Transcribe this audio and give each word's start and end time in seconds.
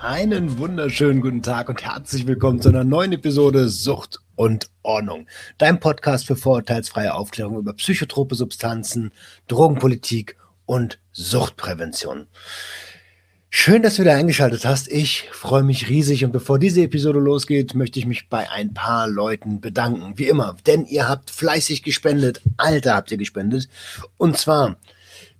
Einen 0.00 0.58
wunderschönen 0.58 1.20
guten 1.20 1.42
Tag 1.42 1.68
und 1.68 1.84
herzlich 1.84 2.24
willkommen 2.28 2.62
zu 2.62 2.68
einer 2.68 2.84
neuen 2.84 3.12
Episode 3.12 3.68
Sucht 3.68 4.20
und 4.36 4.70
Ordnung. 4.84 5.26
Dein 5.58 5.80
Podcast 5.80 6.28
für 6.28 6.36
vorurteilsfreie 6.36 7.12
Aufklärung 7.14 7.58
über 7.58 7.72
psychotrope 7.72 8.36
Substanzen, 8.36 9.10
Drogenpolitik 9.48 10.36
und 10.66 11.00
Suchtprävention. 11.10 12.28
Schön, 13.50 13.82
dass 13.82 13.96
du 13.96 14.02
wieder 14.02 14.14
eingeschaltet 14.14 14.64
hast. 14.64 14.86
Ich 14.86 15.28
freue 15.32 15.64
mich 15.64 15.88
riesig 15.88 16.24
und 16.24 16.30
bevor 16.30 16.60
diese 16.60 16.82
Episode 16.82 17.18
losgeht, 17.18 17.74
möchte 17.74 17.98
ich 17.98 18.06
mich 18.06 18.28
bei 18.28 18.48
ein 18.50 18.74
paar 18.74 19.08
Leuten 19.08 19.60
bedanken. 19.60 20.12
Wie 20.16 20.28
immer, 20.28 20.56
denn 20.64 20.84
ihr 20.84 21.08
habt 21.08 21.28
fleißig 21.30 21.82
gespendet. 21.82 22.40
Alter, 22.56 22.94
habt 22.94 23.10
ihr 23.10 23.18
gespendet. 23.18 23.68
Und 24.16 24.36
zwar 24.36 24.76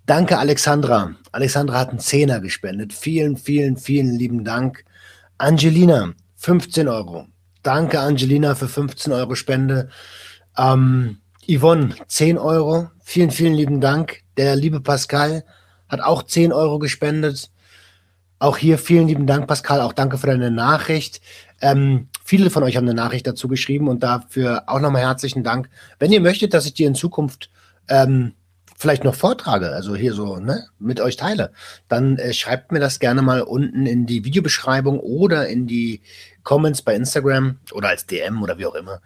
Danke, 0.08 0.38
Alexandra. 0.38 1.14
Alexandra 1.32 1.80
hat 1.80 1.90
einen 1.90 1.98
Zehner 1.98 2.40
gespendet. 2.40 2.94
Vielen, 2.94 3.36
vielen, 3.36 3.76
vielen 3.76 4.18
lieben 4.18 4.42
Dank. 4.42 4.86
Angelina, 5.36 6.14
15 6.36 6.88
Euro. 6.88 7.26
Danke, 7.62 8.00
Angelina, 8.00 8.54
für 8.54 8.68
15 8.68 9.12
Euro 9.12 9.34
Spende. 9.34 9.90
Ähm, 10.56 11.18
Yvonne, 11.46 11.94
10 12.06 12.38
Euro. 12.38 12.88
Vielen, 13.04 13.30
vielen 13.30 13.52
lieben 13.52 13.82
Dank. 13.82 14.22
Der 14.38 14.56
liebe 14.56 14.80
Pascal 14.80 15.44
hat 15.90 16.00
auch 16.00 16.22
10 16.22 16.54
Euro 16.54 16.78
gespendet. 16.78 17.50
Auch 18.38 18.56
hier 18.56 18.78
vielen 18.78 19.08
lieben 19.08 19.26
Dank, 19.26 19.46
Pascal. 19.46 19.82
Auch 19.82 19.92
danke 19.92 20.16
für 20.16 20.28
deine 20.28 20.50
Nachricht. 20.50 21.20
Ähm, 21.60 22.08
viele 22.24 22.48
von 22.48 22.62
euch 22.62 22.78
haben 22.78 22.86
eine 22.86 22.94
Nachricht 22.94 23.26
dazu 23.26 23.46
geschrieben 23.46 23.88
und 23.88 24.02
dafür 24.02 24.62
auch 24.68 24.80
nochmal 24.80 25.02
herzlichen 25.02 25.44
Dank. 25.44 25.68
Wenn 25.98 26.12
ihr 26.12 26.22
möchtet, 26.22 26.54
dass 26.54 26.64
ich 26.64 26.72
dir 26.72 26.88
in 26.88 26.94
Zukunft 26.94 27.50
ähm, 27.88 28.32
vielleicht 28.78 29.04
noch 29.04 29.14
vortrage, 29.14 29.72
also 29.72 29.96
hier 29.96 30.14
so 30.14 30.36
ne, 30.36 30.68
mit 30.78 31.00
euch 31.00 31.16
teile, 31.16 31.52
dann 31.88 32.16
äh, 32.16 32.32
schreibt 32.32 32.72
mir 32.72 32.78
das 32.78 33.00
gerne 33.00 33.22
mal 33.22 33.42
unten 33.42 33.86
in 33.86 34.06
die 34.06 34.24
Videobeschreibung 34.24 35.00
oder 35.00 35.48
in 35.48 35.66
die 35.66 36.00
Comments 36.44 36.80
bei 36.80 36.94
Instagram 36.94 37.58
oder 37.72 37.88
als 37.88 38.06
DM 38.06 38.42
oder 38.42 38.56
wie 38.56 38.66
auch 38.66 38.76
immer. 38.76 39.02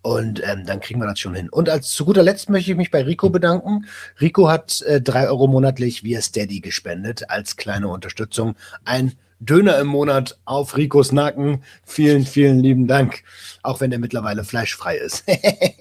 Und 0.00 0.40
ähm, 0.48 0.64
dann 0.64 0.80
kriegen 0.80 1.00
wir 1.00 1.08
das 1.08 1.18
schon 1.18 1.34
hin. 1.34 1.48
Und 1.50 1.68
als 1.68 1.90
zu 1.90 2.04
guter 2.04 2.22
Letzt 2.22 2.48
möchte 2.48 2.70
ich 2.70 2.76
mich 2.76 2.92
bei 2.92 3.02
Rico 3.02 3.28
bedanken. 3.28 3.86
Rico 4.20 4.48
hat 4.48 4.80
äh, 4.82 5.02
drei 5.02 5.26
Euro 5.28 5.48
monatlich 5.48 6.04
via 6.04 6.22
Steady 6.22 6.60
gespendet 6.60 7.28
als 7.28 7.56
kleine 7.56 7.88
Unterstützung. 7.88 8.54
Ein 8.84 9.14
Döner 9.40 9.78
im 9.78 9.88
Monat 9.88 10.38
auf 10.44 10.76
Ricos 10.76 11.10
Nacken. 11.10 11.64
Vielen, 11.84 12.24
vielen 12.24 12.60
lieben 12.60 12.86
Dank. 12.86 13.22
Auch 13.62 13.80
wenn 13.80 13.90
er 13.90 13.98
mittlerweile 13.98 14.44
fleischfrei 14.44 14.96
ist. 14.96 15.24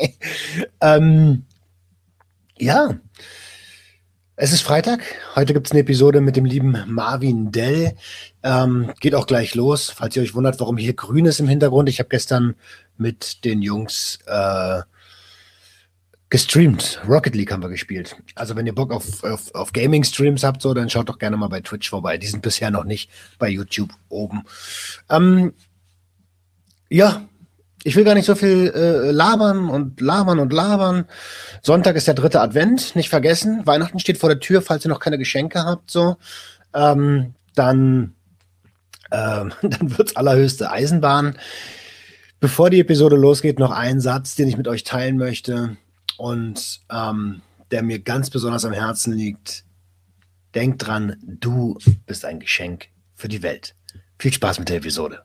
ähm, 0.82 1.46
ja, 2.60 2.96
es 4.40 4.54
ist 4.54 4.62
Freitag. 4.62 5.02
Heute 5.36 5.56
gibt 5.56 5.66
es 5.66 5.72
eine 5.72 5.82
Episode 5.82 6.22
mit 6.22 6.36
dem 6.36 6.46
lieben 6.46 6.78
Marvin 6.86 7.52
Dell. 7.52 7.96
Ähm, 8.44 8.94
geht 9.00 9.16
auch 9.16 9.26
gleich 9.26 9.56
los. 9.56 9.90
Falls 9.90 10.16
ihr 10.16 10.22
euch 10.22 10.36
wundert, 10.36 10.60
warum 10.60 10.78
hier 10.78 10.94
grün 10.94 11.26
ist 11.26 11.40
im 11.40 11.48
Hintergrund. 11.48 11.90
Ich 11.90 11.98
habe 11.98 12.10
gestern 12.10 12.54
mit 12.98 13.44
den 13.46 13.64
Jungs 13.64 14.20
äh, 14.28 14.82
gestreamt. 16.30 17.02
Rocket 17.08 17.34
League 17.34 17.52
haben 17.52 17.64
wir 17.64 17.70
gespielt. 17.70 18.16
Also 18.36 18.56
wenn 18.56 18.68
ihr 18.68 18.76
Bock 18.76 18.92
auf, 18.92 19.24
auf, 19.24 19.56
auf 19.56 19.74
Gaming-Streams 19.74 20.44
habt, 20.44 20.62
so, 20.62 20.76
dann 20.76 20.92
schaut 20.92 21.10
doch 21.10 21.18
gerne 21.18 21.36
mal 21.36 21.50
bei 21.50 21.62
Twitch 21.62 21.90
vorbei. 21.90 22.20
Die 22.20 22.28
sind 22.28 22.44
bisher 22.44 22.70
noch 22.70 22.84
nicht 22.84 23.10
bei 23.40 23.50
YouTube 23.50 23.90
oben. 24.08 24.44
Ähm, 25.10 25.56
ja, 26.90 27.28
ich 27.88 27.96
will 27.96 28.04
gar 28.04 28.16
nicht 28.16 28.26
so 28.26 28.36
viel 28.36 28.72
äh, 28.76 29.12
labern 29.12 29.70
und 29.70 30.02
labern 30.02 30.40
und 30.40 30.52
labern. 30.52 31.06
Sonntag 31.62 31.96
ist 31.96 32.06
der 32.06 32.16
dritte 32.16 32.42
Advent, 32.42 32.98
nicht 32.98 33.08
vergessen. 33.08 33.66
Weihnachten 33.66 34.00
steht 34.00 34.18
vor 34.18 34.28
der 34.28 34.42
Tür, 34.42 34.62
falls 34.62 34.86
ihr 34.86 34.90
noch 34.90 35.00
keine 35.00 35.18
Geschenke 35.18 35.64
habt, 35.64 35.90
so. 35.90 36.18
Ähm, 36.74 37.34
dann 37.56 38.14
ähm, 39.12 39.54
dann 39.62 39.98
wird's 39.98 40.18
allerhöchste 40.18 40.70
Eisenbahn. 40.70 41.38
Bevor 42.42 42.70
die 42.70 42.82
Episode 42.82 43.16
losgeht, 43.16 43.58
noch 43.58 43.72
ein 43.72 44.02
Satz, 44.02 44.36
den 44.36 44.50
ich 44.50 44.58
mit 44.58 44.68
euch 44.68 44.84
teilen 44.84 45.16
möchte 45.16 45.78
und 46.18 46.82
ähm, 46.92 47.42
der 47.72 47.84
mir 47.84 48.00
ganz 48.00 48.30
besonders 48.30 48.66
am 48.66 48.74
Herzen 48.74 49.14
liegt. 49.14 49.64
Denkt 50.56 50.86
dran, 50.86 51.16
du 51.24 51.78
bist 52.06 52.26
ein 52.26 52.42
Geschenk 52.42 52.88
für 53.16 53.30
die 53.30 53.44
Welt. 53.44 53.76
Viel 54.20 54.34
Spaß 54.34 54.60
mit 54.60 54.68
der 54.68 54.78
Episode. 54.78 55.22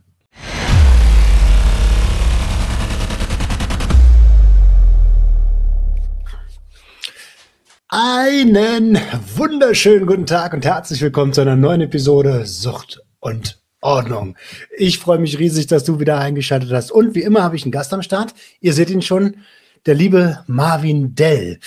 Einen 7.94 8.98
wunderschönen 9.36 10.06
guten 10.06 10.25
Tag 10.25 10.54
und 10.54 10.64
herzlich 10.64 11.03
willkommen 11.03 11.34
zu 11.34 11.42
einer 11.42 11.56
neuen 11.56 11.82
Episode 11.82 12.47
Sucht 12.47 13.03
und 13.20 13.60
Ordnung. 13.82 14.34
Ich 14.78 14.98
freue 14.98 15.19
mich 15.19 15.38
riesig, 15.38 15.66
dass 15.66 15.84
du 15.84 16.00
wieder 16.00 16.16
eingeschaltet 16.16 16.72
hast. 16.72 16.91
Und 16.91 17.14
wie 17.14 17.20
immer 17.20 17.42
habe 17.42 17.56
ich 17.56 17.64
einen 17.64 17.72
Gast 17.72 17.92
am 17.92 18.00
Start. 18.00 18.32
Ihr 18.60 18.72
seht 18.72 18.88
ihn 18.88 19.02
schon, 19.02 19.36
der 19.84 19.94
liebe 19.94 20.42
Marvin 20.47 21.14
Dell. 21.14 21.60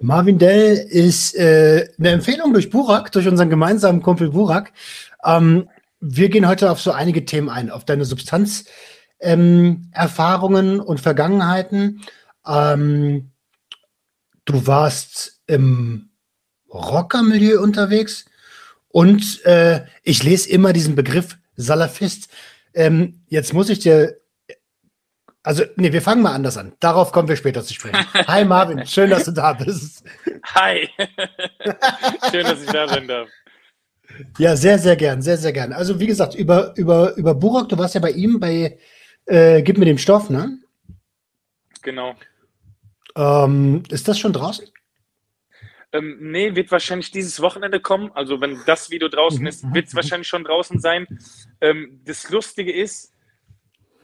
Marvin 0.00 0.38
Dell 0.38 0.76
ist 0.76 1.34
äh, 1.34 1.88
eine 1.98 2.10
Empfehlung 2.10 2.52
durch 2.52 2.70
Burak, 2.70 3.10
durch 3.10 3.26
unseren 3.26 3.50
gemeinsamen 3.50 4.00
Kumpel 4.00 4.30
Burak. 4.30 4.72
Ähm, 5.24 5.68
wir 5.98 6.28
gehen 6.28 6.46
heute 6.46 6.70
auf 6.70 6.80
so 6.80 6.92
einige 6.92 7.24
Themen 7.24 7.48
ein, 7.48 7.68
auf 7.68 7.84
deine 7.84 8.04
Substanzerfahrungen 8.04 10.74
ähm, 10.74 10.80
und 10.80 11.00
Vergangenheiten. 11.00 12.00
Ähm, 12.46 13.32
du 14.44 14.66
warst 14.66 15.40
im 15.46 16.10
Rockermilieu 16.72 17.60
unterwegs 17.60 18.24
und 18.88 19.44
äh, 19.44 19.84
ich 20.02 20.22
lese 20.22 20.50
immer 20.50 20.72
diesen 20.72 20.94
Begriff 20.94 21.38
Salafist. 21.56 22.28
Ähm, 22.74 23.22
jetzt 23.28 23.52
muss 23.52 23.70
ich 23.70 23.78
dir, 23.78 24.16
also 25.42 25.64
nee, 25.76 25.92
wir 25.92 26.02
fangen 26.02 26.22
mal 26.22 26.34
anders 26.34 26.56
an. 26.56 26.74
Darauf 26.80 27.12
kommen 27.12 27.28
wir 27.28 27.36
später 27.36 27.62
zu 27.62 27.74
sprechen. 27.74 28.04
Hi 28.26 28.44
Marvin, 28.44 28.86
schön, 28.86 29.10
dass 29.10 29.24
du 29.24 29.32
da 29.32 29.52
bist. 29.52 30.04
Hi, 30.54 30.88
schön, 32.30 32.44
dass 32.44 32.62
ich 32.62 32.70
da 32.70 32.88
sein 32.88 33.08
darf. 33.08 33.28
Ja, 34.38 34.56
sehr, 34.56 34.78
sehr 34.78 34.96
gern, 34.96 35.22
sehr, 35.22 35.38
sehr 35.38 35.52
gern. 35.52 35.72
Also 35.72 35.98
wie 35.98 36.06
gesagt, 36.06 36.34
über, 36.34 36.76
über, 36.76 37.16
über 37.16 37.34
Burak, 37.34 37.68
du 37.68 37.78
warst 37.78 37.94
ja 37.94 38.00
bei 38.00 38.12
ihm 38.12 38.38
bei 38.38 38.78
äh, 39.26 39.62
Gib 39.62 39.78
mir 39.78 39.86
den 39.86 39.98
Stoff, 39.98 40.30
ne? 40.30 40.58
Genau. 41.82 42.14
Ähm, 43.16 43.82
ist 43.90 44.08
das 44.08 44.18
schon 44.18 44.32
draußen? 44.32 44.66
Ähm, 45.92 46.18
nee, 46.20 46.56
wird 46.56 46.72
wahrscheinlich 46.72 47.12
dieses 47.12 47.40
Wochenende 47.40 47.80
kommen. 47.80 48.10
Also 48.14 48.40
wenn 48.40 48.60
das 48.66 48.90
Video 48.90 49.08
draußen 49.08 49.40
mhm, 49.40 49.46
ist, 49.46 49.64
mhm, 49.64 49.74
wird 49.74 49.86
es 49.86 49.92
mhm. 49.92 49.96
wahrscheinlich 49.96 50.28
schon 50.28 50.44
draußen 50.44 50.80
sein. 50.80 51.06
Ähm, 51.60 52.00
das 52.04 52.30
Lustige 52.30 52.72
ist, 52.72 53.12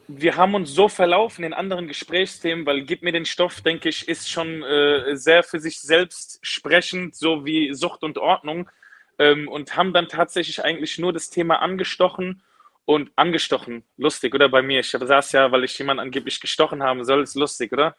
wir 0.07 0.37
haben 0.37 0.55
uns 0.55 0.73
so 0.73 0.87
verlaufen 0.87 1.43
in 1.43 1.53
anderen 1.53 1.87
Gesprächsthemen, 1.87 2.65
weil 2.65 2.83
Gib 2.83 3.01
mir 3.01 3.11
den 3.11 3.25
Stoff, 3.25 3.61
denke 3.61 3.89
ich, 3.89 4.07
ist 4.07 4.29
schon 4.29 4.63
äh, 4.63 5.15
sehr 5.15 5.43
für 5.43 5.59
sich 5.59 5.79
selbst 5.81 6.39
sprechend, 6.41 7.15
so 7.15 7.45
wie 7.45 7.73
Sucht 7.73 8.03
und 8.03 8.17
Ordnung. 8.17 8.69
Ähm, 9.19 9.49
und 9.49 9.75
haben 9.75 9.93
dann 9.93 10.07
tatsächlich 10.07 10.63
eigentlich 10.63 10.97
nur 10.97 11.11
das 11.11 11.29
Thema 11.29 11.61
angestochen 11.61 12.41
und 12.85 13.11
angestochen. 13.15 13.83
Lustig, 13.97 14.33
oder 14.33 14.49
bei 14.49 14.61
mir? 14.61 14.79
Ich 14.79 14.91
saß 14.91 15.31
ja, 15.33 15.51
weil 15.51 15.63
ich 15.63 15.77
jemanden 15.77 16.01
angeblich 16.01 16.39
gestochen 16.39 16.83
haben 16.83 17.03
soll. 17.03 17.23
Ist 17.23 17.35
lustig, 17.35 17.71
oder? 17.71 17.95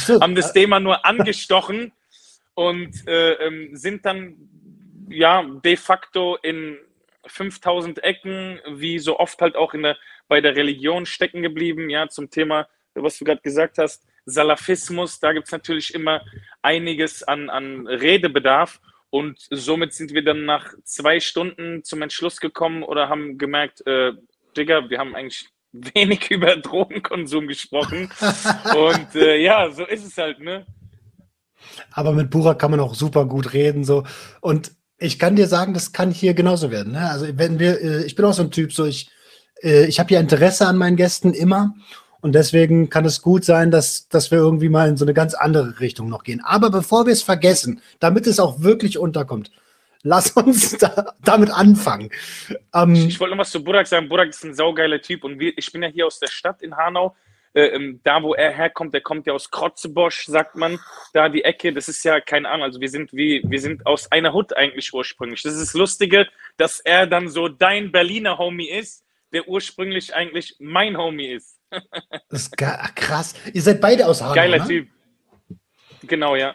So. 0.00 0.20
haben 0.20 0.34
das 0.34 0.52
Thema 0.52 0.80
nur 0.80 1.04
angestochen 1.04 1.92
und 2.54 3.06
äh, 3.06 3.32
ähm, 3.32 3.76
sind 3.76 4.06
dann 4.06 4.36
ja 5.08 5.42
de 5.42 5.76
facto 5.76 6.36
in 6.42 6.78
5000 7.26 8.02
Ecken, 8.04 8.60
wie 8.68 8.98
so 8.98 9.18
oft 9.18 9.40
halt 9.40 9.56
auch 9.56 9.74
in 9.74 9.82
der, 9.82 9.96
bei 10.28 10.40
der 10.40 10.56
Religion 10.56 11.06
stecken 11.06 11.42
geblieben, 11.42 11.90
ja, 11.90 12.08
zum 12.08 12.30
Thema, 12.30 12.68
was 12.94 13.18
du 13.18 13.24
gerade 13.24 13.40
gesagt 13.40 13.78
hast, 13.78 14.06
Salafismus, 14.26 15.20
da 15.20 15.32
gibt 15.32 15.46
es 15.46 15.52
natürlich 15.52 15.94
immer 15.94 16.22
einiges 16.62 17.22
an, 17.22 17.50
an 17.50 17.86
Redebedarf 17.86 18.80
und 19.14 19.38
somit 19.48 19.92
sind 19.92 20.12
wir 20.12 20.24
dann 20.24 20.44
nach 20.44 20.74
zwei 20.82 21.20
Stunden 21.20 21.84
zum 21.84 22.02
Entschluss 22.02 22.40
gekommen 22.40 22.82
oder 22.82 23.08
haben 23.08 23.38
gemerkt, 23.38 23.86
äh, 23.86 24.10
Digga, 24.56 24.90
wir 24.90 24.98
haben 24.98 25.14
eigentlich 25.14 25.48
wenig 25.72 26.32
über 26.32 26.56
Drogenkonsum 26.56 27.46
gesprochen 27.46 28.10
und 28.76 29.14
äh, 29.14 29.36
ja, 29.36 29.70
so 29.70 29.84
ist 29.86 30.04
es 30.04 30.18
halt, 30.18 30.40
ne? 30.40 30.66
Aber 31.92 32.10
mit 32.10 32.28
Burak 32.28 32.58
kann 32.58 32.72
man 32.72 32.80
auch 32.80 32.96
super 32.96 33.24
gut 33.26 33.52
reden. 33.52 33.84
So. 33.84 34.02
Und 34.40 34.72
ich 34.98 35.20
kann 35.20 35.36
dir 35.36 35.46
sagen, 35.46 35.74
das 35.74 35.92
kann 35.92 36.10
hier 36.10 36.34
genauso 36.34 36.72
werden. 36.72 36.94
Ne? 36.94 37.08
Also 37.08 37.26
wenn 37.38 37.60
wir, 37.60 37.80
äh, 37.80 38.04
ich 38.04 38.16
bin 38.16 38.24
auch 38.24 38.34
so 38.34 38.42
ein 38.42 38.50
Typ, 38.50 38.72
so 38.72 38.84
ich, 38.84 39.10
äh, 39.62 39.86
ich 39.86 40.00
habe 40.00 40.12
ja 40.12 40.18
Interesse 40.18 40.66
an 40.66 40.76
meinen 40.76 40.96
Gästen 40.96 41.32
immer. 41.34 41.72
Und 42.24 42.32
deswegen 42.32 42.88
kann 42.88 43.04
es 43.04 43.20
gut 43.20 43.44
sein, 43.44 43.70
dass, 43.70 44.08
dass 44.08 44.30
wir 44.30 44.38
irgendwie 44.38 44.70
mal 44.70 44.88
in 44.88 44.96
so 44.96 45.04
eine 45.04 45.12
ganz 45.12 45.34
andere 45.34 45.78
Richtung 45.78 46.08
noch 46.08 46.24
gehen. 46.24 46.40
Aber 46.42 46.70
bevor 46.70 47.04
wir 47.04 47.12
es 47.12 47.22
vergessen, 47.22 47.82
damit 48.00 48.26
es 48.26 48.40
auch 48.40 48.62
wirklich 48.62 48.96
unterkommt, 48.96 49.50
lass 50.02 50.30
uns 50.30 50.70
da, 50.78 51.12
damit 51.22 51.50
anfangen. 51.50 52.08
Ähm, 52.74 52.94
ich, 52.94 53.08
ich 53.08 53.20
wollte 53.20 53.34
noch 53.34 53.42
was 53.42 53.50
zu 53.50 53.62
Burak 53.62 53.86
sagen. 53.86 54.08
Burak 54.08 54.30
ist 54.30 54.42
ein 54.42 54.54
saugeiler 54.54 55.02
Typ 55.02 55.22
und 55.22 55.38
wir, 55.38 55.52
ich 55.58 55.70
bin 55.70 55.82
ja 55.82 55.90
hier 55.90 56.06
aus 56.06 56.18
der 56.18 56.28
Stadt 56.28 56.62
in 56.62 56.74
Hanau. 56.74 57.14
Äh, 57.52 57.66
ähm, 57.66 58.00
da, 58.04 58.22
wo 58.22 58.32
er 58.32 58.52
herkommt, 58.52 58.94
der 58.94 59.02
kommt 59.02 59.26
ja 59.26 59.34
aus 59.34 59.50
Krotzebosch, 59.50 60.24
sagt 60.24 60.56
man, 60.56 60.80
da 61.12 61.28
die 61.28 61.44
Ecke, 61.44 61.74
das 61.74 61.90
ist 61.90 62.02
ja 62.06 62.22
keine 62.22 62.48
Ahnung, 62.48 62.64
also 62.64 62.80
wir 62.80 62.88
sind 62.88 63.12
wie, 63.12 63.42
wir 63.46 63.60
sind 63.60 63.84
aus 63.84 64.10
einer 64.10 64.32
Hut 64.32 64.56
eigentlich 64.56 64.94
ursprünglich. 64.94 65.42
Das 65.42 65.52
ist 65.52 65.60
das 65.60 65.74
Lustige, 65.74 66.26
dass 66.56 66.80
er 66.80 67.06
dann 67.06 67.28
so 67.28 67.48
dein 67.48 67.92
Berliner 67.92 68.38
Homie 68.38 68.70
ist, 68.70 69.04
der 69.34 69.46
ursprünglich 69.46 70.14
eigentlich 70.14 70.56
mein 70.58 70.96
Homie 70.96 71.26
ist. 71.26 71.53
Das 72.28 72.42
ist 72.42 72.56
krass. 72.56 73.34
Ihr 73.52 73.62
seid 73.62 73.80
beide 73.80 74.06
aus 74.06 74.22
Hanau, 74.22 74.34
Geiler 74.34 74.58
ne? 74.58 74.66
Typ. 74.66 74.88
Genau, 76.02 76.36
ja. 76.36 76.54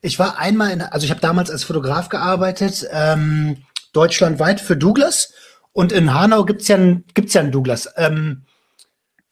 Ich 0.00 0.18
war 0.18 0.38
einmal 0.38 0.70
in, 0.72 0.82
also 0.82 1.04
ich 1.04 1.10
habe 1.10 1.20
damals 1.20 1.50
als 1.50 1.64
Fotograf 1.64 2.08
gearbeitet, 2.08 2.86
ähm, 2.90 3.64
deutschlandweit 3.92 4.60
für 4.60 4.76
Douglas. 4.76 5.32
Und 5.72 5.92
in 5.92 6.14
Hanau 6.14 6.44
gibt 6.44 6.62
es 6.62 6.68
ja, 6.68 6.78
gibt's 7.14 7.34
ja 7.34 7.40
einen 7.40 7.52
Douglas. 7.52 7.92
Ähm, 7.96 8.44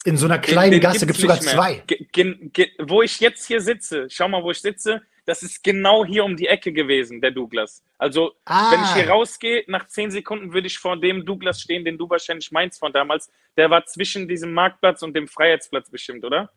in 0.04 0.16
so 0.16 0.26
einer 0.26 0.38
kleinen 0.38 0.72
den, 0.72 0.80
den 0.80 0.90
Gasse 0.90 1.06
gibt 1.06 1.16
es 1.16 1.22
sogar 1.22 1.40
zwei. 1.40 1.84
Ge 1.86 2.50
ge 2.52 2.68
wo 2.80 3.02
ich 3.02 3.20
jetzt 3.20 3.46
hier 3.46 3.60
sitze, 3.60 4.08
schau 4.10 4.28
mal, 4.28 4.42
wo 4.42 4.50
ich 4.50 4.60
sitze, 4.60 5.02
das 5.24 5.42
ist 5.42 5.62
genau 5.62 6.04
hier 6.04 6.24
um 6.24 6.36
die 6.36 6.46
Ecke 6.46 6.72
gewesen, 6.72 7.20
der 7.20 7.30
Douglas. 7.30 7.82
Also, 7.98 8.32
ah. 8.44 8.72
wenn 8.72 8.82
ich 8.82 8.94
hier 8.94 9.08
rausgehe, 9.08 9.64
nach 9.68 9.86
zehn 9.86 10.10
Sekunden 10.10 10.52
würde 10.52 10.66
ich 10.66 10.78
vor 10.78 11.00
dem 11.00 11.24
Douglas 11.24 11.60
stehen, 11.60 11.84
den 11.84 11.96
du 11.96 12.10
wahrscheinlich 12.10 12.50
meinst 12.50 12.80
von 12.80 12.92
damals. 12.92 13.30
Der 13.56 13.70
war 13.70 13.84
zwischen 13.86 14.26
diesem 14.26 14.52
Marktplatz 14.52 15.02
und 15.02 15.14
dem 15.14 15.28
Freiheitsplatz 15.28 15.90
bestimmt, 15.90 16.24
oder? 16.24 16.50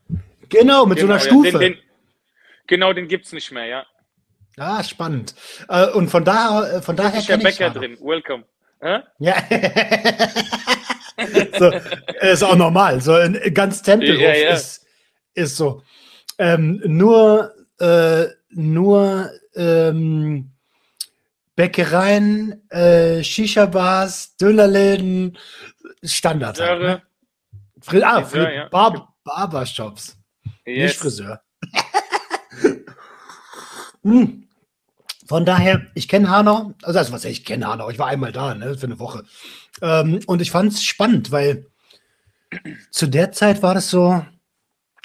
Genau, 0.50 0.86
mit 0.86 0.98
genau, 0.98 1.08
so 1.08 1.14
einer 1.14 1.20
Stufe. 1.20 1.50
Ja, 1.50 1.60
den, 1.60 1.74
den, 1.74 1.82
genau, 2.68 2.94
den 2.94 3.08
gibt 3.08 3.26
es 3.26 3.34
nicht 3.34 3.52
mehr, 3.52 3.66
ja. 3.66 3.86
Ah, 4.58 4.84
spannend. 4.84 5.36
Äh, 5.68 5.92
und 5.92 6.10
von, 6.10 6.24
da, 6.24 6.78
äh, 6.78 6.82
von 6.82 6.96
daher 6.96 7.20
ist 7.20 7.28
ja 7.28 7.38
Bäcker 7.38 7.70
drin. 7.70 7.98
Welcome. 8.02 8.46
Hä? 8.82 9.00
Ja. 9.20 9.36
so, 11.60 11.72
ist 12.22 12.44
auch 12.44 12.56
normal. 12.56 13.02
So 13.02 13.18
in 13.18 13.54
ganz 13.54 13.82
Tempelhof 13.82 14.22
ja, 14.22 14.34
ja. 14.34 14.54
Ist, 14.54 14.86
ist 15.34 15.58
so. 15.58 15.84
Ähm, 16.38 16.82
nur 16.86 17.54
äh, 17.80 18.26
nur 18.56 19.32
ähm, 19.56 20.52
Bäckereien, 21.56 22.70
äh, 22.70 23.24
Shisha-Bars, 23.24 24.36
Dönerläden, 24.38 25.38
Standard. 26.04 26.60
Halt, 26.60 26.82
ne? 26.82 27.02
Fri 27.82 28.04
ah, 28.04 28.24
Friseur, 28.24 28.52
ja. 28.52 28.70
Bar 28.70 29.14
Barbershops. 29.24 30.18
Yes. 30.66 30.92
Nicht 30.92 30.98
Friseur. 30.98 31.42
hm. 34.04 34.48
Von 35.28 35.46
daher, 35.46 35.88
ich 35.96 36.08
kenne 36.08 36.30
Hanau, 36.30 36.74
also, 36.84 37.00
also 37.00 37.12
was 37.14 37.26
ich 37.26 37.46
kenne 37.46 37.68
Hanau, 37.68 37.90
ich 37.90 37.98
war 37.98 38.08
einmal 38.08 38.32
da, 38.32 38.54
ne, 38.54 38.78
für 38.78 38.86
eine 38.86 39.00
Woche. 39.00 39.24
Ähm, 39.82 40.20
und 40.28 40.42
ich 40.42 40.52
fand 40.52 40.72
es 40.72 40.84
spannend, 40.84 41.32
weil 41.32 41.66
zu 42.92 43.08
der 43.08 43.32
Zeit 43.32 43.64
war 43.64 43.74
das 43.74 43.90
so, 43.90 44.24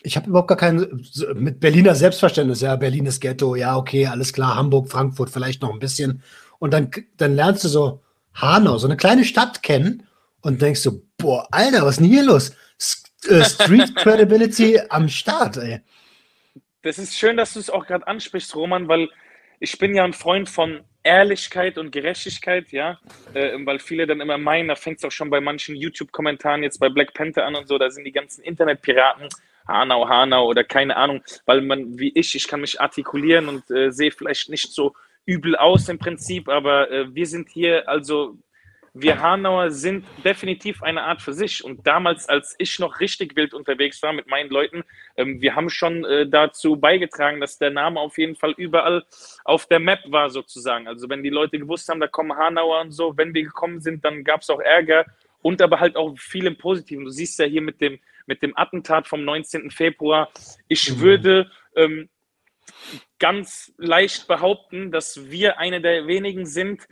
ich 0.03 0.17
habe 0.17 0.29
überhaupt 0.29 0.49
gar 0.49 0.57
kein, 0.57 1.05
mit 1.35 1.61
Berliner 1.61 1.95
Selbstverständnis, 1.95 2.61
ja, 2.61 2.77
Berlin 2.77 3.07
ist 3.07 3.21
Ghetto, 3.21 3.55
ja, 3.55 3.77
okay, 3.77 4.07
alles 4.07 4.33
klar, 4.33 4.57
Hamburg, 4.57 4.91
Frankfurt 4.91 5.31
vielleicht 5.31 5.63
noch 5.63 5.73
ein 5.73 5.79
bisschen. 5.79 6.23
Und 6.59 6.73
dann, 6.73 6.91
dann 7.17 7.35
lernst 7.35 7.65
du 7.65 7.69
so 7.69 8.03
Hanau, 8.35 8.79
so 8.79 8.87
eine 8.87 8.97
kleine 8.97 9.25
Stadt 9.25 9.63
kennen 9.63 10.07
und 10.41 10.63
denkst 10.63 10.81
so, 10.81 11.03
boah, 11.19 11.47
Alter, 11.51 11.83
was 11.83 11.93
ist 11.93 12.01
denn 12.01 12.09
hier 12.09 12.25
los? 12.25 12.53
Äh, 13.29 13.45
Street 13.45 13.95
Credibility 13.97 14.81
am 14.89 15.09
Start, 15.09 15.59
ey. 15.59 15.81
Das 16.83 16.99
ist 16.99 17.19
schön, 17.19 17.37
dass 17.37 17.53
du 17.53 17.61
es 17.61 17.69
auch 17.69 17.87
gerade 17.87 18.07
ansprichst, 18.07 18.55
Roman, 18.57 18.89
weil 18.89 19.11
ich 19.59 19.77
bin 19.79 19.95
ja 19.95 20.05
ein 20.05 20.15
Freund 20.15 20.49
von 20.49 20.81
Ehrlichkeit 21.03 21.77
und 21.77 21.93
Gerechtigkeit, 21.93 22.73
ja, 22.73 22.99
äh, 23.35 23.53
weil 23.65 23.79
viele 23.79 24.07
dann 24.07 24.21
immer 24.21 24.39
meinen, 24.39 24.69
da 24.69 24.77
fängt 24.77 24.99
es 24.99 25.05
auch 25.05 25.13
schon 25.13 25.29
bei 25.29 25.41
manchen 25.41 25.77
YouTube-Kommentaren 25.77 26.63
jetzt 26.63 26.79
bei 26.79 26.89
Black 26.89 27.13
Panther 27.13 27.45
an 27.45 27.55
und 27.55 27.69
so, 27.69 27.79
da 27.79 27.91
sind 27.91 28.05
die 28.05 28.13
ganzen 28.13 28.43
Internetpiraten, 28.43 29.29
Hanau, 29.71 30.09
Hanau 30.09 30.47
oder 30.47 30.65
keine 30.65 30.97
Ahnung, 30.97 31.23
weil 31.47 31.61
man 31.63 31.99
wie 31.99 32.13
ich, 32.15 32.35
ich 32.35 32.47
kann 32.49 32.61
mich 32.61 32.81
artikulieren 32.81 33.49
und 33.49 33.71
äh, 33.71 33.91
sehe 33.91 34.11
vielleicht 34.11 34.51
nicht 34.51 34.73
so 34.73 34.95
übel 35.27 35.57
aus 35.57 35.89
im 35.89 35.99
Prinzip, 35.99 36.49
aber 36.49 36.91
äh, 36.91 37.15
wir 37.15 37.27
sind 37.27 37.49
hier, 37.49 37.89
also 37.89 38.37
wir 38.93 39.21
Hanauer 39.21 39.71
sind 39.71 40.05
definitiv 40.25 40.83
eine 40.83 41.03
Art 41.03 41.23
für 41.23 41.33
sich. 41.33 41.63
Und 41.63 41.87
damals, 41.87 42.29
als 42.29 42.57
ich 42.59 42.79
noch 42.79 43.01
richtig 43.01 43.37
wild 43.37 43.55
unterwegs 43.55 44.03
war 44.03 44.13
mit 44.13 44.27
meinen 44.27 44.51
Leuten, 44.51 44.83
ähm, 45.17 45.41
wir 45.41 45.55
haben 45.55 45.71
schon 45.71 46.05
äh, 46.05 46.27
dazu 46.27 46.77
beigetragen, 46.77 47.41
dass 47.41 47.59
der 47.59 47.71
Name 47.71 48.01
auf 48.01 48.19
jeden 48.19 48.35
Fall 48.35 48.53
überall 48.57 49.05
auf 49.45 49.67
der 49.67 49.79
Map 49.79 50.01
war, 50.07 50.31
sozusagen. 50.31 50.89
Also 50.89 51.09
wenn 51.09 51.23
die 51.23 51.31
Leute 51.31 51.59
gewusst 51.59 51.89
haben, 51.89 52.01
da 52.01 52.09
kommen 52.09 52.37
Hanauer 52.37 52.81
und 52.81 52.93
so, 52.93 53.17
wenn 53.17 53.33
wir 53.33 53.45
gekommen 53.45 53.81
sind, 53.81 54.05
dann 54.05 54.25
gab 54.25 54.43
es 54.43 54.51
auch 54.51 54.61
Ärger 54.61 55.07
und 55.43 55.63
aber 55.63 55.81
halt 55.81 55.97
auch 55.97 56.17
viel 56.19 56.47
im 56.47 56.57
Positiven. 56.57 57.05
Du 57.05 57.11
siehst 57.11 57.39
ja 57.39 57.47
hier 57.47 57.63
mit 57.63 57.81
dem 57.81 57.99
mit 58.31 58.43
dem 58.43 58.57
Attentat 58.57 59.09
vom 59.09 59.25
19. 59.25 59.73
Februar. 59.73 60.31
Ich 60.69 60.89
mhm. 60.89 61.01
würde 61.01 61.51
ähm, 61.75 62.09
ganz 63.19 63.73
leicht 63.77 64.29
behaupten, 64.29 64.93
dass 64.93 65.31
wir 65.31 65.59
eine 65.59 65.81
der 65.81 66.07
wenigen 66.07 66.47
sind, 66.47 66.87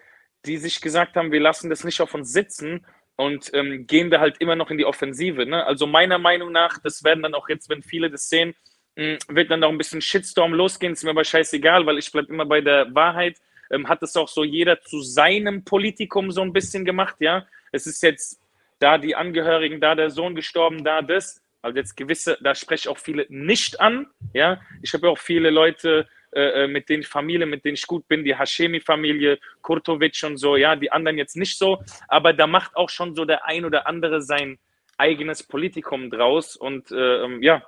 die 0.47 0.59
sich 0.59 0.81
gesagt 0.81 1.15
haben, 1.15 1.31
wir 1.31 1.39
lassen 1.41 1.71
das 1.71 1.85
nicht 1.85 2.01
auf 2.01 2.13
uns 2.13 2.33
sitzen 2.33 2.85
und 3.15 3.51
ähm, 3.55 3.87
gehen 3.87 4.11
wir 4.11 4.19
halt 4.19 4.39
immer 4.41 4.57
noch 4.57 4.71
in 4.73 4.79
die 4.79 4.85
Offensive. 4.85 5.47
Ne? 5.47 5.65
Also 5.65 5.87
meiner 5.87 6.19
Meinung 6.19 6.51
nach, 6.51 6.79
das 6.83 7.05
werden 7.05 7.23
dann 7.23 7.35
auch 7.35 7.49
jetzt, 7.49 7.69
wenn 7.69 7.83
viele 7.83 8.11
das 8.11 8.29
sehen, 8.29 8.57
mh, 8.97 9.19
hm, 9.29 9.37
wird 9.37 9.53
dann 9.53 9.63
auch 9.63 9.71
ein 9.71 9.79
bisschen 9.79 10.03
Shitstorm 10.03 10.53
losgehen, 10.53 10.93
ist 10.93 11.05
mir 11.05 11.11
aber 11.11 11.25
scheißegal, 11.25 11.87
weil 11.87 11.99
ich 11.99 12.11
bleibe 12.11 12.33
immer 12.33 12.47
bei 12.47 12.61
der 12.61 12.93
Wahrheit. 12.97 13.39
Ähm, 13.71 13.89
hat 13.89 14.03
es 14.03 14.17
auch 14.17 14.29
so 14.29 14.43
jeder 14.43 14.81
zu 14.81 15.03
seinem 15.03 15.63
Politikum 15.65 16.33
so 16.33 16.43
ein 16.43 16.53
bisschen 16.53 16.85
gemacht, 16.85 17.17
ja. 17.21 17.47
Es 17.71 17.87
ist 17.87 18.03
jetzt 18.03 18.41
da 18.79 18.99
die 18.99 19.17
Angehörigen, 19.17 19.81
da 19.81 19.95
der 19.95 20.11
Sohn 20.11 20.35
gestorben, 20.35 20.85
da 20.85 21.03
das. 21.03 21.43
Also 21.63 21.79
jetzt 21.79 21.97
gewisse, 21.97 22.39
da 22.41 22.55
spreche 22.55 22.83
ich 22.83 22.89
auch 22.89 22.99
viele 22.99 23.27
nicht 23.29 23.81
an. 23.81 24.07
Ja, 24.33 24.61
ich 24.83 24.93
habe 24.95 25.09
auch 25.09 25.19
viele 25.19 25.51
Leute, 25.51 26.07
äh, 26.31 26.65
äh, 26.65 26.69
mit 26.69 26.89
denen 26.89 27.03
ich 27.03 27.09
Familie, 27.09 27.47
mit 27.47 27.65
denen 27.65 27.75
ich 27.75 27.87
gut 27.87 28.07
bin, 28.07 28.23
die 28.23 28.37
Hashemi-Familie, 28.37 29.39
Kurtovic 29.63 30.23
und 30.25 30.37
so, 30.37 30.57
ja, 30.57 30.77
die 30.77 30.93
anderen 30.93 31.17
jetzt 31.17 31.37
nicht 31.37 31.57
so, 31.57 31.83
aber 32.07 32.35
da 32.35 32.47
macht 32.47 32.77
auch 32.77 32.91
schon 32.91 33.15
so 33.15 33.25
der 33.25 33.47
ein 33.47 33.65
oder 33.65 33.87
andere 33.87 34.21
sein 34.21 34.59
eigenes 34.99 35.43
Politikum 35.43 36.11
draus 36.11 36.55
und 36.55 36.91
äh, 36.91 37.25
ähm, 37.25 37.43
ja, 37.43 37.63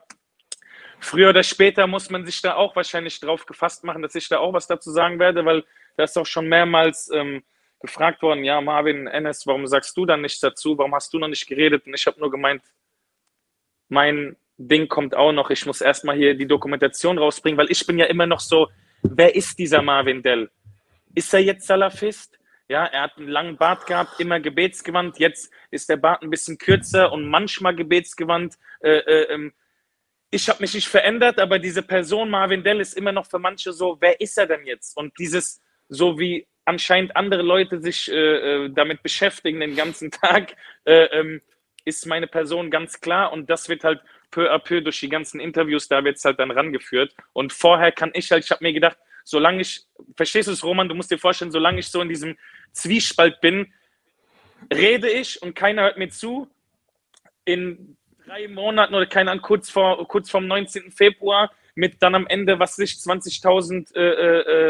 früher 0.99 1.31
oder 1.31 1.43
später 1.43 1.87
muss 1.87 2.11
man 2.11 2.27
sich 2.27 2.43
da 2.43 2.55
auch 2.55 2.77
wahrscheinlich 2.77 3.19
drauf 3.19 3.47
gefasst 3.47 3.83
machen, 3.83 4.03
dass 4.03 4.15
ich 4.15 4.29
da 4.29 4.39
auch 4.39 4.53
was 4.53 4.67
dazu 4.67 4.91
sagen 4.91 5.19
werde, 5.19 5.43
weil 5.47 5.65
da 5.97 6.05
ist 6.05 6.19
auch 6.19 6.27
schon 6.27 6.47
mehrmals 6.47 7.11
ähm, 7.15 7.43
gefragt 7.81 8.23
worden, 8.23 8.45
ja, 8.45 8.61
Marvin, 8.61 9.07
Enes, 9.07 9.47
warum 9.47 9.67
sagst 9.67 9.97
du 9.97 10.07
dann 10.07 10.21
nichts 10.21 10.41
dazu? 10.41 10.77
Warum 10.77 10.95
hast 10.95 11.13
du 11.13 11.19
noch 11.19 11.29
nicht 11.29 11.47
geredet? 11.47 11.87
Und 11.87 11.95
ich 11.95 12.07
habe 12.07 12.21
nur 12.21 12.31
gemeint, 12.31 12.63
mein 13.89 14.37
Ding 14.59 14.89
kommt 14.89 15.15
auch 15.15 15.33
noch. 15.33 15.51
Ich 15.51 15.65
muss 15.65 15.81
erstmal 15.81 16.17
hier 16.17 16.35
die 16.35 16.47
Dokumentation 16.47 17.19
rausbringen, 17.19 17.59
weil 17.59 17.71
ich 17.71 17.87
bin 17.87 17.99
ja 17.99 18.07
immer 18.07 18.27
noch 18.27 18.41
so, 18.41 18.69
wer 19.03 19.35
ist 19.35 19.59
dieser 19.59 19.83
Marvin 19.83 20.23
Dell? 20.23 20.51
Ist 21.15 21.33
er 21.33 21.41
jetzt 21.41 21.67
Salafist? 21.67 22.39
Ja, 22.69 22.85
er 22.85 23.03
hat 23.03 23.17
einen 23.17 23.29
langen 23.29 23.57
Bart 23.57 23.87
gehabt, 23.87 24.21
immer 24.21 24.39
gebetsgewandt. 24.39 25.19
Jetzt 25.19 25.53
ist 25.71 25.89
der 25.89 25.97
Bart 25.97 26.23
ein 26.23 26.31
bisschen 26.31 26.59
kürzer 26.59 27.11
und 27.11 27.27
manchmal 27.27 27.75
gebetsgewandt. 27.75 28.59
Äh, 28.81 28.99
äh, 28.99 29.35
ähm, 29.35 29.53
ich 30.31 30.49
habe 30.49 30.61
mich 30.61 30.75
nicht 30.75 30.87
verändert, 30.87 31.41
aber 31.41 31.59
diese 31.59 31.83
Person 31.83 32.31
Marvin 32.31 32.63
Dell 32.63 32.81
ist 32.81 32.97
immer 32.97 33.11
noch 33.11 33.27
für 33.27 33.41
manche 33.41 33.73
so, 33.73 33.97
wer 34.01 34.21
ist 34.21 34.39
er 34.39 34.47
denn 34.47 34.65
jetzt? 34.67 34.97
Und 34.97 35.19
dieses, 35.19 35.61
so 35.89 36.19
wie 36.19 36.47
anscheinend 36.65 37.17
andere 37.17 37.43
Leute 37.43 37.81
sich 37.81 38.11
äh, 38.11 38.15
äh, 38.65 38.71
damit 38.71 39.03
beschäftigen 39.03 39.61
den 39.61 39.77
ganzen 39.77 40.11
Tag, 40.11 40.57
äh, 40.85 41.05
ähm, 41.07 41.41
ist 41.85 42.07
meine 42.07 42.27
Person 42.27 42.71
ganz 42.71 43.01
klar 43.01 43.33
und 43.33 43.49
das 43.49 43.69
wird 43.69 43.85
halt 43.85 44.01
peu 44.31 44.51
à 44.51 44.59
peu 44.59 44.81
durch 44.81 45.01
die 45.01 45.09
ganzen 45.09 45.41
Interviews, 45.41 45.89
da 45.89 46.05
wird 46.05 46.17
es 46.17 46.25
halt 46.25 46.39
dann 46.39 46.51
rangeführt. 46.51 47.15
Und 47.33 47.53
vorher 47.53 47.91
kann 47.91 48.11
ich 48.15 48.31
halt, 48.31 48.45
ich 48.45 48.51
habe 48.51 48.63
mir 48.63 48.73
gedacht, 48.73 48.97
solange 49.25 49.63
ich, 49.63 49.83
verstehst 50.17 50.49
du 50.49 50.53
es, 50.53 50.65
Roman, 50.65 50.89
du 50.89 50.95
musst 50.95 51.11
dir 51.11 51.19
vorstellen, 51.19 51.51
solange 51.51 51.81
ich 51.81 51.89
so 51.89 52.01
in 52.01 52.09
diesem 52.09 52.37
Zwiespalt 52.73 53.41
bin, 53.41 53.73
rede 54.73 55.09
ich 55.09 55.43
und 55.43 55.55
keiner 55.55 55.83
hört 55.83 55.99
mir 55.99 56.11
zu. 56.11 56.49
In 57.45 57.97
drei 58.27 58.49
Monaten 58.49 58.95
oder 58.95 59.07
keine 59.07 59.31
Ahnung, 59.31 59.43
kurz 59.43 59.71
vor 59.71 60.07
kurz 60.07 60.31
vorm 60.31 60.47
19. 60.47 60.91
Februar 60.93 61.51
mit 61.75 62.03
dann 62.03 62.15
am 62.15 62.27
Ende, 62.27 62.59
was 62.59 62.77
sich 62.77 62.93
20.000 62.93 63.95
äh, 63.95 64.01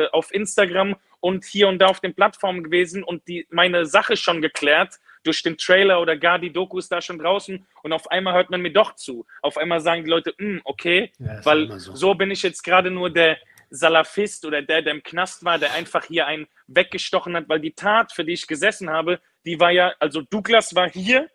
äh, 0.05 0.11
auf 0.11 0.33
Instagram 0.33 0.97
und 1.21 1.45
hier 1.45 1.69
und 1.69 1.79
da 1.79 1.87
auf 1.87 2.01
den 2.01 2.15
Plattformen 2.15 2.65
gewesen 2.65 3.03
und 3.03 3.27
die 3.29 3.47
meine 3.51 3.87
Sache 3.87 4.17
schon 4.17 4.43
geklärt 4.43 4.99
durch 5.23 5.43
den 5.43 5.59
Trailer 5.59 6.01
oder 6.01 6.17
gar 6.17 6.39
die 6.39 6.53
Doku 6.53 6.79
ist 6.79 6.91
da 6.91 7.01
schon 7.01 7.19
draußen 7.19 7.67
und 7.83 7.93
auf 7.93 8.11
einmal 8.11 8.35
hört 8.35 8.51
man 8.51 8.63
mir 8.63 8.73
doch 8.73 8.97
zu. 8.97 9.27
Auf 9.43 9.59
einmal 9.59 9.81
sagen 9.81 10.05
die 10.05 10.11
Leute, 10.11 10.35
hm, 10.39 10.61
okay, 10.65 11.13
ja, 11.19 11.45
weil 11.45 11.79
so. 11.79 11.95
so 11.95 12.15
bin 12.15 12.31
ich 12.31 12.43
jetzt 12.43 12.63
gerade 12.63 12.91
nur 12.91 13.11
der 13.11 13.39
Salafist 13.71 14.45
oder 14.45 14.63
der, 14.63 14.83
der 14.83 14.95
im 14.95 15.03
Knast 15.03 15.45
war, 15.45 15.59
der 15.59 15.73
einfach 15.75 16.05
hier 16.05 16.27
einen 16.27 16.47
weggestochen 16.67 17.37
hat, 17.37 17.49
weil 17.49 17.61
die 17.61 17.73
Tat, 17.73 18.13
für 18.13 18.25
die 18.25 18.33
ich 18.33 18.47
gesessen 18.47 18.91
habe, 18.91 19.21
die 19.45 19.61
war 19.61 19.71
ja, 19.71 19.95
also 20.01 20.23
Douglas 20.23 20.75
war 20.75 20.91
hier 20.91 21.29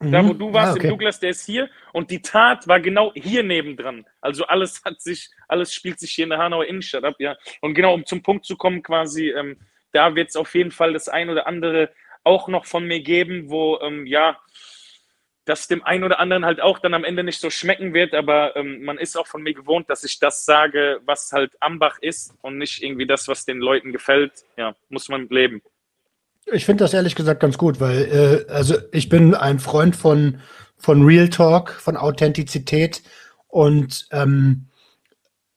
Mhm. 0.00 0.12
Da, 0.12 0.26
wo 0.26 0.32
du 0.32 0.52
warst, 0.52 0.72
ah, 0.72 0.74
okay. 0.74 0.86
im 0.86 0.90
Douglas, 0.90 1.20
der 1.20 1.30
ist 1.30 1.44
hier. 1.44 1.68
Und 1.92 2.10
die 2.10 2.22
Tat 2.22 2.66
war 2.66 2.80
genau 2.80 3.12
hier 3.14 3.42
nebendran. 3.42 4.06
Also 4.20 4.46
alles 4.46 4.82
hat 4.84 5.00
sich, 5.00 5.30
alles 5.46 5.74
spielt 5.74 6.00
sich 6.00 6.12
hier 6.12 6.24
in 6.24 6.30
der 6.30 6.38
Hanauer 6.38 6.64
Innenstadt 6.64 7.04
ab, 7.04 7.16
ja. 7.18 7.36
Und 7.60 7.74
genau, 7.74 7.94
um 7.94 8.06
zum 8.06 8.22
Punkt 8.22 8.46
zu 8.46 8.56
kommen, 8.56 8.82
quasi, 8.82 9.30
ähm, 9.30 9.58
da 9.92 10.14
wird 10.14 10.30
es 10.30 10.36
auf 10.36 10.54
jeden 10.54 10.70
Fall 10.70 10.94
das 10.94 11.08
ein 11.08 11.28
oder 11.28 11.46
andere 11.46 11.90
auch 12.24 12.48
noch 12.48 12.64
von 12.64 12.86
mir 12.86 13.00
geben, 13.00 13.50
wo, 13.50 13.78
ähm, 13.80 14.06
ja, 14.06 14.38
das 15.46 15.68
dem 15.68 15.82
einen 15.82 16.04
oder 16.04 16.20
anderen 16.20 16.44
halt 16.44 16.60
auch 16.60 16.78
dann 16.78 16.94
am 16.94 17.04
Ende 17.04 17.24
nicht 17.24 17.40
so 17.40 17.50
schmecken 17.50 17.92
wird, 17.92 18.14
aber 18.14 18.54
ähm, 18.56 18.84
man 18.84 18.98
ist 18.98 19.16
auch 19.16 19.26
von 19.26 19.42
mir 19.42 19.54
gewohnt, 19.54 19.90
dass 19.90 20.04
ich 20.04 20.18
das 20.18 20.44
sage, 20.44 21.00
was 21.04 21.32
halt 21.32 21.52
Ambach 21.60 21.98
ist 22.00 22.34
und 22.42 22.58
nicht 22.58 22.82
irgendwie 22.82 23.06
das, 23.06 23.26
was 23.26 23.44
den 23.46 23.58
Leuten 23.58 23.90
gefällt. 23.90 24.44
Ja, 24.56 24.76
muss 24.90 25.08
man 25.08 25.28
leben. 25.28 25.62
Ich 26.52 26.64
finde 26.64 26.84
das 26.84 26.94
ehrlich 26.94 27.14
gesagt 27.14 27.40
ganz 27.40 27.58
gut, 27.58 27.80
weil 27.80 28.46
äh, 28.48 28.52
also 28.52 28.76
ich 28.92 29.08
bin 29.08 29.34
ein 29.34 29.58
Freund 29.58 29.96
von, 29.96 30.40
von 30.76 31.04
Real 31.04 31.28
Talk, 31.28 31.70
von 31.70 31.96
Authentizität 31.96 33.02
und 33.48 34.06
ähm, 34.10 34.66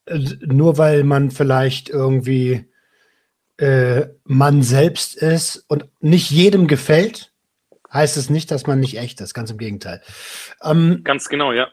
nur 0.07 0.77
weil 0.77 1.03
man 1.03 1.31
vielleicht 1.31 1.89
irgendwie 1.89 2.65
äh, 3.57 4.07
man 4.25 4.63
selbst 4.63 5.15
ist 5.15 5.63
und 5.67 5.85
nicht 5.99 6.29
jedem 6.31 6.67
gefällt, 6.67 7.31
heißt 7.91 8.17
es 8.17 8.29
nicht, 8.29 8.51
dass 8.51 8.67
man 8.67 8.79
nicht 8.79 8.97
echt 8.97 9.21
ist. 9.21 9.33
Ganz 9.33 9.51
im 9.51 9.57
Gegenteil. 9.57 10.01
Ähm, 10.63 11.01
ganz 11.03 11.29
genau, 11.29 11.53
ja. 11.53 11.69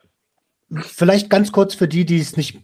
Vielleicht 0.72 1.30
ganz 1.30 1.50
kurz 1.50 1.74
für 1.74 1.88
die, 1.88 2.04
die 2.04 2.20
es 2.20 2.36
nicht 2.36 2.60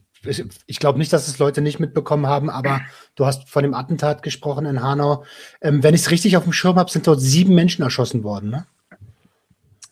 ich 0.67 0.79
glaube 0.79 0.99
nicht, 0.99 1.13
dass 1.13 1.29
es 1.29 1.39
Leute 1.39 1.61
nicht 1.61 1.81
mitbekommen 1.81 2.27
haben, 2.27 2.51
aber 2.51 2.81
du 3.15 3.27
hast 3.27 3.49
von 3.49 3.63
dem 3.63 3.75
Attentat 3.75 4.23
gesprochen 4.23 4.67
in 4.67 4.83
Hanau. 4.83 5.25
Ähm, 5.61 5.83
wenn 5.83 5.95
ich 5.95 6.03
es 6.03 6.11
richtig 6.11 6.37
auf 6.37 6.45
dem 6.45 6.53
Schirm 6.53 6.77
habe, 6.77 6.91
sind 6.91 7.07
dort 7.07 7.21
sieben 7.21 7.55
Menschen 7.55 7.83
erschossen 7.83 8.25
worden, 8.25 8.51
ne? 8.51 8.67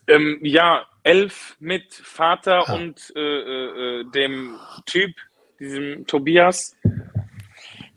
Ähm, 0.07 0.39
ja, 0.43 0.85
elf 1.03 1.55
mit 1.59 1.93
Vater 1.93 2.69
ah. 2.69 2.75
und 2.75 3.11
äh, 3.15 3.19
äh, 3.19 4.03
dem 4.11 4.55
Typ, 4.85 5.15
diesem 5.59 6.05
Tobias. 6.05 6.75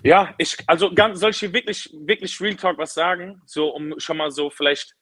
Ja, 0.03 0.35
ich, 0.39 0.57
also 0.67 0.95
ganz, 0.95 1.21
soll 1.21 1.31
ich 1.31 1.41
hier 1.41 1.53
wirklich, 1.53 1.91
wirklich 1.93 2.41
Real 2.41 2.55
Talk 2.55 2.79
was 2.79 2.95
sagen? 2.95 3.43
So, 3.45 3.69
um 3.69 3.99
schon 3.99 4.17
mal 4.17 4.31
so 4.31 4.49
vielleicht 4.49 4.95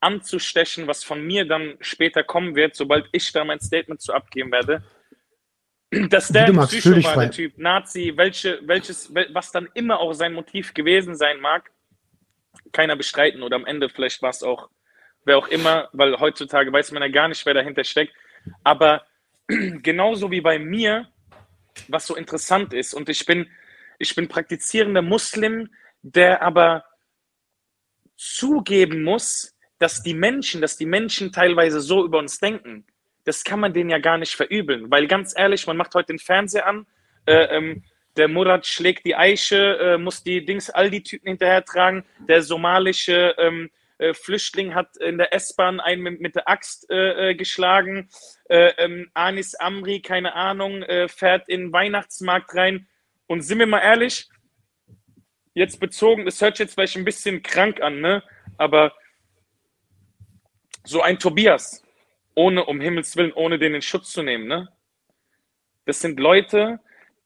anzustechen, 0.00 0.86
was 0.86 1.04
von 1.04 1.26
mir 1.26 1.46
dann 1.46 1.74
später 1.80 2.22
kommen 2.22 2.54
wird, 2.54 2.76
sobald 2.76 3.08
ich 3.12 3.32
da 3.32 3.44
mein 3.44 3.60
Statement 3.60 4.00
zu 4.00 4.14
abgeben 4.14 4.52
werde 4.52 4.82
dass 5.90 6.28
der 6.28 6.52
magst, 6.52 6.78
Psycho 6.78 7.02
war, 7.04 7.16
der 7.16 7.30
Typ, 7.30 7.56
Nazi, 7.56 8.12
welche, 8.16 8.60
welches, 8.62 9.12
was 9.32 9.52
dann 9.52 9.68
immer 9.74 10.00
auch 10.00 10.12
sein 10.12 10.34
Motiv 10.34 10.74
gewesen 10.74 11.16
sein 11.16 11.40
mag, 11.40 11.70
keiner 12.72 12.96
bestreiten 12.96 13.42
oder 13.42 13.56
am 13.56 13.66
Ende 13.66 13.88
vielleicht 13.88 14.20
war 14.20 14.30
es 14.30 14.42
auch, 14.42 14.68
wer 15.24 15.38
auch 15.38 15.48
immer, 15.48 15.88
weil 15.92 16.18
heutzutage 16.18 16.72
weiß 16.72 16.92
man 16.92 17.02
ja 17.02 17.08
gar 17.08 17.28
nicht, 17.28 17.44
wer 17.46 17.54
dahinter 17.54 17.84
steckt. 17.84 18.12
Aber 18.64 19.06
genauso 19.46 20.30
wie 20.30 20.42
bei 20.42 20.58
mir, 20.58 21.08
was 21.88 22.06
so 22.06 22.16
interessant 22.16 22.74
ist, 22.74 22.92
und 22.92 23.08
ich 23.08 23.24
bin, 23.24 23.48
ich 23.98 24.14
bin 24.14 24.28
praktizierender 24.28 25.02
Muslim, 25.02 25.70
der 26.02 26.42
aber 26.42 26.84
zugeben 28.16 29.04
muss, 29.04 29.56
dass 29.78 30.02
die 30.02 30.14
Menschen, 30.14 30.60
dass 30.60 30.76
die 30.76 30.86
Menschen 30.86 31.32
teilweise 31.32 31.80
so 31.80 32.04
über 32.04 32.18
uns 32.18 32.38
denken 32.38 32.84
das 33.28 33.44
kann 33.44 33.60
man 33.60 33.74
denen 33.74 33.90
ja 33.90 33.98
gar 33.98 34.16
nicht 34.16 34.34
verübeln. 34.34 34.90
Weil 34.90 35.06
ganz 35.06 35.34
ehrlich, 35.36 35.66
man 35.66 35.76
macht 35.76 35.94
heute 35.94 36.06
den 36.06 36.18
Fernseher 36.18 36.66
an, 36.66 36.86
äh, 37.26 37.56
ähm, 37.56 37.84
der 38.16 38.26
Murat 38.26 38.66
schlägt 38.66 39.04
die 39.04 39.14
Eiche, 39.14 39.78
äh, 39.78 39.98
muss 39.98 40.22
die 40.22 40.44
Dings, 40.44 40.70
all 40.70 40.90
die 40.90 41.02
Typen 41.02 41.28
hinterher 41.28 41.62
tragen. 41.62 42.06
Der 42.26 42.42
somalische 42.42 43.34
ähm, 43.36 43.70
äh, 43.98 44.14
Flüchtling 44.14 44.74
hat 44.74 44.96
in 44.96 45.18
der 45.18 45.34
S-Bahn 45.34 45.78
einen 45.78 46.02
mit, 46.02 46.20
mit, 46.22 46.34
der 46.36 46.48
Axt 46.48 46.90
äh, 46.90 47.30
äh, 47.30 47.34
geschlagen. 47.34 48.08
Äh, 48.48 48.72
ähm, 48.78 49.10
Anis 49.12 49.54
Amri, 49.54 50.00
keine 50.00 50.34
Ahnung, 50.34 50.82
fährt 51.08 51.50
in 51.50 51.64
den 51.64 51.72
Weihnachtsmarkt 51.72 52.54
rein. 52.54 52.88
Und 53.26 53.42
sind 53.42 53.58
wir 53.58 53.66
mal 53.66 53.80
ehrlich, 53.80 54.30
jetzt 55.52 55.80
bezogen, 55.80 56.24
das 56.24 56.40
hört 56.40 56.56
sich 56.56 56.64
jetzt 56.64 56.74
vielleicht 56.74 56.96
ein 56.96 57.04
bisschen 57.04 57.42
krank 57.42 57.82
an, 57.82 58.00
ne? 58.00 58.22
Aber 58.56 58.94
so 60.84 61.02
ein 61.02 61.18
Tobias, 61.18 61.82
ohne, 62.38 62.64
um 62.66 62.80
Himmels 62.80 63.16
Willen, 63.16 63.32
ohne 63.32 63.58
den 63.58 63.74
in 63.74 63.82
Schutz 63.82 64.12
zu 64.12 64.22
nehmen. 64.22 64.46
Ne? 64.46 64.68
Das 65.86 66.00
sind 66.00 66.20
Leute, 66.20 66.78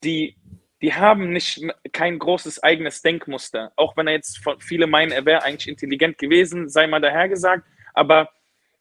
die, 0.02 0.38
die 0.80 0.94
haben 0.94 1.34
nicht 1.34 1.62
kein 1.92 2.18
großes 2.18 2.62
eigenes 2.62 3.02
Denkmuster. 3.02 3.72
Auch 3.76 3.94
wenn 3.94 4.06
er 4.06 4.14
jetzt 4.14 4.40
viele 4.60 4.86
meinen, 4.86 5.12
er 5.12 5.26
wäre 5.26 5.42
eigentlich 5.42 5.68
intelligent 5.68 6.16
gewesen, 6.16 6.70
sei 6.70 6.86
mal 6.86 7.02
dahergesagt. 7.02 7.66
Aber 7.92 8.30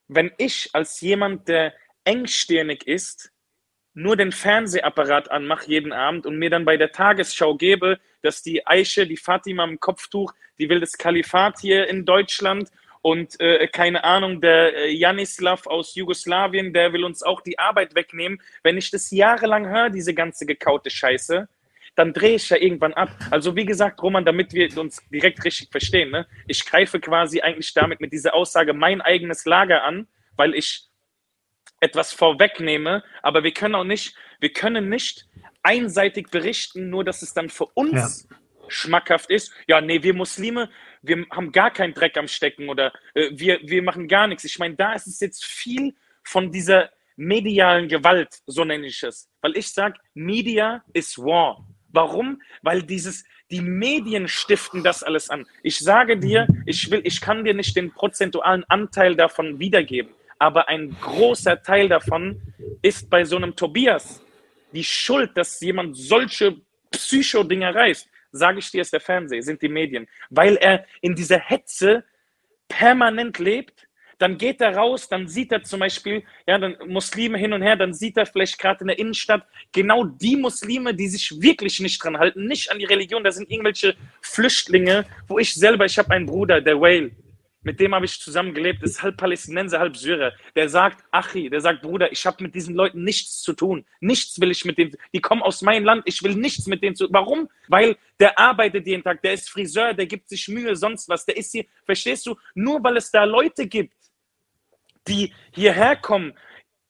wenn 0.08 0.32
ich 0.38 0.70
als 0.72 1.02
jemand, 1.02 1.50
der 1.50 1.74
engstirnig 2.06 2.88
ist, 2.88 3.34
nur 3.94 4.16
den 4.16 4.32
Fernsehapparat 4.32 5.30
anmache 5.30 5.68
jeden 5.68 5.92
Abend 5.92 6.26
und 6.26 6.38
mir 6.38 6.50
dann 6.50 6.64
bei 6.64 6.78
der 6.78 6.94
Tagesschau 6.94 7.56
gebe, 7.58 8.00
dass 8.22 8.42
die 8.42 8.66
Eiche, 8.66 9.06
die 9.06 9.18
Fatima 9.18 9.66
im 9.66 9.82
Kopftuch, 9.82 10.34
die 10.58 10.70
will 10.70 10.80
das 10.80 10.98
Kalifat 10.98 11.60
hier 11.60 11.90
in 11.90 12.06
Deutschland 12.06 12.72
und 13.02 13.40
äh, 13.40 13.68
keine 13.68 14.04
Ahnung, 14.04 14.42
der 14.42 14.76
äh, 14.76 14.92
Janislav 14.92 15.66
aus 15.66 15.96
Jugoslawien, 15.96 16.74
der 16.74 16.94
will 16.94 17.04
uns 17.04 17.24
auch 17.24 17.42
die 17.42 17.58
Arbeit 17.58 17.96
wegnehmen. 17.96 18.42
Wenn 18.64 18.78
ich 18.78 18.92
das 18.92 19.10
jahrelang 19.10 19.68
höre, 19.68 19.90
diese 19.90 20.14
ganze 20.14 20.46
gekaute 20.46 20.90
Scheiße, 20.92 21.48
dann 21.96 22.14
drehe 22.14 22.36
ich 22.36 22.50
ja 22.50 22.58
irgendwann 22.58 22.94
ab. 22.94 23.10
Also 23.32 23.56
wie 23.56 23.66
gesagt, 23.66 24.02
Roman, 24.02 24.24
damit 24.24 24.54
wir 24.54 24.78
uns 24.78 25.02
direkt 25.10 25.44
richtig 25.44 25.70
verstehen, 25.72 26.12
ne? 26.12 26.28
ich 26.48 26.66
greife 26.66 27.00
quasi 27.00 27.42
eigentlich 27.42 27.74
damit 27.74 28.00
mit 28.02 28.14
dieser 28.14 28.34
Aussage 28.34 28.74
mein 28.74 29.02
eigenes 29.02 29.46
Lager 29.46 29.84
an, 29.84 30.08
weil 30.36 30.54
ich 30.54 30.86
etwas 31.80 32.14
vorwegnehme, 32.14 33.04
aber 33.24 33.44
wir 33.44 33.52
können 33.52 33.76
auch 33.76 33.84
nicht, 33.84 34.16
wir 34.40 34.54
können 34.54 34.90
nicht 34.90 35.28
einseitig 35.64 36.30
berichten, 36.30 36.90
nur 36.90 37.04
dass 37.04 37.24
es 37.24 37.34
dann 37.34 37.50
für 37.50 37.66
uns 37.66 38.28
ja. 38.30 38.38
schmackhaft 38.68 39.30
ist. 39.30 39.52
Ja, 39.68 39.82
nee, 39.82 40.02
wir 40.04 40.14
Muslime, 40.14 40.70
wir 41.02 41.26
haben 41.32 41.52
gar 41.52 41.72
keinen 41.72 41.94
Dreck 41.94 42.18
am 42.18 42.28
Stecken 42.28 42.70
oder 42.70 42.94
äh, 43.14 43.30
wir, 43.32 43.60
wir 43.64 43.82
machen 43.82 44.08
gar 44.08 44.28
nichts. 44.28 44.44
Ich 44.44 44.60
meine, 44.60 44.76
da 44.76 44.94
ist 44.94 45.08
es 45.08 45.20
jetzt 45.20 45.44
viel 45.46 45.96
von 46.24 46.52
dieser 46.52 46.90
medialen 47.16 47.88
Gewalt, 47.88 48.42
so 48.46 48.64
nenne 48.64 48.88
ich 48.88 49.04
es. 49.04 49.30
Weil 49.42 49.58
ich 49.58 49.70
sage, 49.70 50.00
Media 50.14 50.84
is 50.94 51.18
War. 51.18 51.66
Warum? 51.90 52.42
Weil 52.62 52.84
dieses, 52.84 53.26
die 53.50 53.62
Medien 53.62 54.28
stiften 54.28 54.84
das 54.84 55.04
alles 55.04 55.30
an. 55.30 55.46
Ich 55.62 55.80
sage 55.80 56.18
dir, 56.18 56.48
ich 56.66 56.90
will, 56.90 57.02
ich 57.04 57.20
kann 57.20 57.44
dir 57.44 57.54
nicht 57.54 57.76
den 57.76 57.92
prozentualen 57.92 58.64
Anteil 58.70 59.16
davon 59.16 59.60
wiedergeben, 59.60 60.14
aber 60.40 60.70
ein 60.70 60.96
großer 61.02 61.62
Teil 61.62 61.90
davon 61.90 62.42
ist 62.82 63.10
bei 63.10 63.26
so 63.26 63.36
einem 63.36 63.56
Tobias 63.56 64.24
die 64.72 64.86
Schuld, 64.86 65.36
dass 65.36 65.60
jemand 65.60 65.98
solche 65.98 66.56
Psycho-Dinger 66.92 67.76
reißt 67.76 68.08
sage 68.32 68.60
ich 68.60 68.72
dir, 68.72 68.82
ist 68.82 68.94
der 68.94 69.02
Fernseher, 69.02 69.44
sind 69.44 69.62
die 69.62 69.70
Medien, 69.70 70.08
weil 70.30 70.56
er 70.56 70.86
in 71.02 71.16
dieser 71.16 71.40
Hetze 71.40 72.04
permanent 72.68 73.40
lebt. 73.40 73.88
Dann 74.18 74.38
geht 74.38 74.62
er 74.62 74.76
raus, 74.76 75.10
dann 75.10 75.28
sieht 75.28 75.52
er 75.52 75.64
zum 75.64 75.80
Beispiel, 75.80 76.24
ja, 76.46 76.60
dann 76.60 76.76
Muslime 76.88 77.40
hin 77.40 77.54
und 77.54 77.64
her, 77.64 77.76
dann 77.76 77.92
sieht 77.92 78.18
er 78.18 78.28
vielleicht 78.28 78.60
gerade 78.60 78.82
in 78.82 78.88
der 78.88 79.00
Innenstadt 79.00 79.48
genau 79.72 80.04
die 80.04 80.36
Muslime, 80.36 80.94
die 80.94 81.08
sich 81.08 81.42
wirklich 81.42 81.80
nicht 81.80 82.04
dran 82.04 82.20
halten, 82.20 82.46
nicht 82.46 82.72
an 82.72 82.78
die 82.78 82.86
Religion. 82.86 83.24
Da 83.24 83.32
sind 83.32 83.50
irgendwelche 83.50 83.96
Flüchtlinge, 84.22 85.06
wo 85.28 85.40
ich 85.40 85.56
selber, 85.56 85.86
ich 85.86 85.98
habe 85.98 86.12
einen 86.12 86.28
Bruder, 86.28 86.62
der 86.62 86.80
Whale, 86.80 87.12
mit 87.64 87.80
dem 87.80 87.94
habe 87.94 88.06
ich 88.06 88.20
zusammen 88.20 88.54
gelebt, 88.54 88.82
ist 88.82 89.04
halb 89.04 89.18
Palästinenser, 89.18 89.80
halb 89.80 89.96
Syrer. 89.96 90.34
Der 90.56 90.68
sagt, 90.68 91.04
Achi, 91.12 91.50
der 91.50 91.62
sagt, 91.62 91.84
Bruder, 91.84 92.12
ich 92.12 92.26
habe 92.26 92.42
mit 92.44 92.56
diesen 92.56 92.74
Leuten 92.74 93.04
nichts 93.04 93.42
zu 93.42 93.54
tun. 93.54 93.86
Nichts 94.00 94.42
will 94.42 94.50
ich 94.50 94.66
mit 94.66 94.80
denen. 94.80 94.96
Die 95.14 95.22
kommen 95.22 95.44
aus 95.44 95.62
meinem 95.62 95.86
Land, 95.86 96.04
ich 96.06 96.24
will 96.24 96.34
nichts 96.36 96.66
mit 96.66 96.82
denen 96.82 96.96
zu 96.96 97.06
tun. 97.06 97.14
Warum? 97.14 97.50
Weil 97.68 97.98
der 98.20 98.40
arbeitet 98.40 98.88
jeden 98.88 99.04
Tag, 99.04 99.22
der 99.22 99.34
ist 99.34 99.50
Friseur, 99.50 99.94
der 99.94 100.08
gibt 100.08 100.28
sich 100.30 100.48
Mühe, 100.48 100.76
sonst 100.76 101.08
was. 101.08 101.26
Der 101.26 101.38
ist 101.38 101.52
hier, 101.52 101.66
verstehst 101.86 102.26
du? 102.26 102.36
Nur 102.56 102.84
weil 102.84 102.98
es 102.98 103.12
da 103.12 103.26
Leute 103.26 103.68
gibt, 103.68 103.94
die 105.08 105.32
hierher 105.52 105.96
kommen, 105.96 106.34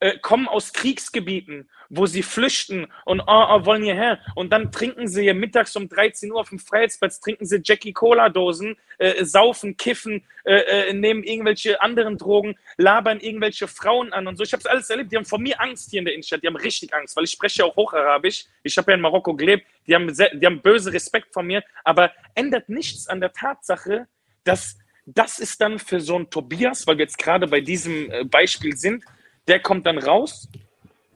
äh, 0.00 0.18
kommen 0.18 0.48
aus 0.48 0.72
Kriegsgebieten, 0.72 1.68
wo 1.94 2.06
sie 2.06 2.22
flüchten 2.22 2.86
und 3.04 3.20
oh, 3.20 3.24
oh, 3.26 3.66
wollen 3.66 3.82
hierher. 3.82 4.18
Und 4.34 4.50
dann 4.50 4.72
trinken 4.72 5.08
sie 5.08 5.22
hier 5.22 5.34
mittags 5.34 5.76
um 5.76 5.90
13 5.90 6.32
Uhr 6.32 6.40
auf 6.40 6.48
dem 6.48 6.58
Freiheitsplatz, 6.58 7.20
trinken 7.20 7.44
sie 7.44 7.60
Jackie 7.62 7.92
Cola-Dosen, 7.92 8.76
äh, 8.96 9.24
saufen, 9.26 9.76
kiffen, 9.76 10.24
äh, 10.44 10.88
äh, 10.88 10.92
nehmen 10.94 11.22
irgendwelche 11.22 11.82
anderen 11.82 12.16
Drogen, 12.16 12.56
labern 12.78 13.20
irgendwelche 13.20 13.68
Frauen 13.68 14.14
an 14.14 14.26
und 14.26 14.38
so. 14.38 14.42
Ich 14.42 14.54
habe 14.54 14.62
es 14.62 14.66
alles 14.66 14.88
erlebt. 14.88 15.12
Die 15.12 15.16
haben 15.16 15.26
vor 15.26 15.38
mir 15.38 15.60
Angst 15.60 15.90
hier 15.90 15.98
in 15.98 16.06
der 16.06 16.14
Innenstadt. 16.14 16.42
Die 16.42 16.46
haben 16.46 16.56
richtig 16.56 16.94
Angst, 16.94 17.14
weil 17.14 17.24
ich 17.24 17.30
spreche 17.30 17.58
ja 17.58 17.64
auch 17.66 17.76
Hocharabisch. 17.76 18.46
Ich 18.62 18.78
habe 18.78 18.90
ja 18.90 18.96
in 18.96 19.02
Marokko 19.02 19.34
gelebt. 19.34 19.66
Die 19.86 19.94
haben, 19.94 20.12
sehr, 20.14 20.34
die 20.34 20.46
haben 20.46 20.62
böse 20.62 20.94
Respekt 20.94 21.34
vor 21.34 21.42
mir. 21.42 21.62
Aber 21.84 22.10
ändert 22.34 22.70
nichts 22.70 23.06
an 23.06 23.20
der 23.20 23.34
Tatsache, 23.34 24.08
dass 24.44 24.78
das 25.04 25.38
ist 25.38 25.60
dann 25.60 25.78
für 25.78 26.00
so 26.00 26.16
einen 26.16 26.30
Tobias, 26.30 26.86
weil 26.86 26.96
wir 26.96 27.04
jetzt 27.04 27.18
gerade 27.18 27.46
bei 27.48 27.60
diesem 27.60 28.10
äh, 28.10 28.24
Beispiel 28.24 28.76
sind, 28.76 29.04
der 29.46 29.60
kommt 29.60 29.84
dann 29.84 29.98
raus. 29.98 30.48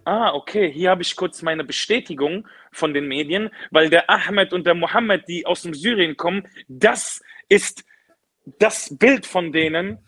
Ah, 0.07 0.33
okay, 0.35 0.71
hier 0.73 0.91
habe 0.91 1.03
ich 1.03 1.17
kurz 1.17 1.43
meine 1.43 1.65
Bestätigung 1.65 2.47
von 2.71 2.95
den 2.95 3.09
Medien, 3.09 3.51
weil 3.73 3.91
der 3.91 4.09
Ahmed 4.09 4.53
und 4.53 4.65
der 4.65 4.77
Mohammed, 4.77 5.25
die 5.27 5.45
aus 5.45 5.63
dem 5.63 5.75
Syrien 5.75 6.17
kommen, 6.17 6.47
das 6.69 7.21
ist 7.49 7.85
das 8.61 8.97
Bild 8.97 9.27
von 9.27 9.51
denen, 9.51 9.99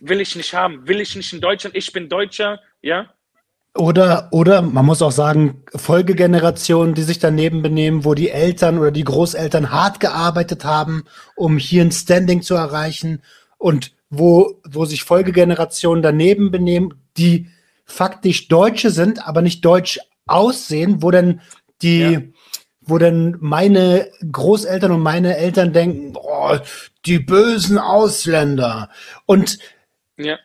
will 0.00 0.22
ich 0.22 0.36
nicht 0.36 0.54
haben, 0.54 0.88
will 0.88 1.02
ich 1.02 1.14
nicht 1.16 1.34
in 1.34 1.42
Deutschland, 1.42 1.76
ich 1.76 1.92
bin 1.92 2.08
Deutscher, 2.08 2.60
ja. 2.80 3.12
Oder, 3.74 4.30
oder 4.32 4.62
man 4.62 4.86
muss 4.86 5.02
auch 5.02 5.12
sagen, 5.12 5.64
Folgegenerationen, 5.74 6.94
die 6.94 7.02
sich 7.02 7.18
daneben 7.18 7.60
benehmen, 7.60 8.06
wo 8.06 8.14
die 8.14 8.30
Eltern 8.30 8.78
oder 8.78 8.90
die 8.90 9.04
Großeltern 9.04 9.70
hart 9.70 10.00
gearbeitet 10.00 10.64
haben, 10.64 11.04
um 11.34 11.58
hier 11.58 11.82
ein 11.82 11.92
Standing 11.92 12.40
zu 12.40 12.54
erreichen 12.54 13.20
und 13.58 13.92
wo, 14.08 14.62
wo 14.66 14.86
sich 14.86 15.04
Folgegenerationen 15.04 16.02
daneben 16.02 16.50
benehmen, 16.50 16.94
die 17.18 17.50
faktisch 17.86 18.48
Deutsche 18.48 18.90
sind, 18.90 19.26
aber 19.26 19.42
nicht 19.42 19.64
deutsch 19.64 19.98
aussehen, 20.26 21.02
wo 21.02 21.10
dann 21.10 21.40
die, 21.82 22.00
ja. 22.00 22.20
wo 22.80 22.98
dann 22.98 23.36
meine 23.40 24.10
Großeltern 24.30 24.92
und 24.92 25.00
meine 25.00 25.36
Eltern 25.36 25.72
denken, 25.72 26.12
boah, 26.12 26.62
die 27.06 27.20
bösen 27.20 27.78
Ausländer. 27.78 28.90
Und 29.24 29.58
ja. 30.18 30.38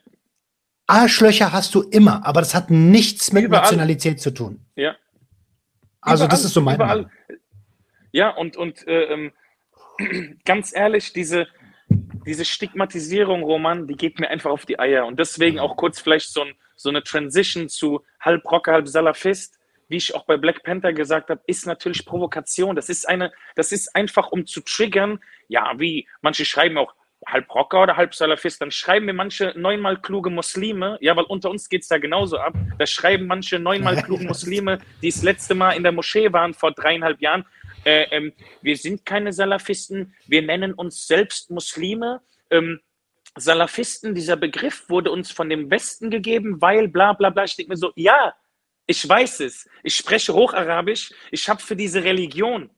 Arschlöcher 0.87 1.51
hast 1.51 1.73
du 1.73 1.81
immer, 1.81 2.25
aber 2.25 2.41
das 2.41 2.53
hat 2.53 2.69
nichts 2.69 3.33
mit 3.33 3.45
Überall. 3.45 3.63
Nationalität 3.63 4.21
zu 4.21 4.31
tun. 4.31 4.65
Ja. 4.75 4.95
Also 6.01 6.25
Überall. 6.25 6.29
das 6.29 6.45
ist 6.45 6.53
so 6.53 6.61
mein 6.61 6.75
Überall. 6.75 7.09
Ja, 8.11 8.29
und, 8.29 8.57
und 8.57 8.87
äh, 8.87 9.03
ähm, 9.03 9.31
ganz 10.45 10.75
ehrlich, 10.75 11.13
diese, 11.13 11.47
diese 12.25 12.45
Stigmatisierung, 12.45 13.43
Roman, 13.43 13.87
die 13.87 13.95
geht 13.95 14.19
mir 14.19 14.29
einfach 14.29 14.51
auf 14.51 14.65
die 14.65 14.79
Eier. 14.79 15.05
Und 15.05 15.19
deswegen 15.19 15.59
auch 15.59 15.77
kurz 15.77 16.01
vielleicht 16.01 16.31
so, 16.31 16.41
ein, 16.41 16.53
so 16.81 16.89
eine 16.89 17.03
Transition 17.03 17.69
zu 17.69 18.03
halb 18.19 18.43
Rocker, 18.51 18.73
halb 18.73 18.87
Salafist, 18.87 19.59
wie 19.87 19.97
ich 19.97 20.15
auch 20.15 20.25
bei 20.25 20.37
Black 20.37 20.63
Panther 20.63 20.93
gesagt 20.93 21.29
habe, 21.29 21.41
ist 21.47 21.65
natürlich 21.65 22.05
Provokation. 22.05 22.75
Das 22.75 22.89
ist 22.89 23.07
eine, 23.07 23.31
das 23.55 23.71
ist 23.71 23.95
einfach, 23.95 24.31
um 24.31 24.45
zu 24.45 24.61
triggern. 24.61 25.19
Ja, 25.47 25.73
wie 25.77 26.07
manche 26.21 26.45
schreiben 26.45 26.77
auch 26.77 26.93
halb 27.27 27.53
Rocker 27.53 27.83
oder 27.83 27.97
halb 27.97 28.15
Salafist, 28.15 28.61
dann 28.61 28.71
schreiben 28.71 29.05
mir 29.05 29.13
manche 29.13 29.53
neunmal 29.55 30.01
kluge 30.01 30.31
Muslime, 30.31 30.97
ja, 31.01 31.15
weil 31.15 31.25
unter 31.25 31.51
uns 31.51 31.69
geht 31.69 31.83
es 31.83 31.87
da 31.87 31.99
genauso 31.99 32.37
ab, 32.37 32.55
da 32.79 32.87
schreiben 32.87 33.27
manche 33.27 33.59
neunmal 33.59 33.95
kluge 34.03 34.25
Muslime, 34.25 34.79
die 35.03 35.09
das 35.11 35.21
letzte 35.21 35.53
Mal 35.53 35.73
in 35.73 35.83
der 35.83 35.91
Moschee 35.91 36.33
waren 36.33 36.55
vor 36.55 36.71
dreieinhalb 36.71 37.21
Jahren, 37.21 37.45
äh, 37.83 38.03
ähm, 38.11 38.33
wir 38.61 38.77
sind 38.77 39.05
keine 39.05 39.33
Salafisten, 39.33 40.13
wir 40.27 40.41
nennen 40.41 40.73
uns 40.73 41.07
selbst 41.07 41.49
Muslime. 41.49 42.21
Ähm, 42.49 42.79
Salafisten, 43.37 44.13
dieser 44.13 44.35
Begriff 44.35 44.89
wurde 44.89 45.11
uns 45.11 45.31
von 45.31 45.49
dem 45.49 45.69
Westen 45.71 46.09
gegeben, 46.09 46.61
weil 46.61 46.87
bla 46.87 47.13
bla 47.13 47.29
bla. 47.29 47.45
Ich 47.45 47.55
denke 47.55 47.71
mir 47.71 47.77
so, 47.77 47.91
ja, 47.95 48.35
ich 48.87 49.07
weiß 49.07 49.41
es. 49.41 49.69
Ich 49.83 49.95
spreche 49.95 50.33
Hocharabisch. 50.33 51.13
Ich 51.31 51.47
habe 51.47 51.61
für 51.61 51.75
diese 51.75 52.03
Religion 52.03 52.69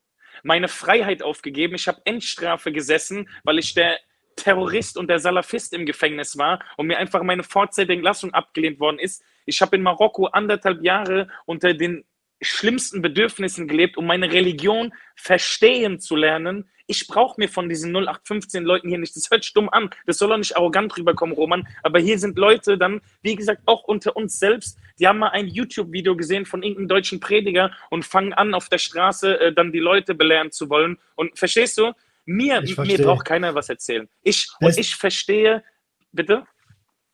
meine 0.43 0.67
Freiheit 0.67 1.23
aufgegeben. 1.23 1.75
Ich 1.75 1.87
habe 1.87 2.01
Endstrafe 2.05 2.71
gesessen, 2.71 3.29
weil 3.43 3.59
ich 3.59 3.73
der 3.73 3.99
Terrorist 4.35 4.97
und 4.97 5.07
der 5.07 5.19
Salafist 5.19 5.73
im 5.73 5.85
Gefängnis 5.85 6.37
war 6.37 6.63
und 6.77 6.87
mir 6.87 6.97
einfach 6.97 7.23
meine 7.23 7.43
vorzeitige 7.43 7.93
Entlassung 7.93 8.33
abgelehnt 8.33 8.79
worden 8.79 8.99
ist. 8.99 9.23
Ich 9.45 9.61
habe 9.61 9.75
in 9.75 9.83
Marokko 9.83 10.27
anderthalb 10.27 10.83
Jahre 10.83 11.29
unter 11.45 11.73
den 11.73 12.03
schlimmsten 12.43 13.01
Bedürfnissen 13.01 13.67
gelebt, 13.67 13.97
um 13.97 14.05
meine 14.05 14.31
Religion 14.31 14.93
verstehen 15.15 15.99
zu 15.99 16.15
lernen. 16.15 16.69
Ich 16.85 17.07
brauche 17.07 17.39
mir 17.39 17.47
von 17.47 17.69
diesen 17.69 17.95
0815 17.95 18.63
Leuten 18.63 18.89
hier 18.89 18.97
nicht, 18.97 19.15
das 19.15 19.29
hört 19.31 19.45
stumm 19.45 19.69
an, 19.69 19.89
das 20.05 20.17
soll 20.17 20.33
auch 20.33 20.37
nicht 20.37 20.57
arrogant 20.57 20.97
rüberkommen, 20.97 21.33
Roman, 21.33 21.65
aber 21.81 21.99
hier 21.99 22.19
sind 22.19 22.37
Leute 22.37 22.77
dann, 22.77 23.01
wie 23.21 23.35
gesagt, 23.35 23.61
auch 23.65 23.83
unter 23.85 24.15
uns 24.17 24.37
selbst, 24.37 24.77
die 24.99 25.07
haben 25.07 25.19
mal 25.19 25.29
ein 25.29 25.47
YouTube-Video 25.47 26.15
gesehen 26.15 26.45
von 26.45 26.61
irgendeinem 26.61 26.89
deutschen 26.89 27.19
Prediger 27.19 27.71
und 27.89 28.05
fangen 28.05 28.33
an, 28.33 28.53
auf 28.53 28.69
der 28.69 28.77
Straße 28.77 29.39
äh, 29.39 29.53
dann 29.53 29.71
die 29.71 29.79
Leute 29.79 30.13
belehren 30.13 30.51
zu 30.51 30.69
wollen. 30.69 30.97
Und 31.15 31.37
verstehst 31.37 31.77
du? 31.77 31.93
Mir, 32.25 32.61
mir 32.61 32.97
braucht 32.99 33.25
keiner 33.25 33.53
was 33.53 33.69
erzählen. 33.69 34.07
Ich, 34.21 34.49
und 34.59 34.77
ich 34.77 34.95
verstehe, 34.95 35.63
bitte? 36.11 36.45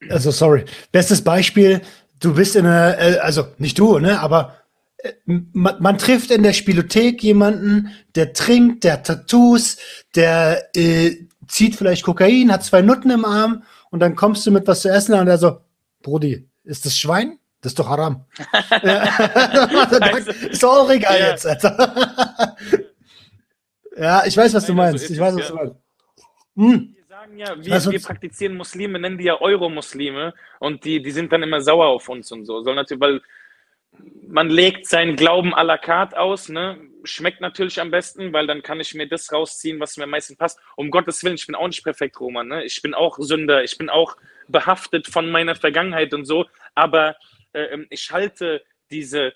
Also, 0.07 0.31
sorry. 0.31 0.65
Bestes 0.91 1.23
Beispiel, 1.23 1.81
du 2.19 2.33
bist 2.33 2.55
in 2.55 2.65
einer, 2.65 2.97
äh, 2.99 3.17
also 3.17 3.47
nicht 3.57 3.77
du, 3.79 3.99
ne, 3.99 4.19
aber 4.19 4.58
man, 5.25 5.81
man, 5.81 5.97
trifft 5.97 6.31
in 6.31 6.43
der 6.43 6.53
Spielothek 6.53 7.23
jemanden, 7.23 7.89
der 8.15 8.33
trinkt, 8.33 8.83
der 8.83 8.93
hat 8.93 9.07
Tattoos, 9.07 9.77
der 10.15 10.69
äh, 10.75 11.15
zieht 11.47 11.75
vielleicht 11.75 12.03
Kokain, 12.03 12.51
hat 12.51 12.63
zwei 12.63 12.81
Nutten 12.81 13.11
im 13.11 13.25
Arm 13.25 13.63
und 13.91 14.01
dann 14.01 14.15
kommst 14.15 14.45
du 14.45 14.51
mit 14.51 14.67
was 14.67 14.81
zu 14.81 14.89
essen 14.89 15.13
und 15.13 15.25
der 15.25 15.37
so, 15.37 15.61
Brody, 16.01 16.47
ist 16.63 16.85
das 16.85 16.97
Schwein? 16.97 17.39
Das 17.61 17.73
ist 17.73 17.79
doch 17.79 17.89
haram. 17.89 18.25
Also, 18.69 20.31
ist 20.49 20.63
doch 20.63 20.83
auch 20.83 20.89
egal 20.89 21.19
ja. 21.19 21.29
jetzt, 21.31 21.45
Alter. 21.45 22.55
ja, 23.97 24.25
ich 24.25 24.37
weiß, 24.37 24.53
was 24.53 24.65
du 24.65 24.73
meinst. 24.73 25.03
Also 25.03 25.13
ich 25.13 25.19
weiß, 25.19 25.35
was 25.35 25.47
du 25.47 25.55
meinst. 25.55 25.75
Hm. 26.55 26.95
Wir 26.95 27.05
sagen 27.09 27.37
ja, 27.37 27.55
wir, 27.57 27.91
wir 27.91 28.01
praktizieren 28.01 28.55
Muslime, 28.55 28.97
nennen 28.97 29.17
die 29.17 29.25
ja 29.25 29.41
Euro-Muslime 29.41 30.33
und 30.59 30.85
die, 30.85 31.01
die 31.01 31.11
sind 31.11 31.33
dann 31.33 31.43
immer 31.43 31.61
sauer 31.61 31.87
auf 31.87 32.07
uns 32.07 32.31
und 32.31 32.45
so. 32.45 32.61
Soll 32.61 32.75
natürlich, 32.75 33.01
weil 33.01 33.21
man 34.27 34.49
legt 34.49 34.87
seinen 34.87 35.15
Glauben 35.15 35.53
à 35.53 35.63
la 35.63 35.77
carte 35.77 36.17
aus, 36.17 36.49
ne? 36.49 36.79
Schmeckt 37.03 37.41
natürlich 37.41 37.79
am 37.79 37.91
besten, 37.91 38.33
weil 38.33 38.45
dann 38.45 38.61
kann 38.61 38.79
ich 38.79 38.93
mir 38.93 39.07
das 39.07 39.31
rausziehen, 39.31 39.79
was 39.79 39.97
mir 39.97 40.03
am 40.03 40.11
meisten 40.11 40.37
passt. 40.37 40.59
Um 40.75 40.91
Gottes 40.91 41.23
Willen, 41.23 41.35
ich 41.35 41.47
bin 41.47 41.55
auch 41.55 41.67
nicht 41.67 41.83
perfekt, 41.83 42.19
Roman. 42.19 42.47
Ne? 42.47 42.65
Ich 42.65 42.81
bin 42.81 42.93
auch 42.93 43.17
Sünder, 43.19 43.63
ich 43.63 43.77
bin 43.77 43.89
auch 43.89 44.17
behaftet 44.49 45.07
von 45.07 45.31
meiner 45.31 45.55
Vergangenheit 45.55 46.13
und 46.13 46.25
so. 46.25 46.45
Aber 46.75 47.15
äh, 47.53 47.77
ich 47.89 48.11
halte 48.11 48.61
diese 48.91 49.33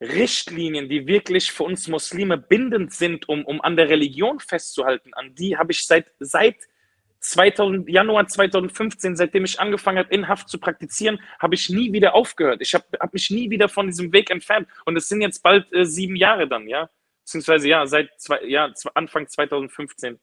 Richtlinien, 0.00 0.88
die 0.88 1.06
wirklich 1.06 1.50
für 1.50 1.64
uns 1.64 1.88
Muslime 1.88 2.36
bindend 2.36 2.92
sind, 2.92 3.28
um, 3.28 3.44
um 3.44 3.60
an 3.62 3.76
der 3.76 3.88
Religion 3.88 4.38
festzuhalten, 4.38 5.14
an 5.14 5.34
die 5.34 5.56
habe 5.56 5.72
ich 5.72 5.86
seit, 5.86 6.12
seit 6.20 6.56
2000, 7.20 7.88
Januar 7.88 8.28
2015, 8.28 9.16
seitdem 9.16 9.44
ich 9.44 9.58
angefangen 9.60 9.98
habe, 9.98 10.14
in 10.14 10.28
Haft 10.28 10.48
zu 10.48 10.58
praktizieren, 10.58 11.20
habe 11.38 11.54
ich 11.54 11.68
nie 11.68 11.92
wieder 11.92 12.14
aufgehört. 12.14 12.60
Ich 12.60 12.74
habe 12.74 12.84
hab 13.00 13.12
mich 13.12 13.30
nie 13.30 13.50
wieder 13.50 13.68
von 13.68 13.86
diesem 13.86 14.12
Weg 14.12 14.30
entfernt. 14.30 14.68
Und 14.84 14.96
es 14.96 15.08
sind 15.08 15.20
jetzt 15.20 15.42
bald 15.42 15.72
äh, 15.72 15.84
sieben 15.84 16.16
Jahre 16.16 16.48
dann, 16.48 16.68
ja. 16.68 16.88
Beziehungsweise 17.24 17.68
ja, 17.68 17.86
seit 17.86 18.08
zwei, 18.18 18.42
ja, 18.44 18.72
Anfang 18.94 19.26
2015. 19.26 20.18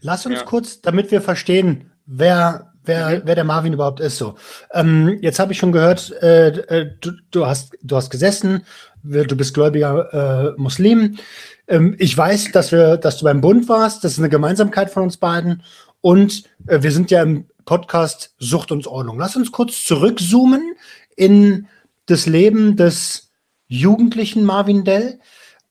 Lass 0.00 0.26
uns 0.26 0.40
ja. 0.40 0.44
kurz, 0.44 0.80
damit 0.80 1.10
wir 1.10 1.20
verstehen, 1.20 1.92
wer, 2.06 2.72
wer, 2.84 3.10
mhm. 3.10 3.22
wer 3.24 3.34
der 3.34 3.44
Marvin 3.44 3.72
überhaupt 3.72 4.00
ist. 4.00 4.18
So, 4.18 4.36
ähm, 4.72 5.18
jetzt 5.22 5.38
habe 5.38 5.52
ich 5.52 5.58
schon 5.58 5.72
gehört, 5.72 6.12
äh, 6.22 6.48
äh, 6.48 6.90
du, 7.00 7.12
du, 7.30 7.46
hast, 7.46 7.76
du 7.82 7.96
hast 7.96 8.10
gesessen, 8.10 8.66
du 9.02 9.36
bist 9.36 9.54
gläubiger 9.54 10.54
äh, 10.56 10.60
Muslim. 10.60 11.18
Ähm, 11.66 11.94
ich 11.98 12.16
weiß, 12.16 12.52
dass 12.52 12.72
wir, 12.72 12.96
dass 12.96 13.18
du 13.18 13.24
beim 13.24 13.40
Bund 13.40 13.68
warst. 13.68 14.04
Das 14.04 14.12
ist 14.12 14.18
eine 14.18 14.28
Gemeinsamkeit 14.28 14.90
von 14.90 15.02
uns 15.02 15.16
beiden. 15.16 15.62
Und 16.04 16.44
äh, 16.66 16.82
wir 16.82 16.92
sind 16.92 17.10
ja 17.10 17.22
im 17.22 17.48
Podcast 17.64 18.34
Sucht 18.38 18.70
und 18.70 18.86
Ordnung. 18.86 19.18
Lass 19.18 19.36
uns 19.36 19.50
kurz 19.50 19.86
zurückzoomen 19.86 20.76
in 21.16 21.66
das 22.04 22.26
Leben 22.26 22.76
des 22.76 23.32
jugendlichen 23.68 24.44
Marvin 24.44 24.84
Dell. 24.84 25.18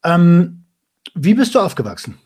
Ähm, 0.04 0.66
wie 1.14 1.36
bist 1.36 1.54
du 1.54 1.60
aufgewachsen? 1.60 2.18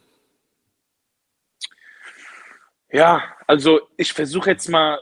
Ja, 2.93 3.21
also 3.45 3.81
ich 3.97 4.13
versuche 4.13 4.51
jetzt 4.51 4.69
mal 4.69 5.01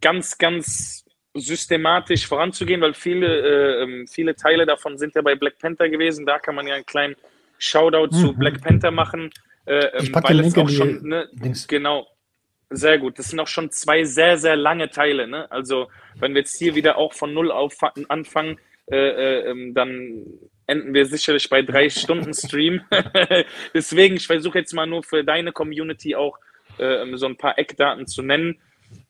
ganz, 0.00 0.38
ganz 0.38 1.04
systematisch 1.34 2.26
voranzugehen, 2.26 2.80
weil 2.80 2.94
viele, 2.94 3.26
äh, 3.26 3.82
ähm, 3.82 4.06
viele 4.08 4.34
Teile 4.34 4.64
davon 4.64 4.96
sind 4.96 5.14
ja 5.14 5.20
bei 5.20 5.34
Black 5.34 5.58
Panther 5.58 5.90
gewesen. 5.90 6.24
Da 6.24 6.38
kann 6.38 6.54
man 6.54 6.66
ja 6.66 6.76
einen 6.76 6.86
kleinen 6.86 7.16
Shoutout 7.58 8.16
mhm. 8.16 8.20
zu 8.20 8.32
Black 8.32 8.62
Panther 8.62 8.90
machen. 8.90 9.30
Äh, 9.66 9.98
ich 9.98 10.06
ähm, 10.06 10.12
packe 10.12 10.28
den 10.28 10.42
Link 10.42 10.56
in 10.56 10.66
die 10.66 10.74
schon, 10.74 11.08
ne, 11.08 11.28
Genau, 11.68 12.06
sehr 12.70 12.98
gut. 12.98 13.18
Das 13.18 13.28
sind 13.28 13.40
auch 13.40 13.46
schon 13.46 13.70
zwei 13.70 14.04
sehr, 14.04 14.38
sehr 14.38 14.56
lange 14.56 14.90
Teile. 14.90 15.26
Ne? 15.26 15.50
Also, 15.50 15.88
wenn 16.18 16.34
wir 16.34 16.40
jetzt 16.40 16.56
hier 16.56 16.74
wieder 16.74 16.96
auch 16.98 17.12
von 17.12 17.32
Null 17.32 17.50
auf 17.50 17.76
anfangen, 18.08 18.58
äh, 18.90 18.96
äh, 18.96 19.50
ähm, 19.50 19.74
dann 19.74 20.24
enden 20.66 20.94
wir 20.94 21.06
sicherlich 21.06 21.48
bei 21.48 21.62
drei 21.62 21.88
Stunden 21.90 22.34
Stream. 22.34 22.82
Deswegen, 23.74 24.16
ich 24.16 24.26
versuche 24.26 24.58
jetzt 24.58 24.74
mal 24.74 24.86
nur 24.86 25.02
für 25.02 25.24
deine 25.24 25.52
Community 25.52 26.14
auch 26.14 26.38
äh, 26.78 27.02
ähm, 27.02 27.16
so 27.16 27.26
ein 27.26 27.36
paar 27.36 27.58
Eckdaten 27.58 28.06
zu 28.06 28.22
nennen. 28.22 28.58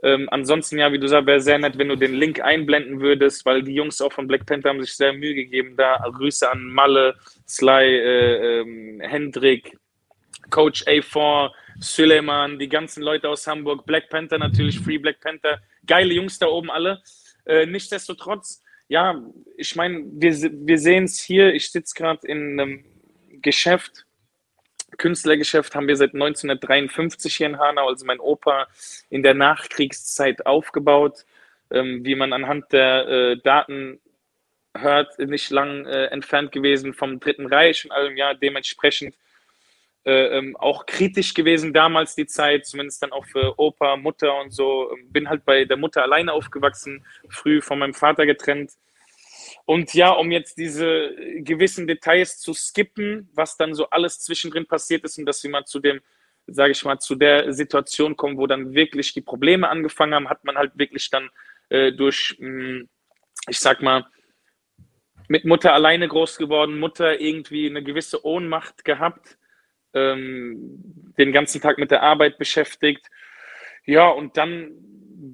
Ähm, 0.02 0.28
ansonsten, 0.30 0.78
ja, 0.78 0.92
wie 0.92 0.98
du 0.98 1.08
sagst, 1.08 1.26
wäre 1.26 1.40
sehr 1.40 1.58
nett, 1.58 1.76
wenn 1.78 1.88
du 1.88 1.96
den 1.96 2.14
Link 2.14 2.40
einblenden 2.40 3.00
würdest, 3.00 3.44
weil 3.44 3.62
die 3.62 3.74
Jungs 3.74 4.00
auch 4.00 4.12
von 4.12 4.26
Black 4.26 4.46
Panther 4.46 4.70
haben 4.70 4.82
sich 4.82 4.94
sehr 4.94 5.12
Mühe 5.12 5.34
gegeben. 5.34 5.74
Da 5.76 5.96
Grüße 5.96 6.50
an 6.50 6.64
Malle, 6.64 7.14
Sly, 7.46 7.96
äh, 7.96 8.98
Hendrik, 9.00 9.76
Coach 10.50 10.84
A4, 10.84 11.50
Suleiman, 11.78 12.58
die 12.58 12.68
ganzen 12.68 13.02
Leute 13.02 13.28
aus 13.28 13.46
Hamburg, 13.46 13.86
Black 13.86 14.08
Panther 14.08 14.38
natürlich, 14.38 14.80
Free 14.80 14.98
Black 14.98 15.20
Panther, 15.20 15.60
geile 15.86 16.14
Jungs 16.14 16.38
da 16.38 16.46
oben 16.46 16.70
alle. 16.70 17.02
Äh, 17.44 17.66
nichtsdestotrotz, 17.66 18.62
ja, 18.88 19.22
ich 19.56 19.76
meine, 19.76 20.04
wir, 20.12 20.32
wir 20.32 20.78
sehen 20.78 21.04
es 21.04 21.20
hier, 21.20 21.52
ich 21.54 21.70
sitze 21.70 21.94
gerade 21.94 22.26
in 22.26 22.60
einem 22.60 22.84
Geschäft, 23.42 24.06
Künstlergeschäft 24.98 25.74
haben 25.74 25.88
wir 25.88 25.96
seit 25.96 26.14
1953 26.14 27.36
hier 27.36 27.46
in 27.48 27.58
Hanau, 27.58 27.88
also 27.88 28.06
mein 28.06 28.20
Opa 28.20 28.66
in 29.10 29.22
der 29.22 29.34
Nachkriegszeit 29.34 30.46
aufgebaut, 30.46 31.24
ähm, 31.70 32.04
wie 32.04 32.14
man 32.14 32.32
anhand 32.32 32.72
der 32.72 33.08
äh, 33.08 33.36
Daten 33.42 34.00
hört, 34.76 35.18
nicht 35.18 35.50
lang 35.50 35.86
äh, 35.86 36.06
entfernt 36.06 36.52
gewesen 36.52 36.94
vom 36.94 37.20
Dritten 37.20 37.46
Reich 37.46 37.84
und 37.84 37.90
allem, 37.92 38.16
ja, 38.16 38.34
dementsprechend 38.34 39.14
ähm, 40.06 40.56
auch 40.56 40.86
kritisch 40.86 41.34
gewesen 41.34 41.72
damals 41.72 42.14
die 42.14 42.26
Zeit, 42.26 42.64
zumindest 42.64 43.02
dann 43.02 43.12
auch 43.12 43.26
für 43.26 43.58
Opa, 43.58 43.96
Mutter 43.96 44.40
und 44.40 44.52
so. 44.52 44.94
Bin 45.08 45.28
halt 45.28 45.44
bei 45.44 45.64
der 45.64 45.76
Mutter 45.76 46.02
alleine 46.02 46.32
aufgewachsen, 46.32 47.04
früh 47.28 47.60
von 47.60 47.80
meinem 47.80 47.94
Vater 47.94 48.24
getrennt. 48.24 48.72
Und 49.64 49.94
ja, 49.94 50.10
um 50.10 50.30
jetzt 50.30 50.58
diese 50.58 51.14
gewissen 51.38 51.88
Details 51.88 52.38
zu 52.38 52.54
skippen, 52.54 53.28
was 53.34 53.56
dann 53.56 53.74
so 53.74 53.90
alles 53.90 54.20
zwischendrin 54.20 54.66
passiert 54.66 55.04
ist 55.04 55.18
und 55.18 55.26
dass 55.26 55.42
wir 55.42 55.50
mal 55.50 55.64
zu 55.64 55.80
dem, 55.80 56.00
sage 56.46 56.70
ich 56.70 56.84
mal, 56.84 57.00
zu 57.00 57.16
der 57.16 57.52
Situation 57.52 58.16
kommen, 58.16 58.38
wo 58.38 58.46
dann 58.46 58.74
wirklich 58.74 59.12
die 59.12 59.22
Probleme 59.22 59.68
angefangen 59.68 60.14
haben, 60.14 60.28
hat 60.28 60.44
man 60.44 60.56
halt 60.56 60.78
wirklich 60.78 61.10
dann 61.10 61.30
äh, 61.68 61.90
durch, 61.90 62.36
mh, 62.38 62.48
hm, 62.48 62.88
ich 63.48 63.58
sag 63.58 63.82
mal, 63.82 64.06
mit 65.26 65.44
Mutter 65.44 65.72
alleine 65.72 66.06
groß 66.06 66.38
geworden, 66.38 66.78
Mutter 66.78 67.20
irgendwie 67.20 67.68
eine 67.68 67.82
gewisse 67.82 68.24
Ohnmacht 68.24 68.84
gehabt, 68.84 69.36
ähm, 69.96 71.12
den 71.18 71.32
ganzen 71.32 71.60
Tag 71.60 71.78
mit 71.78 71.90
der 71.90 72.02
Arbeit 72.02 72.38
beschäftigt. 72.38 73.06
Ja, 73.84 74.08
und 74.08 74.36
dann 74.36 74.72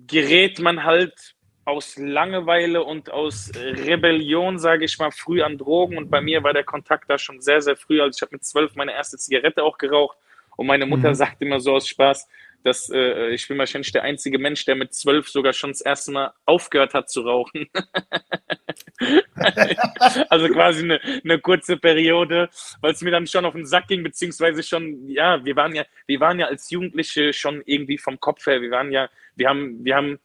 gerät 0.06 0.60
man 0.60 0.84
halt 0.84 1.34
aus 1.64 1.96
Langeweile 1.96 2.82
und 2.82 3.10
aus 3.10 3.52
Rebellion, 3.54 4.58
sage 4.58 4.84
ich 4.84 4.98
mal, 4.98 5.10
früh 5.10 5.42
an 5.42 5.58
Drogen. 5.58 5.96
Und 5.96 6.10
bei 6.10 6.20
mir 6.20 6.42
war 6.42 6.52
der 6.52 6.64
Kontakt 6.64 7.08
da 7.08 7.18
schon 7.18 7.40
sehr, 7.40 7.60
sehr 7.60 7.76
früh. 7.76 8.00
Also 8.00 8.16
ich 8.16 8.22
habe 8.22 8.34
mit 8.34 8.44
zwölf 8.44 8.74
meine 8.74 8.92
erste 8.92 9.16
Zigarette 9.16 9.62
auch 9.62 9.78
geraucht. 9.78 10.16
Und 10.56 10.66
meine 10.66 10.86
Mutter 10.86 11.10
mhm. 11.10 11.14
sagt 11.14 11.40
immer 11.40 11.60
so 11.60 11.74
aus 11.74 11.88
Spaß, 11.88 12.28
dass 12.64 12.90
äh, 12.90 13.30
ich 13.30 13.46
bin 13.48 13.58
wahrscheinlich 13.58 13.92
der 13.92 14.02
einzige 14.02 14.38
Mensch, 14.38 14.64
der 14.64 14.74
mit 14.74 14.94
zwölf 14.94 15.28
sogar 15.28 15.52
schon 15.52 15.70
das 15.70 15.80
erste 15.80 16.12
Mal 16.12 16.32
aufgehört 16.46 16.94
hat 16.94 17.10
zu 17.10 17.22
rauchen. 17.22 17.68
also 20.28 20.48
quasi 20.48 20.84
eine, 20.84 21.00
eine 21.24 21.38
kurze 21.38 21.76
Periode, 21.76 22.48
weil 22.80 22.92
es 22.92 23.02
mir 23.02 23.10
dann 23.10 23.26
schon 23.26 23.44
auf 23.44 23.54
den 23.54 23.66
Sack 23.66 23.88
ging, 23.88 24.02
beziehungsweise 24.02 24.62
schon, 24.62 25.08
ja, 25.08 25.44
wir 25.44 25.56
waren 25.56 25.74
ja, 25.74 25.84
wir 26.06 26.20
waren 26.20 26.38
ja 26.38 26.46
als 26.46 26.70
Jugendliche 26.70 27.32
schon 27.32 27.62
irgendwie 27.66 27.98
vom 27.98 28.20
Kopf 28.20 28.46
her, 28.46 28.60
wir 28.60 28.70
waren 28.70 28.92
ja, 28.92 29.08
wir 29.34 29.48
haben, 29.48 29.84
wir 29.84 29.96
haben 29.96 30.18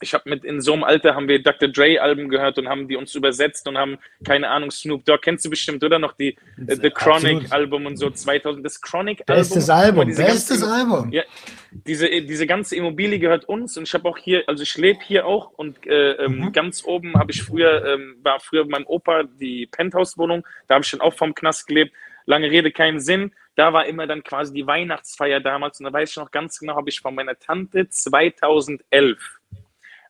ich 0.00 0.14
habe 0.14 0.28
mit 0.28 0.44
in 0.44 0.60
so 0.60 0.72
einem 0.72 0.84
Alter 0.84 1.14
haben 1.14 1.28
wir 1.28 1.42
Dr. 1.42 1.68
Dre 1.68 2.00
Alben 2.00 2.28
gehört 2.28 2.58
und 2.58 2.68
haben 2.68 2.88
die 2.88 2.96
uns 2.96 3.14
übersetzt 3.14 3.68
und 3.68 3.76
haben 3.76 3.98
keine 4.24 4.48
Ahnung 4.48 4.70
Snoop 4.70 5.04
Dogg. 5.04 5.20
Kennst 5.22 5.44
du 5.44 5.50
bestimmt 5.50 5.84
oder? 5.84 5.98
Noch 5.98 6.12
die 6.12 6.36
äh, 6.66 6.76
The 6.76 6.90
Chronic 6.90 7.36
Absolut. 7.36 7.52
Album 7.52 7.86
und 7.86 7.96
so 7.96 8.10
2000 8.10 8.64
das 8.64 8.80
Chronic 8.80 9.22
Album 9.26 9.36
bestes 9.36 9.70
Album 9.70 10.06
bestes 10.08 10.60
ganze, 10.60 10.72
Album. 10.72 11.12
Ja 11.12 11.22
diese 11.70 12.08
diese 12.22 12.46
ganze 12.46 12.76
Immobilie 12.76 13.18
gehört 13.18 13.44
uns 13.46 13.76
und 13.76 13.86
ich 13.86 13.94
habe 13.94 14.08
auch 14.08 14.18
hier 14.18 14.44
also 14.46 14.62
ich 14.62 14.76
lebe 14.76 15.00
hier 15.04 15.26
auch 15.26 15.50
und 15.52 15.86
äh, 15.86 16.12
ähm, 16.12 16.38
mhm. 16.38 16.52
ganz 16.52 16.84
oben 16.84 17.14
habe 17.14 17.32
ich 17.32 17.42
früher 17.42 17.84
ähm, 17.84 18.16
war 18.22 18.40
früher 18.40 18.64
meinem 18.66 18.86
Opa 18.86 19.24
die 19.24 19.66
Penthouse 19.66 20.16
Wohnung 20.18 20.46
da 20.68 20.74
habe 20.74 20.84
ich 20.84 20.90
dann 20.90 21.00
auch 21.00 21.14
vom 21.14 21.34
Knast 21.34 21.66
gelebt. 21.66 21.94
Lange 22.26 22.50
Rede 22.50 22.70
keinen 22.70 23.00
Sinn. 23.00 23.32
Da 23.56 23.72
war 23.72 23.86
immer 23.86 24.06
dann 24.06 24.22
quasi 24.22 24.52
die 24.54 24.66
Weihnachtsfeier 24.66 25.40
damals 25.40 25.80
und 25.80 25.84
da 25.84 25.92
weiß 25.92 26.10
ich 26.10 26.16
noch 26.16 26.30
ganz 26.30 26.58
genau 26.58 26.76
habe 26.76 26.88
ich 26.88 27.00
von 27.00 27.14
meiner 27.14 27.38
Tante 27.38 27.88
2011 27.88 29.39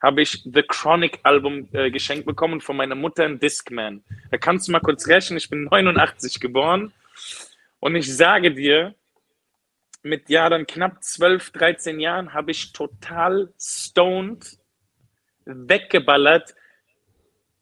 habe 0.03 0.23
ich 0.23 0.43
The 0.45 0.63
Chronic 0.63 1.21
Album 1.23 1.69
äh, 1.73 1.91
geschenkt 1.91 2.27
bekommen 2.27 2.61
von 2.61 2.77
meiner 2.77 2.95
Mutter 2.95 3.27
in 3.27 3.39
Discman. 3.39 4.03
Da 4.31 4.39
kannst 4.39 4.69
du 4.69 4.73
mal 4.73 4.81
kurz 4.81 5.07
rechnen, 5.07 5.37
ich 5.37 5.49
bin 5.51 5.65
89 5.71 6.41
geboren 6.41 6.93
und 7.81 7.97
ich 7.97 8.15
sage 8.15 8.53
dir, 8.53 8.95
mit 10.03 10.29
ja 10.31 10.49
dann 10.49 10.67
knapp 10.67 11.03
12, 11.03 11.51
13 11.51 12.01
Jahren 12.01 12.33
habe 12.33 12.51
ich 12.51 12.73
total 12.73 13.53
stoned 13.59 14.59
weggeballert. 15.45 16.55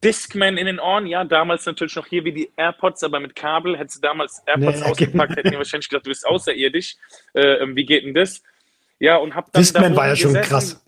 Discman 0.04 0.56
in 0.56 0.66
den 0.66 0.78
Ohren, 0.78 1.06
ja, 1.06 1.24
damals 1.24 1.66
natürlich 1.66 1.96
noch 1.96 2.06
hier 2.06 2.24
wie 2.24 2.32
die 2.32 2.52
AirPods, 2.56 3.02
aber 3.02 3.18
mit 3.18 3.34
Kabel. 3.34 3.76
Hättest 3.76 3.96
du 3.96 4.00
damals 4.02 4.40
AirPods 4.46 4.80
nee, 4.80 4.86
ausgepackt, 4.86 5.36
hätten 5.36 5.50
die 5.50 5.56
wahrscheinlich 5.56 5.88
gedacht, 5.88 6.06
du 6.06 6.10
bist 6.10 6.24
außerirdisch. 6.24 6.94
Äh, 7.34 7.54
ähm, 7.54 7.74
wie 7.74 7.84
geht 7.84 8.04
denn 8.04 8.14
das? 8.14 8.40
Ja, 9.00 9.16
und 9.16 9.34
hab 9.34 9.52
dann. 9.52 9.60
Discman 9.60 9.96
war 9.96 10.06
ja 10.06 10.14
schon 10.14 10.34
gesessen. 10.34 10.48
krass. 10.48 10.87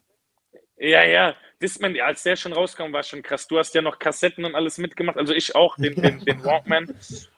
Ja, 0.80 1.04
ja. 1.04 1.34
Discman, 1.60 1.94
als 2.00 2.22
der 2.22 2.36
schon 2.36 2.54
rauskam, 2.54 2.90
war 2.90 3.02
schon 3.02 3.22
krass. 3.22 3.46
Du 3.46 3.58
hast 3.58 3.74
ja 3.74 3.82
noch 3.82 3.98
Kassetten 3.98 4.46
und 4.46 4.54
alles 4.54 4.78
mitgemacht, 4.78 5.18
also 5.18 5.34
ich 5.34 5.54
auch, 5.54 5.76
den, 5.76 5.94
den, 5.94 6.24
den 6.24 6.42
Walkman. 6.44 6.94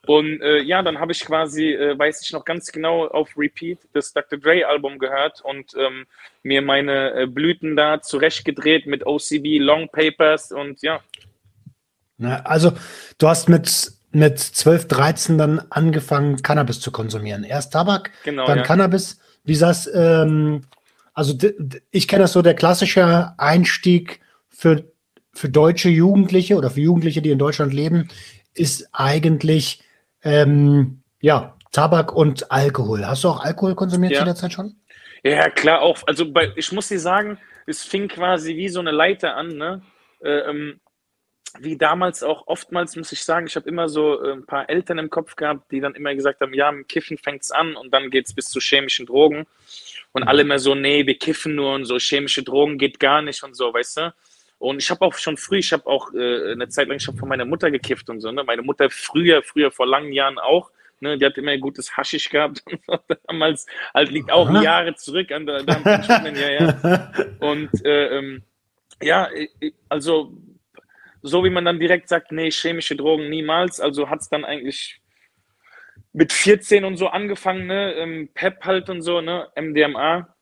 Und 0.07 0.40
äh, 0.40 0.62
ja, 0.62 0.81
dann 0.83 1.00
habe 1.00 1.11
ich 1.11 1.24
quasi, 1.24 1.72
äh, 1.72 1.98
weiß 1.98 2.22
ich 2.22 2.33
noch 2.33 2.44
ganz 2.44 2.70
genau, 2.70 3.09
auf 3.09 3.37
Repeat 3.37 3.81
das 3.94 4.12
Dr. 4.12 4.38
Dre 4.38 4.64
Album 4.64 5.00
gehört 5.00 5.40
und 5.40 5.74
ähm, 5.76 6.07
mir 6.44 6.62
meine 6.62 7.14
äh, 7.14 7.26
Blüten 7.26 7.74
da 7.74 8.00
zurechtgedreht 8.00 8.87
mit 8.87 9.05
OCB, 9.05 9.59
Long 9.59 9.88
Papers 9.88 10.52
und 10.52 10.81
ja. 10.83 11.00
Na, 12.18 12.42
also, 12.42 12.72
du 13.18 13.26
hast 13.26 13.48
mit, 13.48 13.90
mit 14.12 14.38
12, 14.38 14.87
13 14.87 15.37
dann 15.38 15.62
angefangen, 15.70 16.42
Cannabis 16.42 16.78
zu 16.78 16.92
konsumieren. 16.92 17.42
Erst 17.42 17.72
Tabak, 17.72 18.12
genau, 18.22 18.46
dann 18.46 18.59
ja. 18.59 18.64
Cannabis. 18.64 19.18
Wie 19.42 19.57
sagst 19.57 19.90
ähm, 19.92 20.62
also 21.14 21.37
ich 21.90 22.09
kenne 22.09 22.22
das 22.22 22.33
so, 22.33 22.42
der 22.42 22.55
klassische 22.55 23.35
Einstieg 23.38 24.20
für, 24.48 24.85
für 25.33 25.48
deutsche 25.48 25.88
Jugendliche 25.88 26.57
oder 26.57 26.70
für 26.70 26.81
Jugendliche, 26.81 27.22
die 27.22 27.31
in 27.31 27.38
Deutschland 27.38 27.72
leben, 27.72 28.09
ist 28.55 28.88
eigentlich 28.92 29.83
ähm, 30.22 31.03
ja, 31.20 31.57
Tabak 31.72 32.12
und 32.12 32.51
Alkohol. 32.51 33.07
Hast 33.07 33.25
du 33.25 33.29
auch 33.29 33.44
Alkohol 33.44 33.75
konsumiert 33.75 34.12
ja. 34.12 34.20
zu 34.20 34.25
der 34.25 34.35
Zeit 34.35 34.53
schon? 34.53 34.77
Ja, 35.22 35.48
klar, 35.51 35.81
auch. 35.81 35.98
Also 36.07 36.31
bei, 36.31 36.53
ich 36.57 36.72
muss 36.72 36.88
dir 36.88 36.98
sagen, 36.98 37.38
es 37.66 37.83
fing 37.83 38.09
quasi 38.09 38.57
wie 38.57 38.68
so 38.68 38.81
eine 38.81 38.90
Leiter 38.90 39.37
an, 39.37 39.48
ne? 39.57 39.83
Äh, 40.20 40.51
ähm, 40.51 40.81
wie 41.59 41.77
damals 41.77 42.22
auch 42.22 42.46
oftmals, 42.46 42.96
muss 42.96 43.12
ich 43.12 43.22
sagen, 43.25 43.46
ich 43.46 43.57
habe 43.57 43.68
immer 43.68 43.88
so 43.88 44.22
äh, 44.22 44.33
ein 44.33 44.46
paar 44.46 44.70
Eltern 44.70 44.98
im 44.98 45.11
Kopf 45.11 45.37
gehabt, 45.37 45.70
die 45.70 45.81
dann 45.81 45.94
immer 45.94 46.14
gesagt 46.14 46.40
haben, 46.40 46.55
ja, 46.55 46.72
mit 46.72 46.88
Kiffen 46.88 47.18
fängt 47.18 47.42
es 47.42 47.51
an 47.51 47.77
und 47.77 47.92
dann 47.92 48.11
geht 48.11 48.27
es 48.27 48.35
bis 48.35 48.46
zu 48.46 48.59
chemischen 48.59 49.07
Drogen. 49.07 49.46
Und 50.12 50.25
alle 50.25 50.42
immer 50.42 50.59
so, 50.59 50.75
nee, 50.75 51.07
wir 51.07 51.18
kiffen 51.18 51.55
nur 51.55 51.75
und 51.75 51.85
so, 51.87 51.98
chemische 51.98 52.42
Drogen 52.42 52.79
geht 52.79 53.01
gar 53.01 53.22
nicht 53.22 53.42
und 53.42 53.57
so, 53.57 53.72
weißt 53.72 53.96
du? 53.98 54.14
Und 54.59 54.81
ich 54.81 54.90
habe 54.90 55.05
auch 55.05 55.14
schon 55.14 55.37
früh, 55.37 55.59
ich 55.59 55.72
habe 55.72 55.87
auch 55.87 56.14
äh, 56.14 56.53
eine 56.53 56.68
Zeit 56.68 56.87
lang 56.87 57.01
schon 57.01 57.16
von 57.16 57.29
meiner 57.29 57.44
Mutter 57.44 57.70
gekifft 57.70 58.09
und 58.09 58.20
so, 58.20 58.31
ne? 58.31 58.44
Meine 58.44 58.62
Mutter 58.62 58.88
früher, 58.90 59.42
früher 59.42 59.72
vor 59.72 59.88
langen 59.88 60.12
Jahren 60.12 60.38
auch, 60.38 60.70
ne? 61.01 61.18
Die 61.18 61.27
hat 61.27 61.37
immer 61.37 61.51
ein 61.51 61.61
gutes 61.61 61.96
Haschisch 61.96 62.29
gehabt. 62.29 62.62
Damals 63.27 63.66
halt 63.92 64.12
liegt 64.12 64.31
auch 64.31 64.48
Aha. 64.48 64.62
Jahre 64.62 64.94
zurück 64.94 65.33
an 65.33 65.46
der, 65.46 65.64
da 65.64 66.29
ja, 66.29 66.51
ja. 66.51 67.12
Und 67.40 67.70
äh, 67.85 68.18
ähm, 68.18 68.44
ja, 69.03 69.29
also 69.88 70.33
so 71.22 71.44
wie 71.44 71.51
man 71.51 71.64
dann 71.64 71.81
direkt 71.81 72.09
sagt, 72.09 72.31
nee, 72.31 72.51
chemische 72.53 72.94
Drogen 72.94 73.31
niemals, 73.31 73.81
also 73.81 74.11
hat 74.11 74.20
es 74.20 74.29
dann 74.29 74.44
eigentlich 74.44 75.02
mit 76.12 76.33
14 76.33 76.85
und 76.85 76.96
so 76.96 77.09
angefangen, 77.09 77.66
ne? 77.66 77.94
Ähm, 77.94 78.29
Pep 78.35 78.64
halt 78.64 78.90
und 78.90 79.03
so, 79.03 79.20
ne? 79.20 79.48
MDMA. 79.57 80.35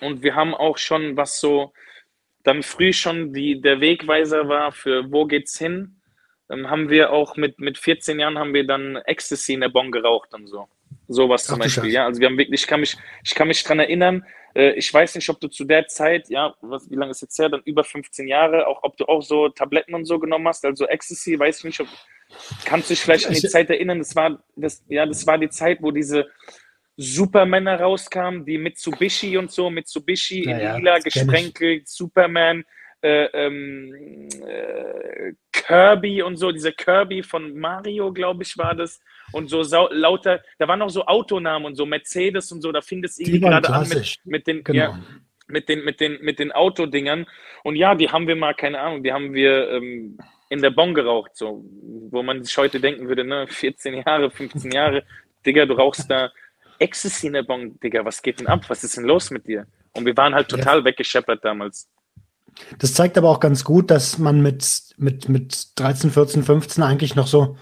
Und 0.00 0.22
wir 0.22 0.34
haben 0.34 0.54
auch 0.54 0.78
schon, 0.78 1.16
was 1.16 1.40
so 1.40 1.72
dann 2.42 2.62
früh 2.62 2.92
schon 2.92 3.32
die, 3.32 3.60
der 3.60 3.80
Wegweiser 3.80 4.48
war 4.48 4.72
für 4.72 5.10
wo 5.10 5.24
geht's 5.24 5.58
hin, 5.58 6.00
ähm, 6.50 6.68
haben 6.68 6.90
wir 6.90 7.10
auch 7.10 7.36
mit, 7.36 7.58
mit 7.58 7.78
14 7.78 8.20
Jahren 8.20 8.38
haben 8.38 8.54
wir 8.54 8.66
dann 8.66 8.96
Ecstasy 9.06 9.54
in 9.54 9.60
der 9.60 9.70
Bon 9.70 9.90
geraucht 9.90 10.34
und 10.34 10.46
so. 10.46 10.68
Sowas 11.08 11.44
zum 11.44 11.56
Ach, 11.56 11.64
Beispiel, 11.64 11.90
ja. 11.90 12.04
Also 12.04 12.20
wir 12.20 12.28
haben 12.28 12.38
wirklich, 12.38 12.62
ich 12.62 12.66
kann 12.66 12.80
mich, 12.80 12.96
ich 13.24 13.34
kann 13.34 13.48
mich 13.48 13.62
dran 13.64 13.80
erinnern, 13.80 14.24
ich 14.54 14.92
weiß 14.92 15.16
nicht, 15.16 15.28
ob 15.28 15.40
du 15.40 15.48
zu 15.48 15.64
der 15.64 15.86
Zeit, 15.88 16.28
ja, 16.28 16.54
was, 16.60 16.90
wie 16.90 16.94
lange 16.94 17.10
ist 17.10 17.22
jetzt 17.22 17.38
her, 17.38 17.48
dann 17.48 17.62
über 17.64 17.84
15 17.84 18.28
Jahre, 18.28 18.66
auch 18.66 18.82
ob 18.82 18.96
du 18.96 19.06
auch 19.06 19.22
so 19.22 19.48
Tabletten 19.48 19.94
und 19.94 20.04
so 20.04 20.18
genommen 20.18 20.46
hast, 20.46 20.64
also 20.64 20.86
Ecstasy, 20.86 21.38
weiß 21.38 21.58
ich 21.58 21.64
nicht, 21.64 21.80
ob, 21.80 21.88
kannst 22.64 22.88
du 22.88 22.94
dich 22.94 23.02
vielleicht 23.02 23.26
an 23.26 23.34
die 23.34 23.48
Zeit 23.48 23.68
erinnern, 23.70 23.98
das 23.98 24.14
war, 24.14 24.42
das, 24.56 24.84
ja, 24.88 25.06
das 25.06 25.26
war 25.26 25.38
die 25.38 25.48
Zeit, 25.48 25.78
wo 25.82 25.90
diese 25.90 26.26
Supermänner 26.96 27.80
rauskamen, 27.80 28.44
die 28.44 28.58
Mitsubishi 28.58 29.36
und 29.36 29.50
so, 29.50 29.68
Mitsubishi 29.70 30.44
in 30.44 30.60
ja, 30.60 30.76
lila 30.76 30.98
gesprenkelt, 30.98 31.88
Superman, 31.88 32.64
äh, 33.02 33.24
ähm, 33.34 34.28
äh, 34.46 35.32
Kirby 35.52 36.22
und 36.22 36.36
so, 36.36 36.52
dieser 36.52 36.72
Kirby 36.72 37.22
von 37.22 37.58
Mario, 37.58 38.12
glaube 38.12 38.44
ich, 38.44 38.56
war 38.56 38.74
das. 38.74 39.00
Und 39.32 39.48
so 39.48 39.62
lauter, 39.90 40.42
da 40.58 40.68
waren 40.68 40.78
noch 40.78 40.90
so 40.90 41.04
Autonamen 41.06 41.66
und 41.66 41.74
so, 41.76 41.86
Mercedes 41.86 42.52
und 42.52 42.62
so, 42.62 42.72
da 42.72 42.80
fing 42.80 43.02
das 43.02 43.18
irgendwie 43.18 43.40
gerade 43.40 43.68
an 43.68 43.88
mit, 43.88 44.18
mit 44.24 44.46
den, 44.46 44.64
genau. 44.64 44.78
ja, 44.78 45.00
mit 45.48 45.68
den, 45.68 45.84
mit 45.84 46.00
den, 46.00 46.18
mit 46.20 46.38
den 46.38 46.52
Autodingern. 46.52 47.26
Und 47.62 47.76
ja, 47.76 47.94
die 47.94 48.10
haben 48.10 48.26
wir 48.28 48.36
mal, 48.36 48.54
keine 48.54 48.80
Ahnung, 48.80 49.02
die 49.02 49.12
haben 49.12 49.34
wir 49.34 49.70
ähm, 49.70 50.18
in 50.48 50.62
der 50.62 50.70
Bon 50.70 50.94
geraucht, 50.94 51.32
so, 51.34 51.64
wo 52.10 52.22
man 52.22 52.44
sich 52.44 52.56
heute 52.56 52.80
denken 52.80 53.08
würde, 53.08 53.24
ne, 53.24 53.46
14 53.48 54.02
Jahre, 54.06 54.30
15 54.30 54.70
Jahre, 54.70 55.02
Digga, 55.44 55.66
du 55.66 55.74
rauchst 55.74 56.10
da 56.10 56.30
Ecstasy 56.78 57.28
in 57.28 57.34
der 57.34 57.42
Bon, 57.42 57.78
Digga, 57.80 58.04
was 58.04 58.22
geht 58.22 58.40
denn 58.40 58.46
ab? 58.46 58.64
Was 58.68 58.84
ist 58.84 58.96
denn 58.96 59.04
los 59.04 59.30
mit 59.30 59.46
dir? 59.46 59.66
Und 59.92 60.06
wir 60.06 60.16
waren 60.16 60.34
halt 60.34 60.48
total 60.48 60.78
ja. 60.80 60.84
weggescheppert 60.84 61.44
damals. 61.44 61.88
Das 62.78 62.94
zeigt 62.94 63.18
aber 63.18 63.30
auch 63.30 63.40
ganz 63.40 63.64
gut, 63.64 63.90
dass 63.90 64.18
man 64.18 64.40
mit, 64.40 64.94
mit, 64.96 65.28
mit 65.28 65.78
13, 65.78 66.10
14, 66.10 66.42
15 66.44 66.84
eigentlich 66.84 67.14
noch 67.14 67.26
so 67.26 67.56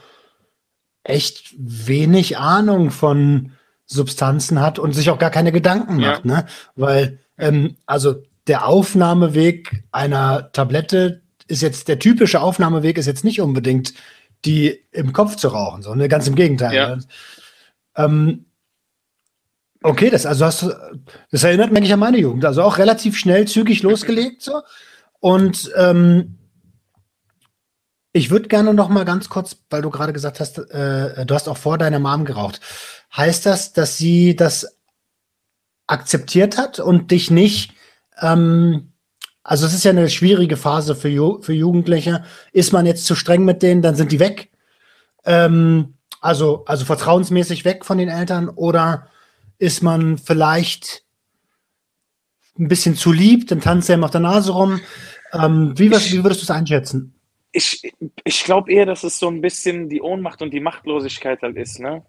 echt 1.04 1.54
wenig 1.58 2.38
Ahnung 2.38 2.90
von 2.90 3.52
Substanzen 3.86 4.60
hat 4.60 4.78
und 4.78 4.92
sich 4.92 5.10
auch 5.10 5.18
gar 5.18 5.30
keine 5.30 5.52
Gedanken 5.52 5.96
macht, 5.96 6.24
ja. 6.24 6.36
ne? 6.36 6.46
Weil, 6.76 7.18
ähm, 7.38 7.76
also 7.86 8.16
der 8.46 8.66
Aufnahmeweg 8.66 9.84
einer 9.92 10.50
Tablette 10.52 11.22
ist 11.48 11.62
jetzt, 11.62 11.88
der 11.88 11.98
typische 11.98 12.40
Aufnahmeweg 12.40 12.98
ist 12.98 13.06
jetzt 13.06 13.24
nicht 13.24 13.40
unbedingt 13.40 13.94
die 14.44 14.80
im 14.90 15.12
Kopf 15.12 15.36
zu 15.36 15.48
rauchen, 15.48 15.82
sondern 15.82 16.08
ganz 16.08 16.26
im 16.26 16.34
Gegenteil. 16.34 16.74
Ja. 16.74 16.98
Ähm, 17.96 18.46
Okay, 19.84 20.10
das 20.10 20.26
also 20.26 20.44
hast 20.44 20.62
du, 20.62 20.70
das 21.30 21.42
erinnert 21.42 21.72
mich 21.72 21.92
an 21.92 21.98
meine 21.98 22.18
Jugend. 22.18 22.44
Also 22.44 22.62
auch 22.62 22.78
relativ 22.78 23.16
schnell, 23.16 23.48
zügig 23.48 23.82
losgelegt 23.82 24.42
so. 24.42 24.62
Und 25.18 25.72
ähm, 25.76 26.38
ich 28.12 28.30
würde 28.30 28.48
gerne 28.48 28.74
noch 28.74 28.88
mal 28.88 29.04
ganz 29.04 29.28
kurz, 29.28 29.56
weil 29.70 29.82
du 29.82 29.90
gerade 29.90 30.12
gesagt 30.12 30.40
hast, 30.40 30.58
äh, 30.58 31.24
du 31.24 31.34
hast 31.34 31.48
auch 31.48 31.56
vor 31.56 31.78
deiner 31.78 31.98
Mom 31.98 32.24
geraucht. 32.24 32.60
Heißt 33.16 33.46
das, 33.46 33.72
dass 33.72 33.96
sie 33.96 34.36
das 34.36 34.78
akzeptiert 35.86 36.58
hat 36.58 36.80
und 36.80 37.10
dich 37.10 37.30
nicht 37.30 37.74
ähm, 38.20 38.92
also 39.44 39.66
es 39.66 39.74
ist 39.74 39.84
ja 39.84 39.90
eine 39.90 40.08
schwierige 40.08 40.56
Phase 40.56 40.94
für, 40.94 41.08
Ju 41.08 41.42
für 41.42 41.52
Jugendliche. 41.52 42.24
Ist 42.52 42.72
man 42.72 42.86
jetzt 42.86 43.06
zu 43.06 43.14
streng 43.14 43.44
mit 43.44 43.62
denen, 43.62 43.82
dann 43.82 43.96
sind 43.96 44.12
die 44.12 44.20
weg. 44.20 44.50
Ähm, 45.24 45.94
also, 46.20 46.64
also 46.66 46.84
vertrauensmäßig 46.84 47.64
weg 47.64 47.84
von 47.84 47.98
den 47.98 48.08
Eltern 48.08 48.48
oder 48.48 49.08
ist 49.58 49.82
man 49.82 50.18
vielleicht 50.18 51.02
ein 52.58 52.68
bisschen 52.68 52.96
zu 52.96 53.12
lieb, 53.12 53.48
dann 53.48 53.60
tanzt 53.60 53.88
er 53.88 53.96
ihm 53.96 54.04
auf 54.04 54.10
der 54.10 54.20
Nase 54.20 54.52
rum. 54.52 54.80
Ähm, 55.32 55.76
wie, 55.76 55.90
was, 55.90 56.12
wie, 56.12 56.22
würdest 56.22 56.42
du 56.42 56.44
es 56.44 56.50
einschätzen? 56.50 57.14
Ich, 57.52 57.92
ich 58.24 58.44
glaube 58.44 58.72
eher, 58.72 58.86
dass 58.86 59.04
es 59.04 59.18
so 59.18 59.28
ein 59.28 59.40
bisschen 59.40 59.88
die 59.88 60.00
Ohnmacht 60.00 60.40
und 60.42 60.52
die 60.52 60.60
Machtlosigkeit 60.60 61.42
halt 61.42 61.56
ist. 61.56 61.80
Ne? 61.80 62.04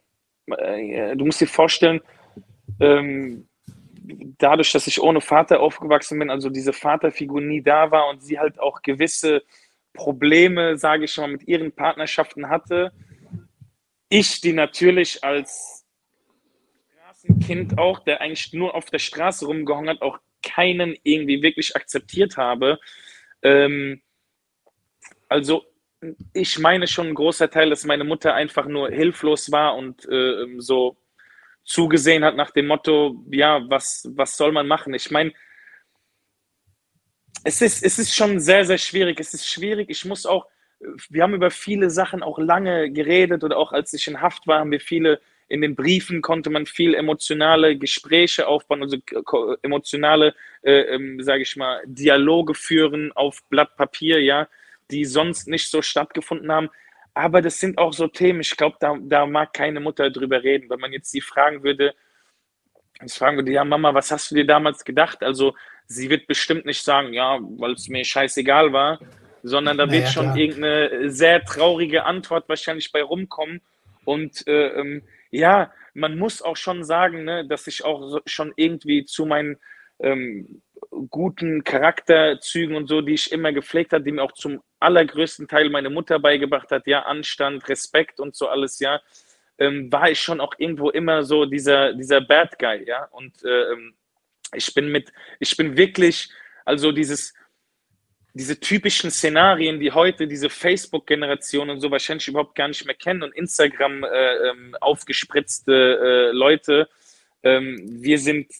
Äh, 0.47 1.15
du 1.15 1.25
musst 1.25 1.41
dir 1.41 1.47
vorstellen, 1.47 2.01
ähm, 2.79 3.47
dadurch, 4.37 4.71
dass 4.71 4.87
ich 4.87 5.01
ohne 5.01 5.21
Vater 5.21 5.59
aufgewachsen 5.59 6.19
bin, 6.19 6.29
also 6.29 6.49
diese 6.49 6.73
Vaterfigur 6.73 7.41
nie 7.41 7.61
da 7.61 7.91
war 7.91 8.09
und 8.09 8.23
sie 8.23 8.39
halt 8.39 8.59
auch 8.59 8.81
gewisse 8.81 9.43
Probleme, 9.93 10.77
sage 10.77 11.05
ich 11.05 11.17
mal, 11.17 11.27
mit 11.27 11.47
ihren 11.47 11.71
Partnerschaften 11.71 12.49
hatte, 12.49 12.91
ich 14.09 14.41
die 14.41 14.53
natürlich 14.53 15.23
als 15.23 15.85
Straßenkind 17.23 17.77
auch, 17.77 17.99
der 17.99 18.21
eigentlich 18.21 18.53
nur 18.53 18.75
auf 18.75 18.85
der 18.85 18.99
Straße 18.99 19.45
rumgehangen 19.45 20.01
auch 20.01 20.19
keinen 20.41 20.95
irgendwie 21.03 21.41
wirklich 21.41 21.75
akzeptiert 21.75 22.37
habe. 22.37 22.79
Ähm, 23.41 24.01
also 25.33 25.65
ich 26.33 26.59
meine 26.59 26.87
schon 26.87 27.07
ein 27.07 27.15
großer 27.15 27.49
Teil, 27.49 27.71
dass 27.71 27.85
meine 27.85 28.03
Mutter 28.03 28.35
einfach 28.35 28.67
nur 28.67 28.91
hilflos 28.91 29.51
war 29.51 29.75
und 29.75 30.07
äh, 30.07 30.45
so 30.57 30.97
zugesehen 31.63 32.23
hat 32.23 32.35
nach 32.35 32.51
dem 32.51 32.67
Motto, 32.67 33.25
ja, 33.31 33.61
was, 33.67 34.07
was 34.13 34.37
soll 34.37 34.51
man 34.51 34.67
machen? 34.67 34.93
Ich 34.93 35.09
meine, 35.09 35.33
es 37.43 37.61
ist, 37.61 37.83
es 37.83 37.97
ist 37.97 38.13
schon 38.15 38.39
sehr, 38.39 38.63
sehr 38.65 38.77
schwierig. 38.77 39.19
Es 39.19 39.33
ist 39.33 39.47
schwierig. 39.49 39.89
Ich 39.89 40.05
muss 40.05 40.27
auch, 40.27 40.45
wir 41.09 41.23
haben 41.23 41.33
über 41.33 41.49
viele 41.49 41.89
Sachen 41.89 42.21
auch 42.21 42.37
lange 42.37 42.91
geredet 42.91 43.43
oder 43.43 43.57
auch 43.57 43.71
als 43.71 43.91
ich 43.93 44.07
in 44.07 44.21
Haft 44.21 44.45
war, 44.45 44.59
haben 44.59 44.71
wir 44.71 44.81
viele, 44.81 45.19
in 45.47 45.61
den 45.61 45.75
Briefen 45.75 46.21
konnte 46.21 46.51
man 46.51 46.67
viel 46.67 46.93
emotionale 46.93 47.75
Gespräche 47.77 48.45
aufbauen, 48.47 48.83
also 48.83 48.97
emotionale, 49.63 50.35
äh, 50.61 50.81
ähm, 50.93 51.23
sage 51.23 51.41
ich 51.41 51.55
mal, 51.55 51.81
Dialoge 51.85 52.53
führen 52.53 53.11
auf 53.13 53.43
Blatt 53.49 53.75
Papier, 53.77 54.21
ja, 54.21 54.47
die 54.91 55.05
sonst 55.05 55.47
nicht 55.47 55.69
so 55.69 55.81
stattgefunden 55.81 56.51
haben. 56.51 56.69
Aber 57.13 57.41
das 57.41 57.59
sind 57.59 57.77
auch 57.77 57.93
so 57.93 58.07
Themen, 58.07 58.41
ich 58.41 58.55
glaube, 58.57 58.77
da, 58.79 58.97
da 58.99 59.25
mag 59.25 59.53
keine 59.53 59.79
Mutter 59.79 60.09
drüber 60.09 60.43
reden. 60.43 60.69
Wenn 60.69 60.79
man 60.79 60.93
jetzt 60.93 61.11
sie 61.11 61.21
fragen 61.21 61.63
würde, 61.63 61.93
ich 63.03 63.13
fragen 63.13 63.37
würde, 63.37 63.51
ja, 63.51 63.63
Mama, 63.63 63.93
was 63.93 64.11
hast 64.11 64.31
du 64.31 64.35
dir 64.35 64.45
damals 64.45 64.83
gedacht? 64.83 65.23
Also, 65.23 65.55
sie 65.87 66.09
wird 66.09 66.27
bestimmt 66.27 66.65
nicht 66.65 66.83
sagen, 66.83 67.13
ja, 67.13 67.39
weil 67.41 67.73
es 67.73 67.87
mir 67.89 68.03
scheißegal 68.03 68.71
war, 68.73 68.99
sondern 69.43 69.77
da 69.77 69.85
naja, 69.85 69.99
wird 69.99 70.11
schon 70.11 70.25
klar. 70.25 70.37
irgendeine 70.37 71.09
sehr 71.09 71.43
traurige 71.43 72.05
Antwort 72.05 72.47
wahrscheinlich 72.47 72.91
bei 72.91 73.03
rumkommen. 73.03 73.61
Und 74.05 74.47
äh, 74.47 74.69
ähm, 74.69 75.03
ja, 75.31 75.71
man 75.93 76.17
muss 76.17 76.41
auch 76.41 76.57
schon 76.57 76.83
sagen, 76.83 77.23
ne, 77.23 77.45
dass 77.47 77.67
ich 77.67 77.83
auch 77.83 78.19
schon 78.25 78.53
irgendwie 78.55 79.05
zu 79.05 79.25
meinen 79.25 79.57
ähm, 79.99 80.61
guten 81.09 81.63
Charakterzügen 81.63 82.75
und 82.75 82.87
so, 82.87 83.01
die 83.01 83.13
ich 83.13 83.31
immer 83.31 83.51
gepflegt 83.51 83.93
habe, 83.93 84.03
die 84.03 84.11
mir 84.11 84.23
auch 84.23 84.33
zum 84.33 84.61
allergrößten 84.79 85.47
Teil 85.47 85.69
meine 85.69 85.89
Mutter 85.89 86.19
beigebracht 86.19 86.71
hat, 86.71 86.87
ja, 86.87 87.03
Anstand, 87.03 87.67
Respekt 87.69 88.19
und 88.19 88.35
so 88.35 88.47
alles, 88.47 88.79
ja, 88.79 89.01
ähm, 89.57 89.91
war 89.91 90.09
ich 90.09 90.19
schon 90.19 90.41
auch 90.41 90.53
irgendwo 90.57 90.89
immer 90.89 91.23
so 91.23 91.45
dieser, 91.45 91.93
dieser 91.93 92.21
Bad 92.21 92.57
Guy, 92.59 92.85
ja. 92.87 93.05
Und 93.11 93.43
äh, 93.43 93.71
ähm, 93.71 93.93
ich 94.53 94.73
bin 94.73 94.91
mit, 94.91 95.11
ich 95.39 95.55
bin 95.55 95.77
wirklich, 95.77 96.29
also 96.65 96.91
dieses, 96.91 97.33
diese 98.33 98.59
typischen 98.59 99.11
Szenarien, 99.11 99.79
die 99.79 99.91
heute 99.91 100.27
diese 100.27 100.49
Facebook-Generation 100.49 101.69
und 101.69 101.79
so 101.79 101.91
wahrscheinlich 101.91 102.27
überhaupt 102.27 102.55
gar 102.55 102.67
nicht 102.67 102.85
mehr 102.85 102.95
kennen 102.95 103.23
und 103.23 103.35
Instagram 103.35 104.03
äh, 104.03 104.49
ähm, 104.49 104.75
aufgespritzte 104.81 105.71
äh, 105.71 106.35
Leute, 106.35 106.89
ähm, 107.43 107.79
wir 107.85 108.17
sind 108.17 108.51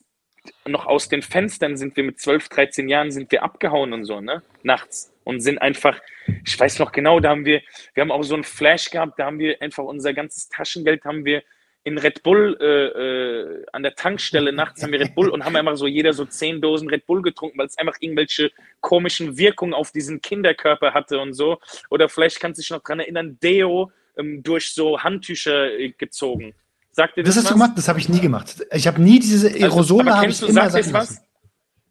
noch 0.65 0.85
aus 0.85 1.09
den 1.09 1.21
Fenstern 1.21 1.77
sind 1.77 1.95
wir 1.95 2.03
mit 2.03 2.19
12, 2.19 2.49
13 2.49 2.89
Jahren 2.89 3.11
sind 3.11 3.31
wir 3.31 3.43
abgehauen 3.43 3.93
und 3.93 4.05
so, 4.05 4.21
ne? 4.21 4.41
Nachts. 4.63 5.13
Und 5.23 5.39
sind 5.39 5.61
einfach, 5.61 5.99
ich 6.45 6.59
weiß 6.59 6.79
noch 6.79 6.91
genau, 6.91 7.19
da 7.19 7.29
haben 7.29 7.45
wir, 7.45 7.61
wir 7.93 8.01
haben 8.01 8.11
auch 8.11 8.23
so 8.23 8.33
einen 8.33 8.43
Flash 8.43 8.89
gehabt, 8.89 9.19
da 9.19 9.25
haben 9.25 9.39
wir 9.39 9.61
einfach 9.61 9.83
unser 9.83 10.13
ganzes 10.13 10.49
Taschengeld 10.49 11.05
haben 11.05 11.23
wir 11.23 11.43
in 11.85 11.97
Red 11.97 12.23
Bull 12.23 12.57
äh, 12.61 12.65
äh, 12.65 13.65
an 13.73 13.83
der 13.83 13.95
Tankstelle 13.95 14.53
nachts 14.53 14.81
haben 14.83 14.93
wir 14.93 15.01
Red 15.01 15.15
Bull 15.15 15.29
und 15.29 15.43
haben 15.43 15.55
einfach 15.55 15.75
so 15.75 15.85
jeder 15.85 16.13
so 16.13 16.25
zehn 16.25 16.61
Dosen 16.61 16.89
Red 16.89 17.05
Bull 17.05 17.21
getrunken, 17.21 17.57
weil 17.57 17.67
es 17.67 17.77
einfach 17.77 17.97
irgendwelche 17.99 18.51
komischen 18.79 19.37
Wirkungen 19.37 19.73
auf 19.73 19.91
diesen 19.91 20.21
Kinderkörper 20.21 20.93
hatte 20.93 21.19
und 21.19 21.33
so. 21.33 21.59
Oder 21.89 22.07
vielleicht 22.07 22.39
kannst 22.39 22.57
du 22.57 22.61
dich 22.61 22.71
noch 22.71 22.83
dran 22.83 23.01
erinnern, 23.01 23.37
Deo 23.41 23.91
ähm, 24.17 24.43
durch 24.43 24.73
so 24.73 25.01
Handtücher 25.01 25.77
äh, 25.77 25.89
gezogen. 25.89 26.53
Sagt 26.95 27.17
dir 27.17 27.23
das, 27.23 27.35
das 27.35 27.43
hast 27.43 27.45
was? 27.45 27.49
du 27.49 27.59
gemacht? 27.59 27.77
Das 27.77 27.87
habe 27.87 27.99
ich 27.99 28.07
nie 28.07 28.19
gemacht. 28.19 28.63
Ich 28.71 28.85
habe 28.87 29.01
nie 29.01 29.19
diese 29.19 29.47
also, 29.47 29.59
Aerosole 29.65 30.13
also, 30.13 30.27
ich 30.27 30.39
du, 30.39 30.45
immer 30.45 30.69
sagt 30.69 30.93
was? 30.93 31.21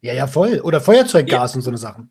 Ja, 0.01 0.13
ja, 0.13 0.27
voll. 0.27 0.59
Oder 0.61 0.79
Feuerzeuggas 0.79 1.51
ja. 1.51 1.55
und 1.57 1.61
so 1.61 1.69
eine 1.69 1.77
Sachen. 1.77 2.09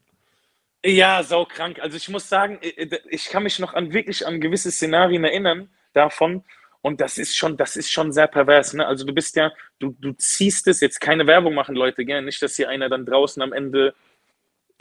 Ja, 0.85 1.22
sau 1.22 1.46
krank. 1.46 1.78
Also 1.81 1.96
ich 1.96 2.09
muss 2.11 2.28
sagen, 2.28 2.59
äh, 2.61 2.68
äh, 2.68 3.00
ich 3.09 3.31
kann 3.31 3.44
mich 3.44 3.59
noch 3.59 3.72
an 3.72 3.92
wirklich 3.92 4.26
an 4.26 4.40
gewisse 4.40 4.70
Szenarien 4.70 5.24
erinnern 5.24 5.70
davon. 5.94 6.44
Und 6.83 7.00
das 7.00 7.16
ist 7.16 7.37
schon, 7.37 7.57
das 7.57 7.76
ist 7.76 7.90
schon 7.90 8.12
sehr 8.12 8.26
pervers. 8.26 8.74
Ne? 8.74 8.87
Also 8.87 9.07
du 9.07 9.14
bist 9.14 9.37
ja, 9.37 9.52
du, 9.78 9.96
du 9.98 10.12
ziehst 10.12 10.66
es, 10.66 10.81
jetzt 10.81 11.00
keine 11.00 11.26
Werbung 11.26 11.55
machen, 11.55 11.74
Leute, 11.76 12.05
gerne. 12.05 12.26
Nicht, 12.26 12.42
dass 12.42 12.57
hier 12.57 12.68
einer 12.68 12.90
dann 12.90 13.07
draußen 13.07 13.40
am 13.40 13.52
Ende 13.52 13.94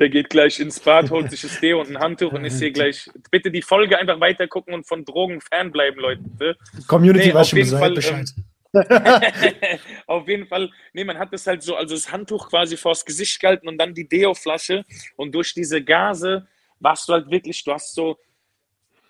der 0.02 0.10
geht 0.10 0.30
gleich 0.32 0.60
ins 0.60 0.80
Bad, 0.80 1.12
holt 1.12 1.30
sich 1.30 1.42
das 1.42 1.60
Deo 1.60 1.80
und 1.80 1.90
ein 1.90 2.00
Handtuch 2.00 2.34
und 2.34 2.44
ist 2.44 2.60
hier 2.60 2.72
gleich. 2.74 3.10
Bitte 3.30 3.52
die 3.52 3.62
Folge 3.62 3.98
einfach 3.98 4.20
weiter 4.20 4.48
gucken 4.48 4.74
und 4.74 4.86
von 4.86 5.06
Drogen 5.06 5.40
fernbleiben, 5.40 6.02
Leute. 6.02 6.58
Community 6.88 7.28
nee, 7.28 7.34
weiß 7.34 7.50
schon 7.50 7.66
Fall, 7.66 7.94
Bescheid. 7.94 8.28
Ähm, 8.74 8.84
auf 10.08 10.28
jeden 10.28 10.48
Fall, 10.48 10.72
nee, 10.94 11.04
man 11.04 11.20
hat 11.20 11.32
das 11.32 11.46
halt 11.46 11.62
so, 11.62 11.76
also 11.76 11.94
das 11.94 12.12
Handtuch 12.12 12.50
quasi 12.50 12.78
vors 12.78 13.06
Gesicht 13.06 13.40
gehalten 13.40 13.68
und 13.68 13.78
dann 13.78 13.94
die 13.94 14.08
Deo-Flasche 14.08 14.86
und 15.18 15.36
durch 15.36 15.54
diese 15.54 15.84
Gase 15.84 16.48
warst 16.80 17.08
du 17.08 17.14
halt 17.14 17.30
wirklich, 17.30 17.64
du 17.64 17.74
hast 17.74 17.94
so, 17.94 18.18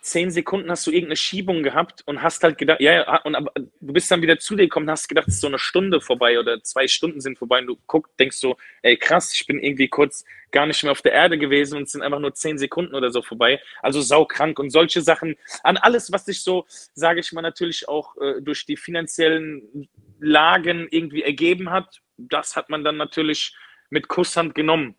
zehn 0.01 0.31
Sekunden 0.31 0.69
hast 0.69 0.85
du 0.87 0.91
irgendeine 0.91 1.15
Schiebung 1.15 1.61
gehabt 1.61 2.01
und 2.07 2.23
hast 2.23 2.43
halt 2.43 2.57
gedacht, 2.57 2.81
ja, 2.81 2.93
ja, 2.93 3.21
und 3.21 3.35
aber 3.35 3.51
du 3.53 3.93
bist 3.93 4.09
dann 4.09 4.21
wieder 4.21 4.39
zu 4.39 4.55
dir 4.55 4.63
gekommen 4.63 4.87
und 4.87 4.91
hast 4.91 5.07
gedacht, 5.07 5.27
es 5.27 5.35
ist 5.35 5.41
so 5.41 5.47
eine 5.47 5.59
Stunde 5.59 6.01
vorbei 6.01 6.39
oder 6.39 6.61
zwei 6.63 6.87
Stunden 6.87 7.21
sind 7.21 7.37
vorbei 7.37 7.59
und 7.59 7.67
du 7.67 7.77
guckst, 7.85 8.19
denkst 8.19 8.37
so, 8.37 8.57
ey 8.81 8.97
krass, 8.97 9.33
ich 9.33 9.45
bin 9.45 9.59
irgendwie 9.59 9.87
kurz 9.87 10.25
gar 10.51 10.65
nicht 10.65 10.81
mehr 10.83 10.91
auf 10.91 11.03
der 11.03 11.13
Erde 11.13 11.37
gewesen 11.37 11.77
und 11.77 11.83
es 11.83 11.91
sind 11.91 12.01
einfach 12.01 12.19
nur 12.19 12.33
zehn 12.33 12.57
Sekunden 12.57 12.95
oder 12.95 13.11
so 13.11 13.21
vorbei. 13.21 13.61
Also 13.81 14.01
saukrank 14.01 14.57
und 14.59 14.71
solche 14.71 15.01
Sachen, 15.01 15.35
an 15.63 15.77
alles, 15.77 16.11
was 16.11 16.25
sich 16.25 16.41
so, 16.41 16.65
sage 16.93 17.19
ich 17.19 17.31
mal, 17.31 17.41
natürlich 17.41 17.87
auch 17.87 18.17
äh, 18.17 18.41
durch 18.41 18.65
die 18.65 18.77
finanziellen 18.77 19.87
Lagen 20.19 20.87
irgendwie 20.89 21.23
ergeben 21.23 21.69
hat, 21.69 22.01
das 22.17 22.55
hat 22.55 22.69
man 22.69 22.83
dann 22.83 22.97
natürlich 22.97 23.55
mit 23.89 24.07
Kusshand 24.07 24.55
genommen. 24.55 24.95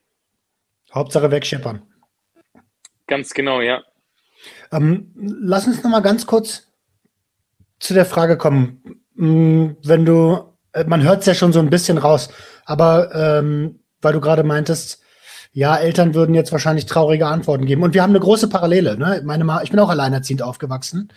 Hauptsache 0.95 1.31
wegschippern. 1.31 1.83
Ganz 3.07 3.35
genau, 3.35 3.61
ja. 3.61 3.83
Ähm, 4.71 5.13
lass 5.17 5.67
uns 5.67 5.83
noch 5.83 5.91
mal 5.91 6.01
ganz 6.01 6.27
kurz 6.27 6.69
zu 7.79 7.95
der 7.95 8.07
Frage 8.07 8.37
kommen. 8.37 9.03
Mm, 9.15 9.71
wenn 9.85 10.05
du, 10.05 10.55
äh, 10.73 10.85
man 10.85 11.03
hört 11.03 11.21
es 11.21 11.27
ja 11.27 11.35
schon 11.35 11.53
so 11.53 11.59
ein 11.59 11.71
bisschen 11.71 11.99
raus, 11.99 12.29
aber 12.65 13.15
ähm, 13.15 13.81
weil 14.01 14.13
du 14.13 14.21
gerade 14.21 14.45
meintest, 14.45 15.01
ja, 15.53 15.77
Eltern 15.77 16.15
würden 16.15 16.35
jetzt 16.35 16.53
wahrscheinlich 16.53 16.87
traurige 16.87 17.27
Antworten 17.27 17.67
geben. 17.67 17.83
Und 17.83 17.93
wir 17.95 18.03
haben 18.03 18.11
eine 18.11 18.21
große 18.21 18.49
Parallele. 18.49 18.97
Ne? 18.97 19.21
Meine 19.25 19.45
Ma 19.45 19.63
ich 19.63 19.71
bin 19.71 19.81
auch 19.81 19.91
alleinerziehend 19.91 20.43
aufgewachsen, 20.43 21.13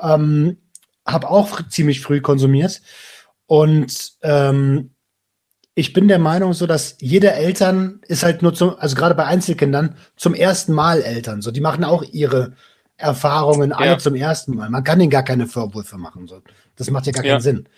ähm, 0.00 0.58
habe 1.06 1.30
auch 1.30 1.62
ziemlich 1.68 2.02
früh 2.02 2.20
konsumiert. 2.20 2.82
Und 3.46 4.12
ähm, 4.22 4.90
ich 5.78 5.92
bin 5.92 6.08
der 6.08 6.18
Meinung, 6.18 6.54
so 6.54 6.66
dass 6.66 6.96
jede 6.98 7.32
Eltern 7.32 8.00
ist 8.08 8.24
halt 8.24 8.42
nur 8.42 8.52
zum, 8.52 8.76
also 8.80 8.96
gerade 8.96 9.14
bei 9.14 9.26
Einzelkindern, 9.26 9.94
zum 10.16 10.34
ersten 10.34 10.72
Mal 10.72 11.02
Eltern. 11.02 11.40
So, 11.40 11.52
die 11.52 11.60
machen 11.60 11.84
auch 11.84 12.02
ihre 12.02 12.54
Erfahrungen 12.96 13.72
alle 13.72 13.92
ja. 13.92 13.98
zum 13.98 14.16
ersten 14.16 14.56
Mal. 14.56 14.70
Man 14.70 14.82
kann 14.82 15.00
ihnen 15.00 15.10
gar 15.10 15.22
keine 15.22 15.46
Vorwürfe 15.46 15.96
machen. 15.96 16.26
So. 16.26 16.42
Das 16.74 16.90
macht 16.90 17.06
ja 17.06 17.12
gar 17.12 17.24
ja. 17.24 17.34
keinen 17.34 17.42
Sinn. 17.42 17.68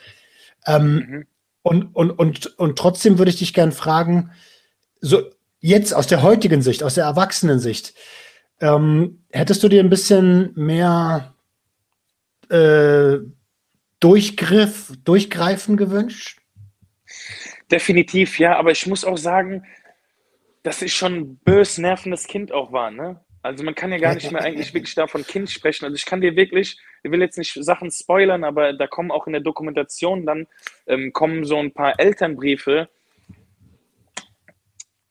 Ähm, 0.67 0.95
mhm. 0.95 1.27
und, 1.61 1.95
und, 1.95 2.11
und, 2.13 2.59
und 2.59 2.79
trotzdem 2.79 3.19
würde 3.19 3.31
ich 3.31 3.39
dich 3.39 3.53
gerne 3.53 3.73
fragen, 3.73 4.31
so 5.03 5.23
jetzt 5.61 5.93
aus 5.93 6.07
der 6.07 6.23
heutigen 6.23 6.63
Sicht, 6.63 6.83
aus 6.83 6.95
der 6.95 7.05
Erwachsenensicht, 7.05 7.93
ähm, 8.61 9.25
hättest 9.31 9.63
du 9.63 9.69
dir 9.69 9.85
ein 9.85 9.91
bisschen 9.91 10.53
mehr 10.55 11.35
äh, 12.49 13.19
Durchgriff, 14.01 14.95
Durchgreifen 15.05 15.77
gewünscht? 15.77 16.40
Definitiv, 17.71 18.39
ja, 18.39 18.57
aber 18.57 18.71
ich 18.73 18.87
muss 18.87 19.05
auch 19.05 19.19
sagen, 19.19 19.65
dass 20.63 20.83
ich 20.83 20.95
schon 20.95 21.15
ein 21.15 21.37
bös 21.37 21.79
nervendes 21.79 22.27
Kind 22.27 22.53
auch 22.53 22.73
war, 22.73 22.91
ne? 22.91 23.21
Also 23.43 23.65
man 23.65 23.75
kann 23.75 23.91
ja 23.91 23.99
gar 23.99 24.15
nicht 24.15 24.31
mehr 24.31 24.43
eigentlich 24.43 24.75
wirklich 24.75 24.95
davon 24.95 25.27
Kind 25.27 25.51
sprechen. 25.51 25.87
Also 25.87 25.95
ich 25.95 26.05
kann 26.05 26.21
dir 26.21 26.37
wirklich, 26.37 26.79
ich 27.03 27.11
will 27.11 27.23
jetzt 27.23 27.39
nicht 27.39 27.55
Sachen 27.55 27.91
spoilern, 27.91 28.45
aber 28.45 28.75
da 28.75 28.87
kommen 28.87 29.11
auch 29.11 29.27
in 29.27 29.33
der 29.33 29.41
Dokumentation 29.41 30.27
dann 30.27 30.47
ähm, 30.87 31.13
kommen 31.15 31.45
so 31.45 31.57
ein 31.57 31.73
paar 31.73 31.99
Elternbriefe. 31.99 32.91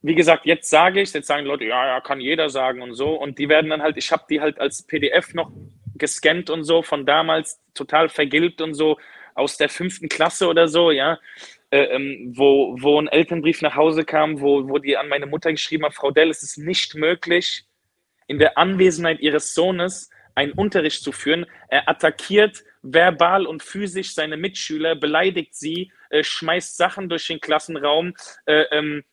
Wie 0.02 0.16
gesagt, 0.16 0.46
jetzt 0.46 0.70
sage 0.70 1.02
ich, 1.02 1.12
jetzt 1.12 1.28
sagen 1.28 1.46
Leute, 1.46 1.66
ja, 1.66 1.88
ja, 1.88 2.02
kann 2.02 2.22
jeder 2.22 2.50
sagen 2.50 2.84
und 2.84 2.94
so. 2.94 3.16
Und 3.16 3.40
die 3.40 3.50
werden 3.50 3.72
dann 3.72 3.82
halt, 3.82 3.98
ich 3.98 4.12
habe 4.12 4.26
die 4.30 4.40
halt 4.40 4.60
als 4.60 4.84
PDF 4.84 5.34
noch 5.34 5.52
gescannt 5.96 6.52
und 6.52 6.64
so, 6.64 6.84
von 6.84 7.08
damals 7.08 7.60
total 7.74 8.10
vergilbt 8.10 8.62
und 8.62 8.76
so, 8.76 8.98
aus 9.34 9.58
der 9.58 9.70
fünften 9.70 10.08
Klasse 10.08 10.48
oder 10.48 10.68
so, 10.68 10.92
ja. 10.92 11.18
Äh, 11.72 11.84
ähm, 11.84 12.34
wo, 12.36 12.76
wo 12.80 13.00
ein 13.00 13.08
Elternbrief 13.08 13.62
nach 13.62 13.76
Hause 13.76 14.04
kam, 14.04 14.42
wo, 14.42 14.68
wo 14.68 14.80
die 14.80 14.98
an 14.98 15.08
meine 15.08 15.28
Mutter 15.28 15.52
geschrieben 15.52 15.86
hat, 15.86 15.94
Frau 15.94 16.10
Dell, 16.10 16.30
es 16.30 16.42
ist 16.42 16.58
nicht 16.58 16.96
möglich, 16.96 17.66
in 18.26 18.40
der 18.40 18.58
Anwesenheit 18.58 19.20
ihres 19.20 19.54
Sohnes 19.54 20.10
einen 20.34 20.54
Unterricht 20.54 21.04
zu 21.04 21.12
führen. 21.12 21.46
Er 21.68 21.88
attackiert 21.88 22.64
verbal 22.82 23.46
und 23.46 23.62
physisch 23.62 24.16
seine 24.16 24.38
Mitschüler, 24.38 24.96
beleidigt 24.96 25.54
sie, 25.54 25.92
äh, 26.10 26.24
schmeißt 26.24 26.78
Sachen 26.78 27.08
durch 27.08 27.28
den 27.28 27.40
Klassenraum, 27.40 28.16
äh, 28.46 28.64
ähm, 28.72 29.04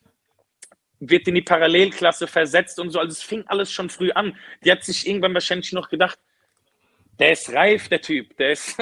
wird 0.99 1.27
in 1.27 1.35
die 1.35 1.41
Parallelklasse 1.43 2.25
versetzt 2.25 2.79
und 2.79 2.89
so. 2.89 2.99
Also 2.99 3.11
es 3.11 3.21
fing 3.21 3.43
alles 3.47 3.71
schon 3.71 3.89
früh 3.89 4.11
an. 4.11 4.35
Die 4.63 4.71
hat 4.71 4.83
sich 4.83 5.07
irgendwann 5.07 5.33
wahrscheinlich 5.33 5.73
noch 5.73 5.89
gedacht, 5.89 6.17
der 7.19 7.31
ist 7.31 7.51
reif, 7.53 7.89
der 7.89 8.01
Typ. 8.01 8.35
Der 8.37 8.51
ist 8.51 8.77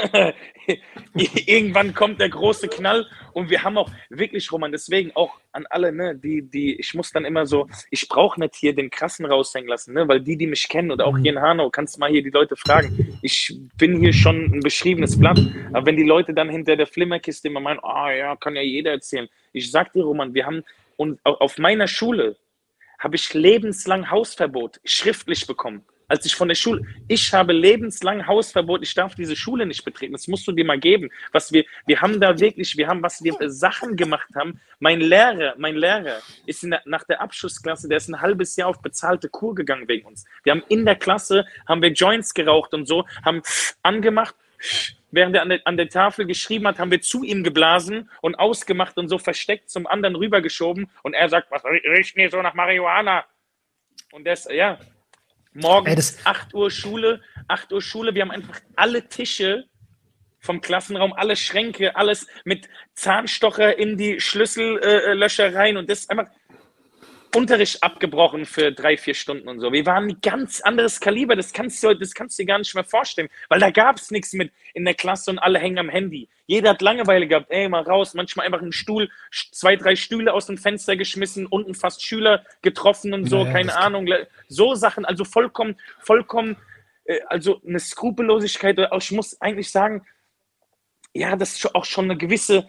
irgendwann 1.13 1.93
kommt 1.93 2.19
der 2.19 2.29
große 2.29 2.67
Knall 2.67 3.05
und 3.33 3.49
wir 3.49 3.63
haben 3.63 3.77
auch 3.77 3.89
wirklich, 4.09 4.51
Roman, 4.51 4.71
deswegen 4.71 5.11
auch 5.15 5.39
an 5.51 5.65
alle, 5.69 5.91
ne, 5.91 6.15
die, 6.15 6.41
die, 6.41 6.75
ich 6.75 6.93
muss 6.93 7.11
dann 7.11 7.25
immer 7.25 7.45
so, 7.45 7.67
ich 7.91 8.07
brauche 8.07 8.39
nicht 8.39 8.55
hier 8.55 8.75
den 8.75 8.89
krassen 8.89 9.25
raushängen 9.25 9.69
lassen, 9.69 9.93
ne, 9.93 10.07
weil 10.07 10.21
die, 10.21 10.37
die 10.37 10.47
mich 10.47 10.67
kennen 10.67 10.91
oder 10.91 11.05
auch 11.05 11.17
hier 11.17 11.31
in 11.31 11.41
Hanau, 11.41 11.69
kannst 11.69 11.95
du 11.95 11.99
mal 11.99 12.09
hier 12.09 12.23
die 12.23 12.29
Leute 12.29 12.55
fragen. 12.55 13.17
Ich 13.21 13.57
bin 13.77 13.99
hier 13.99 14.13
schon 14.13 14.45
ein 14.45 14.59
beschriebenes 14.59 15.17
Blatt, 15.19 15.39
aber 15.71 15.85
wenn 15.85 15.97
die 15.97 16.03
Leute 16.03 16.33
dann 16.33 16.49
hinter 16.49 16.75
der 16.75 16.87
Flimmerkiste 16.87 17.47
immer 17.47 17.59
meinen, 17.59 17.79
ah 17.83 18.05
oh, 18.05 18.09
ja, 18.09 18.35
kann 18.35 18.55
ja 18.55 18.61
jeder 18.61 18.91
erzählen. 18.91 19.29
Ich 19.53 19.71
sag 19.71 19.93
dir, 19.93 20.03
Roman, 20.03 20.33
wir 20.33 20.45
haben 20.45 20.63
und 20.97 21.19
auf 21.25 21.57
meiner 21.57 21.87
Schule 21.87 22.37
habe 22.99 23.15
ich 23.15 23.33
lebenslang 23.33 24.09
Hausverbot 24.09 24.79
schriftlich 24.85 25.45
bekommen 25.45 25.85
als 26.07 26.25
ich 26.25 26.35
von 26.35 26.47
der 26.47 26.55
Schule, 26.55 26.81
ich 27.07 27.33
habe 27.33 27.53
lebenslang 27.53 28.25
Hausverbot, 28.27 28.83
ich 28.83 28.93
darf 28.93 29.15
diese 29.15 29.35
Schule 29.35 29.65
nicht 29.65 29.83
betreten. 29.83 30.13
Das 30.13 30.27
musst 30.27 30.47
du 30.47 30.51
dir 30.51 30.65
mal 30.65 30.79
geben. 30.79 31.09
Was 31.31 31.51
wir, 31.51 31.65
wir 31.85 32.01
haben 32.01 32.19
da 32.19 32.39
wirklich, 32.39 32.77
wir 32.77 32.87
haben, 32.87 33.01
was 33.01 33.23
wir 33.23 33.35
Sachen 33.49 33.95
gemacht 33.95 34.29
haben. 34.35 34.59
Mein 34.79 35.01
Lehrer, 35.01 35.55
mein 35.57 35.75
Lehrer 35.75 36.19
ist 36.45 36.63
der, 36.63 36.81
nach 36.85 37.03
der 37.03 37.21
Abschlussklasse, 37.21 37.87
der 37.87 37.97
ist 37.97 38.09
ein 38.09 38.21
halbes 38.21 38.55
Jahr 38.55 38.69
auf 38.69 38.81
bezahlte 38.81 39.29
Kur 39.29 39.55
gegangen 39.55 39.87
wegen 39.87 40.07
uns. 40.07 40.25
Wir 40.43 40.51
haben 40.51 40.63
in 40.69 40.85
der 40.85 40.95
Klasse, 40.95 41.45
haben 41.67 41.81
wir 41.81 41.91
Joints 41.91 42.33
geraucht 42.33 42.73
und 42.73 42.87
so, 42.87 43.05
haben 43.23 43.41
angemacht, 43.83 44.35
während 45.11 45.35
er 45.35 45.41
an 45.41 45.49
der, 45.49 45.61
an 45.65 45.77
der 45.77 45.89
Tafel 45.89 46.25
geschrieben 46.25 46.67
hat, 46.67 46.79
haben 46.79 46.91
wir 46.91 47.01
zu 47.01 47.23
ihm 47.23 47.43
geblasen 47.43 48.09
und 48.21 48.35
ausgemacht 48.35 48.97
und 48.97 49.07
so 49.09 49.17
versteckt 49.17 49.69
zum 49.69 49.87
anderen 49.87 50.15
rübergeschoben 50.15 50.89
und 51.03 51.13
er 51.13 51.29
sagt, 51.29 51.51
was 51.51 51.63
riecht 51.63 52.15
mir 52.15 52.29
so 52.29 52.41
nach 52.41 52.53
Marihuana? 52.53 53.25
Und 54.11 54.25
das, 54.25 54.47
ja, 54.51 54.77
Morgens 55.55 56.17
8 56.25 56.53
Uhr 56.53 56.69
Schule, 56.69 57.21
8 57.47 57.71
Uhr 57.71 57.81
Schule. 57.81 58.13
Wir 58.13 58.23
haben 58.23 58.31
einfach 58.31 58.59
alle 58.75 59.07
Tische 59.07 59.63
vom 60.39 60.59
Klassenraum, 60.59 61.13
alle 61.13 61.37
Schränke, 61.37 61.95
alles 61.95 62.27
mit 62.43 62.67
Zahnstocher 62.93 63.79
in 63.79 63.97
die 63.97 64.19
Schlüssellöcher 64.19 65.55
rein 65.55 65.77
und 65.77 65.89
das 65.89 66.09
einfach 66.09 66.27
Unterricht 67.35 67.83
abgebrochen 67.83 68.45
für 68.45 68.71
drei, 68.71 68.97
vier 68.97 69.13
Stunden 69.13 69.47
und 69.47 69.59
so. 69.59 69.71
Wir 69.73 69.85
waren 69.85 70.05
ein 70.05 70.21
ganz 70.21 70.61
anderes 70.61 70.99
Kaliber. 70.99 71.35
Das 71.35 71.51
kannst 71.51 71.83
du, 71.83 71.93
das 71.93 72.13
kannst 72.13 72.39
du 72.39 72.43
dir 72.43 72.47
gar 72.47 72.59
nicht 72.59 72.73
mehr 72.73 72.83
vorstellen, 72.83 73.29
weil 73.49 73.59
da 73.59 73.71
gab 73.71 73.97
es 73.97 74.09
nichts 74.09 74.33
mit 74.33 74.51
in 74.73 74.85
der 74.85 74.93
Klasse 74.93 75.31
und 75.31 75.39
alle 75.39 75.59
hängen 75.59 75.77
am 75.77 75.89
Handy. 75.89 76.29
Jeder 76.47 76.71
hat 76.71 76.81
Langeweile 76.81 77.27
gehabt. 77.27 77.47
Ey, 77.49 77.67
mal 77.67 77.83
raus. 77.83 78.13
Manchmal 78.13 78.45
einfach 78.45 78.61
einen 78.61 78.71
Stuhl, 78.71 79.09
zwei, 79.51 79.75
drei 79.75 79.95
Stühle 79.95 80.33
aus 80.33 80.45
dem 80.45 80.57
Fenster 80.57 80.95
geschmissen, 80.95 81.45
unten 81.45 81.75
fast 81.75 82.03
Schüler 82.03 82.43
getroffen 82.61 83.13
und 83.13 83.25
so. 83.25 83.43
Naja, 83.43 83.53
keine 83.53 83.77
Ahnung. 83.77 84.07
So 84.47 84.75
Sachen, 84.75 85.03
also 85.05 85.25
vollkommen, 85.25 85.75
vollkommen, 85.99 86.57
äh, 87.03 87.19
also 87.27 87.61
eine 87.67 87.79
Skrupellosigkeit. 87.79 88.79
Ich 88.97 89.11
muss 89.11 89.41
eigentlich 89.41 89.71
sagen, 89.71 90.05
ja, 91.13 91.35
das 91.35 91.55
ist 91.55 91.75
auch 91.75 91.85
schon 91.85 92.05
eine 92.05 92.17
gewisse 92.17 92.67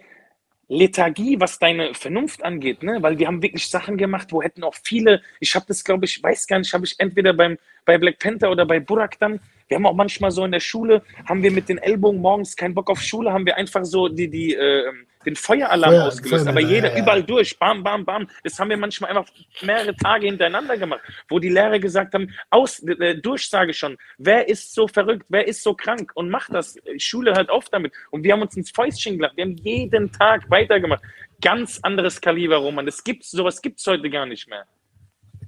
Lethargie, 0.69 1.39
was 1.39 1.59
deine 1.59 1.95
Vernunft 1.95 2.43
angeht, 2.43 2.83
ne? 2.83 2.99
Weil 3.01 3.19
wir 3.19 3.29
haben 3.29 3.43
wirklich 3.43 3.69
Sachen 3.69 3.97
gemacht, 3.97 4.33
wo 4.33 4.43
hätten 4.43 4.65
auch 4.65 4.75
viele, 4.83 5.23
ich 5.39 5.55
habe 5.55 5.65
das, 5.69 5.85
glaube 5.85 6.07
ich, 6.07 6.21
weiß 6.21 6.47
gar 6.47 6.59
nicht, 6.59 6.73
habe 6.75 6.85
ich 6.85 6.97
entweder 6.99 7.33
beim, 7.35 7.57
bei 7.85 7.99
Black 7.99 8.19
Panther 8.19 8.51
oder 8.51 8.67
bei 8.67 8.81
Burak 8.81 9.19
dann, 9.21 9.41
wir 9.69 9.77
haben 9.77 9.87
auch 9.87 9.95
manchmal 9.95 10.31
so 10.33 10.45
in 10.45 10.53
der 10.53 10.61
Schule, 10.61 11.03
haben 11.29 11.43
wir 11.43 11.53
mit 11.53 11.69
den 11.69 11.79
Ellbogen 11.79 12.21
morgens 12.21 12.57
keinen 12.57 12.75
Bock 12.75 12.91
auf 12.91 13.01
Schule, 13.01 13.33
haben 13.33 13.47
wir 13.47 13.57
einfach 13.57 13.85
so 13.85 14.09
die, 14.09 14.29
die, 14.29 14.55
äh, 14.55 14.93
den 15.27 15.37
Feueralarm 15.37 15.93
Feuer, 15.93 16.07
ausgelöst. 16.07 16.45
Feuer, 16.45 16.51
aber 16.51 16.61
jeder, 16.61 16.89
ja, 16.89 16.97
ja. 16.97 17.03
überall 17.03 17.23
durch, 17.23 17.59
bam, 17.59 17.83
bam, 17.83 18.05
bam. 18.05 18.29
Das 18.45 18.59
haben 18.59 18.71
wir 18.71 18.77
manchmal 18.77 19.11
einfach 19.11 19.31
mehrere 19.61 19.95
Tage 19.97 20.27
hintereinander 20.27 20.79
gemacht, 20.79 21.01
wo 21.29 21.39
die 21.39 21.49
Lehrer 21.49 21.79
gesagt 21.79 22.15
haben, 22.15 22.33
aus, 22.51 22.83
äh, 22.83 23.17
Durchsage 23.17 23.75
schon, 23.75 23.97
wer 24.19 24.49
ist 24.49 24.73
so 24.73 24.89
verrückt, 24.89 25.27
wer 25.29 25.47
ist 25.47 25.63
so 25.63 25.75
krank 25.75 26.13
und 26.15 26.31
macht 26.31 26.55
das. 26.55 26.77
Schule 26.99 27.35
hört 27.35 27.51
auf 27.51 27.69
damit. 27.69 27.93
Und 28.11 28.23
wir 28.23 28.33
haben 28.33 28.43
uns 28.43 28.57
ins 28.57 28.71
Fäustchen 28.71 29.17
gelacht. 29.17 29.37
Wir 29.37 29.45
haben 29.45 29.57
jeden 29.57 30.13
Tag 30.13 30.49
weitergemacht. 30.51 31.03
Ganz 31.43 31.81
anderes 31.83 32.21
Kaliber, 32.21 32.57
Roman. 32.57 32.87
Das 32.87 33.03
gibt's, 33.05 33.31
sowas 33.31 33.61
gibt 33.61 33.81
es 33.81 33.87
heute 33.87 34.09
gar 34.09 34.27
nicht 34.27 34.49
mehr. 34.49 34.65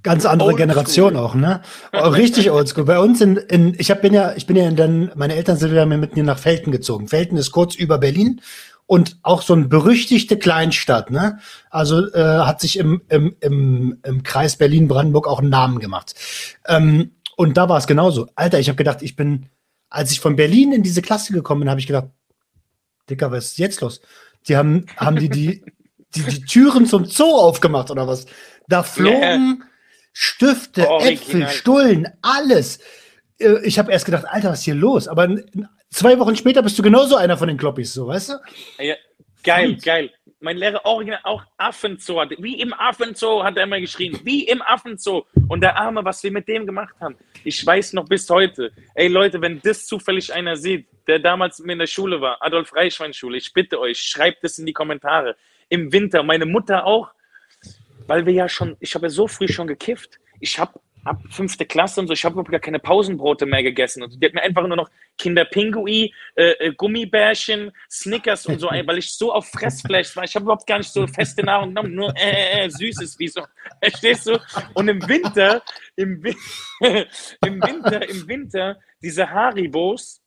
Ganz 0.03 0.25
andere 0.27 0.49
oldschool. 0.49 0.67
Generation 0.67 1.17
auch, 1.17 1.35
ne? 1.35 1.61
Oh, 1.93 2.09
richtig 2.09 2.51
oldschool. 2.51 2.85
Bei 2.85 3.01
uns 3.01 3.21
in, 3.21 3.37
in 3.37 3.75
ich 3.79 3.91
hab, 3.91 4.01
bin 4.01 4.15
ja, 4.15 4.35
ich 4.37 4.47
bin 4.47 4.57
ja 4.57 4.71
dann, 4.71 5.11
meine 5.17 5.35
Eltern 5.35 5.57
sind 5.57 5.73
wieder 5.73 5.87
mit 5.87 6.15
mir 6.15 6.23
nach 6.23 6.39
Felten 6.39 6.71
gezogen. 6.71 7.09
Felten 7.09 7.37
ist 7.37 7.51
kurz 7.51 7.75
über 7.75 7.99
Berlin 7.99 8.41
und 8.89 9.19
auch 9.23 9.43
so 9.43 9.53
eine 9.53 9.67
berüchtigte 9.69 10.39
Kleinstadt, 10.39 11.11
ne? 11.11 11.39
Also 11.69 12.11
äh, 12.15 12.39
hat 12.39 12.63
sich 12.63 12.79
im, 12.79 13.03
im, 13.11 13.37
im, 13.41 14.01
im 14.03 14.23
Kreis 14.23 14.57
Berlin-Brandenburg 14.57 15.29
auch 15.29 15.41
einen 15.41 15.51
Namen 15.51 15.79
gemacht. 15.79 16.15
Ähm, 16.67 17.13
und 17.37 17.59
da 17.59 17.69
war 17.69 17.77
es 17.77 17.87
genauso. 17.87 18.29
Alter, 18.35 18.59
ich 18.59 18.69
habe 18.69 18.77
gedacht, 18.77 19.03
ich 19.03 19.15
bin, 19.15 19.51
als 19.91 20.11
ich 20.11 20.21
von 20.21 20.37
Berlin 20.37 20.73
in 20.73 20.83
diese 20.83 21.03
Klasse 21.03 21.35
gekommen 21.35 21.61
bin, 21.61 21.71
habe 21.71 21.81
ich 21.81 21.87
gedacht, 21.87 22.07
Dicker, 23.11 23.31
was 23.31 23.49
ist 23.49 23.59
jetzt 23.59 23.83
los? 23.83 24.01
Die 24.49 24.57
haben, 24.57 24.87
haben 24.97 25.17
die, 25.17 25.29
die, 25.29 25.63
die, 26.15 26.23
die 26.23 26.41
Türen 26.47 26.87
zum 26.87 27.05
Zoo 27.05 27.37
aufgemacht 27.37 27.91
oder 27.91 28.09
was? 28.09 28.25
Da 28.69 28.83
flogen 28.83 29.59
yeah. 29.59 29.67
Stifte, 30.15 30.89
Original. 30.89 31.13
Äpfel, 31.13 31.49
Stullen, 31.49 32.09
alles. 32.23 32.79
Äh, 33.39 33.59
ich 33.65 33.79
habe 33.79 33.93
erst 33.93 34.07
gedacht, 34.07 34.25
Alter, 34.27 34.49
was 34.49 34.61
ist 34.61 34.65
hier 34.65 34.75
los? 34.75 35.09
Aber 35.09 35.29
zwei 35.91 36.19
Wochen 36.19 36.37
später 36.37 36.63
bist 36.63 36.79
du 36.79 36.83
genauso 36.83 37.17
einer 37.17 37.37
von 37.37 37.49
den 37.49 37.57
Kloppis, 37.57 37.95
so, 37.95 38.07
weißt 38.07 38.31
du? 38.31 38.35
Ja, 38.83 38.95
geil, 39.43 39.71
Und. 39.71 39.83
geil. 39.83 40.11
Mein 40.41 40.57
Lehrer 40.57 40.85
original 40.85 41.19
auch 41.25 41.43
Affenzoo 41.57 42.21
hatte. 42.21 42.37
Wie 42.39 42.61
im 42.61 42.73
Affenzoo 42.73 43.43
hat 43.43 43.57
er 43.57 43.65
immer 43.65 43.81
geschrien. 43.81 44.21
Wie 44.23 44.45
im 44.45 44.63
Affenzoo. 44.63 45.27
Und 45.49 45.63
der 45.63 45.77
Arme, 45.77 46.05
was 46.05 46.23
wir 46.23 46.31
mit 46.31 46.47
dem 46.47 46.65
gemacht 46.65 46.95
haben. 47.01 47.17
Ich 47.43 47.65
weiß 47.67 47.95
noch 47.95 48.05
bis 48.05 48.31
heute. 48.31 48.71
Ey 48.95 49.09
Leute, 49.09 49.41
wenn 49.41 49.61
das 49.63 49.87
zufällig 49.87 50.33
einer 50.33 50.57
sieht, 50.57 50.87
der 51.09 51.19
damals 51.19 51.59
in 51.59 51.79
der 51.79 51.89
Schule 51.89 52.21
war, 52.21 52.37
Adolf 52.41 52.73
Reichwein 52.73 53.13
Schule, 53.13 53.39
ich 53.39 53.53
bitte 53.53 53.81
euch, 53.81 53.99
schreibt 53.99 54.45
es 54.45 54.59
in 54.59 54.67
die 54.67 54.73
Kommentare. 54.73 55.35
Im 55.71 55.93
Winter, 55.93 56.23
meine 56.23 56.47
Mutter 56.47 56.87
auch, 56.87 57.11
weil 58.07 58.25
wir 58.25 58.33
ja 58.33 58.49
schon, 58.49 58.77
ich 58.79 58.95
habe 58.95 59.07
ja 59.07 59.11
so 59.11 59.27
früh 59.27 59.49
schon 59.49 59.67
gekifft. 59.67 60.21
Ich 60.39 60.59
habe 60.59 60.79
ab 61.09 61.23
fünfte 61.31 61.65
Klasse 61.67 62.01
und 62.01 62.07
so, 62.07 62.13
ich 62.13 62.25
habe 62.25 62.35
überhaupt 62.35 62.51
gar 62.51 62.61
keine 62.61 62.79
Pausenbrote 62.79 63.47
mehr 63.47 63.63
gegessen. 63.63 64.03
Und 64.03 64.23
die 64.23 64.27
hat 64.27 64.35
mir 64.35 64.43
einfach 64.43 64.67
nur 64.67 64.77
noch 64.77 64.91
Kinderpingui, 65.17 66.13
äh, 66.37 66.51
äh, 66.51 66.75
Gummibärchen, 66.75 67.73
Snickers 67.91 68.47
und 68.47 68.61
so, 68.61 68.69
weil 68.69 68.99
ich 68.99 69.13
so 69.13 69.33
auf 69.33 69.49
Fressfleisch 69.49 70.15
war. 70.17 70.25
Ich 70.25 70.35
habe 70.35 70.45
überhaupt 70.45 70.67
gar 70.67 70.79
nicht 70.79 70.93
so 70.93 71.07
feste 71.07 71.43
Nahrung 71.43 71.71
genommen, 71.71 71.95
nur 71.95 72.17
äh, 72.17 72.31
äh, 72.31 72.67
äh 72.67 72.71
Süßes, 72.71 73.19
wie 73.19 73.29
so. 73.29 73.43
Verstehst 73.83 74.27
du? 74.27 74.39
Und 74.75 74.89
im 74.89 75.07
Winter, 75.09 75.63
im, 75.97 76.23
im 76.81 77.63
Winter, 77.63 78.09
im 78.09 78.29
Winter, 78.29 78.79
diese 79.03 79.31
Haribos 79.31 80.23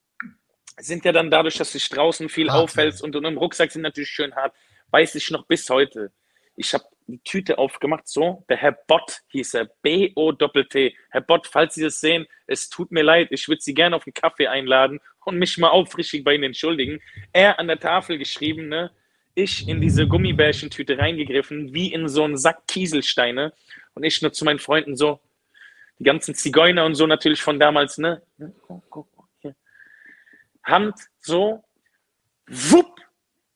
sind 0.78 1.06
ja 1.06 1.12
dann 1.12 1.30
dadurch, 1.30 1.58
dass 1.58 1.72
sich 1.72 1.88
draußen 1.90 2.30
viel 2.30 2.50
hart, 2.50 2.64
auffällt 2.64 3.02
und, 3.02 3.16
und 3.16 3.26
im 3.26 3.38
Rucksack 3.38 3.72
sind 3.72 3.84
natürlich 3.84 4.10
schön 4.10 4.36
hart, 4.36 4.56
weiß 4.90 5.16
ich 5.16 5.30
noch 5.32 5.46
bis 5.46 5.70
heute. 5.70 6.12
Ich 6.56 6.74
habe 6.74 6.84
die 7.12 7.20
Tüte 7.24 7.57
aufgemacht, 7.57 8.07
so, 8.07 8.45
der 8.49 8.57
Herr 8.57 8.78
Bott 8.88 9.20
hieß 9.28 9.55
er, 9.55 9.66
B-O-T-T. 9.82 10.95
Herr 11.09 11.22
Bott, 11.22 11.47
falls 11.47 11.76
Sie 11.76 11.84
das 11.84 11.99
sehen, 11.99 12.26
es 12.47 12.70
tut 12.70 12.91
mir 12.91 13.03
leid, 13.03 13.30
ich 13.32 13.47
würde 13.47 13.62
Sie 13.62 13.74
gerne 13.74 13.95
auf 13.95 14.05
einen 14.05 14.14
Kaffee 14.14 14.47
einladen 14.47 14.99
und 15.26 15.38
mich 15.38 15.57
mal 15.57 15.70
aufrichtig 15.70 16.24
bei 16.24 16.36
Ihnen 16.36 16.45
entschuldigen. 16.45 16.99
Er 17.34 17.59
an 17.59 17.68
der 17.68 17.80
Tafel 17.80 18.18
geschrieben, 18.18 18.70
ne, 18.70 18.91
ich 19.36 19.68
in 19.68 19.82
diese 19.82 20.07
Gummibärchentüte 20.07 20.97
reingegriffen, 20.97 21.74
wie 21.74 21.93
in 21.93 22.07
so 22.07 22.24
einen 22.24 22.38
Sack 22.38 22.68
Kieselsteine. 22.68 23.53
Und 23.93 24.03
ich 24.03 24.22
nur 24.22 24.34
zu 24.34 24.45
meinen 24.45 24.59
Freunden 24.59 24.95
so, 24.95 25.20
die 25.99 26.03
ganzen 26.03 26.34
Zigeuner 26.36 26.86
und 26.86 26.95
so 26.95 27.05
natürlich 27.07 27.41
von 27.41 27.59
damals, 27.59 27.97
ne, 27.97 28.22
Hand 30.64 30.95
so, 31.20 31.64
wupp, 32.47 32.99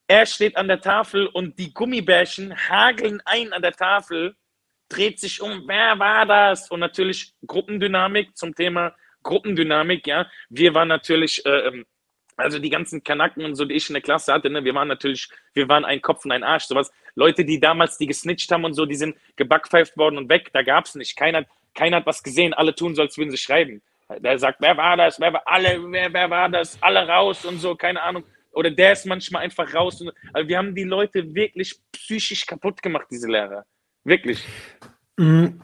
er 0.07 0.25
steht 0.25 0.55
an 0.57 0.67
der 0.67 0.81
Tafel 0.81 1.27
und 1.27 1.57
die 1.57 1.73
Gummibärchen 1.73 2.55
hageln 2.69 3.21
ein 3.25 3.53
an 3.53 3.61
der 3.61 3.73
Tafel, 3.73 4.35
dreht 4.89 5.19
sich 5.19 5.41
um, 5.41 5.63
wer 5.67 5.97
war 5.97 6.25
das? 6.25 6.69
Und 6.69 6.79
natürlich 6.79 7.33
Gruppendynamik 7.45 8.37
zum 8.37 8.53
Thema 8.53 8.95
Gruppendynamik, 9.23 10.05
ja. 10.05 10.27
Wir 10.49 10.73
waren 10.75 10.87
natürlich, 10.87 11.43
äh, 11.45 11.67
ähm, 11.67 11.85
also 12.37 12.59
die 12.59 12.69
ganzen 12.69 13.03
Kanaken 13.03 13.43
und 13.45 13.55
so, 13.55 13.65
die 13.65 13.73
ich 13.73 13.89
in 13.89 13.93
der 13.93 14.03
Klasse 14.03 14.31
hatte, 14.31 14.49
ne, 14.49 14.63
wir 14.63 14.75
waren 14.75 14.87
natürlich, 14.87 15.29
wir 15.53 15.67
waren 15.67 15.85
ein 15.85 16.01
Kopf 16.01 16.25
und 16.25 16.31
ein 16.31 16.43
Arsch, 16.43 16.65
sowas. 16.65 16.91
Leute, 17.15 17.43
die 17.43 17.59
damals 17.59 17.97
die 17.97 18.07
gesnitcht 18.07 18.51
haben 18.51 18.65
und 18.65 18.73
so, 18.73 18.85
die 18.85 18.95
sind 18.95 19.17
gebackpfeift 19.37 19.97
worden 19.97 20.17
und 20.17 20.29
weg, 20.29 20.51
da 20.53 20.61
gab 20.61 20.85
es 20.85 20.95
nicht. 20.95 21.15
Keiner, 21.15 21.45
keiner 21.73 21.97
hat 21.97 22.05
was 22.05 22.21
gesehen, 22.21 22.53
alle 22.53 22.75
tun 22.75 22.93
so, 22.93 23.01
als 23.01 23.17
würden 23.17 23.31
sie 23.31 23.37
schreiben. 23.37 23.81
Der 24.19 24.37
sagt, 24.37 24.61
wer 24.61 24.77
war 24.77 24.97
das? 24.97 25.19
Wer 25.19 25.33
war 25.33 25.41
alle, 25.45 25.91
wer, 25.91 26.13
wer 26.13 26.29
war 26.29 26.49
das? 26.49 26.77
Alle 26.81 27.07
raus 27.07 27.43
und 27.45 27.57
so, 27.57 27.75
keine 27.75 28.03
Ahnung. 28.03 28.23
Oder 28.55 28.71
der 28.71 28.93
ist 28.93 29.05
manchmal 29.05 29.43
einfach 29.43 29.73
raus. 29.73 30.01
Und, 30.01 30.11
also 30.33 30.47
wir 30.47 30.57
haben 30.57 30.73
die 30.73 30.83
Leute 30.83 31.35
wirklich 31.35 31.79
psychisch 31.91 32.45
kaputt 32.45 32.81
gemacht, 32.81 33.07
diese 33.11 33.27
Lehrer. 33.27 33.65
Wirklich. 34.03 34.43
Mm, 35.17 35.59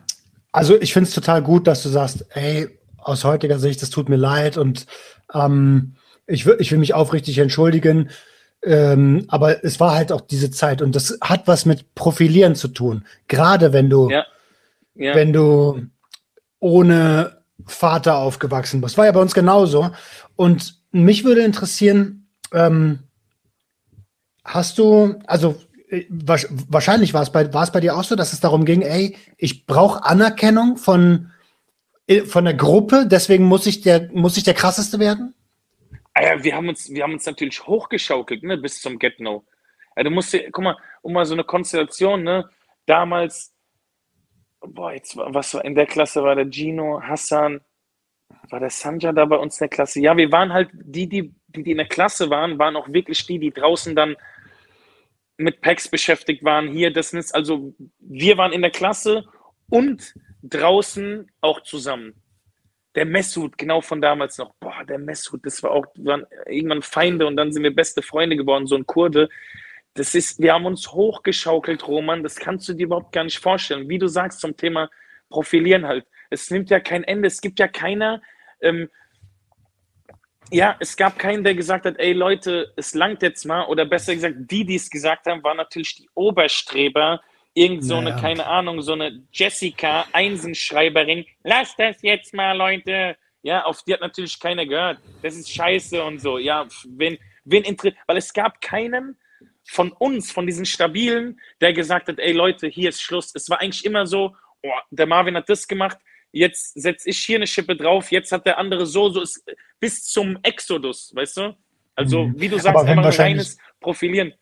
also 0.52 0.80
ich 0.80 0.94
finde 0.94 1.08
es 1.08 1.16
total 1.16 1.42
gut, 1.42 1.68
dass 1.68 1.84
du 1.84 1.90
sagst, 1.90 2.26
ey, 2.32 2.80
aus 2.98 3.24
heutiger 3.24 3.60
Sicht, 3.60 3.82
das 3.82 3.90
tut 3.90 4.10
mir 4.10 4.18
leid 4.18 4.58
und 4.58 4.86
ähm, 5.34 5.96
ich, 6.28 6.46
will, 6.46 6.58
ich 6.60 6.72
will 6.72 6.80
mich 6.80 6.94
aufrichtig 6.94 7.38
entschuldigen. 7.40 8.10
Ähm, 8.64 9.26
aber 9.28 9.64
es 9.64 9.80
war 9.80 9.96
halt 9.96 10.12
auch 10.12 10.22
diese 10.22 10.52
Zeit 10.52 10.84
und 10.84 10.96
das 10.96 11.18
hat 11.22 11.48
was 11.48 11.66
mit 11.66 11.96
Profilieren 11.96 12.56
zu 12.56 12.68
tun. 12.68 13.06
Gerade 13.28 13.74
wenn 13.74 13.90
du, 13.90 14.10
ja. 14.10 14.26
Ja. 14.94 15.16
wenn 15.16 15.34
du 15.34 15.88
ohne 16.60 17.42
Vater 17.66 18.18
aufgewachsen 18.18 18.82
bist. 18.82 18.98
War 18.98 19.06
ja 19.06 19.12
bei 19.12 19.22
uns 19.22 19.34
genauso. 19.34 19.90
Und 20.36 20.76
mich 20.92 21.24
würde 21.24 21.42
interessieren, 21.42 22.21
ähm, 22.54 23.00
hast 24.44 24.78
du, 24.78 25.20
also 25.28 25.56
äh, 25.90 26.06
wahrscheinlich 26.10 27.14
war 27.14 27.22
es 27.22 27.32
bei, 27.32 27.54
war 27.54 27.64
es 27.64 27.72
bei 27.72 27.80
dir 27.80 27.96
auch 27.96 28.04
so, 28.04 28.16
dass 28.16 28.34
es 28.34 28.40
darum 28.40 28.66
ging, 28.66 28.82
ey, 28.82 29.18
ich 29.38 29.66
brauche 29.66 30.04
Anerkennung 30.04 30.78
von, 30.78 31.32
äh, 32.08 32.22
von 32.22 32.46
der 32.46 32.54
Gruppe, 32.54 33.06
deswegen 33.08 33.46
muss 33.46 33.68
ich 33.68 33.82
der, 33.82 34.10
muss 34.14 34.38
ich 34.38 34.44
der 34.44 34.54
krasseste 34.54 35.00
werden? 35.00 35.34
Ah 36.14 36.24
ja, 36.24 36.44
wir 36.44 36.56
haben 36.56 36.68
uns, 36.68 36.90
wir 36.90 37.04
haben 37.04 37.14
uns 37.14 37.26
natürlich 37.26 37.66
hochgeschaukelt, 37.66 38.44
ne, 38.44 38.58
bis 38.58 38.82
zum 38.82 39.00
Get-No. 39.00 39.46
Ja, 39.96 40.04
du 40.04 40.10
musst 40.10 40.34
dir, 40.34 40.50
guck 40.52 40.64
mal, 40.64 40.78
um 41.02 41.14
mal 41.14 41.26
so 41.26 41.34
eine 41.34 41.44
Konstellation, 41.44 42.24
ne, 42.24 42.50
damals 42.86 43.54
boah, 44.62 44.94
jetzt, 44.94 45.18
was 45.18 45.54
war 45.54 45.66
in 45.66 45.76
der 45.76 45.86
Klasse 45.86 46.24
war 46.24 46.36
der 46.36 46.50
Gino, 46.50 47.02
Hassan, 47.02 47.62
war 48.50 48.60
der 48.60 48.70
Sanja 48.70 49.12
da 49.12 49.26
bei 49.26 49.38
uns 49.38 49.60
in 49.60 49.66
der 49.66 49.70
Klasse? 49.70 50.00
Ja, 50.00 50.16
wir 50.16 50.32
waren 50.32 50.54
halt 50.54 50.70
die, 50.74 51.08
die, 51.08 51.34
die, 51.56 51.64
die 51.64 51.72
in 51.72 51.78
der 51.78 51.88
Klasse 51.88 52.30
waren, 52.30 52.60
waren 52.60 52.76
auch 52.76 52.92
wirklich 52.92 53.26
die, 53.26 53.40
die 53.40 53.52
draußen 53.52 53.96
dann 53.96 54.16
mit 55.38 55.62
Packs 55.62 55.88
beschäftigt 55.88 56.44
waren. 56.44 56.68
Hier, 56.68 56.92
das 56.92 57.14
ist, 57.14 57.34
also 57.34 57.74
wir 58.00 58.38
waren 58.38 58.54
in 58.54 58.62
der 58.62 58.72
Klasse 58.72 59.26
und 59.70 60.14
draußen 60.44 61.32
auch 61.42 61.62
zusammen. 61.62 62.14
Der 62.96 63.06
Messut, 63.06 63.58
genau 63.58 63.82
von 63.82 64.02
damals 64.02 64.38
noch. 64.38 64.54
Boah, 64.60 64.84
der 64.88 65.00
Messut, 65.00 65.46
das 65.46 65.64
war 65.64 65.72
auch, 65.72 65.86
waren 65.96 66.26
irgendwann 66.46 66.82
Feinde 66.82 67.26
und 67.26 67.38
dann 67.38 67.54
sind 67.54 67.64
wir 67.64 67.74
beste 67.74 68.02
Freunde 68.02 68.36
geworden, 68.36 68.68
so 68.68 68.76
ein 68.76 68.86
Kurde 68.86 69.30
das 69.94 70.16
ist, 70.16 70.40
wir 70.40 70.54
haben 70.54 70.66
uns 70.66 70.92
hochgeschaukelt, 70.92 71.88
Roman, 71.88 72.24
das 72.24 72.38
kannst 72.38 72.68
du 72.70 72.74
dir 72.74 72.86
überhaupt 72.86 73.12
gar 73.12 73.26
nicht 73.26 73.40
vorstellen. 73.40 73.90
Wie 73.90 73.98
du 73.98 74.08
sagst 74.08 74.40
zum 74.40 74.56
Thema 74.56 74.90
Profilieren 75.30 75.86
halt. 75.86 76.06
Es 76.30 76.50
nimmt 76.50 76.70
ja 76.70 76.80
kein 76.80 77.04
Ende. 77.04 77.28
Es 77.28 77.42
gibt 77.42 77.60
ja 77.60 77.68
keiner, 77.68 78.22
ähm, 78.62 78.90
ja, 80.52 80.76
es 80.80 80.96
gab 80.98 81.18
keinen, 81.18 81.44
der 81.44 81.56
gesagt 81.56 81.86
hat, 81.86 81.98
ey 81.98 82.14
Leute, 82.14 82.74
es 82.76 82.94
langt 82.94 83.22
jetzt 83.22 83.46
mal. 83.46 83.66
Oder 83.66 83.86
besser 83.86 84.14
gesagt, 84.14 84.36
die, 84.38 84.66
die 84.66 84.76
es 84.76 84.90
gesagt 84.90 85.26
haben, 85.26 85.44
waren 85.44 85.58
natürlich 85.58 85.96
die 85.96 86.10
Oberstreber. 86.14 87.22
Irgend 87.54 87.84
so 87.84 88.00
naja. 88.00 88.16
eine, 88.16 88.22
keine 88.22 88.46
Ahnung, 88.46 88.82
so 88.82 88.94
eine 88.94 89.24
Jessica, 89.32 90.06
Einsenschreiberin. 90.14 91.26
Lass 91.44 91.76
das 91.76 92.02
jetzt 92.02 92.34
mal, 92.34 92.56
Leute. 92.56 93.18
Ja, 93.44 93.64
auf 93.64 93.84
die 93.84 93.94
hat 93.94 94.02
natürlich 94.02 94.40
keiner 94.40 94.66
gehört. 94.66 95.00
Das 95.22 95.36
ist 95.36 95.52
scheiße 95.52 96.04
und 96.04 96.20
so. 96.20 96.38
Ja, 96.38 96.68
wen, 96.88 97.18
wen 97.44 97.64
interessiert, 97.64 97.98
weil 98.08 98.18
es 98.18 98.32
gab 98.32 98.62
keinen, 98.62 99.18
von 99.64 99.92
uns, 99.92 100.32
von 100.32 100.46
diesen 100.46 100.66
Stabilen, 100.66 101.40
der 101.62 101.74
gesagt 101.74 102.08
hat, 102.08 102.20
ey 102.20 102.32
Leute, 102.32 102.68
hier 102.68 102.90
ist 102.90 103.02
Schluss. 103.02 103.32
Es 103.34 103.50
war 103.50 103.62
eigentlich 103.62 103.86
immer 103.86 104.06
so, 104.06 104.36
oh, 104.64 104.80
der 104.90 105.08
Marvin 105.08 105.36
hat 105.36 105.50
das 105.50 105.68
gemacht, 105.68 105.98
jetzt 106.32 106.80
setze 106.82 107.10
ich 107.10 107.18
hier 107.20 107.38
eine 107.38 107.48
Schippe 107.48 107.76
drauf, 107.76 108.12
jetzt 108.12 108.32
hat 108.32 108.46
der 108.46 108.58
andere 108.58 108.86
so, 108.86 109.10
so 109.10 109.22
ist 109.22 109.44
bis 109.80 110.04
zum 110.04 110.38
Exodus, 110.44 111.12
weißt 111.16 111.38
du? 111.38 111.58
Also, 111.96 112.26
mhm. 112.28 112.40
wie 112.40 112.50
du 112.50 112.58
sagst, 112.58 112.86
einfach 112.86 113.06
ein 113.06 113.14
reines 113.14 113.58
Profilieren. 113.80 114.34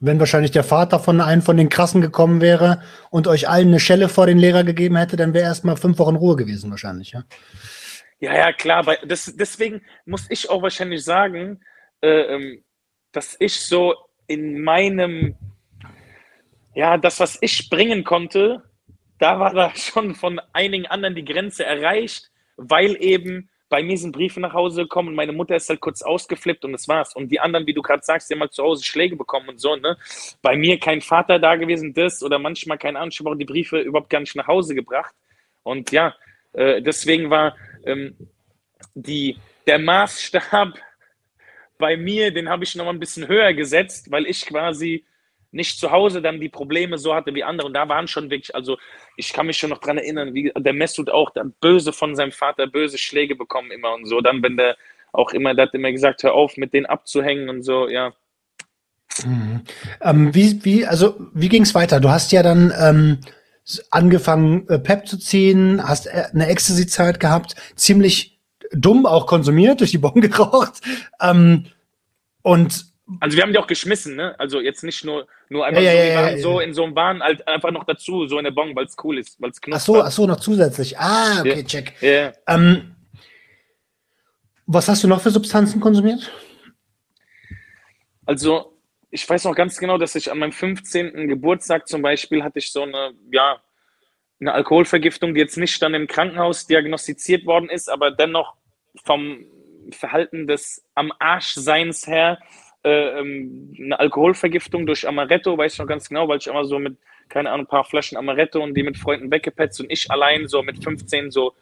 Wenn 0.00 0.18
wahrscheinlich 0.18 0.50
der 0.50 0.64
Vater 0.64 0.98
von 0.98 1.20
einem 1.20 1.40
von 1.40 1.56
den 1.56 1.68
Krassen 1.68 2.00
gekommen 2.00 2.40
wäre 2.40 2.82
und 3.10 3.26
euch 3.26 3.48
allen 3.48 3.68
eine 3.68 3.80
Schelle 3.80 4.08
vor 4.08 4.26
den 4.26 4.38
Lehrer 4.38 4.64
gegeben 4.64 4.96
hätte, 4.96 5.16
dann 5.16 5.32
wäre 5.34 5.44
erst 5.44 5.64
mal 5.64 5.76
fünf 5.76 5.98
Wochen 5.98 6.16
Ruhe 6.16 6.36
gewesen, 6.36 6.70
wahrscheinlich, 6.70 7.12
ja? 7.12 7.24
Ja, 8.20 8.34
ja, 8.34 8.52
klar. 8.52 8.84
Das, 9.06 9.32
deswegen 9.36 9.82
muss 10.04 10.26
ich 10.30 10.50
auch 10.50 10.62
wahrscheinlich 10.62 11.04
sagen, 11.04 11.60
äh, 12.00 12.08
ähm, 12.08 12.64
dass 13.12 13.36
ich 13.38 13.60
so 13.60 13.94
in 14.26 14.62
meinem, 14.62 15.36
ja, 16.74 16.98
das, 16.98 17.20
was 17.20 17.38
ich 17.40 17.70
bringen 17.70 18.02
konnte, 18.02 18.62
da 19.18 19.38
war 19.38 19.52
da 19.52 19.74
schon 19.74 20.14
von 20.14 20.40
einigen 20.52 20.86
anderen 20.86 21.14
die 21.14 21.24
Grenze 21.24 21.64
erreicht, 21.64 22.30
weil 22.56 22.96
eben 23.02 23.48
bei 23.68 23.82
mir 23.82 23.98
sind 23.98 24.12
Briefe 24.12 24.40
nach 24.40 24.52
Hause 24.52 24.82
gekommen 24.82 25.08
und 25.08 25.14
meine 25.14 25.32
Mutter 25.32 25.56
ist 25.56 25.68
halt 25.68 25.80
kurz 25.80 26.02
ausgeflippt 26.02 26.64
und 26.64 26.72
das 26.72 26.86
war's. 26.86 27.16
Und 27.16 27.30
die 27.30 27.40
anderen, 27.40 27.66
wie 27.66 27.74
du 27.74 27.82
gerade 27.82 28.04
sagst, 28.04 28.30
die 28.30 28.34
haben 28.34 28.40
halt 28.40 28.52
zu 28.52 28.62
Hause 28.62 28.84
Schläge 28.84 29.16
bekommen 29.16 29.48
und 29.48 29.60
so, 29.60 29.74
ne? 29.74 29.96
Bei 30.42 30.56
mir 30.56 30.78
kein 30.78 31.00
Vater 31.00 31.38
da 31.38 31.56
gewesen, 31.56 31.92
das 31.92 32.22
oder 32.22 32.38
manchmal 32.38 32.78
kein 32.78 32.96
auch 32.96 33.34
die 33.34 33.44
Briefe 33.44 33.80
überhaupt 33.80 34.10
gar 34.10 34.20
nicht 34.20 34.36
nach 34.36 34.46
Hause 34.46 34.76
gebracht. 34.76 35.14
Und 35.64 35.90
ja, 35.90 36.14
äh, 36.52 36.82
deswegen 36.82 37.30
war 37.30 37.56
ähm, 37.84 38.16
die, 38.94 39.38
der 39.66 39.80
Maßstab 39.80 40.78
bei 41.78 41.96
mir, 41.96 42.32
den 42.32 42.48
habe 42.48 42.62
ich 42.62 42.76
noch 42.76 42.84
mal 42.84 42.92
ein 42.92 43.00
bisschen 43.00 43.26
höher 43.26 43.52
gesetzt, 43.54 44.10
weil 44.10 44.26
ich 44.26 44.46
quasi 44.46 45.04
nicht 45.54 45.78
zu 45.78 45.90
Hause 45.90 46.20
dann 46.20 46.40
die 46.40 46.48
Probleme 46.48 46.98
so 46.98 47.14
hatte 47.14 47.34
wie 47.34 47.44
andere. 47.44 47.66
Und 47.66 47.74
da 47.74 47.88
waren 47.88 48.08
schon 48.08 48.30
wirklich, 48.30 48.54
also 48.54 48.76
ich 49.16 49.32
kann 49.32 49.46
mich 49.46 49.56
schon 49.56 49.70
noch 49.70 49.78
dran 49.78 49.98
erinnern, 49.98 50.34
wie 50.34 50.52
der 50.56 50.72
Messut 50.72 51.10
auch 51.10 51.30
dann 51.30 51.54
böse 51.60 51.92
von 51.92 52.16
seinem 52.16 52.32
Vater, 52.32 52.66
böse 52.66 52.98
Schläge 52.98 53.36
bekommen 53.36 53.70
immer 53.70 53.94
und 53.94 54.06
so. 54.06 54.20
Dann, 54.20 54.42
wenn 54.42 54.56
der 54.56 54.76
auch 55.12 55.32
immer, 55.32 55.54
der 55.54 55.66
hat 55.66 55.74
immer 55.74 55.92
gesagt, 55.92 56.22
hör 56.24 56.34
auf, 56.34 56.56
mit 56.56 56.74
denen 56.74 56.86
abzuhängen 56.86 57.48
und 57.48 57.62
so, 57.62 57.88
ja. 57.88 58.12
Mhm. 59.24 59.62
Ähm, 60.00 60.34
wie, 60.34 60.64
wie, 60.64 60.86
also, 60.86 61.14
wie 61.32 61.48
ging 61.48 61.62
es 61.62 61.74
weiter? 61.74 62.00
Du 62.00 62.10
hast 62.10 62.32
ja 62.32 62.42
dann 62.42 62.72
ähm, 62.78 63.20
angefangen, 63.90 64.68
äh, 64.68 64.78
Pep 64.78 65.06
zu 65.06 65.18
ziehen, 65.18 65.82
hast 65.86 66.06
äh, 66.06 66.24
eine 66.32 66.48
Ecstasy-Zeit 66.48 67.20
gehabt, 67.20 67.54
ziemlich 67.76 68.40
dumm 68.72 69.06
auch 69.06 69.26
konsumiert, 69.26 69.80
durch 69.80 69.92
die 69.92 69.98
Bon 69.98 70.14
geraucht. 70.20 70.80
Ähm, 71.20 71.66
und 72.42 72.93
also 73.20 73.36
wir 73.36 73.42
haben 73.42 73.52
die 73.52 73.58
auch 73.58 73.66
geschmissen, 73.66 74.16
ne? 74.16 74.34
Also 74.38 74.60
jetzt 74.60 74.82
nicht 74.82 75.04
nur, 75.04 75.26
nur 75.48 75.66
einfach 75.66 75.82
ja, 75.82 75.92
so, 75.92 75.98
wir 75.98 76.14
waren 76.14 76.38
so 76.40 76.60
in 76.60 76.74
so 76.74 76.84
einem 76.84 76.94
Bahn 76.94 77.22
halt 77.22 77.46
einfach 77.46 77.70
noch 77.70 77.84
dazu, 77.84 78.26
so 78.26 78.38
in 78.38 78.44
der 78.44 78.50
Bon, 78.50 78.74
weil 78.74 78.86
es 78.86 78.96
cool 79.04 79.18
ist, 79.18 79.40
weil 79.40 79.50
es 79.50 79.60
knuspert. 79.60 79.80
Ach 79.80 79.84
so, 79.84 80.02
ach 80.02 80.10
so, 80.10 80.26
noch 80.26 80.40
zusätzlich. 80.40 80.98
Ah, 80.98 81.40
okay, 81.40 81.56
ja. 81.58 81.62
check. 81.62 81.92
Ja. 82.00 82.32
Ähm, 82.46 82.96
was 84.66 84.88
hast 84.88 85.04
du 85.04 85.08
noch 85.08 85.20
für 85.20 85.30
Substanzen 85.30 85.80
konsumiert? 85.80 86.30
Also, 88.24 88.78
ich 89.10 89.28
weiß 89.28 89.44
noch 89.44 89.54
ganz 89.54 89.76
genau, 89.78 89.98
dass 89.98 90.14
ich 90.14 90.30
an 90.30 90.38
meinem 90.38 90.52
15. 90.52 91.28
Geburtstag 91.28 91.86
zum 91.86 92.00
Beispiel 92.00 92.42
hatte 92.42 92.58
ich 92.58 92.72
so 92.72 92.82
eine, 92.82 93.12
ja, 93.30 93.60
eine 94.40 94.52
Alkoholvergiftung, 94.52 95.34
die 95.34 95.40
jetzt 95.40 95.58
nicht 95.58 95.80
dann 95.82 95.94
im 95.94 96.06
Krankenhaus 96.06 96.66
diagnostiziert 96.66 97.44
worden 97.44 97.68
ist, 97.68 97.88
aber 97.88 98.10
dennoch 98.10 98.54
vom 99.04 99.44
Verhalten 99.90 100.46
des 100.46 100.82
am 100.94 101.12
Arschseins 101.18 102.06
her 102.06 102.38
äh, 102.84 103.20
ähm, 103.20 103.74
eine 103.78 103.98
Alkoholvergiftung 103.98 104.86
durch 104.86 105.06
Amaretto, 105.06 105.56
weiß 105.56 105.74
ich 105.74 105.78
noch 105.78 105.86
ganz 105.86 106.08
genau, 106.08 106.28
weil 106.28 106.38
ich 106.38 106.46
immer 106.46 106.64
so 106.64 106.78
mit, 106.78 106.96
keine 107.28 107.50
Ahnung, 107.50 107.66
ein 107.66 107.68
paar 107.68 107.84
Flaschen 107.84 108.16
Amaretto 108.18 108.62
und 108.62 108.74
die 108.74 108.82
mit 108.82 108.98
Freunden 108.98 109.30
weggepetzt 109.30 109.80
und 109.80 109.90
ich 109.90 110.10
allein 110.10 110.46
so 110.48 110.62
mit 110.62 110.82
15 110.82 111.30
so, 111.30 111.54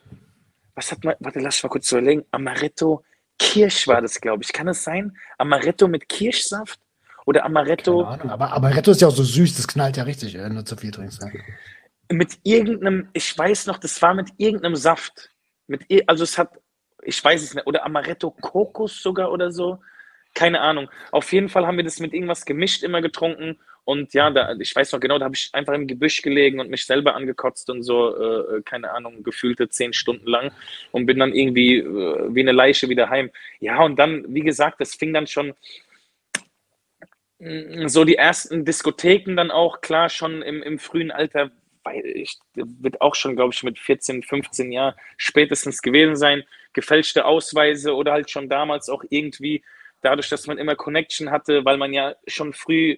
was 0.75 0.91
hat 0.91 1.05
man, 1.05 1.15
warte, 1.21 1.41
lass 1.41 1.57
mich 1.57 1.65
mal 1.65 1.69
kurz 1.71 1.89
so 1.89 1.99
überlegen, 1.99 2.25
Amaretto, 2.31 3.05
Kirsch 3.39 3.89
war 3.89 4.03
das, 4.03 4.21
glaube 4.21 4.43
ich. 4.43 4.53
Kann 4.53 4.69
es 4.69 4.85
sein? 4.85 5.17
Amaretto 5.39 5.89
mit 5.89 6.09
Kirschsaft? 6.09 6.81
Oder 7.25 7.45
Amaretto. 7.45 8.03
Keine 8.03 8.15
Ahnung, 8.15 8.31
aber 8.31 8.53
Amaretto 8.53 8.91
ist 8.91 9.01
ja 9.01 9.09
auch 9.09 9.15
so 9.15 9.23
süß, 9.23 9.57
das 9.57 9.69
knallt 9.69 9.97
ja 9.97 10.03
richtig, 10.03 10.35
wenn 10.35 10.57
du 10.57 10.65
zu 10.65 10.77
viel 10.77 10.91
trinkst. 10.91 11.23
Ne? 11.23 11.33
mit 12.13 12.39
irgendeinem, 12.43 13.09
ich 13.13 13.37
weiß 13.37 13.67
noch, 13.67 13.79
das 13.79 14.01
war 14.03 14.15
mit 14.15 14.31
irgendeinem 14.37 14.77
Saft. 14.77 15.31
Mit, 15.67 15.87
also 16.07 16.25
es 16.25 16.39
hat, 16.39 16.51
ich 17.03 17.23
weiß 17.23 17.43
es 17.43 17.55
nicht, 17.55 17.67
oder 17.67 17.85
Amaretto 17.85 18.31
Kokos 18.31 19.03
sogar 19.03 19.33
oder 19.33 19.51
so. 19.51 19.79
Keine 20.35 20.61
Ahnung. 20.61 20.89
Auf 21.11 21.33
jeden 21.33 21.49
Fall 21.49 21.67
haben 21.67 21.77
wir 21.77 21.85
das 21.85 22.01
mit 22.01 22.15
irgendwas 22.15 22.45
gemischt 22.45 22.83
immer 22.83 23.03
getrunken. 23.03 23.59
Und 23.85 24.15
ja, 24.15 24.31
da, 24.31 24.55
ich 24.61 24.75
weiß 24.75 24.93
noch 24.93 25.01
genau, 25.01 25.19
da 25.19 25.25
habe 25.25 25.35
ich 25.35 25.51
einfach 25.53 25.75
im 25.75 25.89
Gebüsch 25.89 26.23
gelegen 26.23 26.61
und 26.61 26.71
mich 26.71 26.87
selber 26.87 27.17
angekotzt 27.17 27.69
und 27.69 27.83
so, 27.83 28.17
äh, 28.17 28.63
keine 28.63 28.93
Ahnung, 28.93 29.25
gefühlte 29.25 29.69
zehn 29.69 29.93
Stunden 29.93 30.27
lang 30.29 30.53
und 30.93 31.07
bin 31.07 31.19
dann 31.19 31.35
irgendwie 31.35 31.79
äh, 31.79 32.35
wie 32.35 32.41
eine 32.41 32.53
Leiche 32.53 32.89
wieder 32.89 33.11
heim. 33.11 33.31
Ja, 33.59 33.83
und 33.83 33.99
dann, 33.99 34.25
wie 34.33 34.43
gesagt, 34.43 34.81
das 34.81 34.95
fing 34.95 35.13
dann 35.13 35.27
schon, 35.27 35.53
so 37.87 38.05
die 38.05 38.15
ersten 38.15 38.65
Diskotheken 38.65 39.35
dann 39.35 39.51
auch, 39.51 39.81
klar, 39.81 40.09
schon 40.09 40.43
im, 40.43 40.63
im 40.63 40.79
frühen 40.79 41.11
Alter, 41.11 41.51
weil 41.83 42.05
ich 42.07 42.39
wird 42.55 43.01
auch 43.01 43.17
schon, 43.17 43.35
glaube 43.35 43.53
ich, 43.53 43.63
mit 43.65 43.81
14, 43.81 44.23
15 44.23 44.71
Jahren 44.71 44.95
spätestens 45.17 45.83
gewesen 45.83 46.15
sein, 46.15 46.45
gefälschte 46.73 47.25
Ausweise 47.25 47.97
oder 47.97 48.13
halt 48.13 48.31
schon 48.31 48.49
damals 48.49 48.89
auch 48.89 49.03
irgendwie 49.11 49.65
dadurch, 50.03 50.29
dass 50.29 50.47
man 50.47 50.59
immer 50.59 50.77
Connection 50.77 51.31
hatte, 51.31 51.65
weil 51.65 51.79
man 51.79 51.93
ja 51.93 52.15
schon 52.27 52.53
früh 52.53 52.97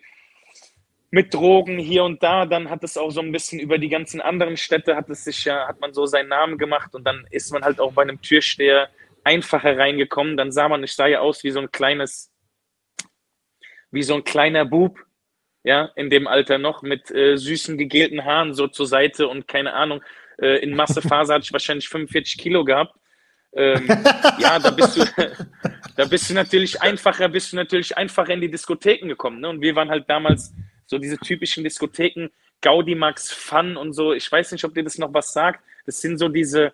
mit 1.10 1.32
Drogen 1.32 1.78
hier 1.78 2.02
und 2.02 2.22
da, 2.24 2.44
dann 2.44 2.68
hat 2.70 2.82
es 2.82 2.96
auch 2.96 3.10
so 3.10 3.20
ein 3.20 3.30
bisschen 3.30 3.60
über 3.60 3.78
die 3.78 3.88
ganzen 3.88 4.20
anderen 4.20 4.56
Städte 4.56 4.96
hat 4.96 5.08
es 5.10 5.22
sich 5.22 5.44
ja, 5.44 5.68
hat 5.68 5.80
man 5.80 5.94
so 5.94 6.06
seinen 6.06 6.28
Namen 6.28 6.58
gemacht 6.58 6.92
und 6.94 7.04
dann 7.04 7.24
ist 7.30 7.52
man 7.52 7.62
halt 7.62 7.78
auch 7.78 7.92
bei 7.92 8.02
einem 8.02 8.20
Türsteher 8.20 8.90
einfacher 9.22 9.78
reingekommen. 9.78 10.36
Dann 10.36 10.50
sah 10.50 10.68
man, 10.68 10.82
ich 10.82 10.92
sah 10.92 11.06
ja 11.06 11.20
aus 11.20 11.44
wie 11.44 11.50
so 11.50 11.60
ein 11.60 11.70
kleines, 11.70 12.32
wie 13.92 14.02
so 14.02 14.14
ein 14.14 14.24
kleiner 14.24 14.64
Bub, 14.64 14.98
ja, 15.62 15.90
in 15.94 16.10
dem 16.10 16.26
Alter 16.26 16.58
noch, 16.58 16.82
mit 16.82 17.10
äh, 17.12 17.36
süßen 17.36 17.78
gegelten 17.78 18.24
Haaren 18.24 18.52
so 18.52 18.66
zur 18.66 18.86
Seite 18.86 19.28
und 19.28 19.46
keine 19.46 19.72
Ahnung, 19.72 20.02
äh, 20.38 20.58
in 20.64 20.74
Massephase 20.74 21.32
hatte 21.32 21.44
ich 21.44 21.52
wahrscheinlich 21.52 21.88
45 21.88 22.38
Kilo 22.38 22.64
gehabt. 22.64 22.94
Ähm, 23.56 23.86
ja, 24.38 24.58
da 24.58 24.70
bist 24.70 24.96
du, 24.96 25.04
da 25.96 26.04
bist 26.04 26.28
du 26.28 26.34
natürlich 26.34 26.80
einfacher, 26.82 27.28
bist 27.28 27.52
du 27.52 27.56
natürlich 27.56 27.96
einfacher 27.96 28.32
in 28.32 28.40
die 28.40 28.50
Diskotheken 28.50 29.08
gekommen. 29.08 29.40
Ne? 29.40 29.48
Und 29.48 29.60
wir 29.60 29.74
waren 29.76 29.90
halt 29.90 30.08
damals 30.08 30.52
so 30.86 30.98
diese 30.98 31.18
typischen 31.18 31.64
Diskotheken, 31.64 32.30
Gaudimax, 32.60 33.32
Fun 33.32 33.76
und 33.76 33.92
so. 33.92 34.12
Ich 34.12 34.30
weiß 34.30 34.52
nicht, 34.52 34.64
ob 34.64 34.74
dir 34.74 34.84
das 34.84 34.98
noch 34.98 35.12
was 35.12 35.32
sagt. 35.32 35.62
Das 35.86 36.00
sind 36.00 36.18
so 36.18 36.28
diese 36.28 36.72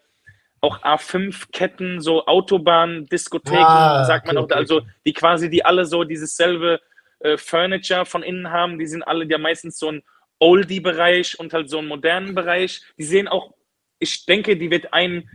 auch 0.63 0.83
A5-Ketten, 0.83 2.01
so 2.01 2.27
Autobahn-Diskotheken, 2.27 3.65
ah, 3.65 4.05
sagt 4.05 4.27
man 4.27 4.37
okay, 4.37 4.55
auch, 4.55 4.57
also 4.57 4.83
die 5.07 5.15
quasi, 5.15 5.49
die 5.49 5.65
alle 5.65 5.87
so 5.87 6.05
dieses 6.05 6.37
selbe 6.37 6.81
äh, 7.21 7.39
Furniture 7.39 8.05
von 8.05 8.23
innen 8.23 8.51
haben, 8.51 8.79
die 8.79 8.87
sind 8.87 9.03
alle 9.03 9.25
ja 9.25 9.39
meistens 9.39 9.79
so 9.79 9.91
ein 9.91 10.03
Oldie-Bereich 10.39 11.39
und 11.39 11.53
halt 11.53 11.71
so 11.71 11.79
einen 11.79 11.89
modernen 11.89 12.35
Bereich. 12.35 12.83
Die 12.99 13.05
sehen 13.05 13.29
auch, 13.29 13.55
ich 13.99 14.27
denke, 14.27 14.57
die 14.57 14.71
wird 14.71 14.93
ein 14.93 15.29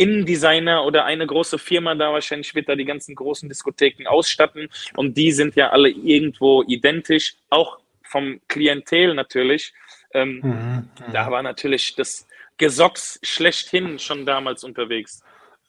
Innendesigner 0.00 0.84
oder 0.84 1.04
eine 1.04 1.26
große 1.26 1.58
Firma 1.58 1.94
da 1.94 2.12
wahrscheinlich 2.12 2.54
wird 2.54 2.68
da 2.70 2.74
die 2.74 2.86
ganzen 2.86 3.14
großen 3.14 3.48
Diskotheken 3.48 4.06
ausstatten 4.06 4.68
und 4.96 5.16
die 5.16 5.30
sind 5.30 5.56
ja 5.56 5.70
alle 5.70 5.90
irgendwo 5.90 6.62
identisch, 6.66 7.34
auch 7.50 7.78
vom 8.02 8.40
Klientel 8.48 9.14
natürlich. 9.14 9.74
Ähm, 10.12 10.40
mhm, 10.42 10.50
mhm. 10.50 11.12
da 11.12 11.30
war 11.30 11.42
natürlich 11.42 11.94
das 11.96 12.26
Gesocks 12.56 13.20
schlechthin 13.22 13.98
schon 13.98 14.24
damals 14.24 14.64
unterwegs. 14.64 15.22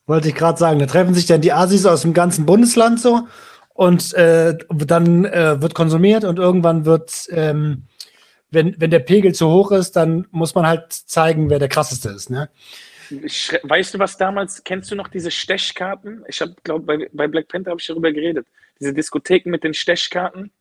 Wollte 0.07 0.29
ich 0.29 0.35
gerade 0.35 0.57
sagen, 0.57 0.79
da 0.79 0.85
treffen 0.85 1.13
sich 1.13 1.25
dann 1.25 1.41
die 1.41 1.51
Asis 1.51 1.85
aus 1.85 2.01
dem 2.01 2.13
ganzen 2.13 2.45
Bundesland 2.45 2.99
so 2.99 3.27
und 3.73 4.13
äh, 4.13 4.57
dann 4.69 5.25
äh, 5.25 5.61
wird 5.61 5.75
konsumiert 5.75 6.23
und 6.23 6.39
irgendwann 6.39 6.85
wird, 6.85 7.27
ähm, 7.31 7.83
wenn, 8.49 8.75
wenn 8.79 8.91
der 8.91 8.99
Pegel 8.99 9.33
zu 9.33 9.49
hoch 9.49 9.71
ist, 9.71 9.95
dann 9.97 10.27
muss 10.31 10.55
man 10.55 10.65
halt 10.65 10.91
zeigen, 10.91 11.49
wer 11.49 11.59
der 11.59 11.69
krasseste 11.69 12.09
ist. 12.09 12.29
Ne? 12.29 12.49
Weißt 13.11 13.93
du, 13.93 13.99
was 13.99 14.17
damals, 14.17 14.63
kennst 14.63 14.91
du 14.91 14.95
noch 14.95 15.07
diese 15.07 15.31
Stechkarten? 15.31 16.23
Ich 16.27 16.41
habe, 16.41 16.55
glaube 16.63 16.85
bei, 16.85 17.09
bei 17.11 17.27
Black 17.27 17.47
Panther 17.47 17.71
habe 17.71 17.81
ich 17.81 17.87
darüber 17.87 18.11
geredet. 18.11 18.47
Diese 18.79 18.93
Diskotheken 18.93 19.49
mit 19.49 19.63
den 19.63 19.73
Stechkarten. 19.73 20.51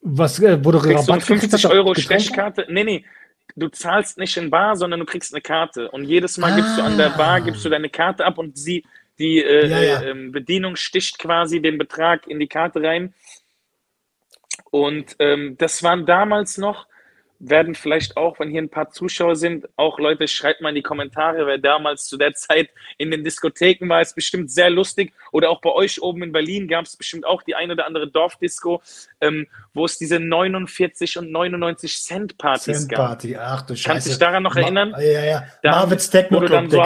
Was, 0.00 0.38
äh, 0.38 0.58
du 0.58 0.78
kriegst 0.78 1.08
Rabatt 1.08 1.22
du 1.22 1.38
50 1.38 1.66
Euro 1.66 1.94
Stechkarte? 1.94 2.66
Nee, 2.68 2.84
nee. 2.84 3.04
Du 3.56 3.68
zahlst 3.68 4.18
nicht 4.18 4.36
in 4.36 4.50
Bar, 4.50 4.76
sondern 4.76 5.00
du 5.00 5.06
kriegst 5.06 5.32
eine 5.32 5.40
Karte. 5.40 5.90
Und 5.90 6.04
jedes 6.04 6.38
Mal 6.38 6.52
ah. 6.52 6.56
gibst 6.56 6.76
du 6.76 6.82
an 6.82 6.98
der 6.98 7.10
Bar, 7.10 7.40
gibst 7.40 7.64
du 7.64 7.68
deine 7.68 7.88
Karte 7.88 8.24
ab 8.24 8.38
und 8.38 8.58
sie, 8.58 8.84
die 9.18 9.42
äh, 9.42 9.68
ja, 9.68 9.82
ja. 9.82 10.02
Äh, 10.02 10.28
Bedienung 10.30 10.76
sticht 10.76 11.18
quasi 11.18 11.62
den 11.62 11.78
Betrag 11.78 12.26
in 12.26 12.40
die 12.40 12.48
Karte 12.48 12.82
rein. 12.82 13.14
Und 14.70 15.16
ähm, 15.20 15.56
das 15.56 15.82
waren 15.82 16.04
damals 16.04 16.58
noch, 16.58 16.86
werden 17.38 17.74
vielleicht 17.74 18.16
auch, 18.16 18.38
wenn 18.38 18.50
hier 18.50 18.62
ein 18.62 18.70
paar 18.70 18.90
Zuschauer 18.90 19.36
sind, 19.36 19.68
auch 19.76 19.98
Leute, 19.98 20.28
schreibt 20.28 20.60
mal 20.60 20.70
in 20.70 20.76
die 20.76 20.82
Kommentare, 20.82 21.46
wer 21.46 21.58
damals 21.58 22.06
zu 22.06 22.16
der 22.16 22.34
Zeit 22.34 22.70
in 22.96 23.10
den 23.10 23.24
Diskotheken 23.24 23.88
war, 23.88 24.00
ist 24.00 24.14
bestimmt 24.14 24.50
sehr 24.50 24.70
lustig. 24.70 25.12
Oder 25.32 25.50
auch 25.50 25.60
bei 25.60 25.70
euch 25.70 26.00
oben 26.00 26.22
in 26.22 26.32
Berlin 26.32 26.68
gab 26.68 26.84
es 26.84 26.96
bestimmt 26.96 27.26
auch 27.26 27.42
die 27.42 27.54
ein 27.54 27.70
oder 27.70 27.86
andere 27.86 28.08
Dorfdisco, 28.08 28.82
ähm, 29.20 29.46
wo 29.72 29.84
es 29.84 29.98
diese 29.98 30.20
49 30.20 31.18
und 31.18 31.30
99 31.30 31.96
Cent 32.02 32.38
Partys 32.38 32.78
Cent 32.78 32.88
gab. 32.90 32.98
Party, 32.98 33.36
ach 33.36 33.62
du 33.62 33.74
Scheiße. 33.74 33.88
Kannst 33.88 34.06
du 34.06 34.10
dich 34.10 34.18
daran 34.18 34.42
noch 34.42 34.56
erinnern? 34.56 34.90
Ma 34.90 35.00
ja, 35.00 35.24
ja. 35.24 35.46
Da, 35.62 35.70
Marvin's 35.72 36.08
Techno 36.08 36.40
Club, 36.40 36.70
so 36.70 36.84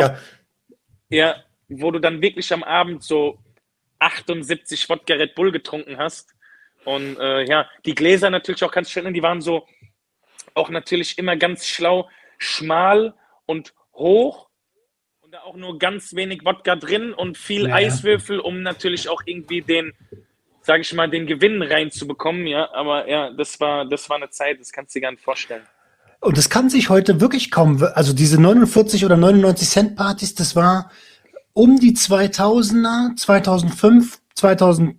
Ja, 1.11 1.37
wo 1.69 1.91
du 1.91 1.99
dann 1.99 2.23
wirklich 2.23 2.53
am 2.53 2.65
Abend 2.65 3.03
so 3.03 3.39
78 3.99 4.89
Wodka 4.89 5.15
Red 5.15 5.35
Bull 5.35 5.53
getrunken 5.53 5.99
hast. 5.99 6.35
Und 6.85 7.19
äh, 7.19 7.45
ja, 7.45 7.69
die 7.85 7.95
Gläser 7.95 8.31
natürlich 8.31 8.65
auch, 8.65 8.73
du 8.73 8.81
erinnern, 8.81 9.13
die 9.13 9.23
waren 9.23 9.41
so 9.41 9.67
auch 10.59 10.71
natürlich 10.71 11.19
immer 11.19 11.37
ganz 11.37 11.67
schlau, 11.67 12.09
schmal 12.37 13.15
und 13.47 13.73
hoch 13.95 14.49
und 15.21 15.33
da 15.33 15.41
auch 15.43 15.57
nur 15.57 15.79
ganz 15.79 16.15
wenig 16.15 16.45
Wodka 16.45 16.77
drin 16.77 17.13
und 17.13 17.37
viel 17.39 17.69
ja. 17.69 17.75
Eiswürfel, 17.75 18.41
um 18.41 18.63
natürlich 18.63 19.09
auch 19.09 19.23
irgendwie 19.25 19.63
den, 19.63 19.93
sage 20.63 20.83
ich 20.83 20.93
mal, 20.93 21.09
den 21.09 21.27
Gewinn 21.27 21.63
reinzubekommen. 21.63 22.47
Ja, 22.47 22.73
aber 22.73 23.09
ja, 23.09 23.31
das 23.33 23.59
war, 23.61 23.87
das 23.87 24.09
war 24.09 24.17
eine 24.17 24.31
Zeit, 24.31 24.61
das 24.61 24.73
kannst 24.73 24.95
du 24.95 24.99
dir 24.99 25.03
gar 25.05 25.11
nicht 25.13 25.23
vorstellen. 25.23 25.67
Und 26.21 26.37
das 26.37 26.51
kann 26.51 26.69
sich 26.69 26.91
heute 26.91 27.21
wirklich 27.21 27.51
kaum, 27.51 27.83
also 27.95 28.13
diese 28.13 28.41
49 28.41 29.05
oder 29.05 29.17
99 29.17 29.69
Cent 29.69 29.97
Partys, 29.97 30.35
das 30.35 30.57
war 30.57 30.91
um 31.53 31.79
die 31.79 31.93
2000er, 31.93 33.17
2005, 33.17 34.21
2008 34.35 34.97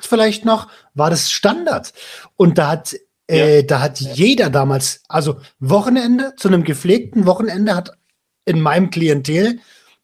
vielleicht 0.00 0.44
noch, 0.44 0.68
war 0.94 1.10
das 1.10 1.30
Standard. 1.30 1.92
Und 2.36 2.58
da 2.58 2.68
hat 2.68 2.96
äh, 3.26 3.64
da 3.64 3.80
hat 3.80 4.00
jeder 4.00 4.50
damals, 4.50 5.02
also 5.08 5.40
Wochenende, 5.58 6.34
zu 6.36 6.48
einem 6.48 6.64
gepflegten 6.64 7.26
Wochenende 7.26 7.74
hat 7.74 7.96
in 8.44 8.60
meinem 8.60 8.90
Klientel 8.90 9.60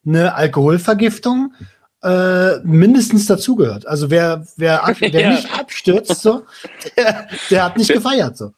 eine 0.06 0.34
Alkoholvergiftung 0.34 1.54
äh, 2.02 2.58
mindestens 2.60 3.26
dazugehört. 3.26 3.86
Also 3.86 4.10
wer, 4.10 4.46
wer, 4.56 4.82
wer 4.98 5.20
ja. 5.20 5.30
nicht 5.30 5.58
abstürzt, 5.58 6.22
so, 6.22 6.46
der, 6.96 7.28
der 7.50 7.64
hat 7.64 7.76
nicht 7.76 7.92
gefeiert. 7.92 8.36
So. 8.36 8.52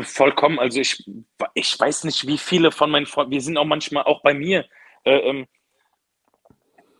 Vollkommen. 0.00 0.58
Also 0.58 0.80
ich, 0.80 1.04
ich 1.52 1.78
weiß 1.78 2.04
nicht, 2.04 2.26
wie 2.26 2.38
viele 2.38 2.72
von 2.72 2.90
meinen 2.90 3.06
Freunden, 3.06 3.32
wir 3.32 3.42
sind 3.42 3.58
auch 3.58 3.66
manchmal 3.66 4.04
auch 4.04 4.22
bei 4.22 4.32
mir, 4.32 4.64
äh, 5.04 5.18
ähm, 5.18 5.46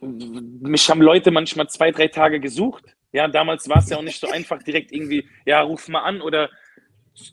mich 0.01 0.91
haben 0.91 1.01
Leute 1.01 1.31
manchmal 1.31 1.69
zwei, 1.69 1.91
drei 1.91 2.09
Tage 2.09 2.39
gesucht. 2.39 2.85
Ja, 3.13 3.29
damals 3.29 3.67
war 3.69 3.79
es 3.79 3.89
ja 3.89 3.97
auch 3.97 4.03
nicht 4.03 4.21
so 4.21 4.29
einfach, 4.31 4.63
direkt 4.63 4.93
irgendwie, 4.93 5.27
ja, 5.47 5.63
ruf 5.63 5.89
mal 5.89 6.03
an 6.03 6.21
oder 6.21 6.51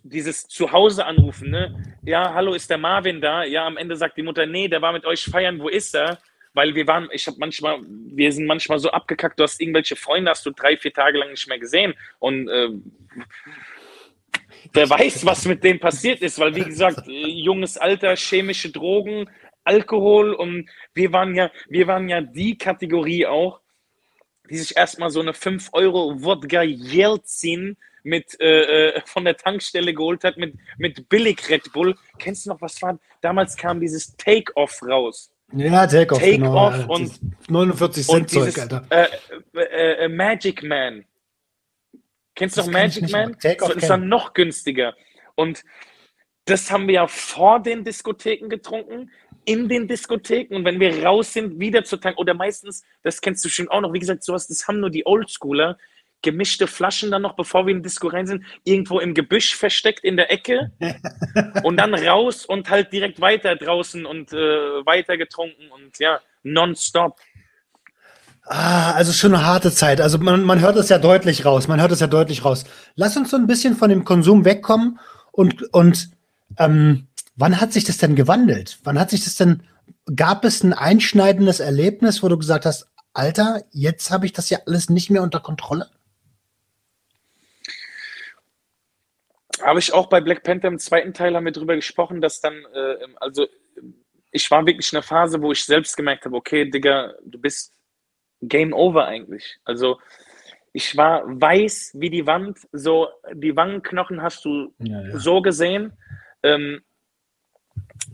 dieses 0.03 0.47
Zuhause 0.47 1.05
anrufen, 1.05 1.49
ne? 1.49 1.95
Ja, 2.03 2.33
hallo, 2.33 2.53
ist 2.53 2.69
der 2.69 2.77
Marvin 2.77 3.21
da? 3.21 3.43
Ja, 3.43 3.65
am 3.65 3.77
Ende 3.77 3.95
sagt 3.95 4.17
die 4.17 4.23
Mutter, 4.23 4.45
nee, 4.45 4.67
der 4.67 4.81
war 4.81 4.93
mit 4.93 5.05
euch 5.05 5.23
feiern, 5.23 5.59
wo 5.59 5.67
ist 5.67 5.95
er? 5.95 6.19
Weil 6.53 6.75
wir 6.75 6.87
waren, 6.87 7.09
ich 7.11 7.27
habe 7.27 7.37
manchmal, 7.39 7.79
wir 7.87 8.31
sind 8.31 8.45
manchmal 8.45 8.79
so 8.79 8.91
abgekackt, 8.91 9.39
du 9.39 9.43
hast 9.43 9.59
irgendwelche 9.59 9.95
Freunde, 9.95 10.31
hast 10.31 10.45
du 10.45 10.51
drei, 10.51 10.77
vier 10.77 10.93
Tage 10.93 11.17
lang 11.17 11.31
nicht 11.31 11.47
mehr 11.47 11.59
gesehen. 11.59 11.93
Und 12.19 12.47
äh, 12.47 12.69
wer 14.71 14.89
weiß, 14.89 15.25
was 15.25 15.45
mit 15.45 15.63
denen 15.63 15.79
passiert 15.79 16.21
ist, 16.21 16.39
weil 16.39 16.55
wie 16.55 16.63
gesagt, 16.63 17.07
äh, 17.07 17.27
junges 17.27 17.77
Alter, 17.77 18.15
chemische 18.15 18.69
Drogen, 18.69 19.29
Alkohol 19.63 20.33
und 20.33 20.69
wir 20.93 21.11
waren 21.13 21.35
ja, 21.35 21.49
wir 21.69 21.87
waren 21.87 22.09
ja 22.09 22.21
die 22.21 22.57
Kategorie 22.57 23.25
auch, 23.25 23.61
die 24.49 24.57
sich 24.57 24.75
erstmal 24.75 25.09
so 25.09 25.21
eine 25.21 25.33
5 25.33 25.69
Euro 25.71 26.21
Wodka 26.21 26.61
Jelzin 26.63 27.77
mit 28.03 28.39
äh, 28.39 28.89
äh, 28.89 29.01
von 29.05 29.25
der 29.25 29.37
Tankstelle 29.37 29.93
geholt 29.93 30.23
hat 30.23 30.37
mit, 30.37 30.55
mit 30.77 31.09
billig 31.09 31.49
Red 31.49 31.71
Bull. 31.73 31.95
Kennst 32.19 32.45
du 32.45 32.49
noch, 32.49 32.61
was 32.61 32.81
war? 32.81 32.99
Damals 33.21 33.55
kam 33.55 33.79
dieses 33.79 34.15
Take-Off 34.17 34.81
raus. 34.83 35.31
Ja, 35.53 35.87
Take-Off. 35.87 36.19
Take-Off 36.19 36.73
genau. 36.73 36.93
und 36.93 37.49
49 37.49 38.07
Cent 38.07 38.29
Zeug, 38.29 38.59
Alter. 38.59 38.85
Äh, 38.89 39.07
äh, 39.55 40.05
äh, 40.05 40.07
Magic 40.09 40.63
Man. 40.63 41.05
Kennst 42.35 42.57
du 42.57 42.61
noch 42.61 42.71
Magic 42.71 43.09
Man? 43.11 43.37
Das 43.41 43.69
ist 43.75 43.89
dann 43.89 44.07
noch 44.07 44.33
günstiger. 44.33 44.95
Und 45.35 45.63
das 46.45 46.69
haben 46.71 46.87
wir 46.87 46.95
ja 46.95 47.07
vor 47.07 47.61
den 47.61 47.83
Diskotheken 47.83 48.49
getrunken, 48.49 49.11
in 49.45 49.67
den 49.67 49.87
Diskotheken 49.87 50.55
und 50.55 50.65
wenn 50.65 50.79
wir 50.79 51.03
raus 51.03 51.33
sind, 51.33 51.59
wieder 51.59 51.83
zu 51.83 51.97
tanken. 51.97 52.19
Oder 52.19 52.33
meistens, 52.33 52.83
das 53.01 53.21
kennst 53.21 53.43
du 53.45 53.49
schon 53.49 53.67
auch 53.69 53.81
noch, 53.81 53.93
wie 53.93 53.99
gesagt, 53.99 54.23
sowas, 54.23 54.47
das 54.47 54.67
haben 54.67 54.79
nur 54.79 54.89
die 54.89 55.05
Oldschooler, 55.05 55.77
gemischte 56.23 56.65
Flaschen 56.65 57.11
dann 57.11 57.21
noch, 57.21 57.35
bevor 57.35 57.67
wir 57.67 57.75
in 57.75 57.83
Disco 57.83 58.07
rein 58.07 58.25
sind, 58.25 58.43
irgendwo 58.63 58.99
im 58.99 59.13
Gebüsch 59.13 59.55
versteckt 59.55 60.03
in 60.03 60.17
der 60.17 60.31
Ecke 60.31 60.71
und 61.63 61.77
dann 61.77 61.93
raus 61.93 62.45
und 62.45 62.69
halt 62.69 62.91
direkt 62.91 63.21
weiter 63.21 63.55
draußen 63.55 64.05
und 64.05 64.33
äh, 64.33 64.37
weiter 64.85 65.17
getrunken 65.17 65.69
und 65.71 65.99
ja, 65.99 66.19
nonstop. 66.41 67.19
Ah, 68.45 68.91
also 68.91 69.13
schon 69.13 69.33
eine 69.33 69.45
harte 69.45 69.71
Zeit. 69.71 70.01
Also 70.01 70.17
man, 70.17 70.43
man 70.43 70.59
hört 70.59 70.75
es 70.75 70.89
ja 70.89 70.97
deutlich 70.97 71.45
raus. 71.45 71.67
Man 71.67 71.79
hört 71.79 71.91
es 71.91 72.01
ja 72.01 72.07
deutlich 72.07 72.43
raus. 72.43 72.65
Lass 72.95 73.15
uns 73.15 73.31
so 73.31 73.37
ein 73.37 73.47
bisschen 73.47 73.75
von 73.75 73.89
dem 73.89 74.03
Konsum 74.03 74.43
wegkommen 74.43 74.99
und, 75.31 75.73
und 75.73 76.09
ähm, 76.57 77.07
wann 77.35 77.61
hat 77.61 77.71
sich 77.71 77.85
das 77.85 77.97
denn 77.97 78.15
gewandelt? 78.15 78.79
Wann 78.83 78.99
hat 78.99 79.11
sich 79.11 79.23
das 79.23 79.35
denn, 79.35 79.63
gab 80.15 80.43
es 80.43 80.61
ein 80.63 80.73
einschneidendes 80.73 81.61
Erlebnis, 81.61 82.21
wo 82.21 82.27
du 82.27 82.37
gesagt 82.37 82.65
hast, 82.65 82.87
Alter, 83.13 83.63
jetzt 83.71 84.11
habe 84.11 84.25
ich 84.25 84.33
das 84.33 84.49
ja 84.49 84.59
alles 84.65 84.89
nicht 84.89 85.09
mehr 85.09 85.21
unter 85.21 85.39
Kontrolle? 85.39 85.89
Habe 89.61 89.79
ich 89.79 89.93
auch 89.93 90.07
bei 90.07 90.21
Black 90.21 90.43
Panther 90.43 90.67
im 90.67 90.79
zweiten 90.79 91.13
Teil 91.13 91.35
haben 91.35 91.45
wir 91.45 91.51
drüber 91.51 91.75
gesprochen, 91.75 92.21
dass 92.21 92.41
dann, 92.41 92.55
äh, 92.73 92.97
also 93.17 93.47
ich 94.31 94.49
war 94.49 94.65
wirklich 94.65 94.91
in 94.91 94.97
einer 94.97 95.03
Phase, 95.03 95.41
wo 95.41 95.51
ich 95.51 95.63
selbst 95.63 95.95
gemerkt 95.95 96.25
habe, 96.25 96.35
okay, 96.35 96.69
Digga, 96.69 97.13
du 97.23 97.39
bist 97.39 97.73
Game 98.41 98.73
Over 98.73 99.05
eigentlich. 99.05 99.57
Also 99.63 99.99
ich 100.73 100.97
war 100.97 101.23
weiß 101.25 101.91
wie 101.95 102.09
die 102.09 102.25
Wand, 102.25 102.59
so 102.71 103.07
die 103.31 103.55
Wangenknochen 103.55 104.21
hast 104.21 104.43
du 104.43 104.73
ja, 104.79 105.01
ja. 105.01 105.19
so 105.19 105.41
gesehen. 105.41 105.93
Ähm, 106.41 106.81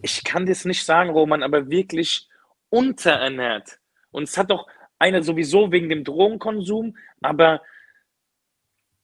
ich 0.02 0.24
kann 0.24 0.46
das 0.46 0.66
nicht 0.66 0.84
sagen, 0.84 1.10
Roman, 1.10 1.42
aber 1.42 1.70
wirklich 1.70 2.28
unterernährt. 2.70 3.80
Und 4.12 4.24
es 4.24 4.38
hat 4.38 4.52
doch 4.52 4.68
eine 5.00 5.24
sowieso 5.24 5.72
wegen 5.72 5.90
dem 5.90 6.04
Drogenkonsum, 6.04 6.98
aber 7.22 7.62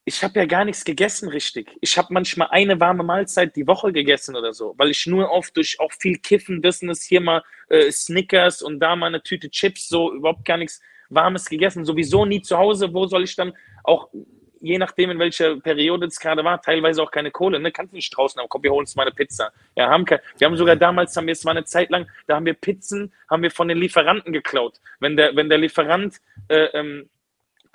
ich 0.07 0.23
habe 0.23 0.39
ja 0.39 0.45
gar 0.45 0.65
nichts 0.65 0.85
gegessen 0.85 1.29
richtig. 1.29 1.75
Ich 1.81 1.97
habe 1.97 2.13
manchmal 2.13 2.49
eine 2.51 2.79
warme 2.79 3.03
Mahlzeit 3.03 3.55
die 3.55 3.65
Woche 3.65 3.91
gegessen 3.91 4.35
oder 4.35 4.53
so, 4.53 4.75
weil 4.77 4.91
ich 4.91 5.07
nur 5.07 5.31
oft 5.31 5.57
durch 5.57 5.79
auch 5.79 5.91
viel 5.91 6.19
Kiffen, 6.19 6.61
das 6.61 6.79
hier 7.01 7.21
mal 7.21 7.43
äh, 7.69 7.91
Snickers 7.91 8.61
und 8.61 8.79
da 8.79 8.95
mal 8.95 9.07
eine 9.07 9.23
Tüte 9.23 9.49
Chips, 9.49 9.89
so 9.89 10.13
überhaupt 10.13 10.45
gar 10.45 10.57
nichts 10.57 10.79
Warmes 11.09 11.49
gegessen. 11.49 11.85
Sowieso 11.85 12.25
nie 12.25 12.41
zu 12.41 12.55
Hause. 12.55 12.93
Wo 12.93 13.07
soll 13.07 13.23
ich 13.23 13.35
dann 13.35 13.53
auch, 13.83 14.09
je 14.61 14.77
nachdem 14.77 15.09
in 15.09 15.17
welcher 15.17 15.59
Periode 15.59 16.05
es 16.05 16.19
gerade 16.19 16.43
war, 16.43 16.61
teilweise 16.61 17.01
auch 17.01 17.09
keine 17.09 17.31
Kohle, 17.31 17.59
ne? 17.59 17.71
Kannst 17.71 17.93
du 17.93 17.95
nicht 17.95 18.15
draußen 18.15 18.39
haben, 18.39 18.47
komm, 18.47 18.61
wir 18.61 18.71
holen 18.71 18.81
uns 18.81 18.95
mal 18.95 19.03
eine 19.03 19.11
Pizza. 19.11 19.51
Ja, 19.75 19.89
haben 19.89 20.05
kein, 20.05 20.19
wir 20.37 20.45
haben 20.45 20.55
sogar 20.55 20.75
damals, 20.75 21.17
haben 21.17 21.25
wir, 21.25 21.31
es 21.31 21.45
war 21.45 21.51
eine 21.51 21.65
Zeit 21.65 21.89
lang, 21.89 22.07
da 22.27 22.35
haben 22.35 22.45
wir 22.45 22.53
Pizzen, 22.53 23.11
haben 23.27 23.41
wir 23.41 23.49
von 23.49 23.67
den 23.67 23.79
Lieferanten 23.79 24.33
geklaut. 24.33 24.79
Wenn 24.99 25.17
der, 25.17 25.35
wenn 25.35 25.49
der 25.49 25.57
Lieferant 25.57 26.17
äh, 26.47 26.65
ähm, 26.73 27.09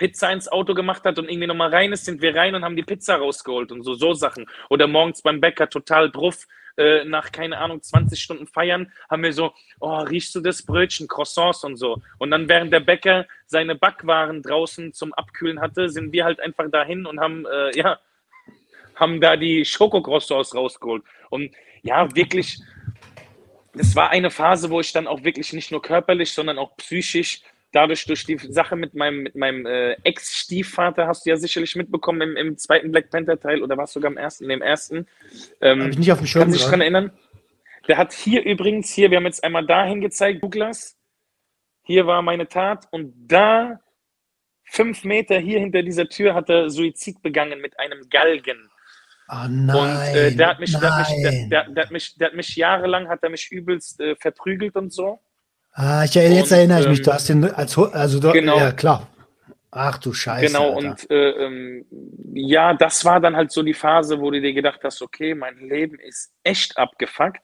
Pizza 0.00 0.32
ins 0.32 0.50
Auto 0.50 0.72
gemacht 0.72 1.04
hat 1.04 1.18
und 1.18 1.28
irgendwie 1.28 1.46
nochmal 1.46 1.68
rein 1.68 1.92
ist, 1.92 2.06
sind 2.06 2.22
wir 2.22 2.34
rein 2.34 2.54
und 2.54 2.64
haben 2.64 2.74
die 2.74 2.82
Pizza 2.82 3.16
rausgeholt 3.16 3.70
und 3.70 3.82
so, 3.82 3.92
so 3.92 4.14
Sachen. 4.14 4.46
Oder 4.70 4.86
morgens 4.86 5.20
beim 5.20 5.42
Bäcker 5.42 5.68
total 5.68 6.08
bruff, 6.08 6.48
äh, 6.78 7.04
nach, 7.04 7.30
keine 7.32 7.58
Ahnung, 7.58 7.82
20 7.82 8.18
Stunden 8.18 8.46
feiern, 8.46 8.90
haben 9.10 9.22
wir 9.22 9.34
so, 9.34 9.52
oh, 9.78 9.98
riechst 9.98 10.34
du 10.34 10.40
das 10.40 10.62
Brötchen, 10.62 11.06
Croissants 11.06 11.64
und 11.64 11.76
so. 11.76 12.00
Und 12.16 12.30
dann, 12.30 12.48
während 12.48 12.72
der 12.72 12.80
Bäcker 12.80 13.26
seine 13.44 13.74
Backwaren 13.74 14.42
draußen 14.42 14.94
zum 14.94 15.12
Abkühlen 15.12 15.60
hatte, 15.60 15.90
sind 15.90 16.12
wir 16.12 16.24
halt 16.24 16.40
einfach 16.40 16.70
dahin 16.70 17.04
und 17.04 17.20
haben, 17.20 17.44
äh, 17.44 17.76
ja, 17.76 17.98
haben 18.94 19.20
da 19.20 19.36
die 19.36 19.66
Schokocroissants 19.66 20.54
rausgeholt. 20.54 21.02
Und 21.28 21.52
ja, 21.82 22.14
wirklich, 22.16 22.58
das 23.74 23.94
war 23.94 24.08
eine 24.08 24.30
Phase, 24.30 24.70
wo 24.70 24.80
ich 24.80 24.94
dann 24.94 25.06
auch 25.06 25.24
wirklich 25.24 25.52
nicht 25.52 25.70
nur 25.70 25.82
körperlich, 25.82 26.32
sondern 26.32 26.58
auch 26.58 26.74
psychisch 26.78 27.42
dadurch 27.72 28.04
durch 28.04 28.24
die 28.24 28.38
Sache 28.38 28.76
mit 28.76 28.94
meinem, 28.94 29.22
mit 29.22 29.34
meinem 29.34 29.66
äh, 29.66 29.92
Ex-Stiefvater, 30.04 31.06
hast 31.06 31.24
du 31.24 31.30
ja 31.30 31.36
sicherlich 31.36 31.76
mitbekommen 31.76 32.22
im, 32.22 32.36
im 32.36 32.58
zweiten 32.58 32.90
Black 32.90 33.10
Panther-Teil 33.10 33.62
oder 33.62 33.76
warst 33.76 33.92
sogar 33.92 34.10
im 34.10 34.16
ersten, 34.16 34.44
in 34.44 34.50
dem 34.50 34.62
ersten. 34.62 35.06
Ähm, 35.60 35.82
Hab 35.82 35.90
ich 35.90 35.98
nicht 35.98 36.12
auf 36.12 36.18
dem 36.18 36.26
Schirm. 36.26 36.42
Kann 36.42 36.52
sich 36.52 36.62
daran 36.62 36.80
erinnern? 36.80 37.12
Der 37.88 37.96
hat 37.96 38.12
hier 38.12 38.44
übrigens, 38.44 38.92
hier, 38.92 39.10
wir 39.10 39.16
haben 39.16 39.24
jetzt 39.24 39.42
einmal 39.42 39.66
dahin 39.66 40.00
gezeigt, 40.00 40.42
Douglas. 40.42 40.96
Hier 41.84 42.06
war 42.06 42.22
meine 42.22 42.46
Tat 42.46 42.86
und 42.90 43.12
da, 43.26 43.80
fünf 44.64 45.04
Meter 45.04 45.38
hier 45.38 45.58
hinter 45.58 45.82
dieser 45.82 46.08
Tür, 46.08 46.34
hat 46.34 46.48
er 46.48 46.70
Suizid 46.70 47.22
begangen 47.22 47.60
mit 47.60 47.78
einem 47.78 48.08
Galgen. 48.08 48.70
Oh 49.28 49.46
nein, 49.48 49.68
und 49.76 50.16
äh, 50.16 50.34
der, 50.34 50.48
hat 50.48 50.60
mich, 50.60 50.72
der, 50.72 50.96
hat 50.96 51.08
mich, 51.08 51.22
der, 51.22 51.48
der, 51.48 51.70
der, 51.70 51.84
hat 51.84 51.90
mich, 51.92 52.16
der 52.16 52.28
hat 52.28 52.34
mich 52.34 52.56
jahrelang, 52.56 53.08
hat 53.08 53.22
er 53.22 53.30
mich 53.30 53.50
übelst 53.50 54.00
äh, 54.00 54.16
verprügelt 54.16 54.74
und 54.76 54.92
so. 54.92 55.20
Ah, 55.72 56.04
ich, 56.04 56.14
jetzt 56.14 56.50
und, 56.50 56.58
erinnere 56.58 56.80
ich 56.80 56.88
mich, 56.88 57.02
du 57.02 57.12
hast 57.12 57.28
den 57.28 57.44
als, 57.44 57.78
also 57.78 58.20
du, 58.20 58.32
genau. 58.32 58.58
ja 58.58 58.72
klar. 58.72 59.08
Ach 59.72 59.98
du 59.98 60.12
Scheiße. 60.12 60.46
Genau, 60.46 60.74
Alter. 60.74 60.88
und 60.88 61.10
äh, 61.10 61.30
ähm, 61.30 61.86
ja, 62.34 62.74
das 62.74 63.04
war 63.04 63.20
dann 63.20 63.36
halt 63.36 63.52
so 63.52 63.62
die 63.62 63.74
Phase, 63.74 64.20
wo 64.20 64.30
du 64.30 64.40
dir 64.40 64.52
gedacht 64.52 64.80
hast, 64.82 65.00
okay, 65.00 65.34
mein 65.34 65.58
Leben 65.58 65.98
ist 66.00 66.32
echt 66.42 66.76
abgefuckt. 66.76 67.42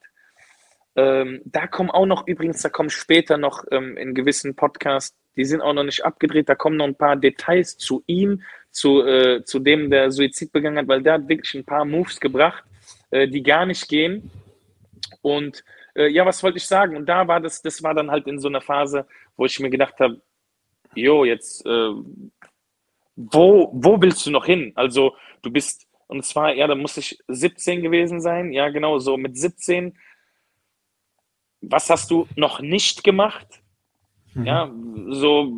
Ähm, 0.95 1.41
da 1.45 1.67
kommen 1.67 1.89
auch 1.89 2.05
noch, 2.05 2.27
übrigens, 2.27 2.61
da 2.61 2.69
kommen 2.69 2.89
später 2.89 3.37
noch 3.37 3.63
ähm, 3.71 3.95
in 3.95 4.13
gewissen 4.13 4.55
Podcasts, 4.55 5.15
die 5.37 5.45
sind 5.45 5.61
auch 5.61 5.73
noch 5.73 5.83
nicht 5.83 6.03
abgedreht, 6.03 6.49
da 6.49 6.55
kommen 6.55 6.75
noch 6.75 6.87
ein 6.87 6.97
paar 6.97 7.15
Details 7.15 7.77
zu 7.77 8.03
ihm, 8.07 8.41
zu, 8.71 9.05
äh, 9.05 9.43
zu 9.45 9.59
dem, 9.59 9.89
der 9.89 10.11
Suizid 10.11 10.51
begangen 10.51 10.79
hat, 10.79 10.87
weil 10.87 11.03
der 11.03 11.13
hat 11.13 11.29
wirklich 11.29 11.53
ein 11.53 11.65
paar 11.65 11.85
Moves 11.85 12.19
gebracht, 12.19 12.63
äh, 13.11 13.27
die 13.27 13.43
gar 13.43 13.65
nicht 13.65 13.87
gehen. 13.87 14.31
Und 15.21 15.63
äh, 15.97 16.07
ja, 16.07 16.25
was 16.25 16.43
wollte 16.43 16.57
ich 16.57 16.67
sagen? 16.67 16.95
Und 16.95 17.07
da 17.07 17.27
war 17.27 17.41
das, 17.41 17.61
das 17.61 17.81
war 17.83 17.93
dann 17.93 18.11
halt 18.11 18.27
in 18.27 18.39
so 18.39 18.47
einer 18.47 18.61
Phase, 18.61 19.07
wo 19.35 19.45
ich 19.45 19.59
mir 19.59 19.69
gedacht 19.69 19.99
habe, 19.99 20.21
jo, 20.93 21.25
jetzt, 21.25 21.65
äh, 21.65 21.91
wo, 23.15 23.71
wo 23.73 24.01
willst 24.01 24.25
du 24.25 24.31
noch 24.31 24.45
hin? 24.45 24.71
Also, 24.75 25.15
du 25.41 25.49
bist, 25.49 25.87
und 26.07 26.23
zwar, 26.23 26.53
ja, 26.53 26.67
da 26.67 26.75
muss 26.75 26.97
ich 26.97 27.19
17 27.27 27.81
gewesen 27.81 28.21
sein, 28.21 28.51
ja, 28.51 28.69
genau, 28.69 28.99
so 28.99 29.17
mit 29.17 29.37
17. 29.37 29.97
Was 31.61 31.89
hast 31.89 32.11
du 32.11 32.27
noch 32.35 32.61
nicht 32.61 33.03
gemacht? 33.03 33.47
Mhm. 34.35 34.45
Ja, 34.45 34.71
so 35.09 35.51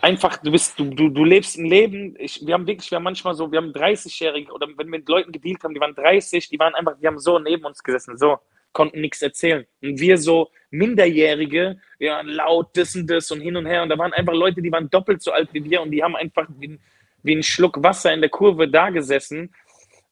einfach, 0.00 0.38
du 0.38 0.50
bist, 0.50 0.78
du, 0.78 0.84
du, 0.84 1.08
du 1.08 1.24
lebst 1.24 1.58
ein 1.58 1.66
Leben. 1.66 2.14
Ich, 2.18 2.46
wir 2.46 2.54
haben 2.54 2.66
wirklich, 2.66 2.90
wir 2.90 2.96
haben 2.96 3.04
manchmal 3.04 3.34
so, 3.34 3.50
wir 3.50 3.58
haben 3.58 3.72
30-Jährige 3.72 4.52
oder 4.52 4.66
wenn 4.68 4.76
wir 4.76 4.98
mit 4.98 5.08
Leuten 5.08 5.32
gedealt 5.32 5.62
haben, 5.64 5.74
die 5.74 5.80
waren 5.80 5.94
30, 5.94 6.48
die 6.48 6.58
waren 6.58 6.74
einfach, 6.74 6.96
die 6.98 7.06
haben 7.06 7.18
so 7.18 7.38
neben 7.38 7.64
uns 7.64 7.82
gesessen, 7.82 8.16
so, 8.16 8.38
konnten 8.72 9.00
nichts 9.00 9.22
erzählen. 9.22 9.66
Und 9.82 9.98
wir 9.98 10.18
so 10.18 10.50
Minderjährige, 10.70 11.80
ja, 11.98 12.20
laut 12.22 12.76
das 12.76 12.94
und 12.94 13.08
das 13.08 13.30
und 13.30 13.40
hin 13.40 13.56
und 13.56 13.66
her. 13.66 13.82
Und 13.82 13.88
da 13.88 13.98
waren 13.98 14.12
einfach 14.12 14.34
Leute, 14.34 14.62
die 14.62 14.70
waren 14.70 14.90
doppelt 14.90 15.22
so 15.22 15.32
alt 15.32 15.52
wie 15.52 15.64
wir 15.64 15.82
und 15.82 15.90
die 15.90 16.02
haben 16.02 16.16
einfach 16.16 16.46
wie, 16.58 16.78
wie 17.22 17.36
ein 17.36 17.42
Schluck 17.42 17.82
Wasser 17.82 18.12
in 18.12 18.20
der 18.20 18.30
Kurve 18.30 18.68
da 18.68 18.90
gesessen. 18.90 19.54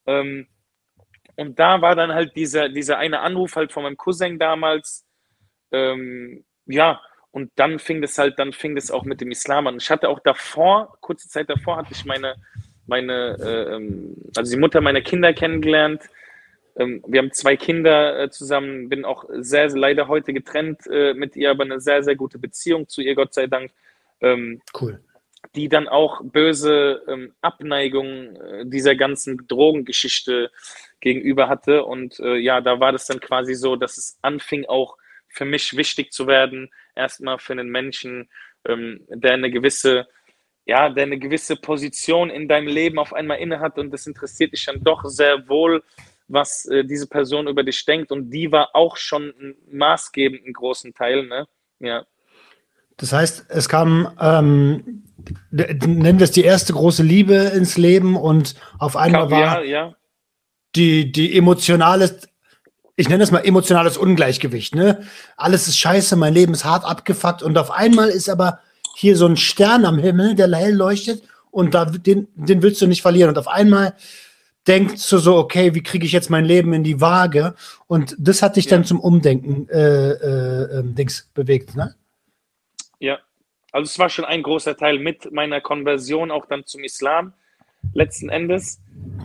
Ähm, 0.07 0.47
und 1.37 1.59
da 1.59 1.82
war 1.82 1.95
dann 1.95 2.12
halt 2.12 2.34
dieser, 2.34 2.68
dieser 2.68 2.99
eine 2.99 3.20
Anruf 3.20 3.57
halt 3.57 3.72
von 3.72 3.82
meinem 3.82 3.97
Cousin 3.97 4.39
damals, 4.39 5.07
ähm, 5.70 6.45
ja, 6.64 7.01
und 7.37 7.53
dann 7.57 7.78
fing 7.78 8.01
das 8.01 8.16
halt, 8.16 8.39
dann 8.39 8.55
fing 8.55 8.74
das 8.74 8.91
auch 8.91 9.05
mit 9.05 9.20
dem 9.20 9.30
Islam 9.30 9.66
an. 9.66 9.76
Ich 9.76 9.91
hatte 9.91 10.09
auch 10.09 10.20
davor, 10.20 10.97
kurze 11.03 11.28
Zeit 11.28 11.51
davor, 11.51 11.76
hatte 11.76 11.93
ich 11.93 12.07
meine, 12.07 12.34
meine, 12.87 13.37
äh, 13.39 13.74
ähm, 13.74 14.16
also 14.34 14.51
die 14.51 14.59
Mutter 14.59 14.80
meiner 14.80 15.03
Kinder 15.03 15.34
kennengelernt. 15.34 16.01
Ähm, 16.78 17.05
wir 17.07 17.20
haben 17.20 17.32
zwei 17.32 17.59
Kinder 17.59 18.18
äh, 18.18 18.30
zusammen, 18.30 18.89
bin 18.89 19.05
auch 19.05 19.26
sehr, 19.28 19.68
sehr 19.68 19.78
leider 19.78 20.09
heute 20.09 20.32
getrennt 20.32 20.87
äh, 20.91 21.12
mit 21.12 21.37
ihr, 21.37 21.51
aber 21.51 21.64
eine 21.64 21.78
sehr, 21.78 22.03
sehr 22.03 22.16
gute 22.16 22.39
Beziehung 22.39 22.89
zu 22.89 23.03
ihr, 23.03 23.14
Gott 23.14 23.34
sei 23.34 23.49
Dank. 23.49 23.70
Ähm, 24.22 24.62
cool. 24.80 25.05
Die 25.55 25.68
dann 25.68 25.89
auch 25.89 26.22
böse 26.24 27.03
ähm, 27.07 27.34
Abneigung 27.43 28.34
äh, 28.37 28.64
dieser 28.64 28.95
ganzen 28.97 29.47
Drogengeschichte 29.47 30.51
gegenüber 31.01 31.51
hatte. 31.51 31.84
Und 31.84 32.18
äh, 32.18 32.37
ja, 32.37 32.62
da 32.62 32.80
war 32.80 32.93
das 32.93 33.05
dann 33.05 33.20
quasi 33.20 33.55
so, 33.55 33.76
dass 33.76 33.99
es 33.99 34.18
anfing 34.22 34.64
auch 34.64 34.97
für 35.28 35.45
mich 35.45 35.76
wichtig 35.76 36.12
zu 36.12 36.26
werden, 36.26 36.70
erstmal 36.97 37.38
für 37.38 37.53
einen 37.53 37.68
Menschen, 37.68 38.28
ähm, 38.66 39.07
der 39.09 39.34
eine 39.34 39.51
gewisse, 39.51 40.07
ja, 40.64 40.88
der 40.88 41.05
eine 41.05 41.18
gewisse 41.18 41.57
Position 41.57 42.30
in 42.30 42.49
deinem 42.49 42.68
Leben 42.68 42.99
auf 42.99 43.12
einmal 43.12 43.38
innehat 43.38 43.78
und 43.78 43.90
das 43.92 44.07
interessiert 44.07 44.53
dich 44.53 44.64
dann 44.64 44.82
doch 44.82 45.05
sehr 45.05 45.49
wohl, 45.49 45.82
was 46.28 46.66
äh, 46.66 46.84
diese 46.84 47.07
Person 47.07 47.47
über 47.47 47.62
dich 47.62 47.84
denkt 47.84 48.11
und 48.11 48.30
die 48.30 48.51
war 48.51 48.70
auch 48.74 48.97
schon 48.97 49.55
maßgebend 49.70 50.44
einen 50.44 50.55
großen 50.55 50.92
Teil, 50.94 51.26
ne? 51.26 51.47
Ja. 51.78 52.05
Das 52.97 53.12
heißt, 53.12 53.47
es 53.49 53.68
kam, 53.68 54.16
ähm, 54.20 55.05
nennen 55.51 56.18
wir 56.18 56.24
es 56.24 56.30
die 56.30 56.44
erste 56.44 56.72
große 56.72 57.03
Liebe 57.03 57.34
ins 57.55 57.76
Leben 57.76 58.16
und 58.16 58.55
auf 58.78 58.97
einmal 58.97 59.30
war 59.30 59.62
ja, 59.62 59.88
ja. 59.88 59.97
Die, 60.74 61.12
die 61.12 61.36
emotionale 61.36 62.18
ich 62.97 63.09
nenne 63.09 63.22
es 63.22 63.30
mal 63.30 63.44
emotionales 63.44 63.99
Ungleichgewicht. 63.99 64.74
Ne? 64.74 65.07
Alles 65.36 65.68
ist 65.68 65.78
scheiße, 65.78 66.16
mein 66.16 66.34
Leben 66.34 66.55
ist 66.55 66.64
hart 66.64 66.84
abgefuckt 66.84 67.42
und 67.42 67.57
auf 67.59 67.70
einmal 67.70 68.09
ist 68.09 68.28
aber 68.28 68.61
hier 68.97 69.16
so 69.16 69.26
ein 69.26 69.36
Stern 69.36 69.84
am 69.84 69.99
Himmel, 69.99 70.34
der 70.34 70.51
hell 70.57 70.74
leuchtet 70.74 71.22
und 71.51 71.74
da, 71.74 71.84
den, 71.84 72.28
den 72.34 72.62
willst 72.62 72.80
du 72.80 72.86
nicht 72.86 73.03
verlieren. 73.03 73.28
Und 73.28 73.38
auf 73.38 73.49
einmal 73.49 73.94
denkst 74.66 75.09
du 75.11 75.18
so, 75.18 75.36
okay, 75.36 75.74
wie 75.74 75.82
kriege 75.82 76.07
ich 76.07 76.12
jetzt 76.12 76.30
mein 76.30 76.44
Leben 76.44 76.72
in 76.72 76.82
die 76.82 77.01
Waage? 77.01 77.55
Und 77.86 78.16
das 78.18 78.42
hat 78.42 78.57
dich 78.57 78.64
ja. 78.64 78.72
dann 78.72 78.84
zum 78.84 79.01
Umdenken 79.01 79.68
äh, 79.68 80.11
äh, 80.11 80.78
ähm, 80.78 80.94
Dings 80.94 81.30
bewegt, 81.34 81.76
ne? 81.76 81.94
Ja, 82.99 83.18
also 83.72 83.90
es 83.90 83.99
war 83.99 84.09
schon 84.09 84.24
ein 84.24 84.42
großer 84.42 84.76
Teil 84.76 84.99
mit 84.99 85.30
meiner 85.32 85.61
Konversion 85.61 86.30
auch 86.30 86.47
dann 86.47 86.64
zum 86.64 86.82
Islam 86.82 87.34
letzten 87.92 88.30
Endes. 88.30 88.80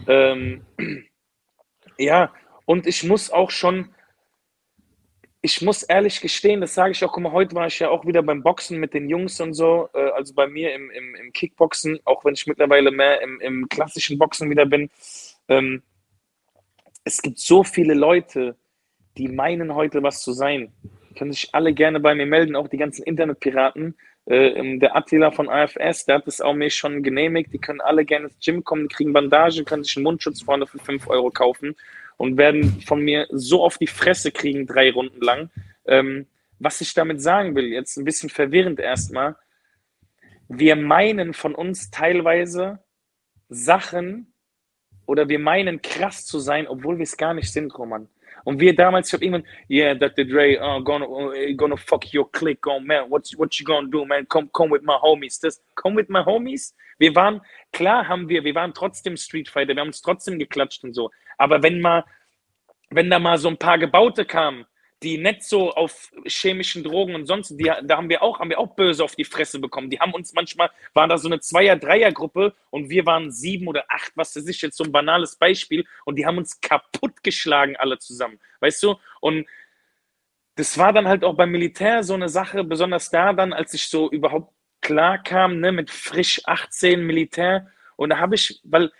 Ähm, 0.07 0.65
ja, 1.97 2.31
und 2.65 2.87
ich 2.87 3.03
muss 3.03 3.31
auch 3.31 3.51
schon, 3.51 3.89
ich 5.41 5.61
muss 5.61 5.83
ehrlich 5.83 6.21
gestehen, 6.21 6.61
das 6.61 6.75
sage 6.75 6.91
ich 6.91 7.03
auch, 7.03 7.11
guck 7.11 7.23
mal, 7.23 7.31
heute 7.31 7.55
war 7.55 7.67
ich 7.67 7.79
ja 7.79 7.89
auch 7.89 8.05
wieder 8.05 8.21
beim 8.21 8.43
Boxen 8.43 8.79
mit 8.79 8.93
den 8.93 9.09
Jungs 9.09 9.39
und 9.41 9.53
so, 9.53 9.89
äh, 9.93 10.09
also 10.11 10.33
bei 10.33 10.47
mir 10.47 10.73
im, 10.73 10.91
im, 10.91 11.15
im 11.15 11.33
Kickboxen, 11.33 11.99
auch 12.05 12.23
wenn 12.23 12.35
ich 12.35 12.45
mittlerweile 12.47 12.91
mehr 12.91 13.21
im, 13.21 13.39
im 13.41 13.69
klassischen 13.69 14.19
Boxen 14.19 14.49
wieder 14.49 14.65
bin. 14.65 14.89
Ähm, 15.47 15.81
es 17.03 17.21
gibt 17.21 17.39
so 17.39 17.63
viele 17.63 17.95
Leute, 17.95 18.55
die 19.17 19.27
meinen 19.27 19.73
heute 19.73 20.03
was 20.03 20.21
zu 20.21 20.31
sein. 20.31 20.71
Können 21.17 21.33
sich 21.33 21.49
alle 21.53 21.73
gerne 21.73 21.99
bei 21.99 22.13
mir 22.13 22.27
melden, 22.27 22.55
auch 22.55 22.67
die 22.67 22.77
ganzen 22.77 23.03
Internetpiraten. 23.03 23.97
Äh, 24.25 24.77
der 24.77 24.95
Attila 24.95 25.31
von 25.31 25.49
AFS, 25.49 26.05
der 26.05 26.15
hat 26.15 26.27
es 26.27 26.39
auch 26.39 26.53
mir 26.53 26.69
schon 26.69 27.01
genehmigt. 27.01 27.51
Die 27.51 27.57
können 27.57 27.81
alle 27.81 28.05
gerne 28.05 28.27
ins 28.27 28.39
Gym 28.39 28.63
kommen, 28.63 28.87
die 28.87 28.95
kriegen 28.95 29.11
Bandage, 29.11 29.63
können 29.63 29.83
sich 29.83 29.97
einen 29.97 30.03
Mundschutz 30.03 30.43
vorne 30.43 30.67
für 30.67 30.77
5 30.77 31.07
Euro 31.07 31.31
kaufen 31.31 31.75
und 32.21 32.37
werden 32.37 32.81
von 32.81 33.01
mir 33.01 33.25
so 33.31 33.63
auf 33.63 33.79
die 33.79 33.87
Fresse 33.87 34.31
kriegen, 34.31 34.67
drei 34.67 34.91
Runden 34.91 35.21
lang. 35.21 35.49
Ähm, 35.87 36.27
was 36.59 36.79
ich 36.79 36.93
damit 36.93 37.19
sagen 37.19 37.55
will, 37.55 37.65
jetzt 37.65 37.97
ein 37.97 38.05
bisschen 38.05 38.29
verwirrend 38.29 38.79
erstmal. 38.79 39.35
Wir 40.47 40.75
meinen 40.75 41.33
von 41.33 41.55
uns 41.55 41.89
teilweise 41.89 42.77
Sachen 43.49 44.31
oder 45.07 45.29
wir 45.29 45.39
meinen 45.39 45.81
krass 45.81 46.23
zu 46.23 46.37
sein, 46.37 46.67
obwohl 46.67 46.97
wir 46.99 47.03
es 47.05 47.17
gar 47.17 47.33
nicht 47.33 47.51
sind, 47.51 47.75
Roman. 47.75 48.07
Und 48.43 48.59
wir 48.59 48.75
damals, 48.75 49.07
ich 49.07 49.13
habe 49.13 49.25
irgendwann, 49.25 49.47
yeah, 49.67 49.95
Dr. 49.95 50.23
Dre, 50.23 50.59
uh, 50.61 50.83
gonna, 50.83 51.07
uh, 51.07 51.55
gonna 51.55 51.75
fuck 51.75 52.13
your 52.13 52.31
click, 52.31 52.67
oh 52.67 52.79
man, 52.79 53.09
what's, 53.09 53.35
what 53.35 53.55
you 53.55 53.65
gonna 53.65 53.87
do, 53.87 54.05
man, 54.05 54.27
come, 54.27 54.47
come 54.53 54.71
with 54.71 54.83
my 54.83 54.95
homies. 55.01 55.39
Das, 55.39 55.59
come 55.73 55.95
with 55.95 56.09
my 56.09 56.23
homies. 56.23 56.75
Wir 56.99 57.15
waren, 57.15 57.41
klar 57.73 58.07
haben 58.07 58.29
wir, 58.29 58.43
wir 58.43 58.53
waren 58.53 58.75
trotzdem 58.75 59.17
Street 59.17 59.49
Fighter, 59.49 59.73
wir 59.73 59.81
haben 59.81 59.87
uns 59.87 60.03
trotzdem 60.03 60.37
geklatscht 60.37 60.83
und 60.83 60.93
so. 60.93 61.09
Aber 61.41 61.63
wenn 61.63 61.81
mal, 61.81 62.05
wenn 62.89 63.09
da 63.09 63.17
mal 63.19 63.37
so 63.37 63.49
ein 63.49 63.57
paar 63.57 63.79
Gebaute 63.79 64.25
kamen, 64.25 64.65
die 65.01 65.17
nicht 65.17 65.43
so 65.43 65.71
auf 65.71 66.11
chemischen 66.27 66.83
Drogen 66.83 67.15
und 67.15 67.25
sonst, 67.25 67.49
die, 67.57 67.71
da 67.83 67.97
haben 67.97 68.09
wir 68.09 68.21
auch, 68.21 68.39
haben 68.39 68.51
wir 68.51 68.59
auch 68.59 68.75
böse 68.75 69.03
auf 69.03 69.15
die 69.15 69.25
Fresse 69.25 69.59
bekommen. 69.59 69.89
Die 69.89 69.99
haben 69.99 70.13
uns 70.13 70.33
manchmal, 70.33 70.69
waren 70.93 71.09
da 71.09 71.17
so 71.17 71.27
eine 71.27 71.39
Zweier-, 71.39 71.77
Dreier-Gruppe 71.77 72.53
und 72.69 72.91
wir 72.91 73.07
waren 73.07 73.31
sieben 73.31 73.67
oder 73.67 73.85
acht, 73.89 74.11
was 74.15 74.33
das 74.33 74.45
ist 74.45 74.61
jetzt 74.61 74.77
so 74.77 74.83
ein 74.83 74.91
banales 74.91 75.35
Beispiel 75.37 75.85
und 76.05 76.17
die 76.17 76.25
haben 76.27 76.37
uns 76.37 76.61
kaputt 76.61 77.23
geschlagen, 77.23 77.75
alle 77.77 77.97
zusammen. 77.97 78.39
Weißt 78.59 78.83
du? 78.83 78.97
Und 79.19 79.47
das 80.55 80.77
war 80.77 80.93
dann 80.93 81.07
halt 81.07 81.23
auch 81.23 81.33
beim 81.33 81.49
Militär 81.49 82.03
so 82.03 82.13
eine 82.13 82.29
Sache, 82.29 82.63
besonders 82.63 83.09
da 83.09 83.33
dann, 83.33 83.53
als 83.53 83.73
ich 83.73 83.87
so 83.87 84.11
überhaupt 84.11 84.53
klar 84.81 85.17
kam, 85.17 85.59
ne, 85.59 85.71
mit 85.71 85.89
frisch 85.89 86.41
18 86.45 87.03
Militär. 87.03 87.71
Und 87.95 88.11
da 88.11 88.19
habe 88.19 88.35
ich, 88.35 88.59
weil 88.63 88.91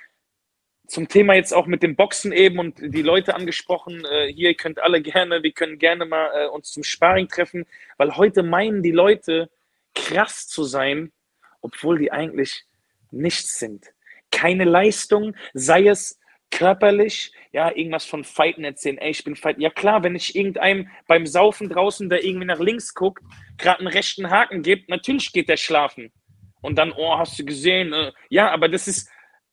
zum 0.92 1.08
Thema 1.08 1.36
jetzt 1.36 1.54
auch 1.54 1.68
mit 1.68 1.84
dem 1.84 1.96
Boxen 1.96 2.34
eben 2.34 2.60
und 2.60 2.76
die 2.82 3.02
Leute 3.02 3.34
angesprochen, 3.34 4.04
äh, 4.04 4.28
hier 4.28 4.54
könnt 4.56 4.84
alle 4.84 5.02
gerne, 5.02 5.42
wir 5.42 5.54
können 5.54 5.80
gerne 5.80 6.06
mal 6.06 6.30
äh, 6.36 6.48
uns 6.48 6.70
zum 6.70 6.84
Sparring 6.84 7.30
treffen, 7.30 7.66
weil 7.96 8.18
heute 8.18 8.44
meinen 8.44 8.84
die 8.84 8.92
Leute 8.92 9.50
krass 9.96 10.50
zu 10.50 10.66
sein, 10.66 11.14
obwohl 11.62 11.98
die 11.98 12.12
eigentlich 12.12 12.66
nichts 13.10 13.58
sind. 13.58 13.86
Keine 14.32 14.66
Leistung, 14.66 15.34
sei 15.54 15.88
es 15.88 16.20
körperlich, 16.52 17.32
ja, 17.54 17.74
irgendwas 17.74 18.04
von 18.04 18.26
Fighten 18.26 18.66
erzählen, 18.66 18.98
ey, 18.98 19.12
ich 19.12 19.24
bin 19.24 19.38
Fight. 19.38 19.60
Ja 19.60 19.70
klar, 19.70 20.04
wenn 20.04 20.16
ich 20.16 20.36
irgendeinem 20.36 20.90
beim 21.08 21.26
Saufen 21.26 21.70
draußen, 21.70 22.10
der 22.10 22.26
irgendwie 22.26 22.48
nach 22.48 22.60
links 22.60 22.94
guckt, 22.94 23.24
gerade 23.58 23.80
einen 23.80 23.88
rechten 23.88 24.30
Haken 24.30 24.62
gibt, 24.62 24.90
natürlich 24.90 25.32
geht 25.32 25.48
der 25.48 25.56
schlafen. 25.56 26.12
Und 26.60 26.78
dann, 26.78 26.92
oh, 26.92 27.18
hast 27.18 27.40
du 27.40 27.46
gesehen? 27.46 27.94
Äh, 27.94 28.12
ja, 28.28 28.52
aber 28.52 28.68
das 28.68 28.90
ist, 28.90 29.10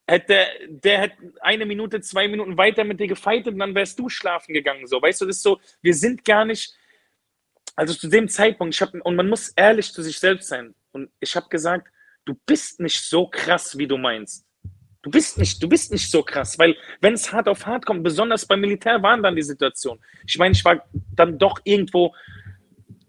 hätte 0.09 0.47
der 0.67 0.99
hätte 0.99 1.15
eine 1.41 1.65
Minute, 1.65 2.01
zwei 2.01 2.27
Minuten 2.27 2.57
weiter 2.57 2.83
mit 2.83 2.99
dir 2.99 3.07
gefeitet 3.07 3.53
und 3.53 3.59
dann 3.59 3.75
wärst 3.75 3.99
du 3.99 4.09
schlafen 4.09 4.53
gegangen. 4.53 4.87
So, 4.87 5.01
weißt 5.01 5.21
du, 5.21 5.25
das 5.25 5.37
ist 5.37 5.43
so, 5.43 5.59
wir 5.81 5.93
sind 5.93 6.25
gar 6.25 6.45
nicht, 6.45 6.73
also 7.75 7.93
zu 7.93 8.07
dem 8.07 8.27
Zeitpunkt, 8.27 8.75
ich 8.75 8.81
hab, 8.81 8.93
und 8.93 9.15
man 9.15 9.29
muss 9.29 9.49
ehrlich 9.49 9.91
zu 9.91 10.01
sich 10.01 10.19
selbst 10.19 10.47
sein. 10.47 10.73
Und 10.91 11.09
ich 11.19 11.35
habe 11.35 11.47
gesagt, 11.49 11.87
du 12.25 12.35
bist 12.45 12.79
nicht 12.79 13.01
so 13.01 13.27
krass, 13.27 13.77
wie 13.77 13.87
du 13.87 13.97
meinst. 13.97 14.45
Du 15.01 15.09
bist 15.09 15.37
nicht, 15.37 15.63
du 15.63 15.69
bist 15.69 15.91
nicht 15.91 16.11
so 16.11 16.23
krass, 16.23 16.59
weil 16.59 16.75
wenn 16.99 17.13
es 17.13 17.31
hart 17.31 17.47
auf 17.47 17.65
hart 17.65 17.85
kommt, 17.85 18.03
besonders 18.03 18.45
beim 18.45 18.59
Militär 18.59 19.01
waren 19.01 19.23
dann 19.23 19.35
die 19.35 19.41
Situation. 19.41 19.97
Ich 20.27 20.37
meine, 20.37 20.51
ich 20.51 20.65
war 20.65 20.83
dann 21.15 21.37
doch 21.37 21.59
irgendwo 21.63 22.13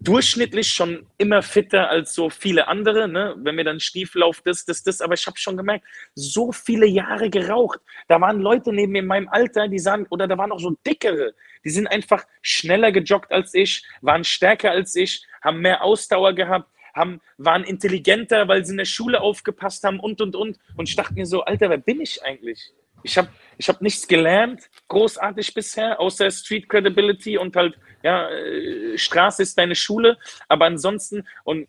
durchschnittlich 0.03 0.67
schon 0.67 1.05
immer 1.17 1.43
fitter 1.43 1.89
als 1.89 2.13
so 2.13 2.29
viele 2.29 2.67
andere, 2.67 3.07
ne? 3.07 3.35
wenn 3.37 3.55
mir 3.55 3.63
dann 3.63 3.79
Stiefel 3.79 4.23
auf 4.23 4.41
das, 4.41 4.65
das, 4.65 4.83
das, 4.83 4.99
aber 4.99 5.13
ich 5.13 5.25
habe 5.27 5.37
schon 5.37 5.57
gemerkt, 5.57 5.85
so 6.15 6.51
viele 6.51 6.87
Jahre 6.87 7.29
geraucht. 7.29 7.79
Da 8.07 8.19
waren 8.19 8.41
Leute 8.41 8.73
neben 8.73 8.93
mir 8.93 8.99
in 8.99 9.05
meinem 9.05 9.29
Alter, 9.29 9.67
die 9.67 9.79
sahen, 9.79 10.07
oder 10.09 10.27
da 10.27 10.37
waren 10.37 10.51
auch 10.51 10.59
so 10.59 10.75
dickere, 10.85 11.33
die 11.63 11.69
sind 11.69 11.87
einfach 11.87 12.25
schneller 12.41 12.91
gejoggt 12.91 13.31
als 13.31 13.53
ich, 13.53 13.85
waren 14.01 14.23
stärker 14.23 14.71
als 14.71 14.95
ich, 14.95 15.23
haben 15.41 15.61
mehr 15.61 15.83
Ausdauer 15.83 16.33
gehabt, 16.33 16.69
haben, 16.95 17.21
waren 17.37 17.63
intelligenter, 17.63 18.47
weil 18.47 18.65
sie 18.65 18.71
in 18.71 18.77
der 18.77 18.85
Schule 18.85 19.21
aufgepasst 19.21 19.83
haben 19.83 19.99
und, 19.99 20.19
und, 20.19 20.35
und. 20.35 20.57
Und 20.75 20.89
ich 20.89 20.95
dachte 20.95 21.13
mir 21.13 21.25
so, 21.25 21.43
Alter, 21.43 21.69
wer 21.69 21.77
bin 21.77 22.01
ich 22.01 22.23
eigentlich? 22.23 22.73
Ich 23.03 23.17
habe 23.17 23.29
ich 23.57 23.69
hab 23.69 23.81
nichts 23.81 24.07
gelernt, 24.07 24.69
großartig 24.87 25.53
bisher, 25.53 25.99
außer 25.99 26.31
Street 26.31 26.67
Credibility 26.67 27.37
und 27.37 27.55
halt 27.55 27.77
ja, 28.03 28.29
äh, 28.29 28.97
Straße 28.97 29.43
ist 29.43 29.57
deine 29.57 29.75
Schule, 29.75 30.17
aber 30.47 30.65
ansonsten, 30.65 31.27
und 31.43 31.67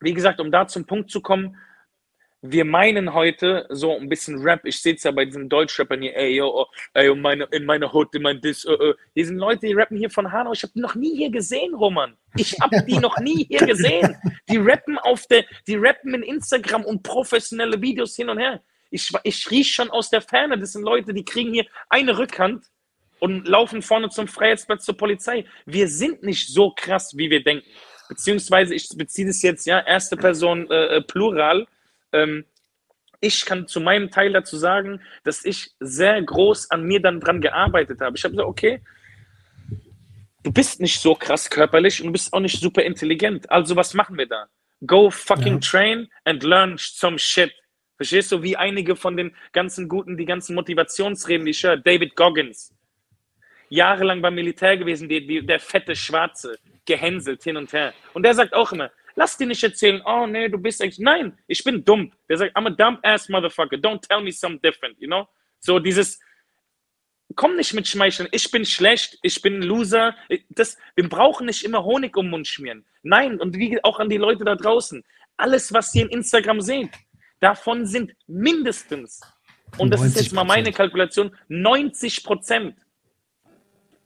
wie 0.00 0.14
gesagt, 0.14 0.40
um 0.40 0.52
da 0.52 0.66
zum 0.66 0.86
Punkt 0.86 1.10
zu 1.10 1.20
kommen, 1.20 1.56
wir 2.46 2.66
meinen 2.66 3.14
heute 3.14 3.66
so 3.70 3.96
ein 3.96 4.08
bisschen 4.08 4.42
Rap. 4.42 4.66
Ich 4.66 4.82
sehe 4.82 4.94
es 4.94 5.02
ja 5.02 5.10
bei 5.12 5.24
diesen 5.24 5.48
Deutschrappern 5.48 6.02
hier, 6.02 6.14
ey, 6.14 6.36
yo, 6.36 6.48
oh, 6.48 6.66
ey, 6.92 7.10
in 7.10 7.20
meine, 7.22 7.44
in 7.52 7.64
meine 7.64 7.90
Hood, 7.90 8.14
in 8.14 8.20
mein 8.20 8.40
Dis, 8.42 8.66
uh, 8.66 8.72
uh. 8.72 8.94
Hier 9.14 9.26
sind 9.26 9.38
Leute, 9.38 9.66
die 9.66 9.72
rappen 9.72 9.96
hier 9.96 10.10
von 10.10 10.30
Hanau. 10.30 10.52
Ich 10.52 10.62
habe 10.62 10.72
die 10.74 10.80
noch 10.80 10.94
nie 10.94 11.16
hier 11.16 11.30
gesehen, 11.30 11.74
Roman. 11.74 12.18
Ich 12.36 12.54
habe 12.60 12.84
die 12.86 12.98
noch 12.98 13.18
nie 13.18 13.46
hier 13.48 13.66
gesehen. 13.66 14.14
Die 14.50 14.58
rappen 14.58 14.98
auf 14.98 15.26
der, 15.26 15.46
die 15.66 15.76
rappen 15.76 16.12
in 16.12 16.22
Instagram 16.22 16.84
und 16.84 17.02
professionelle 17.02 17.80
Videos 17.80 18.14
hin 18.14 18.28
und 18.28 18.38
her. 18.38 18.60
Ich, 18.94 19.10
ich 19.24 19.50
rieche 19.50 19.72
schon 19.72 19.90
aus 19.90 20.08
der 20.08 20.20
Ferne. 20.20 20.56
Das 20.56 20.72
sind 20.72 20.82
Leute, 20.82 21.12
die 21.12 21.24
kriegen 21.24 21.52
hier 21.52 21.66
eine 21.88 22.16
Rückhand 22.16 22.64
und 23.18 23.48
laufen 23.48 23.82
vorne 23.82 24.08
zum 24.08 24.28
Freiheitsplatz 24.28 24.84
zur 24.84 24.96
Polizei. 24.96 25.46
Wir 25.66 25.88
sind 25.88 26.22
nicht 26.22 26.48
so 26.48 26.70
krass, 26.70 27.16
wie 27.16 27.28
wir 27.28 27.42
denken. 27.42 27.66
Beziehungsweise, 28.08 28.74
ich 28.74 28.88
beziehe 28.90 29.26
das 29.26 29.42
jetzt, 29.42 29.66
ja, 29.66 29.80
erste 29.80 30.16
Person 30.16 30.70
äh, 30.70 30.96
äh, 30.96 31.00
Plural. 31.00 31.66
Ähm, 32.12 32.44
ich 33.20 33.44
kann 33.44 33.66
zu 33.66 33.80
meinem 33.80 34.10
Teil 34.10 34.32
dazu 34.32 34.56
sagen, 34.56 35.00
dass 35.24 35.44
ich 35.44 35.70
sehr 35.80 36.22
groß 36.22 36.70
an 36.70 36.84
mir 36.84 37.00
dann 37.00 37.18
dran 37.18 37.40
gearbeitet 37.40 38.00
habe. 38.00 38.16
Ich 38.16 38.22
habe 38.22 38.32
gesagt, 38.32 38.48
okay, 38.48 38.80
du 40.44 40.52
bist 40.52 40.80
nicht 40.80 41.00
so 41.00 41.14
krass 41.14 41.50
körperlich 41.50 42.00
und 42.00 42.08
du 42.08 42.12
bist 42.12 42.32
auch 42.32 42.40
nicht 42.40 42.60
super 42.60 42.82
intelligent. 42.82 43.50
Also 43.50 43.74
was 43.74 43.94
machen 43.94 44.16
wir 44.18 44.26
da? 44.26 44.46
Go 44.86 45.10
fucking 45.10 45.54
ja. 45.54 45.60
train 45.60 46.08
and 46.24 46.44
learn 46.44 46.76
some 46.78 47.18
shit. 47.18 47.50
Verstehst 47.96 48.32
du, 48.32 48.42
wie 48.42 48.56
einige 48.56 48.96
von 48.96 49.16
den 49.16 49.34
ganzen 49.52 49.88
guten, 49.88 50.16
die 50.16 50.24
ganzen 50.24 50.54
Motivationsreden, 50.54 51.44
die 51.44 51.52
ich 51.52 51.62
höre, 51.62 51.76
David 51.76 52.16
Goggins, 52.16 52.74
jahrelang 53.68 54.20
beim 54.20 54.34
Militär 54.34 54.76
gewesen, 54.76 55.08
die, 55.08 55.26
die, 55.26 55.46
der 55.46 55.60
fette 55.60 55.94
Schwarze, 55.94 56.58
gehänselt 56.86 57.42
hin 57.42 57.56
und 57.56 57.72
her. 57.72 57.94
Und 58.12 58.24
der 58.24 58.34
sagt 58.34 58.52
auch 58.52 58.72
immer, 58.72 58.90
lass 59.14 59.36
dir 59.36 59.46
nicht 59.46 59.62
erzählen, 59.62 60.02
oh 60.04 60.26
nee, 60.26 60.48
du 60.48 60.58
bist 60.58 60.82
eigentlich, 60.82 60.98
nein, 60.98 61.38
ich 61.46 61.62
bin 61.62 61.84
dumm. 61.84 62.12
Der 62.28 62.36
sagt, 62.36 62.56
I'm 62.56 62.66
a 62.66 62.70
dumb 62.70 62.98
ass 63.02 63.28
motherfucker, 63.28 63.76
don't 63.76 64.06
tell 64.06 64.20
me 64.20 64.32
something 64.32 64.60
different, 64.60 64.96
you 65.00 65.06
know? 65.06 65.26
So 65.60 65.78
dieses, 65.78 66.20
komm 67.36 67.56
nicht 67.56 67.72
mit 67.74 67.86
Schmeicheln, 67.86 68.28
ich 68.32 68.50
bin 68.50 68.64
schlecht, 68.64 69.18
ich 69.22 69.40
bin 69.40 69.60
ein 69.60 69.62
Loser. 69.62 70.14
Das, 70.50 70.76
wir 70.94 71.08
brauchen 71.08 71.46
nicht 71.46 71.64
immer 71.64 71.84
Honig 71.84 72.16
um 72.16 72.26
den 72.26 72.30
Mund 72.30 72.46
schmieren. 72.46 72.84
Nein, 73.02 73.40
und 73.40 73.56
wie 73.56 73.82
auch 73.82 73.98
an 73.98 74.08
die 74.08 74.18
Leute 74.18 74.44
da 74.44 74.56
draußen. 74.56 75.02
Alles, 75.36 75.72
was 75.72 75.94
ihr 75.94 76.02
in 76.02 76.10
Instagram 76.10 76.60
seht, 76.60 76.90
davon 77.44 77.86
sind 77.86 78.12
mindestens, 78.26 79.20
und 79.76 79.90
das 79.90 80.02
ist 80.02 80.16
jetzt 80.16 80.32
mal 80.32 80.44
meine 80.44 80.72
Kalkulation, 80.72 81.36
90 81.48 82.24
Prozent 82.24 82.76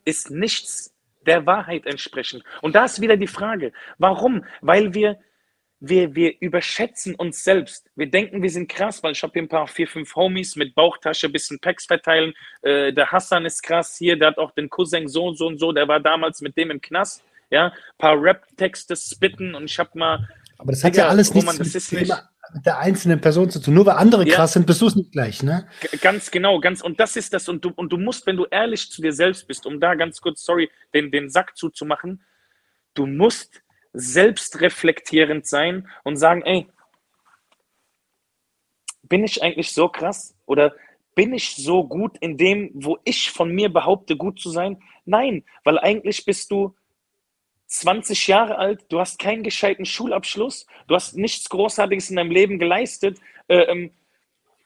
ist 0.05 0.31
nichts 0.31 0.93
der 1.25 1.47
Wahrheit 1.47 1.87
entsprechend. 1.87 2.43
Und 2.63 2.75
da 2.75 2.87
ist 2.87 3.01
wieder 3.01 3.17
die 3.17 3.27
Frage, 3.27 3.73
warum? 3.99 4.45
Weil 4.61 4.93
wir, 4.95 5.19
wir, 5.79 6.15
wir 6.17 6.35
überschätzen 6.41 7.15
uns 7.15 7.45
selbst. 7.45 7.89
Wir 7.95 8.11
denken, 8.11 8.43
wir 8.43 8.51
sind 8.51 8.69
krass, 8.69 9.03
weil 9.03 9.13
ich 9.13 9.23
habe 9.23 9.35
hier 9.35 9.43
ein 9.43 9.49
paar, 9.49 9.69
vier, 9.69 9.87
fünf 9.87 10.17
Homies 10.17 10.57
mit 10.57 10.75
Bauchtasche, 10.75 11.29
bisschen 11.29 11.61
Packs 11.61 11.87
verteilen. 11.87 12.33
Äh, 12.63 12.93
der 12.93 13.13
Hassan 13.13 13.45
ist 13.45 13.63
krass 13.63 13.97
hier, 13.99 14.19
der 14.19 14.29
hat 14.29 14.39
auch 14.39 14.53
den 14.53 14.69
Cousin 14.69 15.07
so 15.07 15.27
und 15.27 15.37
so 15.37 15.47
und 15.47 15.59
so, 15.59 15.71
der 15.71 15.87
war 15.87 16.01
damals 16.01 16.41
mit 16.41 16.57
dem 16.57 16.71
im 16.71 16.81
Knast. 16.81 17.23
Ja, 17.51 17.67
ein 17.67 17.73
paar 17.99 18.21
Rap-Texte 18.21 18.97
spitten 18.97 19.55
und 19.55 19.65
ich 19.65 19.79
habe 19.79 19.91
mal. 19.95 20.29
Aber 20.59 20.73
das 20.73 20.83
hat 20.83 20.97
ja 20.97 21.09
alles 21.09 21.33
nichts 21.33 21.57
das 21.57 21.75
ist 21.75 21.93
nicht, 21.93 22.13
mit 22.55 22.67
der 22.67 22.79
einzelnen 22.79 23.21
Person 23.21 23.51
zu 23.51 23.61
tun. 23.61 23.75
Nur 23.75 23.87
weil 23.87 23.97
andere 23.97 24.27
ja. 24.27 24.35
krass 24.35 24.53
sind, 24.53 24.67
bist 24.67 24.81
du 24.81 24.87
es 24.87 24.97
nicht 24.97 25.13
gleich, 25.13 25.43
ne? 25.43 25.67
Ganz 26.01 26.31
genau, 26.31 26.61
ganz, 26.61 26.81
und 26.81 26.99
das 27.01 27.17
ist 27.17 27.33
das. 27.33 27.49
Und 27.49 27.65
du, 27.65 27.71
und 27.75 27.93
du 27.93 27.99
musst, 27.99 28.27
wenn 28.27 28.37
du 28.37 28.47
ehrlich 28.51 28.91
zu 28.91 29.03
dir 29.03 29.13
selbst 29.13 29.47
bist, 29.47 29.67
um 29.67 29.81
da 29.81 29.95
ganz 29.95 30.21
kurz, 30.21 30.45
sorry, 30.45 30.71
den, 30.95 31.11
den 31.11 31.31
Sack 31.31 31.57
zuzumachen, 31.57 32.23
du 32.95 33.07
musst 33.07 33.63
selbstreflektierend 33.93 35.47
sein 35.47 35.89
und 36.05 36.17
sagen, 36.17 36.43
ey, 36.43 36.69
bin 39.03 39.25
ich 39.25 39.43
eigentlich 39.43 39.73
so 39.73 39.89
krass? 39.89 40.35
Oder 40.47 40.75
bin 41.15 41.33
ich 41.35 41.57
so 41.57 41.85
gut 41.85 42.17
in 42.21 42.37
dem, 42.37 42.71
wo 42.75 42.99
ich 43.05 43.31
von 43.31 43.51
mir 43.51 43.73
behaupte, 43.73 44.17
gut 44.17 44.41
zu 44.41 44.51
sein? 44.51 44.83
Nein, 45.05 45.45
weil 45.65 45.79
eigentlich 45.79 46.25
bist 46.25 46.51
du 46.51 46.77
20 47.69 48.27
Jahre 48.27 48.59
alt, 48.59 48.85
du 48.89 48.99
hast 48.99 49.19
keinen 49.19 49.43
gescheiten 49.43 49.85
Schulabschluss, 49.85 50.67
du 50.89 50.95
hast 50.95 51.17
nichts 51.17 51.49
Großartiges 51.51 52.11
in 52.11 52.17
deinem 52.17 52.31
Leben 52.31 52.59
geleistet. 52.59 53.19
Äh, 53.47 53.61
ähm, 53.61 53.91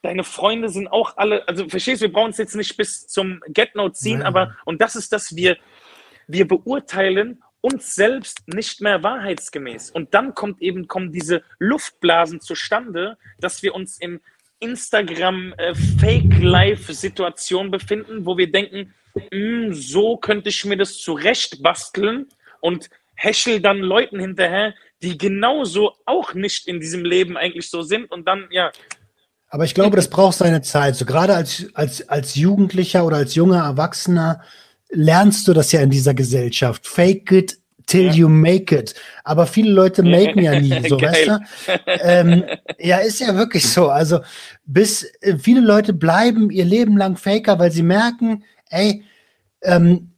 deine 0.03 0.25
Freunde 0.25 0.69
sind 0.69 0.89
auch 0.89 1.17
alle, 1.17 1.47
also 1.49 1.69
verstehst 1.69 2.01
du, 2.01 2.07
wir 2.07 2.13
brauchen 2.13 2.31
es 2.31 2.39
jetzt 2.39 2.55
nicht 2.55 2.77
bis 2.77 3.07
zum 3.09 3.41
Get-No 3.49 3.91
ziehen, 3.91 4.21
ja. 4.21 4.27
aber, 4.27 4.57
und 4.65 4.81
das 4.81 4.97
ist 4.97 5.13
das, 5.13 5.35
wir, 5.37 5.57
wir 6.29 6.47
beurteilen, 6.47 7.43
uns 7.61 7.95
selbst 7.95 8.47
nicht 8.49 8.81
mehr 8.81 9.03
wahrheitsgemäß. 9.03 9.91
Und 9.91 10.15
dann 10.15 10.35
kommt 10.35 10.61
eben, 10.61 10.89
kommen 10.89 11.13
diese 11.13 11.43
Luftblasen 11.59 12.41
zustande, 12.41 13.17
dass 13.39 13.63
wir 13.63 13.75
uns 13.75 13.99
in 13.99 14.21
Instagram 14.59 15.55
äh, 15.59 15.75
befinden, 17.71 18.27
wo 18.27 18.37
wir 18.37 18.51
denken, 18.51 18.95
hm, 19.31 19.75
so 19.75 20.17
könnte 20.17 20.49
ich 20.49 20.65
mir 20.65 20.77
das 20.77 20.99
zurecht 20.99 21.63
basteln 21.63 22.29
und 22.63 22.89
häschel 23.15 23.61
dann 23.61 23.79
Leuten 23.79 24.19
hinterher, 24.19 24.73
die 25.03 25.19
genauso 25.19 25.93
auch 26.07 26.33
nicht 26.33 26.67
in 26.67 26.81
diesem 26.81 27.05
Leben 27.05 27.37
eigentlich 27.37 27.69
so 27.69 27.83
sind 27.83 28.11
und 28.11 28.27
dann, 28.27 28.47
ja. 28.51 28.71
Aber 29.49 29.65
ich 29.65 29.75
glaube, 29.75 29.97
das 29.97 30.09
braucht 30.09 30.39
seine 30.39 30.63
Zeit. 30.63 30.97
So 30.97 31.05
gerade 31.05 31.35
als, 31.35 31.67
als, 31.75 32.09
als 32.09 32.37
Jugendlicher 32.37 33.05
oder 33.05 33.19
als 33.19 33.35
junger 33.35 33.65
Erwachsener 33.65 34.41
lernst 34.89 35.47
du 35.47 35.53
das 35.53 35.73
ja 35.73 35.81
in 35.81 35.91
dieser 35.91 36.15
Gesellschaft. 36.15 36.87
Fake 36.87 37.31
it 37.33 37.59
till 37.87 38.07
ja. 38.07 38.13
you 38.13 38.29
make 38.29 38.75
it. 38.75 38.95
Aber 39.25 39.47
viele 39.47 39.73
Leute 39.73 40.03
maken 40.03 40.43
ja 40.43 40.59
nie 40.59 40.89
so, 40.89 41.01
weißt 41.01 41.29
du? 41.29 41.39
Ähm, 41.87 42.45
ja, 42.79 42.99
ist 42.99 43.21
ja 43.21 43.37
wirklich 43.37 43.69
so. 43.69 43.89
Also 43.89 44.21
bis 44.65 45.05
äh, 45.21 45.37
viele 45.37 45.61
Leute 45.61 45.93
bleiben 45.93 46.51
ihr 46.51 46.65
Leben 46.65 46.97
lang 46.97 47.17
Faker, 47.17 47.59
weil 47.59 47.73
sie 47.73 47.83
merken, 47.83 48.45
ey, 48.71 49.05
ähm, 49.63 50.12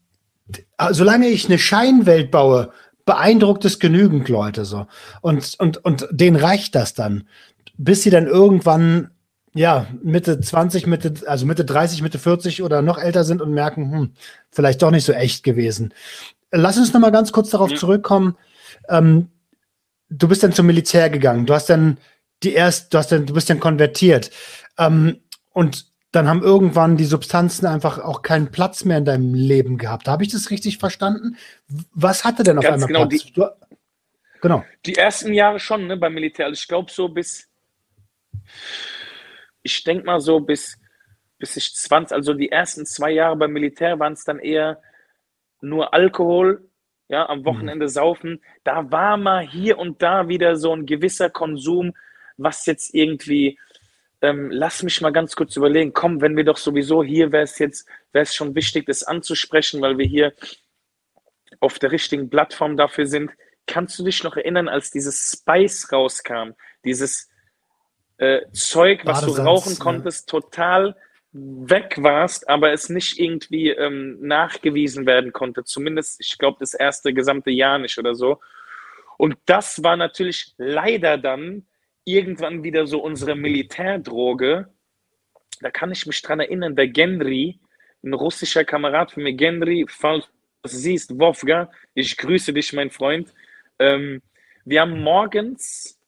solange 0.90 1.28
ich 1.28 1.46
eine 1.46 1.58
Scheinwelt 1.58 2.30
baue, 2.30 2.72
beeindruckt 3.04 3.64
es 3.64 3.78
genügend 3.78 4.28
Leute 4.28 4.64
so. 4.64 4.86
Und, 5.20 5.54
und, 5.58 5.84
und 5.84 6.08
denen 6.10 6.36
reicht 6.36 6.74
das 6.74 6.94
dann, 6.94 7.28
bis 7.76 8.02
sie 8.02 8.10
dann 8.10 8.26
irgendwann, 8.26 9.10
ja, 9.54 9.86
Mitte 10.02 10.40
20, 10.40 10.86
Mitte, 10.86 11.14
also 11.26 11.46
Mitte 11.46 11.64
30, 11.64 12.02
Mitte 12.02 12.18
40 12.18 12.62
oder 12.62 12.82
noch 12.82 12.98
älter 12.98 13.24
sind 13.24 13.42
und 13.42 13.52
merken, 13.52 13.92
hm, 13.92 14.12
vielleicht 14.50 14.82
doch 14.82 14.90
nicht 14.90 15.04
so 15.04 15.12
echt 15.12 15.44
gewesen. 15.44 15.92
Lass 16.50 16.78
uns 16.78 16.92
noch 16.92 17.00
mal 17.00 17.12
ganz 17.12 17.32
kurz 17.32 17.50
darauf 17.50 17.70
ja. 17.70 17.76
zurückkommen. 17.76 18.36
Ähm, 18.88 19.28
du 20.08 20.28
bist 20.28 20.42
dann 20.42 20.52
zum 20.52 20.66
Militär 20.66 21.10
gegangen. 21.10 21.46
Du 21.46 21.54
hast 21.54 21.68
dann 21.68 21.98
die 22.42 22.52
erst, 22.52 22.92
du 22.92 22.98
hast 22.98 23.12
dann, 23.12 23.26
du 23.26 23.34
bist 23.34 23.50
dann 23.50 23.60
konvertiert. 23.60 24.30
Ähm, 24.78 25.20
und 25.52 25.86
dann 26.14 26.28
haben 26.28 26.42
irgendwann 26.42 26.96
die 26.96 27.04
Substanzen 27.04 27.66
einfach 27.66 27.98
auch 27.98 28.22
keinen 28.22 28.52
Platz 28.52 28.84
mehr 28.84 28.98
in 28.98 29.04
deinem 29.04 29.34
Leben 29.34 29.78
gehabt. 29.78 30.06
Habe 30.06 30.22
ich 30.22 30.30
das 30.30 30.50
richtig 30.50 30.78
verstanden? 30.78 31.36
Was 31.92 32.24
hatte 32.24 32.44
denn 32.44 32.58
auf 32.58 32.64
Ganz 32.64 32.84
einmal 32.84 32.86
genau, 32.86 33.08
Platz? 33.08 33.24
Die, 33.24 33.32
du, 33.32 33.50
genau. 34.40 34.64
Die 34.86 34.94
ersten 34.94 35.32
Jahre 35.32 35.58
schon, 35.58 35.88
ne, 35.88 35.96
beim 35.96 36.14
Militär. 36.14 36.46
Also 36.46 36.60
ich 36.60 36.68
glaube 36.68 36.92
so 36.92 37.08
bis, 37.08 37.48
ich 39.64 39.82
denke 39.82 40.04
mal 40.04 40.20
so 40.20 40.38
bis, 40.38 40.78
bis 41.38 41.56
ich 41.56 41.74
20, 41.74 42.14
also 42.14 42.32
die 42.32 42.52
ersten 42.52 42.86
zwei 42.86 43.10
Jahre 43.10 43.34
beim 43.34 43.52
Militär 43.52 43.98
waren 43.98 44.12
es 44.12 44.22
dann 44.22 44.38
eher 44.38 44.80
nur 45.60 45.94
Alkohol, 45.94 46.70
ja, 47.08 47.28
am 47.28 47.40
mhm. 47.40 47.44
Wochenende 47.44 47.86
mhm. 47.86 47.90
saufen. 47.90 48.42
Da 48.62 48.92
war 48.92 49.16
mal 49.16 49.44
hier 49.44 49.78
und 49.78 50.00
da 50.00 50.28
wieder 50.28 50.54
so 50.56 50.72
ein 50.72 50.86
gewisser 50.86 51.28
Konsum, 51.28 51.92
was 52.36 52.66
jetzt 52.66 52.94
irgendwie 52.94 53.58
ähm, 54.24 54.50
lass 54.50 54.82
mich 54.82 55.02
mal 55.02 55.12
ganz 55.12 55.36
kurz 55.36 55.54
überlegen, 55.54 55.92
komm, 55.92 56.22
wenn 56.22 56.36
wir 56.36 56.44
doch 56.44 56.56
sowieso 56.56 57.04
hier, 57.04 57.30
wäre 57.30 57.44
es 57.44 57.58
jetzt, 57.58 57.86
wäre 58.12 58.22
es 58.22 58.34
schon 58.34 58.54
wichtig, 58.54 58.86
das 58.86 59.02
anzusprechen, 59.02 59.82
weil 59.82 59.98
wir 59.98 60.06
hier 60.06 60.32
auf 61.60 61.78
der 61.78 61.92
richtigen 61.92 62.30
Plattform 62.30 62.78
dafür 62.78 63.06
sind. 63.06 63.30
Kannst 63.66 63.98
du 63.98 64.04
dich 64.04 64.24
noch 64.24 64.36
erinnern, 64.36 64.68
als 64.68 64.90
dieses 64.90 65.30
Spice 65.30 65.92
rauskam, 65.92 66.52
dieses 66.84 67.28
äh, 68.16 68.40
Zeug, 68.52 69.02
was 69.04 69.20
du 69.20 69.32
rauchen 69.32 69.74
ja. 69.74 69.78
konntest, 69.78 70.28
total 70.28 70.96
weg 71.32 71.96
warst, 71.98 72.48
aber 72.48 72.72
es 72.72 72.88
nicht 72.88 73.18
irgendwie 73.18 73.70
ähm, 73.70 74.18
nachgewiesen 74.20 75.04
werden 75.04 75.32
konnte. 75.32 75.64
Zumindest, 75.64 76.20
ich 76.20 76.38
glaube, 76.38 76.56
das 76.60 76.72
erste 76.72 77.12
gesamte 77.12 77.50
Jahr 77.50 77.78
nicht 77.78 77.98
oder 77.98 78.14
so. 78.14 78.40
Und 79.18 79.36
das 79.44 79.82
war 79.82 79.96
natürlich 79.96 80.54
leider 80.56 81.18
dann 81.18 81.66
irgendwann 82.04 82.62
wieder 82.62 82.86
so 82.86 83.02
unsere 83.02 83.34
Militärdroge. 83.34 84.68
Da 85.60 85.70
kann 85.70 85.92
ich 85.92 86.06
mich 86.06 86.20
dran 86.22 86.40
erinnern, 86.40 86.76
der 86.76 86.88
Genri, 86.88 87.60
ein 88.02 88.12
russischer 88.12 88.64
Kamerad 88.64 89.12
von 89.12 89.22
mir, 89.22 89.34
Genri, 89.34 89.86
falls 89.88 90.26
du 90.62 90.68
siehst, 90.68 91.18
Wolfgang, 91.18 91.70
ich 91.94 92.16
grüße 92.16 92.52
dich, 92.52 92.72
mein 92.72 92.90
Freund. 92.90 93.32
Ähm, 93.78 94.22
wir 94.64 94.80
haben 94.80 95.02
morgens 95.02 95.98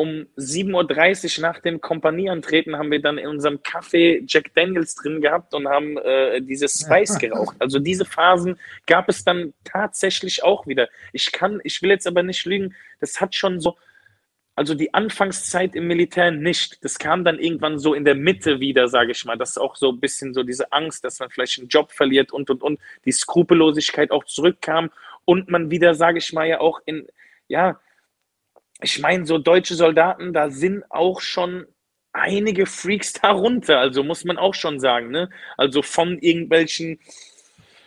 um 0.00 0.26
7.30 0.38 1.38
Uhr 1.38 1.42
nach 1.42 1.60
dem 1.60 1.82
Kompanieantreten 1.82 2.78
haben 2.78 2.90
wir 2.90 3.02
dann 3.02 3.18
in 3.18 3.26
unserem 3.26 3.56
Café 3.56 4.24
Jack 4.26 4.54
Daniels 4.54 4.94
drin 4.94 5.20
gehabt 5.20 5.52
und 5.52 5.68
haben 5.68 5.98
äh, 5.98 6.40
diese 6.40 6.68
Spice 6.68 7.18
geraucht. 7.20 7.56
Also 7.58 7.78
diese 7.78 8.06
Phasen 8.06 8.58
gab 8.86 9.10
es 9.10 9.24
dann 9.24 9.52
tatsächlich 9.62 10.42
auch 10.42 10.66
wieder. 10.66 10.88
Ich 11.12 11.30
kann, 11.32 11.60
ich 11.64 11.82
will 11.82 11.90
jetzt 11.90 12.06
aber 12.06 12.22
nicht 12.22 12.46
lügen, 12.46 12.74
das 13.00 13.20
hat 13.20 13.34
schon 13.34 13.60
so 13.60 13.76
also 14.60 14.74
die 14.74 14.92
Anfangszeit 14.92 15.74
im 15.74 15.86
Militär 15.86 16.30
nicht. 16.30 16.84
Das 16.84 16.98
kam 16.98 17.24
dann 17.24 17.38
irgendwann 17.38 17.78
so 17.78 17.94
in 17.94 18.04
der 18.04 18.14
Mitte 18.14 18.60
wieder, 18.60 18.88
sage 18.88 19.12
ich 19.12 19.24
mal. 19.24 19.38
Das 19.38 19.52
ist 19.52 19.58
auch 19.58 19.74
so 19.74 19.90
ein 19.90 20.00
bisschen 20.00 20.34
so 20.34 20.42
diese 20.42 20.70
Angst, 20.70 21.02
dass 21.02 21.18
man 21.18 21.30
vielleicht 21.30 21.58
einen 21.58 21.68
Job 21.68 21.92
verliert 21.92 22.30
und, 22.30 22.50
und, 22.50 22.62
und. 22.62 22.78
Die 23.06 23.10
Skrupellosigkeit 23.10 24.10
auch 24.10 24.24
zurückkam 24.24 24.90
und 25.24 25.48
man 25.48 25.70
wieder, 25.70 25.94
sage 25.94 26.18
ich 26.18 26.34
mal, 26.34 26.46
ja 26.46 26.60
auch 26.60 26.78
in, 26.84 27.06
ja, 27.48 27.80
ich 28.82 28.98
meine, 28.98 29.24
so 29.24 29.38
deutsche 29.38 29.76
Soldaten, 29.76 30.34
da 30.34 30.50
sind 30.50 30.84
auch 30.90 31.22
schon 31.22 31.66
einige 32.12 32.66
Freaks 32.66 33.14
darunter. 33.14 33.78
Also 33.78 34.04
muss 34.04 34.26
man 34.26 34.36
auch 34.36 34.52
schon 34.52 34.78
sagen, 34.78 35.10
ne? 35.10 35.30
Also 35.56 35.80
von 35.80 36.18
irgendwelchen 36.18 37.00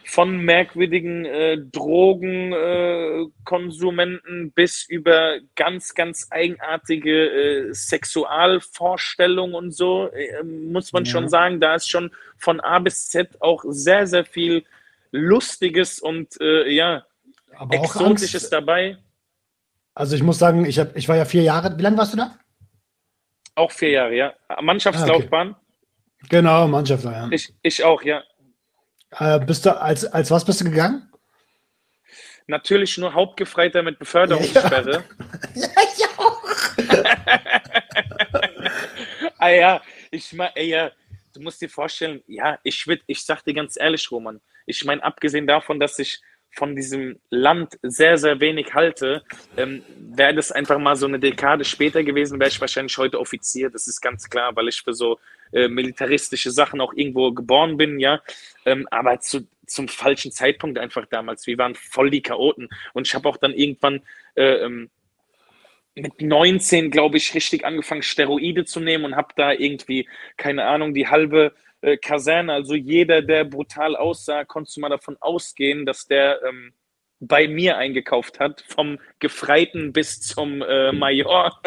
von 0.06 0.38
merkwürdigen 0.38 1.26
äh, 1.26 1.58
Drogenkonsumenten 1.58 4.48
äh, 4.48 4.52
bis 4.54 4.88
über 4.88 5.40
ganz, 5.56 5.94
ganz 5.94 6.28
eigenartige 6.30 7.70
äh, 7.70 7.74
Sexualvorstellungen 7.74 9.56
und 9.56 9.72
so, 9.72 10.10
äh, 10.10 10.44
muss 10.44 10.94
man 10.94 11.06
ja. 11.06 11.12
schon 11.12 11.28
sagen, 11.30 11.60
da 11.60 11.74
ist 11.76 11.90
schon 11.90 12.12
von 12.38 12.60
A 12.60 12.78
bis 12.80 13.10
Z 13.10 13.42
auch 13.42 13.64
sehr, 13.68 14.06
sehr 14.08 14.26
viel 14.26 14.64
Lustiges 15.12 16.00
und 16.00 16.40
äh, 16.42 16.68
ja, 16.70 17.06
Aber 17.56 17.76
Exotisches 17.76 18.50
dabei. 18.50 18.98
Also 19.96 20.16
ich 20.16 20.24
muss 20.24 20.40
sagen, 20.40 20.66
ich, 20.66 20.80
hab, 20.80 20.96
ich 20.96 21.08
war 21.08 21.18
ja 21.18 21.26
vier 21.26 21.44
Jahre, 21.44 21.78
wie 21.78 21.84
lange 21.84 21.98
warst 21.98 22.14
du 22.14 22.18
da? 22.18 22.36
Auch 23.56 23.72
vier 23.72 23.92
Jahre, 23.92 24.16
ja. 24.16 24.34
Mannschaftslaufbahn. 24.62 25.50
Ah, 25.50 25.52
okay. 25.52 25.60
Genau, 26.30 26.68
Mannschaftslaufbahn. 26.68 27.30
Ja. 27.30 27.36
Ich, 27.36 27.54
ich 27.62 27.84
auch, 27.84 28.02
ja. 28.02 28.24
Äh, 29.20 29.40
bist 29.40 29.66
du 29.66 29.80
als, 29.80 30.06
als 30.06 30.32
was 30.32 30.46
bist 30.46 30.62
du 30.62 30.66
gegangen? 30.66 31.10
Natürlich 32.48 32.98
nur 32.98 33.14
Hauptgefreiter 33.14 33.84
mit 33.84 34.00
Beförderungssperre. 34.00 35.04
Ja, 35.56 35.68
ja 35.68 35.70
ich 35.96 36.20
auch. 36.20 36.44
ah 39.38 39.50
ja, 39.50 39.82
ich 40.12 40.34
meine, 40.34 40.62
ja, 40.62 40.92
du 41.34 41.42
musst 41.42 41.62
dir 41.62 41.70
vorstellen, 41.70 42.22
ja, 42.28 42.60
ich 42.64 42.86
würde, 42.86 43.02
ich 43.08 43.24
sag 43.24 43.44
dir 43.44 43.54
ganz 43.54 43.78
ehrlich, 43.78 44.12
Roman, 44.12 44.42
ich 44.66 44.84
meine, 44.84 45.02
abgesehen 45.04 45.48
davon, 45.48 45.80
dass 45.80 45.98
ich 46.00 46.22
von 46.56 46.76
diesem 46.76 47.20
Land 47.30 47.80
sehr, 47.82 48.18
sehr 48.18 48.40
wenig 48.40 48.74
halte, 48.74 49.24
ähm, 49.58 49.84
wäre 49.98 50.36
das 50.36 50.52
einfach 50.52 50.78
mal 50.78 50.96
so 50.96 51.08
eine 51.08 51.20
Dekade 51.20 51.66
später 51.66 52.04
gewesen, 52.04 52.40
wäre 52.40 52.50
ich 52.50 52.62
wahrscheinlich 52.62 52.98
heute 52.98 53.20
Offizier. 53.20 53.70
Das 53.70 53.88
ist 53.88 54.02
ganz 54.02 54.30
klar, 54.30 54.56
weil 54.56 54.68
ich 54.68 54.82
für 54.82 54.94
so 54.94 55.20
äh, 55.52 55.68
militaristische 55.68 56.52
Sachen 56.52 56.80
auch 56.80 56.94
irgendwo 56.94 57.32
geboren 57.32 57.78
bin, 57.78 58.00
ja. 58.00 58.22
Ähm, 58.66 58.88
aber 58.92 59.20
zu, 59.20 59.48
zum 59.66 59.88
falschen 59.88 60.32
Zeitpunkt 60.32 60.78
einfach 60.78 61.06
damals. 61.08 61.48
Wir 61.48 61.58
waren 61.58 61.76
voll 61.76 62.12
die 62.12 62.22
Chaoten. 62.22 62.70
Und 62.94 63.08
ich 63.08 63.16
habe 63.16 63.28
auch 63.28 63.38
dann 63.38 63.54
irgendwann 63.54 64.02
äh, 64.36 64.66
ähm, 64.66 64.90
mit 65.96 66.22
19, 66.22 66.92
glaube 66.92 67.18
ich, 67.18 67.34
richtig 67.34 67.66
angefangen, 67.66 68.04
Steroide 68.04 68.66
zu 68.66 68.80
nehmen 68.80 69.06
und 69.06 69.16
habe 69.16 69.34
da 69.36 69.52
irgendwie, 69.52 70.08
keine 70.38 70.66
Ahnung, 70.66 70.94
die 70.94 71.08
halbe 71.08 71.54
äh, 71.84 71.98
Kaserne, 71.98 72.54
also 72.54 72.76
jeder, 72.76 73.22
der 73.22 73.44
brutal 73.44 73.96
aussah, 73.98 74.46
konntest 74.46 74.78
du 74.78 74.82
mal 74.82 74.90
davon 74.90 75.18
ausgehen, 75.20 75.86
dass 75.86 76.08
der 76.08 76.40
ähm, 76.48 76.72
bei 77.20 77.48
mir 77.48 77.78
eingekauft 77.78 78.40
hat, 78.40 78.64
vom 78.68 79.00
Gefreiten 79.20 79.92
bis 79.92 80.22
zum 80.22 80.62
äh, 80.62 80.94
Major. 80.94 81.62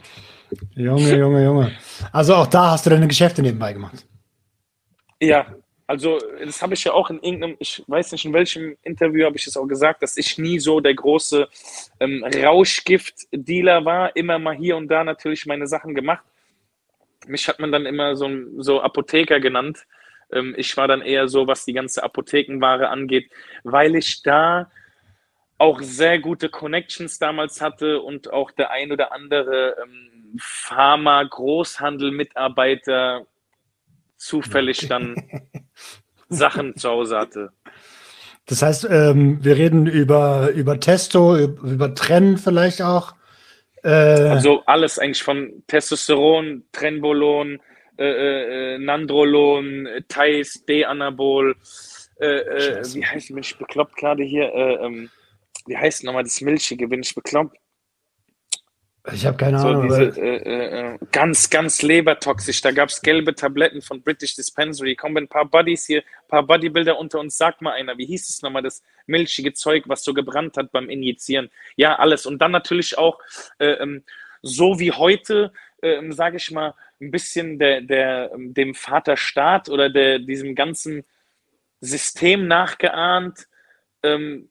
Junge, 0.74 1.16
Junge, 1.16 1.44
Junge. 1.44 1.72
Also 2.12 2.34
auch 2.34 2.46
da 2.46 2.72
hast 2.72 2.86
du 2.86 2.90
deine 2.90 3.08
Geschäfte 3.08 3.42
nebenbei 3.42 3.72
gemacht. 3.72 4.06
Ja, 5.20 5.46
also 5.86 6.18
das 6.44 6.60
habe 6.60 6.74
ich 6.74 6.84
ja 6.84 6.92
auch 6.92 7.08
in 7.08 7.18
irgendeinem, 7.22 7.56
ich 7.58 7.82
weiß 7.86 8.12
nicht 8.12 8.26
in 8.26 8.34
welchem 8.34 8.76
Interview 8.82 9.24
habe 9.24 9.36
ich 9.36 9.46
es 9.46 9.56
auch 9.56 9.66
gesagt, 9.66 10.02
dass 10.02 10.18
ich 10.18 10.36
nie 10.36 10.58
so 10.58 10.80
der 10.80 10.94
große 10.94 11.48
ähm, 12.00 12.22
Rauschgift-Dealer 12.24 13.86
war, 13.86 14.14
immer 14.14 14.38
mal 14.38 14.54
hier 14.54 14.76
und 14.76 14.88
da 14.88 15.04
natürlich 15.04 15.46
meine 15.46 15.66
Sachen 15.66 15.94
gemacht. 15.94 16.24
Mich 17.28 17.48
hat 17.48 17.60
man 17.60 17.72
dann 17.72 17.86
immer 17.86 18.16
so, 18.16 18.28
so 18.58 18.80
Apotheker 18.80 19.40
genannt. 19.40 19.86
Ähm, 20.32 20.54
ich 20.56 20.76
war 20.76 20.88
dann 20.88 21.02
eher 21.02 21.28
so, 21.28 21.46
was 21.46 21.64
die 21.64 21.72
ganze 21.72 22.02
Apothekenware 22.02 22.88
angeht, 22.88 23.30
weil 23.64 23.94
ich 23.96 24.22
da 24.22 24.70
auch 25.58 25.80
sehr 25.82 26.20
gute 26.20 26.48
Connections 26.48 27.18
damals 27.18 27.60
hatte 27.60 28.00
und 28.00 28.32
auch 28.32 28.50
der 28.52 28.70
ein 28.70 28.92
oder 28.92 29.12
andere 29.12 29.76
ähm, 29.82 30.36
Pharma, 30.38 31.22
Großhandel, 31.24 32.12
Mitarbeiter 32.12 33.26
zufällig 34.16 34.88
dann 34.88 35.16
Sachen 36.28 36.76
zu 36.76 36.88
Hause 36.88 37.18
hatte. 37.18 37.50
Das 38.46 38.62
heißt, 38.62 38.88
ähm, 38.90 39.44
wir 39.44 39.56
reden 39.56 39.86
über, 39.86 40.50
über 40.50 40.80
Testo, 40.80 41.36
über 41.36 41.94
Trennen 41.94 42.38
vielleicht 42.38 42.82
auch. 42.82 43.14
Äh, 43.82 43.88
also 43.88 44.62
alles 44.66 44.98
eigentlich 44.98 45.22
von 45.22 45.62
Testosteron, 45.66 46.64
Trenbolon, 46.72 47.60
äh, 47.98 48.04
äh, 48.04 48.74
äh 48.74 48.78
Nandrolon, 48.78 49.88
Thais, 50.08 50.64
D-Anabol. 50.66 51.56
Äh, 52.20 52.82
wie 52.94 53.04
heißt, 53.04 53.28
bin 53.28 53.38
ich 53.38 53.56
bekloppt 53.58 53.96
gerade 53.96 54.24
hier? 54.24 54.52
Ähm, 54.54 55.10
wie 55.66 55.76
heißt 55.76 56.04
nochmal 56.04 56.24
das 56.24 56.40
Milchige? 56.40 56.88
Bin 56.88 57.02
ich 57.02 57.14
bekloppt? 57.14 57.57
Ich 59.12 59.26
habe 59.26 59.36
keine 59.36 59.58
so 59.58 59.68
Ahnung. 59.68 59.88
Diese, 59.88 60.20
äh, 60.20 60.36
äh, 60.36 60.94
äh, 60.94 60.98
ganz, 61.12 61.50
ganz 61.50 61.82
lebertoxisch. 61.82 62.60
Da 62.60 62.70
gab 62.70 62.88
es 62.88 63.00
gelbe 63.00 63.34
Tabletten 63.34 63.82
von 63.82 64.02
British 64.02 64.34
Dispensary. 64.34 64.96
Kommen 64.96 65.24
ein 65.24 65.28
paar 65.28 65.44
Buddies 65.44 65.86
hier, 65.86 66.00
ein 66.00 66.28
paar 66.28 66.42
Bodybuilder 66.42 66.98
unter 66.98 67.20
uns. 67.20 67.36
Sag 67.36 67.60
mal 67.62 67.72
einer, 67.72 67.96
wie 67.98 68.06
hieß 68.06 68.28
es 68.28 68.42
nochmal, 68.42 68.62
das 68.62 68.82
milchige 69.06 69.52
Zeug, 69.52 69.84
was 69.86 70.04
so 70.04 70.14
gebrannt 70.14 70.56
hat 70.56 70.72
beim 70.72 70.90
Injizieren? 70.90 71.50
Ja, 71.76 71.96
alles. 71.96 72.26
Und 72.26 72.40
dann 72.40 72.52
natürlich 72.52 72.98
auch, 72.98 73.18
äh, 73.58 73.72
ähm, 73.72 74.04
so 74.42 74.78
wie 74.78 74.92
heute, 74.92 75.52
äh, 75.82 76.00
sage 76.10 76.36
ich 76.36 76.50
mal, 76.50 76.74
ein 77.00 77.10
bisschen 77.10 77.58
der, 77.58 77.80
der, 77.80 78.30
dem 78.36 78.74
Vaterstaat 78.74 79.68
oder 79.68 79.90
der, 79.90 80.18
diesem 80.18 80.54
ganzen 80.54 81.04
System 81.80 82.46
nachgeahnt. 82.46 83.46
Ähm, 84.02 84.48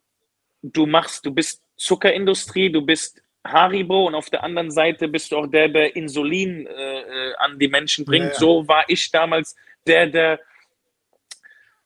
du 0.61 0.85
machst, 0.85 1.25
du 1.25 1.31
bist 1.31 1.61
Zuckerindustrie, 1.77 2.71
du 2.71 2.81
bist 2.81 3.21
Haribo 3.51 4.07
und 4.07 4.15
auf 4.15 4.29
der 4.29 4.43
anderen 4.43 4.71
Seite 4.71 5.07
bist 5.07 5.31
du 5.31 5.37
auch 5.37 5.47
der, 5.47 5.69
der 5.69 5.95
Insulin 5.95 6.67
äh, 6.67 6.99
äh 6.99 7.33
an 7.39 7.59
die 7.59 7.67
Menschen 7.67 8.05
bringt. 8.05 8.25
Ja, 8.25 8.31
ja. 8.31 8.39
So 8.39 8.67
war 8.67 8.85
ich 8.87 9.11
damals 9.11 9.55
der, 9.85 10.07
der 10.07 10.39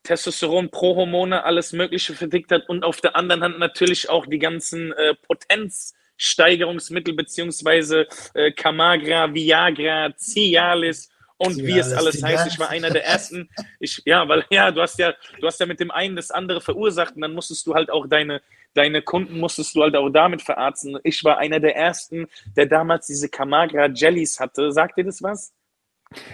Testosteron, 0.02 0.70
Prohormone, 0.70 1.44
alles 1.44 1.72
Mögliche 1.72 2.14
verdickt 2.14 2.50
hat 2.50 2.68
und 2.68 2.84
auf 2.84 3.00
der 3.00 3.14
anderen 3.14 3.42
Hand 3.42 3.58
natürlich 3.58 4.10
auch 4.10 4.26
die 4.26 4.38
ganzen 4.38 4.92
äh, 4.92 5.14
Potenzsteigerungsmittel 5.14 7.14
beziehungsweise 7.14 8.06
äh, 8.34 8.50
Camagra, 8.52 9.32
Viagra, 9.32 10.12
Cialis 10.16 11.10
und 11.36 11.56
ja, 11.56 11.66
wie 11.66 11.78
es 11.78 11.92
alles 11.92 12.22
heißt. 12.22 12.48
Ich 12.48 12.58
war 12.58 12.70
einer 12.70 12.90
der 12.90 13.04
ersten. 13.04 13.48
Ich, 13.80 14.02
ja, 14.04 14.28
weil 14.28 14.44
ja, 14.50 14.70
du 14.70 14.80
hast 14.80 14.98
ja, 14.98 15.14
du 15.40 15.46
hast 15.46 15.60
ja 15.60 15.66
mit 15.66 15.80
dem 15.80 15.90
einen 15.90 16.16
das 16.16 16.30
andere 16.30 16.60
verursacht 16.60 17.14
und 17.14 17.22
dann 17.22 17.34
musstest 17.34 17.66
du 17.66 17.74
halt 17.74 17.90
auch 17.90 18.06
deine, 18.06 18.42
deine 18.74 19.02
Kunden 19.02 19.38
musstest 19.38 19.74
du 19.74 19.82
halt 19.82 19.96
auch 19.96 20.08
damit 20.10 20.42
verarzten. 20.42 20.98
Ich 21.04 21.22
war 21.24 21.38
einer 21.38 21.60
der 21.60 21.76
ersten, 21.76 22.26
der 22.56 22.66
damals 22.66 23.06
diese 23.06 23.28
Camagra 23.28 23.88
Jellies 23.88 24.40
hatte. 24.40 24.72
Sagt 24.72 24.98
dir 24.98 25.04
das 25.04 25.22
was? 25.22 25.52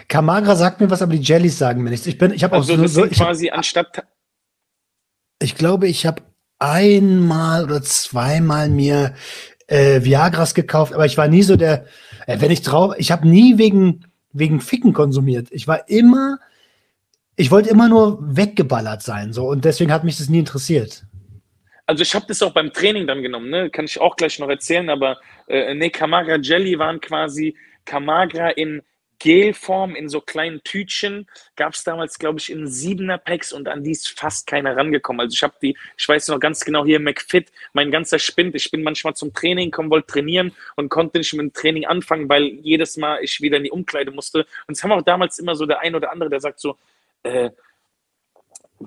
Camagra 0.07 0.55
sagt 0.55 0.81
mir 0.81 0.89
was, 0.89 1.01
aber 1.01 1.13
die 1.13 1.21
Jellies 1.21 1.57
sagen 1.57 1.83
mir 1.83 1.89
nichts. 1.89 2.07
Ich 2.07 2.17
bin, 2.17 2.33
ich 2.33 2.43
habe 2.43 2.55
also 2.55 2.73
auch 2.73 2.87
so, 2.87 3.05
ich 3.05 3.17
quasi 3.17 3.47
hab, 3.47 3.57
anstatt. 3.57 4.05
Ich 5.41 5.55
glaube, 5.55 5.87
ich 5.87 6.05
habe 6.05 6.21
einmal 6.59 7.63
oder 7.63 7.81
zweimal 7.81 8.69
mir 8.69 9.13
äh, 9.67 10.03
Viagras 10.03 10.53
gekauft, 10.53 10.93
aber 10.93 11.05
ich 11.05 11.17
war 11.17 11.27
nie 11.27 11.43
so 11.43 11.55
der, 11.55 11.85
äh, 12.27 12.41
wenn 12.41 12.51
ich 12.51 12.61
drauf, 12.61 12.95
ich 12.97 13.11
habe 13.11 13.27
nie 13.27 13.57
wegen 13.57 14.05
wegen 14.31 14.61
Ficken 14.61 14.93
konsumiert. 14.93 15.47
Ich 15.51 15.67
war 15.67 15.89
immer, 15.89 16.39
ich 17.35 17.51
wollte 17.51 17.69
immer 17.69 17.89
nur 17.89 18.19
weggeballert 18.21 19.01
sein, 19.01 19.33
so 19.33 19.47
und 19.47 19.65
deswegen 19.65 19.91
hat 19.91 20.03
mich 20.03 20.17
das 20.17 20.29
nie 20.29 20.39
interessiert. 20.39 21.05
Also 21.89 22.03
ich 22.03 22.13
habe 22.13 22.27
das 22.27 22.43
auch 22.43 22.53
beim 22.53 22.71
Training 22.71 23.07
dann 23.07 23.23
genommen, 23.23 23.49
ne? 23.49 23.71
Kann 23.71 23.85
ich 23.85 23.99
auch 23.99 24.15
gleich 24.15 24.37
noch 24.37 24.47
erzählen, 24.47 24.91
aber 24.91 25.19
äh, 25.47 25.73
ne, 25.73 25.89
Camagra 25.89 26.35
Jelly 26.35 26.77
waren 26.77 27.01
quasi 27.01 27.57
Camagra 27.83 28.49
in 28.51 28.83
Gelform 29.17 29.95
in 29.95 30.07
so 30.07 30.21
kleinen 30.21 30.61
Tütchen. 30.63 31.25
Gab 31.55 31.73
es 31.73 31.83
damals, 31.83 32.19
glaube 32.19 32.37
ich, 32.37 32.51
in 32.51 32.67
siebener 32.67 33.17
Packs 33.17 33.51
und 33.51 33.67
an 33.67 33.83
die 33.83 33.89
ist 33.89 34.19
fast 34.19 34.45
keiner 34.45 34.77
rangekommen. 34.77 35.19
Also 35.21 35.33
ich 35.33 35.41
habe 35.41 35.55
die, 35.63 35.75
ich 35.97 36.07
weiß 36.07 36.27
noch 36.27 36.39
ganz 36.39 36.63
genau 36.63 36.85
hier 36.85 36.99
McFit, 36.99 37.51
mein 37.73 37.89
ganzer 37.89 38.19
Spind. 38.19 38.53
Ich 38.53 38.69
bin 38.69 38.83
manchmal 38.83 39.15
zum 39.15 39.33
Training 39.33 39.71
gekommen, 39.71 39.89
wollte 39.89 40.13
trainieren 40.13 40.55
und 40.75 40.89
konnte 40.89 41.17
nicht 41.17 41.33
mit 41.33 41.41
dem 41.41 41.53
Training 41.53 41.85
anfangen, 41.85 42.29
weil 42.29 42.43
jedes 42.61 42.97
Mal 42.97 43.23
ich 43.23 43.41
wieder 43.41 43.57
in 43.57 43.63
die 43.63 43.71
Umkleide 43.71 44.11
musste. 44.11 44.45
Und 44.67 44.77
es 44.77 44.83
haben 44.83 44.91
auch 44.91 45.01
damals 45.01 45.39
immer 45.39 45.55
so 45.55 45.65
der 45.65 45.79
ein 45.79 45.95
oder 45.95 46.11
andere, 46.11 46.29
der 46.29 46.39
sagt 46.39 46.59
so, 46.59 46.77
äh, 47.23 47.49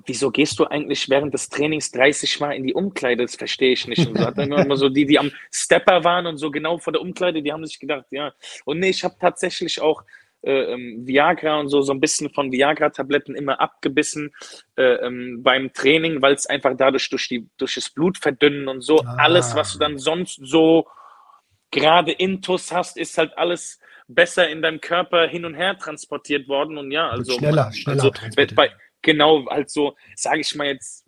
wieso 0.05 0.31
gehst 0.31 0.59
du 0.59 0.65
eigentlich 0.65 1.09
während 1.09 1.33
des 1.33 1.49
Trainings 1.49 1.91
30 1.91 2.39
Mal 2.39 2.51
in 2.53 2.65
die 2.65 2.73
Umkleide? 2.73 3.23
Das 3.23 3.35
verstehe 3.35 3.73
ich 3.73 3.87
nicht. 3.87 4.07
Und 4.07 4.17
so 4.17 4.25
hat 4.25 4.37
dann 4.37 4.51
immer 4.51 4.77
so 4.77 4.89
die, 4.89 5.05
die 5.05 5.19
am 5.19 5.31
Stepper 5.51 6.03
waren 6.03 6.25
und 6.25 6.37
so 6.37 6.51
genau 6.51 6.77
vor 6.77 6.93
der 6.93 7.01
Umkleide, 7.01 7.41
die 7.41 7.51
haben 7.51 7.65
sich 7.65 7.79
gedacht, 7.79 8.05
ja. 8.11 8.33
Und 8.65 8.79
nee, 8.79 8.89
ich 8.89 9.03
habe 9.03 9.15
tatsächlich 9.19 9.81
auch 9.81 10.03
äh, 10.41 10.73
ähm, 10.73 11.07
Viagra 11.07 11.59
und 11.59 11.69
so, 11.69 11.81
so 11.81 11.93
ein 11.93 12.01
bisschen 12.01 12.29
von 12.29 12.51
Viagra-Tabletten 12.51 13.35
immer 13.35 13.61
abgebissen 13.61 14.33
äh, 14.75 14.95
ähm, 14.95 15.41
beim 15.41 15.71
Training, 15.71 16.21
weil 16.21 16.33
es 16.33 16.47
einfach 16.47 16.73
dadurch 16.75 17.09
durch, 17.09 17.29
die, 17.29 17.47
durch 17.57 17.75
das 17.75 17.89
Blut 17.89 18.17
verdünnen 18.17 18.67
und 18.67 18.81
so. 18.81 18.99
Ah. 18.99 19.15
Alles, 19.19 19.55
was 19.55 19.73
du 19.73 19.79
dann 19.79 19.97
sonst 19.97 20.39
so 20.43 20.87
gerade 21.71 22.11
intus 22.11 22.73
hast, 22.73 22.97
ist 22.97 23.17
halt 23.17 23.37
alles 23.37 23.79
besser 24.07 24.49
in 24.49 24.61
deinem 24.61 24.81
Körper 24.81 25.27
hin 25.27 25.45
und 25.45 25.53
her 25.53 25.77
transportiert 25.77 26.47
worden. 26.49 26.77
Und 26.77 26.91
ja, 26.91 27.09
also. 27.09 27.37
schneller, 27.37 27.71
schneller. 27.71 28.03
Also, 28.03 28.11
bei, 28.55 28.69
genau, 29.03 29.45
halt 29.47 29.69
so, 29.69 29.95
sage 30.15 30.41
ich 30.41 30.55
mal 30.55 30.67
jetzt, 30.67 31.05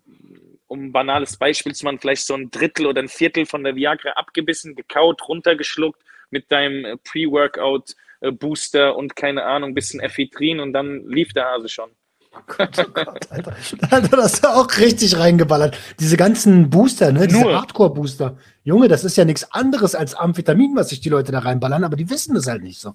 um 0.68 0.86
ein 0.86 0.92
banales 0.92 1.36
Beispiel 1.36 1.74
zu 1.74 1.84
machen, 1.84 1.98
vielleicht 1.98 2.26
so 2.26 2.34
ein 2.34 2.50
Drittel 2.50 2.86
oder 2.86 3.02
ein 3.02 3.08
Viertel 3.08 3.46
von 3.46 3.64
der 3.64 3.74
Viagra 3.74 4.10
abgebissen, 4.10 4.76
gekaut, 4.76 5.28
runtergeschluckt 5.28 6.00
mit 6.30 6.50
deinem 6.52 6.84
äh, 6.84 6.96
Pre-Workout 6.98 7.94
äh, 8.20 8.90
und 8.90 9.16
keine 9.16 9.44
Ahnung, 9.44 9.74
bisschen 9.74 10.00
Ephedrin 10.00 10.60
und 10.60 10.72
dann 10.72 11.06
lief 11.08 11.32
der 11.32 11.46
Hase 11.46 11.68
schon. 11.68 11.90
Oh 12.32 12.42
Gott, 12.46 12.78
oh 12.78 12.90
Gott, 12.92 13.30
Alter. 13.30 13.56
Alter, 13.90 14.16
das 14.16 14.34
ist 14.34 14.44
ja 14.44 14.54
auch 14.54 14.68
richtig 14.76 15.16
reingeballert. 15.16 15.78
Diese 15.98 16.16
ganzen 16.16 16.68
Booster, 16.68 17.10
ne? 17.12 17.26
Diese 17.26 17.44
Hardcore-Booster. 17.44 18.36
Junge, 18.62 18.88
das 18.88 19.04
ist 19.04 19.16
ja 19.16 19.24
nichts 19.24 19.50
anderes 19.52 19.94
als 19.94 20.14
Amphetamin, 20.14 20.76
was 20.76 20.90
sich 20.90 21.00
die 21.00 21.08
Leute 21.08 21.32
da 21.32 21.38
reinballern, 21.38 21.84
aber 21.84 21.96
die 21.96 22.10
wissen 22.10 22.34
das 22.34 22.46
halt 22.46 22.62
nicht 22.62 22.78
so. 22.78 22.94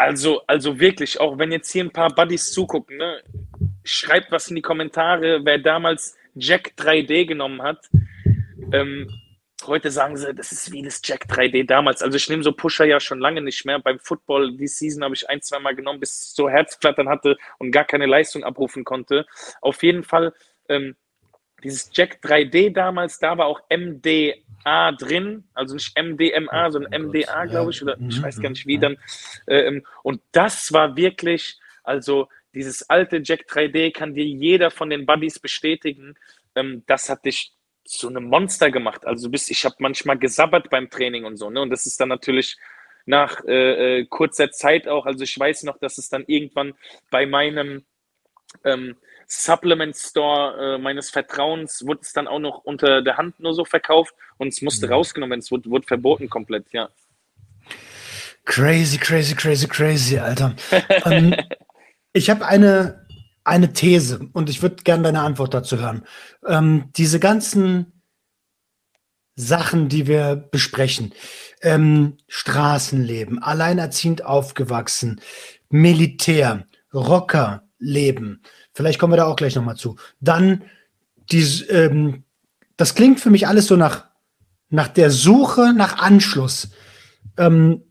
Also, 0.00 0.40
also 0.46 0.80
wirklich, 0.80 1.20
auch 1.20 1.36
wenn 1.38 1.52
jetzt 1.52 1.70
hier 1.70 1.84
ein 1.84 1.90
paar 1.90 2.14
Buddies 2.14 2.52
zugucken, 2.52 2.96
ne? 2.96 3.22
Schreibt 3.84 4.32
was 4.32 4.48
in 4.48 4.56
die 4.56 4.62
Kommentare, 4.62 5.44
wer 5.44 5.58
damals 5.58 6.16
Jack 6.34 6.72
3D 6.78 7.26
genommen 7.26 7.62
hat. 7.62 7.88
Ähm, 8.72 9.08
Heute 9.66 9.90
sagen 9.90 10.16
sie, 10.16 10.32
das 10.32 10.52
ist 10.52 10.72
wie 10.72 10.80
das 10.80 11.02
Jack 11.04 11.26
3D 11.28 11.66
damals. 11.66 12.02
Also 12.02 12.16
ich 12.16 12.30
nehme 12.30 12.42
so 12.42 12.52
Pusher 12.52 12.86
ja 12.86 12.98
schon 12.98 13.20
lange 13.20 13.42
nicht 13.42 13.66
mehr. 13.66 13.78
Beim 13.78 13.98
Football, 13.98 14.56
die 14.56 14.66
Season 14.66 15.04
habe 15.04 15.14
ich 15.14 15.28
ein, 15.28 15.42
zwei 15.42 15.58
Mal 15.58 15.74
genommen, 15.74 16.00
bis 16.00 16.22
ich 16.22 16.34
so 16.34 16.48
Herzflattern 16.48 17.10
hatte 17.10 17.36
und 17.58 17.70
gar 17.70 17.84
keine 17.84 18.06
Leistung 18.06 18.42
abrufen 18.42 18.84
konnte. 18.84 19.26
Auf 19.60 19.82
jeden 19.82 20.02
Fall, 20.02 20.32
ähm, 20.70 20.96
dieses 21.62 21.90
Jack 21.92 22.20
3D 22.22 22.72
damals, 22.72 23.18
da 23.18 23.36
war 23.38 23.46
auch 23.46 23.60
MDA 23.70 24.92
drin, 24.92 25.44
also 25.54 25.74
nicht 25.74 25.98
MDMA, 25.98 26.70
sondern 26.70 27.06
MDA, 27.06 27.46
glaube 27.46 27.70
ich, 27.70 27.82
oder 27.82 27.96
ich 28.08 28.22
weiß 28.22 28.40
gar 28.40 28.50
nicht 28.50 28.66
wie 28.66 28.78
dann. 28.78 28.96
Ähm, 29.46 29.84
und 30.02 30.20
das 30.32 30.72
war 30.72 30.96
wirklich, 30.96 31.58
also 31.82 32.28
dieses 32.54 32.88
alte 32.88 33.20
Jack 33.22 33.46
3D 33.48 33.92
kann 33.92 34.14
dir 34.14 34.24
jeder 34.24 34.70
von 34.70 34.90
den 34.90 35.06
Buddies 35.06 35.38
bestätigen. 35.38 36.14
Ähm, 36.54 36.82
das 36.86 37.08
hat 37.08 37.24
dich 37.24 37.52
so 37.84 38.08
eine 38.08 38.20
Monster 38.20 38.70
gemacht. 38.70 39.06
Also 39.06 39.26
du 39.26 39.32
bist, 39.32 39.50
ich 39.50 39.64
habe 39.64 39.76
manchmal 39.78 40.18
gesabbert 40.18 40.70
beim 40.70 40.90
Training 40.90 41.24
und 41.24 41.36
so, 41.36 41.50
ne? 41.50 41.60
Und 41.60 41.70
das 41.70 41.86
ist 41.86 42.00
dann 42.00 42.08
natürlich 42.08 42.56
nach 43.06 43.44
äh, 43.46 44.00
äh, 44.00 44.06
kurzer 44.06 44.50
Zeit 44.50 44.86
auch, 44.86 45.06
also 45.06 45.24
ich 45.24 45.38
weiß 45.38 45.64
noch, 45.64 45.78
dass 45.78 45.98
es 45.98 46.08
dann 46.08 46.24
irgendwann 46.26 46.74
bei 47.10 47.26
meinem 47.26 47.84
ähm, 48.64 48.96
Supplement 49.32 49.96
Store 49.96 50.74
äh, 50.74 50.78
meines 50.78 51.08
Vertrauens 51.08 51.86
wurde 51.86 52.00
es 52.02 52.12
dann 52.12 52.26
auch 52.26 52.40
noch 52.40 52.64
unter 52.64 53.00
der 53.00 53.16
Hand 53.16 53.38
nur 53.38 53.54
so 53.54 53.64
verkauft 53.64 54.12
und 54.38 54.48
es 54.48 54.60
musste 54.60 54.88
mhm. 54.88 54.94
rausgenommen 54.94 55.30
werden, 55.30 55.40
es 55.40 55.52
wurde, 55.52 55.70
wurde 55.70 55.86
verboten 55.86 56.28
komplett, 56.28 56.66
ja. 56.72 56.88
Crazy, 58.44 58.98
crazy, 58.98 59.36
crazy, 59.36 59.68
crazy, 59.68 60.18
Alter. 60.18 60.56
ähm, 61.04 61.36
ich 62.12 62.28
habe 62.28 62.44
eine, 62.44 63.06
eine 63.44 63.72
These 63.72 64.28
und 64.32 64.50
ich 64.50 64.62
würde 64.62 64.82
gerne 64.82 65.04
deine 65.04 65.20
Antwort 65.20 65.54
dazu 65.54 65.78
hören. 65.78 66.04
Ähm, 66.44 66.90
diese 66.96 67.20
ganzen 67.20 68.02
Sachen, 69.36 69.88
die 69.88 70.08
wir 70.08 70.34
besprechen, 70.34 71.14
ähm, 71.62 72.16
Straßenleben, 72.26 73.40
alleinerziehend 73.40 74.24
aufgewachsen, 74.24 75.20
Militär, 75.68 76.66
Rockerleben, 76.92 78.42
vielleicht 78.72 78.98
kommen 78.98 79.12
wir 79.12 79.18
da 79.18 79.26
auch 79.26 79.36
gleich 79.36 79.54
nochmal 79.54 79.76
zu. 79.76 79.96
Dann, 80.20 80.64
die, 81.30 81.42
ähm, 81.68 82.24
das 82.76 82.94
klingt 82.94 83.20
für 83.20 83.30
mich 83.30 83.46
alles 83.46 83.66
so 83.66 83.76
nach, 83.76 84.06
nach 84.68 84.88
der 84.88 85.10
Suche 85.10 85.72
nach 85.74 85.98
Anschluss. 85.98 86.70
Ähm, 87.36 87.82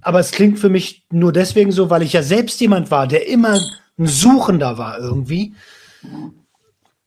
aber 0.00 0.20
es 0.20 0.30
klingt 0.30 0.58
für 0.58 0.68
mich 0.68 1.06
nur 1.10 1.32
deswegen 1.32 1.72
so, 1.72 1.90
weil 1.90 2.02
ich 2.02 2.12
ja 2.12 2.22
selbst 2.22 2.60
jemand 2.60 2.90
war, 2.90 3.06
der 3.06 3.26
immer 3.26 3.60
ein 3.98 4.06
Suchender 4.06 4.78
war 4.78 4.98
irgendwie. 4.98 5.54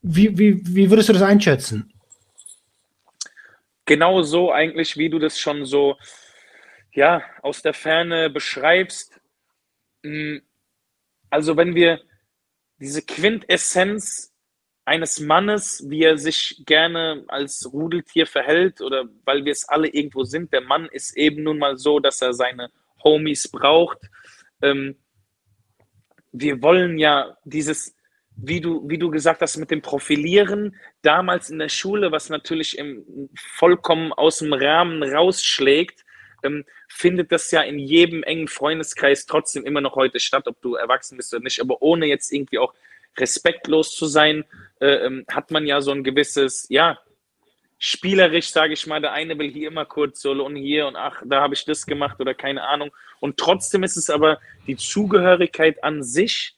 Wie, 0.01 0.37
wie, 0.37 0.61
wie 0.75 0.89
würdest 0.89 1.09
du 1.09 1.13
das 1.13 1.21
einschätzen? 1.21 1.93
Genau 3.85 4.21
so 4.23 4.51
eigentlich, 4.51 4.97
wie 4.97 5.09
du 5.09 5.19
das 5.19 5.39
schon 5.39 5.65
so 5.65 5.97
ja, 6.93 7.23
aus 7.41 7.61
der 7.61 7.73
Ferne 7.73 8.29
beschreibst. 8.29 9.19
Hm, 10.03 10.41
also 11.29 11.55
wenn 11.55 11.75
wir 11.75 12.01
diese 12.81 13.03
Quintessenz 13.03 14.33
eines 14.85 15.19
Mannes, 15.19 15.85
wie 15.87 16.03
er 16.03 16.17
sich 16.17 16.63
gerne 16.65 17.23
als 17.27 17.69
Rudeltier 17.71 18.25
verhält 18.25 18.81
oder 18.81 19.05
weil 19.23 19.45
wir 19.45 19.51
es 19.51 19.69
alle 19.69 19.87
irgendwo 19.87 20.23
sind. 20.23 20.51
Der 20.51 20.61
Mann 20.61 20.89
ist 20.91 21.15
eben 21.15 21.43
nun 21.43 21.59
mal 21.59 21.77
so, 21.77 21.99
dass 21.99 22.21
er 22.21 22.33
seine 22.33 22.71
Homies 23.03 23.49
braucht. 23.49 23.99
Ähm, 24.61 24.97
wir 26.31 26.61
wollen 26.63 26.97
ja 26.97 27.37
dieses, 27.45 27.95
wie 28.35 28.59
du, 28.59 28.89
wie 28.89 28.97
du 28.97 29.11
gesagt 29.11 29.41
hast, 29.41 29.57
mit 29.57 29.69
dem 29.69 29.83
Profilieren 29.83 30.75
damals 31.03 31.51
in 31.51 31.59
der 31.59 31.69
Schule, 31.69 32.11
was 32.11 32.29
natürlich 32.29 32.79
im, 32.79 33.29
vollkommen 33.35 34.11
aus 34.11 34.39
dem 34.39 34.53
Rahmen 34.53 35.03
rausschlägt, 35.03 36.00
ähm, 36.43 36.65
findet 36.87 37.31
das 37.31 37.51
ja 37.51 37.61
in 37.61 37.79
jedem 37.79 38.23
engen 38.23 38.47
Freundeskreis 38.47 39.25
trotzdem 39.25 39.65
immer 39.65 39.81
noch 39.81 39.95
heute 39.95 40.19
statt, 40.19 40.47
ob 40.47 40.61
du 40.61 40.75
erwachsen 40.75 41.17
bist 41.17 41.33
oder 41.33 41.43
nicht. 41.43 41.61
Aber 41.61 41.81
ohne 41.81 42.05
jetzt 42.05 42.31
irgendwie 42.31 42.59
auch 42.59 42.73
respektlos 43.17 43.95
zu 43.95 44.05
sein, 44.05 44.45
äh, 44.79 45.05
ähm, 45.05 45.25
hat 45.29 45.51
man 45.51 45.65
ja 45.65 45.81
so 45.81 45.91
ein 45.91 46.03
gewisses, 46.03 46.67
ja, 46.69 46.99
spielerisch, 47.77 48.51
sage 48.51 48.73
ich 48.73 48.85
mal, 48.85 49.01
der 49.01 49.11
eine 49.11 49.37
will 49.39 49.51
hier 49.51 49.67
immer 49.67 49.85
kurz 49.85 50.21
Solo 50.21 50.45
und 50.45 50.55
hier 50.55 50.85
und 50.85 50.95
ach, 50.95 51.23
da 51.25 51.41
habe 51.41 51.55
ich 51.55 51.65
das 51.65 51.87
gemacht 51.87 52.19
oder 52.19 52.35
keine 52.35 52.63
Ahnung. 52.63 52.91
Und 53.19 53.37
trotzdem 53.37 53.83
ist 53.83 53.97
es 53.97 54.11
aber 54.11 54.39
die 54.67 54.77
Zugehörigkeit 54.77 55.83
an 55.83 56.03
sich, 56.03 56.55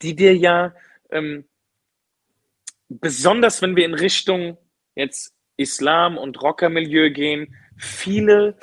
die 0.00 0.14
dir 0.14 0.36
ja 0.36 0.74
ähm, 1.10 1.44
besonders, 2.88 3.60
wenn 3.60 3.74
wir 3.74 3.84
in 3.84 3.94
Richtung 3.94 4.58
jetzt 4.94 5.34
Islam 5.56 6.16
und 6.16 6.40
Rockermilieu 6.40 7.10
gehen, 7.10 7.56
viele 7.78 8.56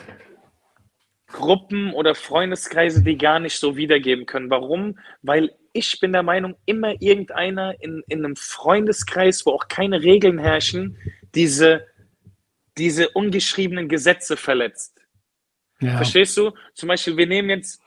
Gruppen 1.28 1.94
oder 1.94 2.16
Freundeskreise, 2.16 3.04
die 3.04 3.18
gar 3.18 3.40
nicht 3.40 3.60
so 3.60 3.76
wiedergeben 3.76 4.26
können. 4.26 4.50
Warum? 4.50 5.00
Weil 5.22 5.52
ich 5.74 6.00
bin 6.00 6.14
der 6.14 6.24
Meinung, 6.24 6.56
immer 6.66 6.94
irgendeiner 7.02 7.76
in, 7.82 8.02
in 8.08 8.24
einem 8.24 8.36
Freundeskreis, 8.36 9.46
wo 9.46 9.52
auch 9.52 9.68
keine 9.68 10.02
Regeln 10.02 10.40
herrschen, 10.40 10.98
diese, 11.36 11.86
diese 12.78 13.10
ungeschriebenen 13.10 13.90
Gesetze 13.90 14.38
verletzt. 14.38 15.02
Ja. 15.82 15.98
Verstehst 15.98 16.38
du? 16.38 16.52
Zum 16.74 16.88
Beispiel, 16.88 17.18
wir 17.18 17.28
nehmen 17.28 17.50
jetzt, 17.50 17.82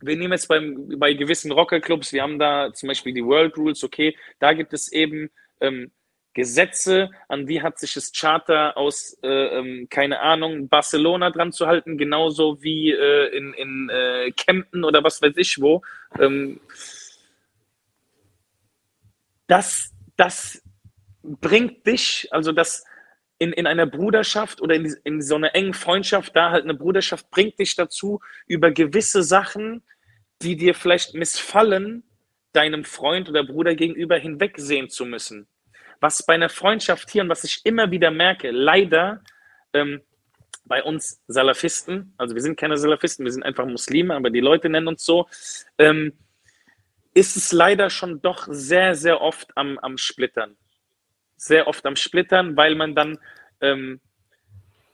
wir 0.00 0.16
nehmen 0.16 0.32
jetzt 0.32 0.46
beim, 0.46 0.88
bei 0.98 1.14
gewissen 1.14 1.50
Rockerclubs, 1.50 2.12
wir 2.12 2.22
haben 2.22 2.38
da 2.38 2.72
zum 2.72 2.86
Beispiel 2.86 3.12
die 3.12 3.24
World 3.24 3.56
Rules, 3.56 3.82
okay, 3.82 4.16
da 4.38 4.52
gibt 4.52 4.72
es 4.72 4.92
eben 4.92 5.30
ähm, 5.60 5.90
Gesetze, 6.38 7.10
an 7.26 7.48
die 7.48 7.62
hat 7.62 7.80
sich 7.80 7.94
das 7.94 8.12
Charter 8.12 8.76
aus, 8.76 9.18
äh, 9.24 9.58
ähm, 9.58 9.88
keine 9.90 10.20
Ahnung, 10.20 10.68
Barcelona 10.68 11.30
dran 11.30 11.50
zu 11.50 11.66
halten, 11.66 11.98
genauso 11.98 12.62
wie 12.62 12.92
äh, 12.92 13.36
in, 13.36 13.54
in 13.54 13.90
äh, 13.90 14.30
Kempten 14.30 14.84
oder 14.84 15.02
was 15.02 15.20
weiß 15.20 15.32
ich 15.34 15.60
wo. 15.60 15.82
Ähm, 16.16 16.60
das, 19.48 19.92
das 20.16 20.62
bringt 21.24 21.84
dich, 21.88 22.28
also 22.30 22.52
das 22.52 22.84
in, 23.38 23.52
in 23.52 23.66
einer 23.66 23.86
Bruderschaft 23.86 24.60
oder 24.60 24.76
in, 24.76 24.94
in 25.02 25.20
so 25.20 25.34
einer 25.34 25.56
engen 25.56 25.74
Freundschaft, 25.74 26.36
da 26.36 26.52
halt 26.52 26.62
eine 26.62 26.74
Bruderschaft, 26.74 27.32
bringt 27.32 27.58
dich 27.58 27.74
dazu, 27.74 28.20
über 28.46 28.70
gewisse 28.70 29.24
Sachen, 29.24 29.82
die 30.40 30.54
dir 30.54 30.76
vielleicht 30.76 31.14
missfallen, 31.14 32.04
deinem 32.52 32.84
Freund 32.84 33.28
oder 33.28 33.42
Bruder 33.42 33.74
gegenüber 33.74 34.16
hinwegsehen 34.16 34.88
zu 34.88 35.04
müssen. 35.04 35.48
Was 36.00 36.24
bei 36.24 36.34
einer 36.34 36.48
Freundschaft 36.48 37.10
hier 37.10 37.22
und 37.22 37.28
was 37.28 37.44
ich 37.44 37.60
immer 37.64 37.90
wieder 37.90 38.10
merke, 38.10 38.50
leider 38.50 39.22
ähm, 39.72 40.00
bei 40.64 40.82
uns 40.82 41.22
Salafisten, 41.26 42.14
also 42.18 42.34
wir 42.34 42.42
sind 42.42 42.56
keine 42.56 42.76
Salafisten, 42.76 43.24
wir 43.24 43.32
sind 43.32 43.42
einfach 43.42 43.66
Muslime, 43.66 44.14
aber 44.14 44.30
die 44.30 44.40
Leute 44.40 44.68
nennen 44.68 44.88
uns 44.88 45.04
so, 45.04 45.26
ähm, 45.78 46.12
ist 47.14 47.36
es 47.36 47.52
leider 47.52 47.90
schon 47.90 48.22
doch 48.22 48.46
sehr, 48.48 48.94
sehr 48.94 49.20
oft 49.20 49.56
am, 49.56 49.78
am 49.78 49.98
Splittern. 49.98 50.56
Sehr 51.36 51.66
oft 51.66 51.84
am 51.86 51.96
Splittern, 51.96 52.56
weil 52.56 52.74
man 52.74 52.94
dann, 52.94 53.18
ähm, 53.60 54.00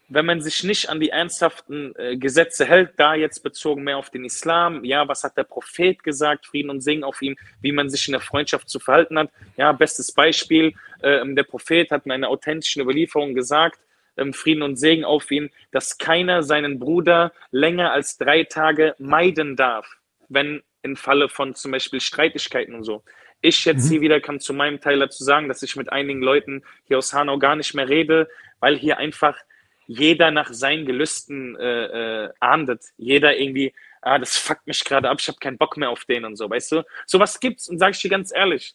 wenn 0.08 0.26
man 0.26 0.40
sich 0.40 0.64
nicht 0.64 0.88
an 0.88 1.00
die 1.00 1.10
ernsthaften 1.10 1.94
äh, 1.96 2.16
Gesetze 2.16 2.64
hält, 2.64 2.92
da 2.96 3.14
jetzt 3.14 3.42
bezogen 3.42 3.84
mehr 3.84 3.96
auf 3.96 4.10
den 4.10 4.24
Islam, 4.24 4.84
ja, 4.84 5.08
was 5.08 5.24
hat 5.24 5.36
der 5.36 5.44
Prophet 5.44 6.02
gesagt, 6.02 6.46
Frieden 6.46 6.70
und 6.70 6.80
Segen 6.80 7.04
auf 7.04 7.22
ihm, 7.22 7.36
wie 7.60 7.72
man 7.72 7.88
sich 7.88 8.06
in 8.06 8.12
der 8.12 8.20
Freundschaft 8.20 8.68
zu 8.68 8.78
verhalten 8.78 9.18
hat. 9.18 9.30
Ja, 9.56 9.72
bestes 9.72 10.12
Beispiel, 10.12 10.74
äh, 11.00 11.24
der 11.26 11.44
Prophet 11.44 11.90
hat 11.90 12.06
in 12.06 12.12
einer 12.12 12.28
authentischen 12.28 12.82
Überlieferung 12.82 13.34
gesagt, 13.34 13.78
ähm, 14.16 14.32
Frieden 14.32 14.62
und 14.62 14.76
Segen 14.76 15.04
auf 15.04 15.30
ihn, 15.30 15.50
dass 15.72 15.98
keiner 15.98 16.42
seinen 16.42 16.78
Bruder 16.78 17.32
länger 17.50 17.92
als 17.92 18.16
drei 18.16 18.44
Tage 18.44 18.94
meiden 18.98 19.56
darf, 19.56 19.86
wenn 20.28 20.62
im 20.82 20.96
Falle 20.96 21.28
von 21.28 21.54
zum 21.54 21.72
Beispiel 21.72 22.00
Streitigkeiten 22.00 22.74
und 22.74 22.84
so. 22.84 23.02
Ich 23.40 23.64
jetzt 23.64 23.86
mhm. 23.86 23.90
hier 23.90 24.00
wieder 24.02 24.20
kann 24.20 24.40
zu 24.40 24.54
meinem 24.54 24.80
Teil 24.80 24.98
dazu 24.98 25.24
sagen, 25.24 25.48
dass 25.48 25.62
ich 25.62 25.76
mit 25.76 25.90
einigen 25.90 26.22
Leuten 26.22 26.62
hier 26.86 26.98
aus 26.98 27.12
Hanau 27.12 27.38
gar 27.38 27.56
nicht 27.56 27.74
mehr 27.74 27.88
rede, 27.88 28.28
weil 28.60 28.76
hier 28.76 28.98
einfach 28.98 29.38
jeder 29.86 30.30
nach 30.30 30.52
seinen 30.52 30.86
Gelüsten 30.86 31.56
äh, 31.56 32.24
äh, 32.24 32.32
ahndet. 32.40 32.84
Jeder 32.96 33.36
irgendwie, 33.36 33.74
ah, 34.02 34.18
das 34.18 34.36
fuckt 34.36 34.66
mich 34.66 34.84
gerade 34.84 35.10
ab, 35.10 35.18
ich 35.20 35.28
habe 35.28 35.38
keinen 35.38 35.58
Bock 35.58 35.76
mehr 35.76 35.90
auf 35.90 36.04
den 36.04 36.24
und 36.24 36.36
so, 36.36 36.48
weißt 36.48 36.72
du? 36.72 36.82
Sowas 37.06 37.40
gibt's 37.40 37.68
und 37.68 37.78
sage 37.78 37.92
ich 37.92 38.02
dir 38.02 38.10
ganz 38.10 38.32
ehrlich. 38.34 38.74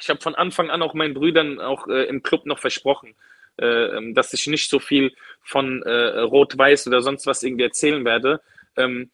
Ich 0.00 0.08
habe 0.08 0.20
von 0.20 0.34
Anfang 0.34 0.70
an 0.70 0.82
auch 0.82 0.94
meinen 0.94 1.14
Brüdern 1.14 1.60
auch 1.60 1.86
äh, 1.88 2.04
im 2.04 2.22
Club 2.22 2.46
noch 2.46 2.58
versprochen, 2.58 3.14
äh, 3.60 3.66
ähm, 3.66 4.14
dass 4.14 4.32
ich 4.32 4.46
nicht 4.46 4.70
so 4.70 4.78
viel 4.78 5.14
von 5.42 5.82
äh, 5.82 6.20
Rot-Weiß 6.20 6.86
oder 6.86 7.02
sonst 7.02 7.26
was 7.26 7.42
irgendwie 7.42 7.64
erzählen 7.64 8.04
werde. 8.04 8.40
Ähm, 8.76 9.10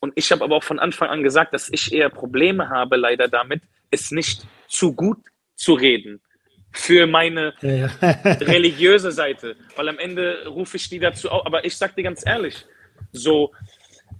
und 0.00 0.12
ich 0.14 0.30
habe 0.30 0.44
aber 0.44 0.56
auch 0.56 0.64
von 0.64 0.78
Anfang 0.78 1.08
an 1.08 1.22
gesagt, 1.22 1.54
dass 1.54 1.68
ich 1.68 1.92
eher 1.92 2.10
Probleme 2.10 2.68
habe, 2.68 2.96
leider 2.96 3.28
damit, 3.28 3.62
es 3.90 4.10
nicht 4.10 4.42
zu 4.68 4.94
gut 4.94 5.18
zu 5.56 5.74
reden 5.74 6.20
für 6.72 7.06
meine 7.06 7.54
ja, 7.60 7.70
ja. 7.70 7.86
religiöse 8.40 9.12
Seite. 9.12 9.56
Weil 9.76 9.88
am 9.88 9.98
Ende 9.98 10.46
rufe 10.46 10.76
ich 10.76 10.88
die 10.88 10.98
dazu 10.98 11.30
auf. 11.30 11.46
Aber 11.46 11.64
ich 11.64 11.76
sage 11.76 11.94
dir 11.96 12.02
ganz 12.02 12.24
ehrlich, 12.26 12.64
so 13.12 13.52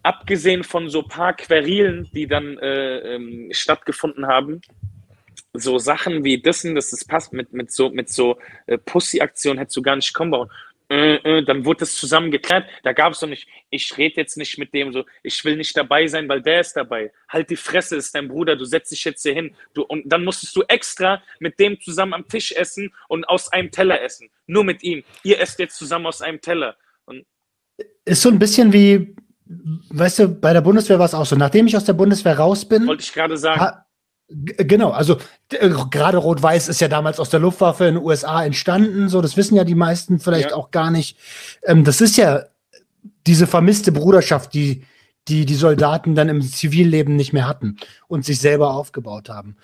abgesehen 0.02 0.64
von 0.64 0.88
so 0.88 1.02
paar 1.02 1.34
Querilen, 1.34 2.08
die 2.12 2.26
dann 2.26 2.58
äh, 2.58 3.14
ähm, 3.14 3.48
stattgefunden 3.52 4.26
haben, 4.26 4.60
so 5.52 5.78
Sachen 5.78 6.24
wie 6.24 6.40
das, 6.40 6.62
dass 6.62 6.92
es 6.92 7.04
passt 7.04 7.32
mit, 7.32 7.52
mit 7.52 7.72
so, 7.72 7.90
mit 7.90 8.08
so 8.08 8.38
äh, 8.66 8.78
Pussy-Aktionen 8.78 9.58
hättest 9.58 9.76
du 9.76 9.82
gar 9.82 9.96
nicht 9.96 10.14
kommen 10.14 10.30
bauen 10.30 10.50
äh, 10.90 11.16
äh, 11.16 11.44
dann 11.44 11.64
wurde 11.64 11.84
es 11.84 11.94
zusammen 11.94 12.30
geklärt. 12.30 12.68
Da 12.82 12.92
gab 12.92 13.12
es 13.12 13.20
doch 13.20 13.28
nicht, 13.28 13.46
ich 13.70 13.96
rede 13.98 14.16
jetzt 14.16 14.36
nicht 14.36 14.56
mit 14.58 14.72
dem 14.72 14.92
so, 14.92 15.04
ich 15.22 15.44
will 15.44 15.56
nicht 15.56 15.76
dabei 15.76 16.06
sein, 16.06 16.28
weil 16.28 16.40
der 16.40 16.60
ist 16.60 16.74
dabei. 16.74 17.12
Halt 17.28 17.50
die 17.50 17.56
Fresse, 17.56 17.96
ist 17.96 18.14
dein 18.14 18.28
Bruder, 18.28 18.56
du 18.56 18.64
setzt 18.64 18.90
dich 18.92 19.04
jetzt 19.04 19.22
hier 19.22 19.34
hin. 19.34 19.54
Du, 19.74 19.82
und 19.82 20.04
dann 20.06 20.24
musstest 20.24 20.56
du 20.56 20.62
extra 20.62 21.22
mit 21.40 21.58
dem 21.58 21.78
zusammen 21.80 22.14
am 22.14 22.26
Tisch 22.26 22.52
essen 22.52 22.94
und 23.08 23.24
aus 23.28 23.52
einem 23.52 23.70
Teller 23.70 24.00
essen. 24.00 24.30
Nur 24.46 24.64
mit 24.64 24.82
ihm. 24.82 25.04
Ihr 25.22 25.40
esst 25.40 25.58
jetzt 25.58 25.76
zusammen 25.76 26.06
aus 26.06 26.22
einem 26.22 26.40
Teller. 26.40 26.76
Und 27.04 27.26
ist 28.06 28.22
so 28.22 28.30
ein 28.30 28.38
bisschen 28.38 28.72
wie, 28.72 29.14
weißt 29.90 30.20
du, 30.20 30.28
bei 30.28 30.54
der 30.54 30.62
Bundeswehr 30.62 30.98
war 30.98 31.06
es 31.06 31.14
auch 31.14 31.26
so. 31.26 31.36
Nachdem 31.36 31.66
ich 31.66 31.76
aus 31.76 31.84
der 31.84 31.92
Bundeswehr 31.92 32.38
raus 32.38 32.66
bin, 32.66 32.86
wollte 32.86 33.02
ich 33.02 33.12
gerade 33.12 33.36
sagen. 33.36 33.82
Genau, 34.30 34.90
also 34.90 35.16
äh, 35.52 35.70
gerade 35.90 36.18
Rot-Weiß 36.18 36.68
ist 36.68 36.80
ja 36.80 36.88
damals 36.88 37.18
aus 37.18 37.30
der 37.30 37.40
Luftwaffe 37.40 37.86
in 37.86 37.94
den 37.94 38.04
USA 38.04 38.44
entstanden, 38.44 39.08
so 39.08 39.22
das 39.22 39.38
wissen 39.38 39.56
ja 39.56 39.64
die 39.64 39.74
meisten 39.74 40.20
vielleicht 40.20 40.50
ja. 40.50 40.56
auch 40.56 40.70
gar 40.70 40.90
nicht. 40.90 41.16
Ähm, 41.62 41.82
das 41.82 42.02
ist 42.02 42.18
ja 42.18 42.44
diese 43.26 43.46
vermisste 43.46 43.90
Bruderschaft, 43.90 44.52
die, 44.52 44.84
die 45.28 45.46
die 45.46 45.54
Soldaten 45.54 46.14
dann 46.14 46.28
im 46.28 46.42
Zivilleben 46.42 47.16
nicht 47.16 47.32
mehr 47.32 47.48
hatten 47.48 47.76
und 48.06 48.26
sich 48.26 48.38
selber 48.38 48.74
aufgebaut 48.74 49.30
haben. 49.30 49.56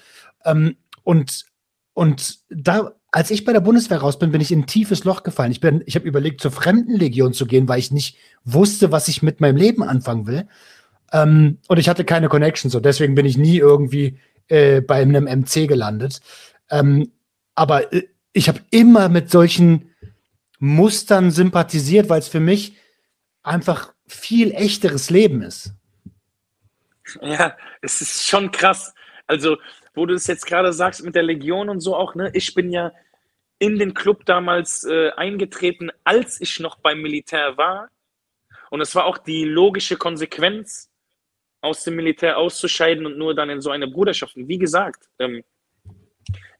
Ähm, 0.46 0.76
und, 1.02 1.44
und 1.92 2.38
da, 2.48 2.92
als 3.10 3.30
ich 3.30 3.44
bei 3.44 3.52
der 3.52 3.60
Bundeswehr 3.60 3.98
raus 3.98 4.18
bin, 4.18 4.32
bin 4.32 4.40
ich 4.40 4.50
in 4.50 4.60
ein 4.60 4.66
tiefes 4.66 5.04
Loch 5.04 5.24
gefallen. 5.24 5.52
Ich 5.52 5.60
bin, 5.60 5.82
ich 5.84 5.94
habe 5.94 6.08
überlegt, 6.08 6.40
zur 6.40 6.52
Fremdenlegion 6.52 7.34
zu 7.34 7.44
gehen, 7.44 7.68
weil 7.68 7.80
ich 7.80 7.92
nicht 7.92 8.16
wusste, 8.44 8.92
was 8.92 9.08
ich 9.08 9.22
mit 9.22 9.42
meinem 9.42 9.56
Leben 9.56 9.82
anfangen 9.82 10.26
will. 10.26 10.48
Ähm, 11.12 11.58
und 11.68 11.78
ich 11.78 11.90
hatte 11.90 12.04
keine 12.04 12.30
Connection, 12.30 12.70
so 12.70 12.80
deswegen 12.80 13.14
bin 13.14 13.26
ich 13.26 13.36
nie 13.36 13.58
irgendwie 13.58 14.18
äh, 14.48 14.80
bei 14.80 15.02
einem 15.02 15.24
MC 15.24 15.68
gelandet. 15.68 16.20
Ähm, 16.70 17.12
aber 17.54 17.92
äh, 17.92 18.08
ich 18.32 18.48
habe 18.48 18.60
immer 18.70 19.08
mit 19.08 19.30
solchen 19.30 19.94
Mustern 20.58 21.30
sympathisiert, 21.30 22.08
weil 22.08 22.20
es 22.20 22.28
für 22.28 22.40
mich 22.40 22.76
einfach 23.42 23.92
viel 24.06 24.52
echteres 24.52 25.10
Leben 25.10 25.42
ist. 25.42 25.72
Ja, 27.20 27.56
es 27.82 28.00
ist 28.00 28.26
schon 28.26 28.50
krass. 28.50 28.94
Also, 29.26 29.58
wo 29.94 30.06
du 30.06 30.14
es 30.14 30.26
jetzt 30.26 30.46
gerade 30.46 30.72
sagst 30.72 31.04
mit 31.04 31.14
der 31.14 31.22
Legion 31.22 31.68
und 31.68 31.80
so 31.80 31.96
auch, 31.96 32.14
ne? 32.14 32.30
Ich 32.34 32.54
bin 32.54 32.70
ja 32.70 32.92
in 33.58 33.78
den 33.78 33.94
Club 33.94 34.26
damals 34.26 34.84
äh, 34.84 35.10
eingetreten, 35.10 35.90
als 36.02 36.40
ich 36.40 36.60
noch 36.60 36.76
beim 36.76 37.00
Militär 37.00 37.56
war. 37.56 37.88
Und 38.70 38.80
es 38.80 38.94
war 38.94 39.04
auch 39.04 39.18
die 39.18 39.44
logische 39.44 39.96
Konsequenz, 39.96 40.90
aus 41.64 41.84
dem 41.84 41.96
Militär 41.96 42.38
auszuscheiden 42.38 43.06
und 43.06 43.18
nur 43.18 43.34
dann 43.34 43.50
in 43.50 43.60
so 43.60 43.70
eine 43.70 43.88
Bruderschaft. 43.88 44.36
Und 44.36 44.48
wie 44.48 44.58
gesagt, 44.58 45.08
ähm, 45.18 45.42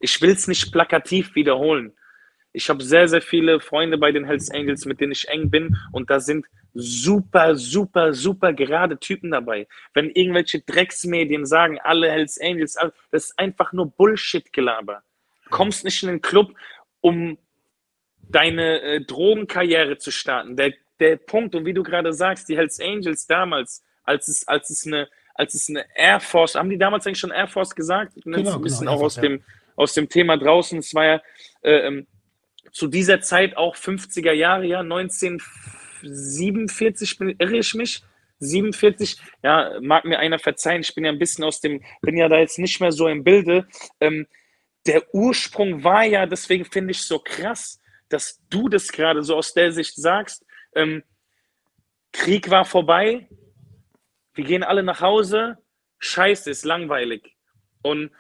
ich 0.01 0.21
will 0.21 0.31
es 0.31 0.49
nicht 0.49 0.73
plakativ 0.73 1.35
wiederholen. 1.35 1.93
Ich 2.53 2.69
habe 2.69 2.85
sehr, 2.85 3.09
sehr 3.09 3.23
viele 3.23 3.59
Freunde 3.59 3.99
bei 3.99 4.13
den 4.13 4.25
Hells 4.25 4.51
Angels, 4.51 4.85
mit 4.85 5.01
denen 5.01 5.13
ich 5.13 5.29
eng 5.29 5.51
bin. 5.51 5.77
Und 5.93 6.11
da 6.11 6.21
sind 6.21 6.47
super, 6.73 7.57
super, 7.57 8.13
super 8.15 8.53
gerade 8.53 8.99
Typen 8.99 9.31
dabei. 9.33 9.67
Wenn 9.93 10.11
irgendwelche 10.11 10.61
Drecksmedien 10.61 11.47
sagen, 11.47 11.79
alle 11.83 12.11
Hells 12.11 12.41
Angels, 12.41 12.75
das 13.11 13.25
ist 13.25 13.39
einfach 13.39 13.73
nur 13.73 13.91
Bullshit-Gelaber. 13.91 15.03
Kommst 15.51 15.85
nicht 15.85 16.03
in 16.03 16.11
den 16.11 16.23
Club, 16.23 16.55
um 17.01 17.39
deine 18.29 18.81
äh, 18.83 19.01
Drogenkarriere 19.05 19.99
zu 19.99 20.11
starten. 20.11 20.57
Der, 20.57 20.75
der 21.01 21.17
Punkt, 21.17 21.55
und 21.55 21.67
wie 21.67 21.75
du 21.75 21.83
gerade 21.83 22.13
sagst, 22.13 22.49
die 22.49 22.57
Hells 22.57 22.81
Angels 22.81 23.27
damals, 23.27 23.85
als 24.05 24.29
es, 24.29 24.47
als 24.47 24.71
es 24.71 24.87
eine, 24.87 25.09
als 25.35 25.55
es 25.55 25.69
eine 25.69 25.85
Air 25.95 26.21
Force, 26.21 26.55
haben 26.55 26.71
die 26.71 26.79
damals 26.79 27.05
eigentlich 27.07 27.19
schon 27.19 27.33
Air 27.33 27.49
Force 27.49 27.75
gesagt? 27.75 28.13
Genau, 28.25 28.55
ein 28.55 28.63
bisschen 28.63 28.87
genau, 28.87 28.99
auch 28.99 29.03
aus, 29.03 29.17
ja. 29.17 29.23
dem, 29.23 29.43
aus 29.77 29.95
dem 29.95 30.09
Thema 30.09 30.37
draußen. 30.37 30.79
Es 30.79 30.95
war 30.95 31.05
ja 31.05 31.21
äh, 31.63 31.87
ähm, 31.87 32.07
zu 32.73 32.87
dieser 32.87 33.21
Zeit 33.21 33.57
auch 33.57 33.75
50er 33.77 34.33
Jahre, 34.33 34.67
ja, 34.67 34.81
1947, 34.81 37.21
irre 37.39 37.59
ich 37.59 37.75
mich? 37.75 38.03
47, 38.41 39.19
ja, 39.43 39.79
mag 39.81 40.05
mir 40.05 40.19
einer 40.19 40.39
verzeihen, 40.39 40.83
ich 40.83 40.95
bin 40.95 41.05
ja 41.05 41.13
ein 41.13 41.19
bisschen 41.19 41.45
aus 41.45 41.61
dem, 41.61 41.83
bin 42.03 42.17
ja 42.17 42.29
da 42.29 42.39
jetzt 42.39 42.59
nicht 42.59 42.81
mehr 42.81 42.93
so 42.93 43.09
im 43.09 43.25
Bilde. 43.25 43.67
Ähm, 44.01 44.27
der 44.87 45.15
Ursprung 45.15 45.83
war 45.83 46.05
ja, 46.05 46.27
deswegen 46.27 46.65
finde 46.65 46.91
ich 46.91 47.03
so 47.03 47.19
krass, 47.19 47.81
dass 48.09 48.41
du 48.51 48.69
das 48.69 48.93
gerade 48.93 49.23
so 49.23 49.37
aus 49.37 49.55
der 49.55 49.73
Sicht 49.73 49.97
sagst. 49.97 50.45
Ähm, 50.75 51.03
Krieg 52.13 52.51
war 52.51 52.65
vorbei, 52.65 53.29
wir 54.35 54.44
gehen 54.44 54.62
alle 54.62 54.82
nach 54.82 55.01
Hause, 55.01 55.59
scheiße, 55.98 56.51
ist 56.51 56.65
langweilig. 56.65 57.36
Und 57.82 58.11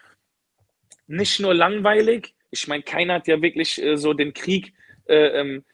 nicht 1.06 1.40
nur 1.40 1.54
langweilig, 1.54 2.34
ich 2.50 2.68
meine, 2.68 2.82
keiner 2.82 3.14
hat 3.14 3.26
ja 3.26 3.42
wirklich 3.42 3.82
äh, 3.82 3.96
so 3.96 4.12
den 4.12 4.32
Krieg 4.32 4.74
äh, 5.06 5.40
ähm, 5.40 5.64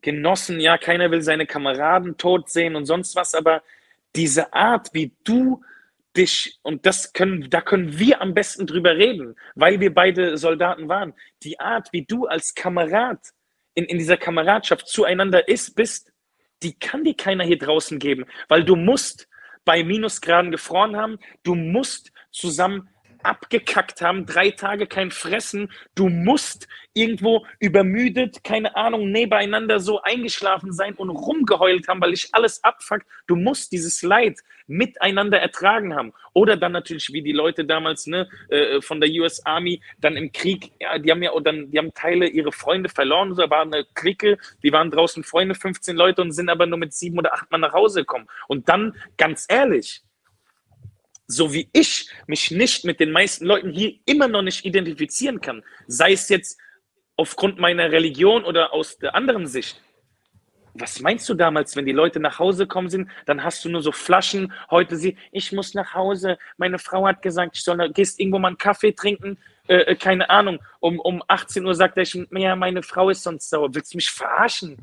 genossen, 0.00 0.60
ja, 0.60 0.78
keiner 0.78 1.10
will 1.10 1.22
seine 1.22 1.46
Kameraden 1.46 2.16
tot 2.16 2.48
sehen 2.50 2.76
und 2.76 2.86
sonst 2.86 3.16
was, 3.16 3.34
aber 3.34 3.62
diese 4.16 4.52
Art, 4.52 4.90
wie 4.92 5.14
du 5.24 5.62
dich, 6.16 6.58
und 6.62 6.86
das 6.86 7.12
können, 7.12 7.48
da 7.50 7.60
können 7.60 7.98
wir 7.98 8.20
am 8.20 8.34
besten 8.34 8.66
drüber 8.66 8.96
reden, 8.96 9.36
weil 9.54 9.80
wir 9.80 9.92
beide 9.92 10.36
Soldaten 10.38 10.88
waren. 10.88 11.14
Die 11.42 11.60
Art, 11.60 11.92
wie 11.92 12.04
du 12.04 12.26
als 12.26 12.54
Kamerad 12.54 13.20
in, 13.74 13.84
in 13.84 13.98
dieser 13.98 14.16
Kameradschaft 14.16 14.88
zueinander 14.88 15.46
ist, 15.48 15.74
bist, 15.76 16.12
die 16.62 16.76
kann 16.78 17.04
dir 17.04 17.14
keiner 17.14 17.44
hier 17.44 17.58
draußen 17.58 17.98
geben, 17.98 18.24
weil 18.48 18.64
du 18.64 18.74
musst 18.74 19.28
bei 19.68 19.84
Minusgraden 19.84 20.50
gefroren 20.50 20.96
haben, 20.96 21.18
du 21.42 21.54
musst 21.54 22.10
zusammen 22.30 22.88
abgekackt 23.22 24.00
haben, 24.00 24.26
drei 24.26 24.50
Tage 24.50 24.86
kein 24.86 25.10
Fressen, 25.10 25.70
du 25.94 26.08
musst 26.08 26.68
irgendwo 26.94 27.46
übermüdet, 27.60 28.42
keine 28.42 28.76
Ahnung, 28.76 29.10
nebeneinander 29.10 29.80
so 29.80 30.02
eingeschlafen 30.02 30.72
sein 30.72 30.94
und 30.94 31.10
rumgeheult 31.10 31.88
haben, 31.88 32.00
weil 32.00 32.12
ich 32.12 32.28
alles 32.32 32.62
abfuckt. 32.64 33.06
Du 33.26 33.36
musst 33.36 33.72
dieses 33.72 34.02
Leid 34.02 34.40
miteinander 34.66 35.40
ertragen 35.40 35.94
haben. 35.94 36.12
Oder 36.34 36.56
dann 36.56 36.72
natürlich, 36.72 37.12
wie 37.12 37.22
die 37.22 37.32
Leute 37.32 37.64
damals 37.64 38.06
ne, 38.06 38.28
äh, 38.48 38.80
von 38.80 39.00
der 39.00 39.10
US 39.10 39.44
Army 39.44 39.82
dann 39.98 40.16
im 40.16 40.30
Krieg, 40.30 40.72
ja, 40.80 40.98
die 40.98 41.10
haben 41.10 41.22
ja 41.22 41.32
dann, 41.40 41.70
die 41.70 41.78
haben 41.78 41.94
Teile 41.94 42.28
ihre 42.28 42.52
Freunde 42.52 42.88
verloren, 42.88 43.34
da 43.34 43.48
war 43.48 43.62
eine 43.62 43.84
Clique, 43.94 44.38
die 44.62 44.72
waren 44.72 44.90
draußen 44.90 45.24
Freunde, 45.24 45.54
15 45.54 45.96
Leute 45.96 46.22
und 46.22 46.32
sind 46.32 46.50
aber 46.50 46.66
nur 46.66 46.78
mit 46.78 46.92
sieben 46.92 47.18
oder 47.18 47.32
acht 47.32 47.50
Mann 47.50 47.62
nach 47.62 47.72
Hause 47.72 48.00
gekommen. 48.00 48.26
Und 48.46 48.68
dann, 48.68 48.94
ganz 49.16 49.46
ehrlich, 49.48 50.02
so 51.28 51.52
wie 51.52 51.68
ich 51.72 52.10
mich 52.26 52.50
nicht 52.50 52.84
mit 52.84 52.98
den 52.98 53.12
meisten 53.12 53.44
Leuten 53.44 53.70
hier 53.70 53.94
immer 54.06 54.26
noch 54.28 54.42
nicht 54.42 54.64
identifizieren 54.64 55.40
kann, 55.40 55.62
sei 55.86 56.12
es 56.12 56.28
jetzt 56.30 56.58
aufgrund 57.16 57.58
meiner 57.58 57.92
Religion 57.92 58.44
oder 58.44 58.72
aus 58.72 58.98
der 58.98 59.14
anderen 59.14 59.46
Sicht. 59.46 59.80
Was 60.74 61.00
meinst 61.00 61.28
du 61.28 61.34
damals, 61.34 61.76
wenn 61.76 61.86
die 61.86 61.92
Leute 61.92 62.20
nach 62.20 62.38
Hause 62.38 62.66
kommen 62.66 62.88
sind, 62.88 63.10
dann 63.26 63.42
hast 63.42 63.64
du 63.64 63.68
nur 63.68 63.82
so 63.82 63.92
Flaschen. 63.92 64.52
Heute 64.70 64.96
sie, 64.96 65.16
ich 65.32 65.52
muss 65.52 65.74
nach 65.74 65.92
Hause. 65.92 66.38
Meine 66.56 66.78
Frau 66.78 67.06
hat 67.06 67.20
gesagt, 67.20 67.56
ich 67.56 67.64
soll, 67.64 67.90
gehst 67.90 68.20
irgendwo 68.20 68.38
mal 68.38 68.48
einen 68.48 68.58
Kaffee 68.58 68.92
trinken. 68.92 69.38
Äh, 69.66 69.78
äh 69.78 69.96
keine 69.96 70.30
Ahnung. 70.30 70.60
Um, 70.80 71.00
um 71.00 71.22
18 71.26 71.66
Uhr 71.66 71.74
sagt 71.74 71.98
er, 71.98 72.04
ja, 72.38 72.54
meine 72.54 72.82
Frau 72.82 73.10
ist 73.10 73.24
sonst 73.24 73.50
sauer. 73.50 73.74
Willst 73.74 73.92
du 73.92 73.98
mich 73.98 74.10
verarschen? 74.10 74.76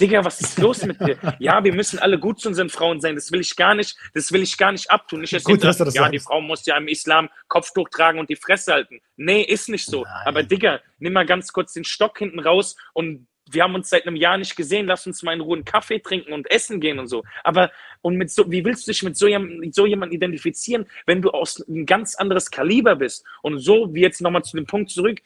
Digga, 0.00 0.24
was 0.24 0.40
ist 0.40 0.58
los 0.58 0.84
mit 0.84 1.00
dir? 1.00 1.18
Ja, 1.38 1.62
wir 1.62 1.74
müssen 1.74 1.98
alle 1.98 2.18
gut 2.18 2.40
zu 2.40 2.48
unseren 2.48 2.70
Frauen 2.70 3.00
sein. 3.00 3.14
Das 3.14 3.30
will 3.30 3.40
ich 3.40 3.56
gar 3.56 3.74
nicht, 3.74 3.96
das 4.14 4.32
will 4.32 4.42
ich 4.42 4.56
gar 4.56 4.72
nicht 4.72 4.90
abtun. 4.90 5.24
Dass 5.30 5.44
gut, 5.44 5.62
dass 5.62 5.78
das 5.78 5.94
ja, 5.94 6.02
sagst. 6.02 6.14
die 6.14 6.18
Frau 6.18 6.40
muss 6.40 6.64
ja 6.66 6.76
im 6.76 6.88
Islam 6.88 7.28
Kopftuch 7.48 7.88
tragen 7.88 8.18
und 8.18 8.30
die 8.30 8.36
Fresse 8.36 8.72
halten. 8.72 9.00
Nee, 9.16 9.42
ist 9.42 9.68
nicht 9.68 9.86
so. 9.86 10.04
Nein. 10.04 10.12
Aber 10.24 10.42
Digga, 10.42 10.80
nimm 10.98 11.12
mal 11.12 11.26
ganz 11.26 11.52
kurz 11.52 11.72
den 11.74 11.84
Stock 11.84 12.18
hinten 12.18 12.40
raus 12.40 12.76
und 12.94 13.26
wir 13.50 13.64
haben 13.64 13.74
uns 13.74 13.90
seit 13.90 14.06
einem 14.06 14.16
Jahr 14.16 14.38
nicht 14.38 14.56
gesehen, 14.56 14.86
lass 14.86 15.06
uns 15.06 15.22
mal 15.22 15.34
in 15.34 15.40
Ruhe 15.40 15.56
einen 15.56 15.64
Kaffee 15.64 15.98
trinken 15.98 16.32
und 16.32 16.50
essen 16.50 16.80
gehen 16.80 16.98
und 16.98 17.08
so. 17.08 17.24
Aber 17.44 17.70
und 18.00 18.16
mit 18.16 18.30
so, 18.30 18.50
wie 18.50 18.64
willst 18.64 18.86
du 18.86 18.92
dich 18.92 19.02
mit 19.02 19.16
so, 19.16 19.26
mit 19.38 19.74
so 19.74 19.86
jemandem 19.86 20.16
identifizieren, 20.16 20.86
wenn 21.06 21.22
du 21.22 21.30
aus 21.30 21.62
einem 21.68 21.86
ganz 21.86 22.14
anderes 22.14 22.50
Kaliber 22.50 22.96
bist? 22.96 23.24
Und 23.42 23.58
so, 23.58 23.94
wie 23.94 24.00
jetzt 24.00 24.20
nochmal 24.20 24.42
zu 24.44 24.56
dem 24.56 24.66
Punkt 24.66 24.90
zurück, 24.90 25.20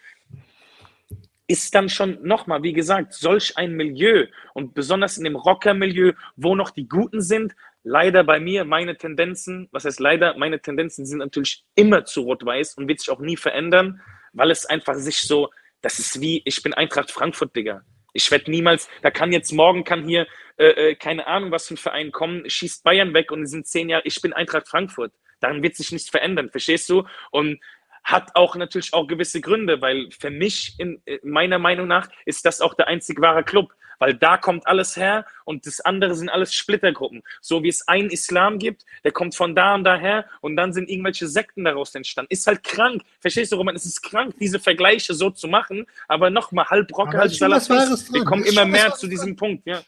ist 1.47 1.75
dann 1.75 1.89
schon 1.89 2.19
nochmal, 2.23 2.63
wie 2.63 2.73
gesagt, 2.73 3.13
solch 3.13 3.57
ein 3.57 3.73
Milieu 3.73 4.27
und 4.55 4.75
besonders 4.75 5.17
in 5.17 5.25
dem 5.25 5.37
Rocker-Milieu, 5.37 6.13
wo 6.37 6.55
noch 6.55 6.71
die 6.71 6.89
Guten 6.89 7.21
sind, 7.21 7.55
leider 7.85 8.25
bei 8.25 8.41
mir 8.41 8.65
meine 8.65 8.97
Tendenzen, 8.97 9.69
was 9.71 9.85
heißt 9.85 10.01
leider, 10.01 10.37
meine 10.37 10.61
Tendenzen 10.61 11.07
sind 11.07 11.19
natürlich 11.19 11.65
immer 11.77 12.05
zu 12.05 12.23
rot-weiß 12.23 12.75
und 12.75 12.89
wird 12.89 12.99
sich 12.99 13.11
auch 13.11 13.21
nie 13.21 13.37
verändern, 13.37 14.01
weil 14.33 14.51
es 14.51 14.67
einfach 14.67 14.95
sich 14.97 15.21
so, 15.21 15.51
das 15.83 16.01
ist 16.01 16.21
wie, 16.21 16.43
ich 16.45 16.63
bin 16.63 16.75
Eintracht 16.75 17.13
Frankfurt, 17.13 17.55
Digga. 17.55 17.83
Ich 18.13 18.31
werde 18.31 18.51
niemals, 18.51 18.89
da 19.03 19.11
kann 19.11 19.31
jetzt 19.31 19.53
morgen, 19.53 19.85
kann 19.85 20.03
hier, 20.03 20.27
äh, 20.57 20.91
äh, 20.91 20.95
keine 20.97 21.29
Ahnung, 21.29 21.53
was 21.53 21.69
für 21.69 21.75
ein 21.75 21.77
Verein 21.77 22.13
kommen, 22.13 22.51
schießt 22.51 22.83
Bayern 22.83 23.15
weg 23.15 23.31
und 23.31 23.43
es 23.43 23.51
sind 23.51 23.69
zehn 23.69 23.89
Jahre, 23.89 24.03
ich 24.05 24.21
bin 24.21 24.33
Eintracht 24.33 24.67
Frankfurt. 24.67 25.13
Daran 25.39 25.63
wird 25.63 25.77
sich 25.77 25.93
nichts 25.93 26.09
verändern, 26.09 26.51
verstehst 26.51 26.89
du? 26.89 27.05
Und 27.31 27.61
hat 28.07 28.37
auch 28.37 28.55
natürlich 28.55 28.95
auch 28.95 29.09
gewisse 29.09 29.41
Gründe, 29.41 29.81
weil 29.81 30.09
für 30.17 30.31
mich, 30.31 30.77
in, 30.79 31.03
meiner 31.25 31.59
Meinung 31.59 31.89
nach, 31.89 32.09
ist 32.25 32.47
das 32.47 32.61
auch 32.61 32.75
der 32.75 32.87
einzig 32.87 33.21
wahre 33.21 33.43
Club, 33.43 33.73
weil 33.99 34.15
da 34.15 34.37
kommt 34.37 34.65
alles 34.69 34.97
her 34.97 35.27
und 35.45 35.67
das 35.67 35.81
andere 35.81 36.15
sind 36.15 36.29
alles 36.29 36.55
Splittergruppen. 36.55 37.23
So 37.41 37.65
wie 37.65 37.69
es 37.69 37.89
einen 37.89 38.11
Islam 38.11 38.61
gibt, 38.61 38.85
der 39.03 39.11
kommt 39.11 39.35
von 39.35 39.57
da 39.57 39.75
und 39.75 39.83
daher 39.83 40.25
und 40.41 40.55
dann 40.55 40.73
sind 40.73 40.89
irgendwelche 40.89 41.27
Sekten 41.27 41.65
daraus 41.65 41.97
entstanden. 41.97 42.33
Ist 42.33 42.47
halt 42.47 42.63
krank. 42.63 43.03
Verstehst 43.19 43.51
du, 43.51 43.57
Roman? 43.57 43.75
Es 43.75 43.85
ist 43.85 44.03
krank, 44.03 44.37
diese 44.39 44.61
Vergleiche 44.61 45.13
so 45.13 45.31
zu 45.31 45.49
machen, 45.49 45.85
aber 46.07 46.31
nochmal 46.31 46.67
halb 46.67 46.97
Rocker, 46.97 47.19
halb 47.19 47.33
Salafist. 47.33 48.15
Wir 48.15 48.25
kommen 48.25 48.45
immer 48.45 48.67
mehr 48.67 48.95
zu 48.95 49.09
diesem 49.09 49.31
dran. 49.31 49.37
Punkt, 49.37 49.67
ja. 49.67 49.81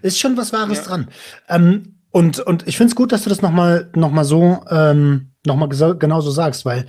Ist 0.00 0.18
schon 0.18 0.38
was 0.38 0.54
Wahres 0.54 0.78
ja. 0.78 0.84
dran. 0.84 1.10
Ähm, 1.48 2.00
und, 2.10 2.40
und 2.40 2.66
ich 2.66 2.78
finde 2.78 2.92
es 2.92 2.96
gut, 2.96 3.12
dass 3.12 3.24
du 3.24 3.28
das 3.28 3.42
nochmal 3.42 3.90
noch 3.94 4.10
mal 4.10 4.24
so 4.24 4.64
ähm, 4.70 5.35
nochmal 5.46 5.68
genauso 5.68 6.30
sagst, 6.30 6.64
weil 6.64 6.86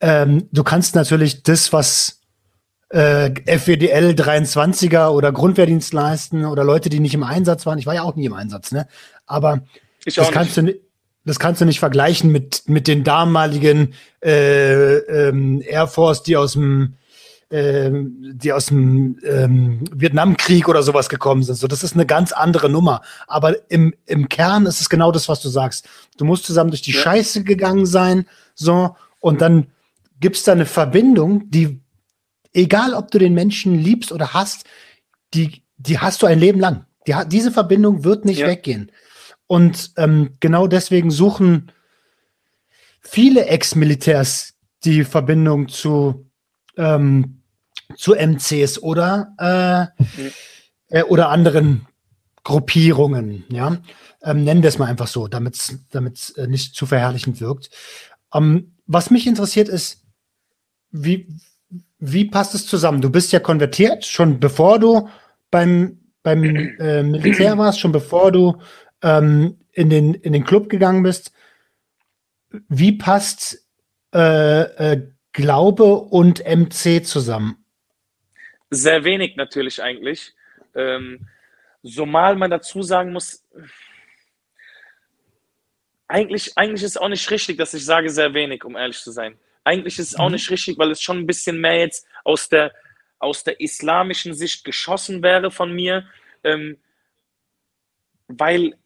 ähm, 0.00 0.48
du 0.52 0.64
kannst 0.64 0.94
natürlich 0.94 1.42
das, 1.42 1.72
was 1.72 2.20
äh, 2.90 3.30
FWDL 3.46 4.10
23er 4.10 5.08
oder 5.08 5.32
Grundwehrdienst 5.32 5.92
leisten 5.92 6.44
oder 6.44 6.64
Leute, 6.64 6.88
die 6.88 7.00
nicht 7.00 7.14
im 7.14 7.22
Einsatz 7.22 7.66
waren. 7.66 7.78
Ich 7.78 7.86
war 7.86 7.94
ja 7.94 8.02
auch 8.02 8.16
nie 8.16 8.26
im 8.26 8.34
Einsatz, 8.34 8.72
ne? 8.72 8.88
Aber 9.26 9.60
das 10.04 10.30
kannst 10.30 10.56
du 10.56 10.74
das 11.24 11.38
kannst 11.38 11.60
du 11.60 11.66
nicht 11.66 11.80
vergleichen 11.80 12.32
mit 12.32 12.62
mit 12.66 12.88
den 12.88 13.04
damaligen 13.04 13.94
äh, 14.24 14.96
ähm, 14.96 15.62
Air 15.64 15.86
Force, 15.86 16.22
die 16.22 16.36
aus 16.36 16.54
dem 16.54 16.96
ähm, 17.50 18.32
die 18.34 18.52
aus 18.52 18.66
dem 18.66 19.18
ähm, 19.24 19.84
Vietnamkrieg 19.92 20.68
oder 20.68 20.82
sowas 20.82 21.08
gekommen 21.08 21.42
sind. 21.42 21.56
So, 21.56 21.66
das 21.66 21.82
ist 21.82 21.94
eine 21.94 22.06
ganz 22.06 22.32
andere 22.32 22.70
Nummer. 22.70 23.02
Aber 23.26 23.70
im, 23.70 23.94
im 24.06 24.28
Kern 24.28 24.66
ist 24.66 24.80
es 24.80 24.88
genau 24.88 25.10
das, 25.10 25.28
was 25.28 25.40
du 25.40 25.48
sagst. 25.48 25.88
Du 26.16 26.24
musst 26.24 26.44
zusammen 26.44 26.70
durch 26.70 26.82
die 26.82 26.92
ja. 26.92 27.00
Scheiße 27.00 27.42
gegangen 27.44 27.86
sein, 27.86 28.26
so, 28.54 28.94
und 29.20 29.40
dann 29.40 29.68
gibt 30.20 30.36
es 30.36 30.44
da 30.44 30.52
eine 30.52 30.66
Verbindung, 30.66 31.50
die, 31.50 31.80
egal 32.52 32.94
ob 32.94 33.10
du 33.10 33.18
den 33.18 33.34
Menschen 33.34 33.74
liebst 33.74 34.12
oder 34.12 34.32
hast, 34.32 34.64
die, 35.34 35.62
die 35.76 35.98
hast 35.98 36.22
du 36.22 36.26
ein 36.26 36.38
Leben 36.38 36.60
lang. 36.60 36.84
Die, 37.06 37.14
diese 37.26 37.50
Verbindung 37.50 38.04
wird 38.04 38.24
nicht 38.24 38.40
ja. 38.40 38.46
weggehen. 38.46 38.92
Und 39.46 39.92
ähm, 39.96 40.36
genau 40.40 40.66
deswegen 40.66 41.10
suchen 41.10 41.72
viele 43.00 43.46
Ex-Militärs 43.46 44.54
die 44.84 45.04
Verbindung 45.04 45.68
zu, 45.68 46.30
ähm, 46.76 47.39
zu 47.96 48.14
MCs 48.14 48.82
oder, 48.82 49.92
äh, 50.90 50.98
äh, 50.98 51.02
oder 51.04 51.28
anderen 51.30 51.86
Gruppierungen, 52.44 53.44
ja. 53.48 53.78
Ähm, 54.22 54.44
nennen 54.44 54.62
wir 54.62 54.68
es 54.68 54.78
mal 54.78 54.86
einfach 54.86 55.06
so, 55.06 55.28
damit 55.28 55.54
es 55.56 56.30
äh, 56.30 56.46
nicht 56.46 56.74
zu 56.74 56.84
verherrlichend 56.86 57.40
wirkt. 57.40 57.70
Ähm, 58.34 58.74
was 58.86 59.10
mich 59.10 59.26
interessiert 59.26 59.68
ist, 59.68 60.02
wie, 60.90 61.28
wie 61.98 62.24
passt 62.26 62.54
es 62.54 62.66
zusammen? 62.66 63.00
Du 63.00 63.10
bist 63.10 63.32
ja 63.32 63.40
konvertiert, 63.40 64.04
schon 64.04 64.40
bevor 64.40 64.78
du 64.78 65.08
beim, 65.50 66.00
beim 66.22 66.44
äh, 66.44 67.02
Militär 67.02 67.56
warst, 67.56 67.80
schon 67.80 67.92
bevor 67.92 68.32
du 68.32 68.60
ähm, 69.02 69.58
in, 69.72 69.90
den, 69.90 70.14
in 70.14 70.32
den 70.32 70.44
Club 70.44 70.68
gegangen 70.68 71.02
bist. 71.02 71.32
Wie 72.68 72.92
passt 72.92 73.66
äh, 74.14 74.62
äh, 74.62 75.08
Glaube 75.32 75.94
und 75.94 76.42
MC 76.44 77.06
zusammen? 77.06 77.59
Sehr 78.70 79.04
wenig 79.04 79.36
natürlich 79.36 79.82
eigentlich. 79.82 80.32
Ähm, 80.74 81.28
zumal 81.84 82.36
man 82.36 82.50
dazu 82.50 82.82
sagen 82.82 83.12
muss, 83.12 83.44
eigentlich, 86.06 86.56
eigentlich 86.56 86.82
ist 86.82 86.90
es 86.90 86.96
auch 86.96 87.08
nicht 87.08 87.30
richtig, 87.30 87.58
dass 87.58 87.74
ich 87.74 87.84
sage 87.84 88.10
sehr 88.10 88.34
wenig, 88.34 88.64
um 88.64 88.76
ehrlich 88.76 89.00
zu 89.00 89.10
sein. 89.10 89.38
Eigentlich 89.64 89.98
ist 89.98 90.08
es 90.08 90.18
auch 90.18 90.28
mhm. 90.28 90.34
nicht 90.34 90.50
richtig, 90.50 90.78
weil 90.78 90.90
es 90.90 91.02
schon 91.02 91.18
ein 91.18 91.26
bisschen 91.26 91.60
mehr 91.60 91.78
jetzt 91.78 92.06
aus 92.24 92.48
der, 92.48 92.72
aus 93.18 93.44
der 93.44 93.60
islamischen 93.60 94.34
Sicht 94.34 94.64
geschossen 94.64 95.22
wäre 95.22 95.50
von 95.50 95.72
mir. 95.72 96.08
Ähm, 96.42 96.78
weil 98.28 98.76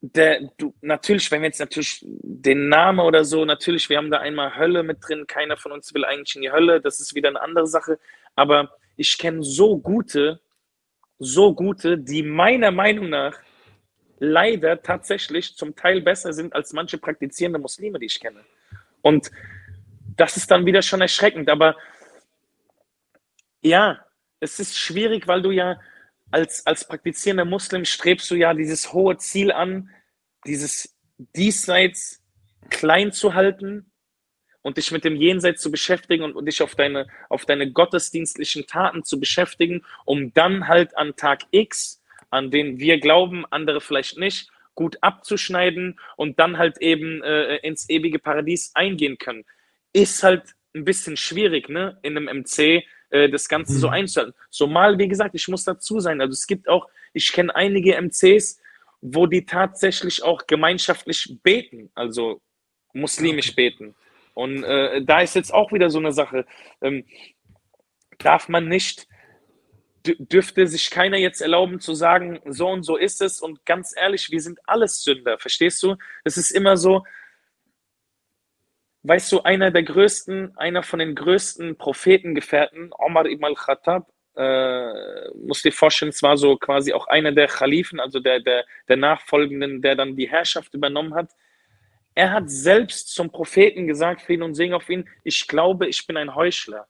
der, 0.00 0.50
du, 0.58 0.74
natürlich, 0.80 1.30
wenn 1.30 1.42
wir 1.42 1.48
jetzt 1.48 1.60
natürlich 1.60 2.00
den 2.02 2.68
Namen 2.68 3.00
oder 3.00 3.24
so, 3.24 3.44
natürlich, 3.44 3.88
wir 3.88 3.98
haben 3.98 4.10
da 4.10 4.18
einmal 4.18 4.56
Hölle 4.56 4.82
mit 4.82 4.98
drin, 5.00 5.26
keiner 5.26 5.56
von 5.56 5.72
uns 5.72 5.94
will 5.94 6.04
eigentlich 6.04 6.36
in 6.36 6.42
die 6.42 6.50
Hölle, 6.50 6.80
das 6.80 7.00
ist 7.00 7.14
wieder 7.14 7.28
eine 7.28 7.40
andere 7.40 7.66
Sache, 7.66 7.98
aber 8.34 8.76
ich 9.02 9.18
kenne 9.18 9.42
so 9.42 9.78
gute, 9.78 10.40
so 11.18 11.54
gute, 11.54 11.98
die 11.98 12.22
meiner 12.22 12.70
Meinung 12.70 13.10
nach 13.10 13.36
leider 14.20 14.80
tatsächlich 14.80 15.56
zum 15.56 15.74
Teil 15.74 16.00
besser 16.00 16.32
sind 16.32 16.54
als 16.54 16.72
manche 16.72 16.98
praktizierende 16.98 17.58
Muslime, 17.58 17.98
die 17.98 18.06
ich 18.06 18.20
kenne. 18.20 18.44
Und 19.02 19.30
das 20.16 20.36
ist 20.36 20.50
dann 20.52 20.66
wieder 20.66 20.82
schon 20.82 21.00
erschreckend, 21.00 21.50
aber 21.50 21.76
ja, 23.60 24.04
es 24.38 24.60
ist 24.60 24.78
schwierig, 24.78 25.26
weil 25.26 25.42
du 25.42 25.50
ja 25.50 25.80
als, 26.30 26.64
als 26.64 26.86
praktizierender 26.86 27.44
Muslim 27.44 27.84
strebst 27.84 28.30
du 28.30 28.36
ja 28.36 28.54
dieses 28.54 28.92
hohe 28.92 29.16
Ziel 29.16 29.50
an, 29.50 29.90
dieses 30.46 30.96
Diesseits 31.36 32.22
klein 32.70 33.12
zu 33.12 33.34
halten 33.34 33.91
und 34.62 34.76
dich 34.76 34.90
mit 34.90 35.04
dem 35.04 35.16
Jenseits 35.16 35.60
zu 35.60 35.70
beschäftigen 35.70 36.22
und, 36.24 36.34
und 36.34 36.46
dich 36.46 36.62
auf 36.62 36.74
deine, 36.74 37.06
auf 37.28 37.44
deine 37.44 37.70
gottesdienstlichen 37.70 38.66
Taten 38.66 39.04
zu 39.04 39.20
beschäftigen, 39.20 39.84
um 40.04 40.32
dann 40.32 40.68
halt 40.68 40.96
an 40.96 41.16
Tag 41.16 41.42
X, 41.50 42.00
an 42.30 42.50
den 42.50 42.78
wir 42.78 42.98
glauben, 42.98 43.44
andere 43.50 43.80
vielleicht 43.80 44.18
nicht, 44.18 44.50
gut 44.74 44.96
abzuschneiden 45.02 45.98
und 46.16 46.38
dann 46.38 46.56
halt 46.56 46.78
eben 46.78 47.22
äh, 47.22 47.56
ins 47.56 47.90
ewige 47.90 48.18
Paradies 48.18 48.70
eingehen 48.74 49.18
können. 49.18 49.44
Ist 49.92 50.22
halt 50.22 50.54
ein 50.74 50.84
bisschen 50.84 51.16
schwierig, 51.16 51.68
ne, 51.68 51.98
in 52.02 52.16
einem 52.16 52.40
MC 52.40 52.84
äh, 53.10 53.28
das 53.28 53.48
Ganze 53.48 53.74
mhm. 53.74 53.78
so 53.78 53.88
einzuhalten. 53.88 54.34
So 54.48 54.66
mal, 54.66 54.98
wie 54.98 55.08
gesagt, 55.08 55.34
ich 55.34 55.46
muss 55.48 55.64
dazu 55.64 56.00
sein. 56.00 56.20
Also 56.20 56.32
es 56.32 56.46
gibt 56.46 56.68
auch, 56.68 56.88
ich 57.12 57.30
kenne 57.32 57.54
einige 57.54 58.00
MCs, 58.00 58.58
wo 59.02 59.26
die 59.26 59.44
tatsächlich 59.44 60.22
auch 60.22 60.46
gemeinschaftlich 60.46 61.36
beten, 61.42 61.90
also 61.94 62.40
muslimisch 62.94 63.54
beten. 63.54 63.94
Und 64.34 64.64
äh, 64.64 65.02
da 65.02 65.20
ist 65.20 65.34
jetzt 65.34 65.52
auch 65.52 65.72
wieder 65.72 65.90
so 65.90 65.98
eine 65.98 66.12
Sache. 66.12 66.46
Ähm, 66.80 67.04
darf 68.18 68.48
man 68.48 68.68
nicht, 68.68 69.06
dürfte 70.04 70.66
sich 70.66 70.90
keiner 70.90 71.16
jetzt 71.16 71.40
erlauben 71.40 71.80
zu 71.80 71.94
sagen, 71.94 72.40
so 72.46 72.68
und 72.68 72.82
so 72.82 72.96
ist 72.96 73.20
es. 73.20 73.40
Und 73.40 73.64
ganz 73.66 73.94
ehrlich, 73.96 74.30
wir 74.30 74.40
sind 74.40 74.58
alles 74.66 75.02
Sünder, 75.02 75.38
verstehst 75.38 75.82
du? 75.82 75.96
Es 76.24 76.36
ist 76.36 76.50
immer 76.50 76.76
so, 76.76 77.04
weißt 79.02 79.30
du, 79.32 79.42
einer 79.42 79.70
der 79.70 79.82
größten, 79.82 80.56
einer 80.56 80.82
von 80.82 80.98
den 80.98 81.14
größten 81.14 81.76
Prophetengefährten, 81.76 82.92
Omar 82.98 83.26
ibn 83.26 83.44
al-Khattab, 83.44 84.08
äh, 84.34 85.28
musst 85.34 85.64
dir 85.64 85.72
vorstellen, 85.72 86.10
es 86.10 86.22
war 86.22 86.36
so 86.36 86.56
quasi 86.56 86.92
auch 86.92 87.06
einer 87.06 87.32
der 87.32 87.48
Khalifen, 87.48 88.00
also 88.00 88.18
der, 88.18 88.40
der, 88.40 88.64
der 88.88 88.96
Nachfolgenden, 88.96 89.82
der 89.82 89.94
dann 89.94 90.16
die 90.16 90.28
Herrschaft 90.28 90.72
übernommen 90.74 91.14
hat. 91.14 91.30
Er 92.14 92.32
hat 92.32 92.50
selbst 92.50 93.08
zum 93.14 93.30
Propheten 93.30 93.86
gesagt, 93.86 94.22
Frieden 94.22 94.42
und 94.42 94.54
Segen 94.54 94.74
auf 94.74 94.88
ihn, 94.88 95.08
ich 95.24 95.46
glaube, 95.46 95.88
ich 95.88 96.06
bin 96.06 96.16
ein 96.16 96.34
Heuchler. 96.34 96.86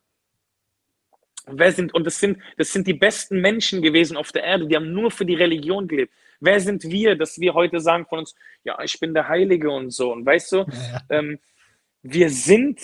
Wer 1.46 1.72
sind, 1.72 1.92
und 1.94 2.06
das 2.06 2.20
sind, 2.20 2.38
das 2.56 2.72
sind 2.72 2.86
die 2.86 2.94
besten 2.94 3.40
Menschen 3.40 3.82
gewesen 3.82 4.16
auf 4.16 4.30
der 4.32 4.44
Erde, 4.44 4.66
die 4.66 4.76
haben 4.76 4.92
nur 4.92 5.10
für 5.10 5.26
die 5.26 5.34
Religion 5.34 5.88
gelebt. 5.88 6.12
Wer 6.40 6.60
sind 6.60 6.84
wir, 6.84 7.16
dass 7.16 7.38
wir 7.40 7.54
heute 7.54 7.80
sagen 7.80 8.06
von 8.06 8.20
uns, 8.20 8.34
ja, 8.64 8.80
ich 8.82 8.98
bin 8.98 9.14
der 9.14 9.28
Heilige 9.28 9.70
und 9.70 9.90
so. 9.90 10.12
Und 10.12 10.24
weißt 10.26 10.52
du, 10.52 10.56
ja. 10.58 10.66
ähm, 11.10 11.38
wir 12.02 12.30
sind, 12.30 12.80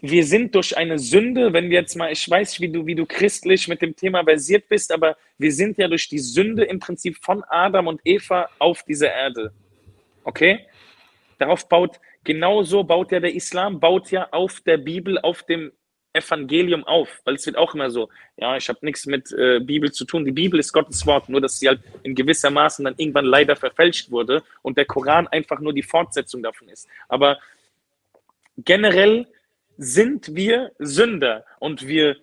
wir 0.00 0.24
sind 0.24 0.54
durch 0.54 0.76
eine 0.76 0.98
Sünde, 0.98 1.52
wenn 1.52 1.70
wir 1.70 1.80
jetzt 1.80 1.96
mal, 1.96 2.12
ich 2.12 2.28
weiß, 2.28 2.60
wie 2.60 2.68
du, 2.68 2.86
wie 2.86 2.94
du 2.94 3.04
christlich 3.04 3.66
mit 3.66 3.82
dem 3.82 3.96
Thema 3.96 4.22
versiert 4.24 4.68
bist, 4.68 4.92
aber 4.92 5.16
wir 5.38 5.52
sind 5.52 5.76
ja 5.78 5.88
durch 5.88 6.08
die 6.08 6.20
Sünde 6.20 6.64
im 6.64 6.78
Prinzip 6.78 7.16
von 7.20 7.42
Adam 7.44 7.88
und 7.88 8.00
Eva 8.04 8.48
auf 8.58 8.84
dieser 8.84 9.12
Erde. 9.12 9.52
Okay? 10.28 10.66
Darauf 11.38 11.66
baut, 11.70 11.98
genauso 12.22 12.84
baut 12.84 13.12
ja 13.12 13.18
der 13.18 13.34
Islam, 13.34 13.80
baut 13.80 14.10
ja 14.10 14.28
auf 14.30 14.60
der 14.60 14.76
Bibel, 14.76 15.18
auf 15.18 15.42
dem 15.44 15.72
Evangelium 16.12 16.84
auf, 16.84 17.22
weil 17.24 17.36
es 17.36 17.46
wird 17.46 17.56
auch 17.56 17.74
immer 17.74 17.90
so, 17.90 18.10
ja, 18.36 18.54
ich 18.56 18.68
habe 18.68 18.78
nichts 18.82 19.06
mit 19.06 19.32
äh, 19.32 19.60
Bibel 19.60 19.90
zu 19.90 20.04
tun. 20.04 20.26
Die 20.26 20.32
Bibel 20.32 20.60
ist 20.60 20.74
Gottes 20.74 21.06
Wort, 21.06 21.30
nur 21.30 21.40
dass 21.40 21.58
sie 21.58 21.68
halt 21.68 21.80
in 22.02 22.14
gewisser 22.14 22.50
Maßen 22.50 22.84
dann 22.84 22.94
irgendwann 22.98 23.24
leider 23.24 23.56
verfälscht 23.56 24.10
wurde 24.10 24.42
und 24.60 24.76
der 24.76 24.84
Koran 24.84 25.28
einfach 25.28 25.60
nur 25.60 25.72
die 25.72 25.82
Fortsetzung 25.82 26.42
davon 26.42 26.68
ist. 26.68 26.88
Aber 27.08 27.38
generell 28.58 29.26
sind 29.78 30.34
wir 30.34 30.72
Sünder 30.78 31.46
und 31.58 31.86
wir 31.88 32.16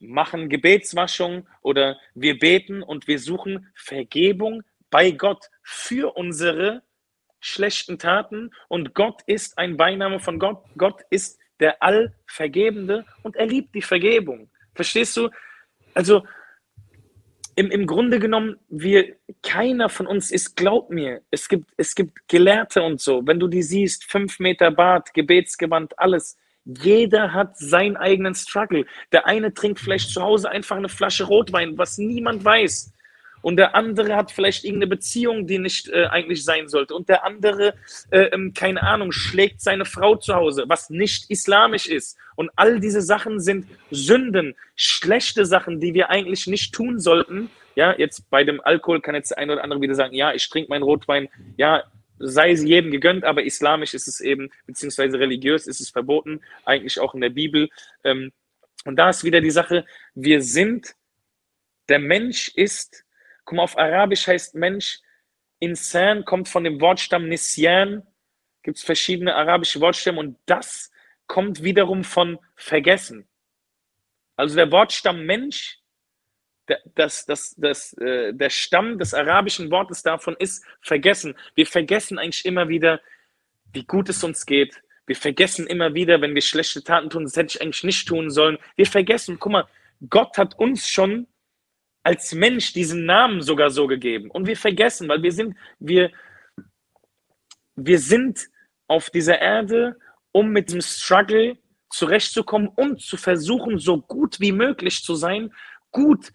machen 0.00 0.48
Gebetswaschung 0.48 1.46
oder 1.60 1.96
wir 2.14 2.40
beten 2.40 2.82
und 2.82 3.06
wir 3.06 3.20
suchen 3.20 3.68
Vergebung 3.76 4.64
bei 4.90 5.12
Gott 5.12 5.48
für 5.62 6.16
unsere 6.16 6.82
schlechten 7.42 7.98
Taten 7.98 8.52
und 8.68 8.94
Gott 8.94 9.20
ist 9.26 9.58
ein 9.58 9.76
Beiname 9.76 10.20
von 10.20 10.38
Gott. 10.38 10.64
Gott 10.78 11.00
ist 11.10 11.38
der 11.60 11.82
Allvergebende 11.82 13.04
und 13.22 13.36
er 13.36 13.46
liebt 13.46 13.74
die 13.74 13.82
Vergebung. 13.82 14.48
Verstehst 14.74 15.16
du? 15.16 15.28
Also 15.92 16.22
im, 17.56 17.70
im 17.70 17.86
Grunde 17.86 18.18
genommen, 18.18 18.56
wir, 18.68 19.16
keiner 19.42 19.88
von 19.88 20.06
uns 20.06 20.30
ist, 20.30 20.56
glaub 20.56 20.90
mir, 20.90 21.20
es 21.30 21.48
gibt, 21.48 21.70
es 21.76 21.94
gibt 21.94 22.26
Gelehrte 22.28 22.82
und 22.82 23.00
so. 23.00 23.26
Wenn 23.26 23.40
du 23.40 23.48
die 23.48 23.62
siehst, 23.62 24.04
fünf 24.10 24.38
Meter 24.38 24.70
Bart, 24.70 25.12
Gebetsgewand, 25.12 25.98
alles. 25.98 26.38
Jeder 26.64 27.34
hat 27.34 27.58
seinen 27.58 27.96
eigenen 27.96 28.36
Struggle. 28.36 28.86
Der 29.10 29.26
eine 29.26 29.52
trinkt 29.52 29.80
vielleicht 29.80 30.10
zu 30.10 30.22
Hause 30.22 30.48
einfach 30.48 30.76
eine 30.76 30.88
Flasche 30.88 31.24
Rotwein, 31.24 31.76
was 31.76 31.98
niemand 31.98 32.44
weiß 32.44 32.91
und 33.42 33.56
der 33.56 33.74
andere 33.74 34.16
hat 34.16 34.30
vielleicht 34.30 34.64
irgendeine 34.64 34.88
Beziehung, 34.88 35.46
die 35.46 35.58
nicht 35.58 35.88
äh, 35.88 36.06
eigentlich 36.06 36.44
sein 36.44 36.68
sollte 36.68 36.94
und 36.94 37.08
der 37.08 37.24
andere, 37.24 37.74
äh, 38.10 38.22
ähm, 38.26 38.54
keine 38.54 38.82
Ahnung, 38.82 39.12
schlägt 39.12 39.60
seine 39.60 39.84
Frau 39.84 40.16
zu 40.16 40.34
Hause, 40.34 40.64
was 40.68 40.88
nicht 40.90 41.28
islamisch 41.30 41.86
ist. 41.86 42.16
Und 42.36 42.50
all 42.56 42.80
diese 42.80 43.02
Sachen 43.02 43.40
sind 43.40 43.66
Sünden, 43.90 44.54
schlechte 44.76 45.44
Sachen, 45.44 45.80
die 45.80 45.92
wir 45.92 46.08
eigentlich 46.08 46.46
nicht 46.46 46.72
tun 46.72 46.98
sollten. 46.98 47.50
Ja, 47.74 47.94
jetzt 47.98 48.30
bei 48.30 48.44
dem 48.44 48.60
Alkohol 48.60 49.00
kann 49.00 49.14
jetzt 49.14 49.30
der 49.30 49.38
eine 49.38 49.54
oder 49.54 49.64
andere 49.64 49.80
wieder 49.80 49.94
sagen, 49.94 50.14
ja, 50.14 50.32
ich 50.32 50.48
trinke 50.48 50.70
meinen 50.70 50.82
Rotwein, 50.82 51.28
ja, 51.56 51.84
sei 52.18 52.52
es 52.52 52.62
jedem 52.62 52.90
gegönnt, 52.90 53.24
aber 53.24 53.42
islamisch 53.42 53.94
ist 53.94 54.06
es 54.06 54.20
eben, 54.20 54.50
beziehungsweise 54.66 55.18
religiös 55.18 55.66
ist 55.66 55.80
es 55.80 55.90
verboten, 55.90 56.40
eigentlich 56.64 57.00
auch 57.00 57.14
in 57.14 57.20
der 57.20 57.30
Bibel. 57.30 57.68
Ähm, 58.04 58.32
und 58.84 58.96
da 58.96 59.10
ist 59.10 59.24
wieder 59.24 59.40
die 59.40 59.50
Sache, 59.50 59.84
wir 60.14 60.42
sind, 60.42 60.94
der 61.88 61.98
Mensch 61.98 62.48
ist 62.54 63.04
Guck 63.44 63.56
mal, 63.56 63.62
auf 63.62 63.78
Arabisch 63.78 64.26
heißt 64.26 64.54
Mensch, 64.54 65.00
Insan 65.58 66.24
kommt 66.24 66.48
von 66.48 66.64
dem 66.64 66.80
Wortstamm 66.80 67.28
Nisyan. 67.28 68.06
Gibt 68.62 68.78
es 68.78 68.84
verschiedene 68.84 69.34
arabische 69.34 69.80
Wortstämme 69.80 70.18
und 70.18 70.38
das 70.46 70.90
kommt 71.26 71.62
wiederum 71.62 72.04
von 72.04 72.38
vergessen. 72.56 73.28
Also 74.36 74.56
der 74.56 74.70
Wortstamm 74.72 75.24
Mensch, 75.24 75.78
das, 76.94 77.26
das, 77.26 77.54
das, 77.56 77.92
äh, 77.94 78.32
der 78.32 78.50
Stamm 78.50 78.98
des 78.98 79.14
arabischen 79.14 79.70
Wortes 79.70 80.02
davon 80.02 80.36
ist 80.38 80.64
vergessen. 80.80 81.36
Wir 81.54 81.66
vergessen 81.66 82.18
eigentlich 82.18 82.44
immer 82.44 82.68
wieder, 82.68 83.00
wie 83.72 83.84
gut 83.84 84.08
es 84.08 84.22
uns 84.24 84.46
geht. 84.46 84.82
Wir 85.06 85.16
vergessen 85.16 85.66
immer 85.66 85.94
wieder, 85.94 86.20
wenn 86.20 86.34
wir 86.34 86.42
schlechte 86.42 86.82
Taten 86.82 87.10
tun, 87.10 87.24
das 87.24 87.36
hätte 87.36 87.56
ich 87.56 87.62
eigentlich 87.62 87.84
nicht 87.84 88.06
tun 88.06 88.30
sollen. 88.30 88.58
Wir 88.76 88.86
vergessen, 88.86 89.38
guck 89.38 89.52
mal, 89.52 89.68
Gott 90.08 90.38
hat 90.38 90.58
uns 90.58 90.88
schon 90.88 91.26
als 92.02 92.34
Mensch 92.34 92.72
diesen 92.72 93.04
Namen 93.04 93.42
sogar 93.42 93.70
so 93.70 93.86
gegeben. 93.86 94.30
Und 94.30 94.46
wir 94.46 94.56
vergessen, 94.56 95.08
weil 95.08 95.22
wir 95.22 95.32
sind, 95.32 95.56
wir, 95.78 96.10
wir 97.76 97.98
sind 97.98 98.48
auf 98.88 99.10
dieser 99.10 99.40
Erde, 99.40 99.96
um 100.32 100.50
mit 100.50 100.72
dem 100.72 100.80
Struggle 100.80 101.58
zurechtzukommen 101.90 102.68
und 102.68 103.00
zu 103.00 103.16
versuchen, 103.16 103.78
so 103.78 104.00
gut 104.00 104.40
wie 104.40 104.52
möglich 104.52 105.02
zu 105.02 105.14
sein, 105.14 105.52
gut 105.90 106.32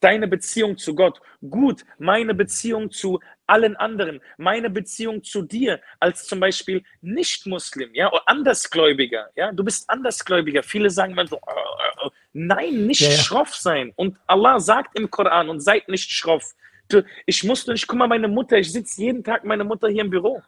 deine 0.00 0.28
Beziehung 0.28 0.76
zu 0.76 0.94
Gott, 0.94 1.20
gut 1.48 1.84
meine 1.98 2.34
Beziehung 2.34 2.90
zu 2.90 3.20
allen 3.46 3.76
anderen, 3.76 4.20
meine 4.36 4.70
Beziehung 4.70 5.22
zu 5.22 5.42
dir 5.42 5.80
als 6.00 6.26
zum 6.26 6.40
Beispiel 6.40 6.82
Nicht-Muslim, 7.00 7.94
ja, 7.94 8.10
oder 8.10 8.22
Andersgläubiger, 8.26 9.30
ja, 9.36 9.52
du 9.52 9.64
bist 9.64 9.88
Andersgläubiger. 9.88 10.62
Viele 10.62 10.90
sagen 10.90 11.14
mal 11.14 11.28
so, 11.28 11.36
äh, 11.36 12.06
äh, 12.06 12.10
nein, 12.32 12.86
nicht 12.86 13.00
ja, 13.00 13.10
ja. 13.10 13.16
schroff 13.16 13.54
sein. 13.54 13.92
Und 13.96 14.16
Allah 14.26 14.58
sagt 14.60 14.98
im 14.98 15.10
Koran 15.10 15.48
und 15.48 15.60
seid 15.60 15.88
nicht 15.88 16.10
schroff. 16.10 16.54
Du, 16.88 17.04
ich 17.24 17.42
musste 17.44 17.72
nicht, 17.72 17.86
guck 17.86 17.98
mal, 17.98 18.08
meine 18.08 18.28
Mutter, 18.28 18.58
ich 18.58 18.72
sitze 18.72 19.02
jeden 19.02 19.24
Tag 19.24 19.44
meine 19.44 19.64
Mutter 19.64 19.88
hier 19.88 20.02
im 20.02 20.10
Büro. 20.10 20.42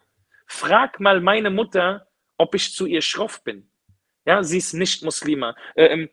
Frag 0.47 0.99
mal 0.99 1.21
meine 1.21 1.49
Mutter, 1.49 2.07
ob 2.37 2.55
ich 2.55 2.73
zu 2.73 2.85
ihr 2.85 3.01
schroff 3.01 3.43
bin. 3.43 3.69
Ja, 4.25 4.43
sie 4.43 4.57
ist 4.57 4.73
nicht 4.73 5.03
Muslima. 5.03 5.55
Äh, 5.75 5.85
ähm, 5.85 6.09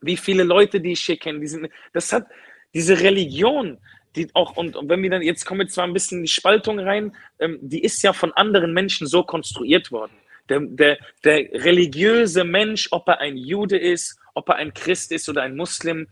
Wie 0.00 0.16
viele 0.16 0.42
Leute, 0.42 0.80
die 0.80 0.92
ich 0.92 1.00
hier 1.00 1.16
kenne, 1.16 1.40
die 1.40 1.46
sind, 1.46 1.68
das 1.92 2.12
hat 2.12 2.26
diese 2.74 3.00
Religion, 3.00 3.78
die 4.16 4.28
auch, 4.34 4.56
und, 4.56 4.76
und 4.76 4.88
wenn 4.88 5.02
wir 5.02 5.10
dann, 5.10 5.22
jetzt 5.22 5.44
kommen 5.44 5.60
wir 5.60 5.68
zwar 5.68 5.84
ein 5.84 5.92
bisschen 5.92 6.18
in 6.18 6.24
die 6.24 6.30
Spaltung 6.30 6.78
rein, 6.78 7.16
ähm, 7.38 7.58
die 7.62 7.82
ist 7.82 8.02
ja 8.02 8.12
von 8.12 8.32
anderen 8.32 8.72
Menschen 8.72 9.06
so 9.06 9.22
konstruiert 9.22 9.90
worden. 9.90 10.12
Der, 10.48 10.60
der, 10.60 10.98
der 11.24 11.64
religiöse 11.64 12.44
Mensch, 12.44 12.88
ob 12.90 13.08
er 13.08 13.20
ein 13.20 13.36
Jude 13.36 13.78
ist, 13.78 14.18
ob 14.34 14.48
er 14.50 14.56
ein 14.56 14.74
Christ 14.74 15.10
ist 15.10 15.28
oder 15.28 15.42
ein 15.42 15.56
Muslim, 15.56 16.08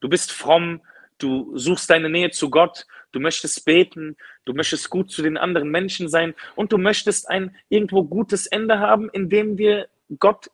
du 0.00 0.08
bist 0.08 0.30
fromm, 0.32 0.82
du 1.18 1.56
suchst 1.56 1.88
deine 1.88 2.10
Nähe 2.10 2.30
zu 2.30 2.50
Gott, 2.50 2.86
du 3.12 3.20
möchtest 3.20 3.64
beten, 3.64 4.16
du 4.44 4.52
möchtest 4.52 4.90
gut 4.90 5.10
zu 5.10 5.22
den 5.22 5.38
anderen 5.38 5.70
Menschen 5.70 6.08
sein 6.08 6.34
und 6.54 6.72
du 6.72 6.78
möchtest 6.78 7.30
ein 7.30 7.56
irgendwo 7.70 8.04
gutes 8.04 8.46
Ende 8.46 8.78
haben, 8.78 9.08
in 9.10 9.30
dem 9.30 9.56
dir 9.56 9.88
Gott 10.18 10.50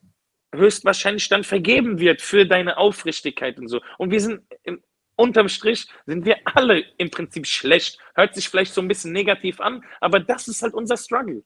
höchstwahrscheinlich 0.54 1.28
dann 1.28 1.44
vergeben 1.44 1.98
wird 1.98 2.20
für 2.22 2.46
deine 2.46 2.76
Aufrichtigkeit 2.76 3.58
und 3.58 3.68
so. 3.68 3.80
Und 3.98 4.10
wir 4.10 4.20
sind 4.20 4.42
im, 4.62 4.82
unterm 5.16 5.48
Strich 5.48 5.88
sind 6.06 6.24
wir 6.24 6.36
alle 6.44 6.84
im 6.98 7.10
Prinzip 7.10 7.46
schlecht. 7.46 7.98
Hört 8.14 8.34
sich 8.34 8.48
vielleicht 8.48 8.74
so 8.74 8.80
ein 8.80 8.88
bisschen 8.88 9.12
negativ 9.12 9.60
an, 9.60 9.84
aber 10.00 10.20
das 10.20 10.48
ist 10.48 10.62
halt 10.62 10.74
unser 10.74 10.96
Struggle. 10.96 11.42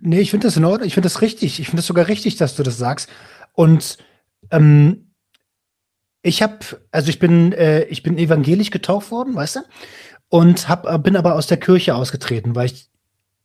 Nee, 0.00 0.20
ich 0.20 0.30
finde 0.30 0.46
das 0.46 0.56
in 0.56 0.64
Ordnung. 0.64 0.86
Ich 0.86 0.94
finde 0.94 1.06
das 1.06 1.22
richtig. 1.22 1.60
Ich 1.60 1.66
finde 1.66 1.78
das 1.78 1.86
sogar 1.86 2.08
richtig, 2.08 2.36
dass 2.36 2.56
du 2.56 2.62
das 2.62 2.76
sagst. 2.76 3.10
Und 3.52 3.98
ähm, 4.50 5.14
ich 6.22 6.42
habe, 6.42 6.58
also 6.90 7.08
ich 7.08 7.18
bin, 7.18 7.52
äh, 7.52 7.84
ich 7.84 8.02
bin 8.02 8.18
evangelisch 8.18 8.70
getauft 8.70 9.10
worden, 9.10 9.34
weißt 9.34 9.56
du? 9.56 9.60
Und 10.28 10.68
hab, 10.68 10.86
äh, 10.86 10.98
bin 10.98 11.16
aber 11.16 11.34
aus 11.34 11.46
der 11.46 11.58
Kirche 11.58 11.94
ausgetreten, 11.94 12.54
weil 12.54 12.66
ich 12.66 12.90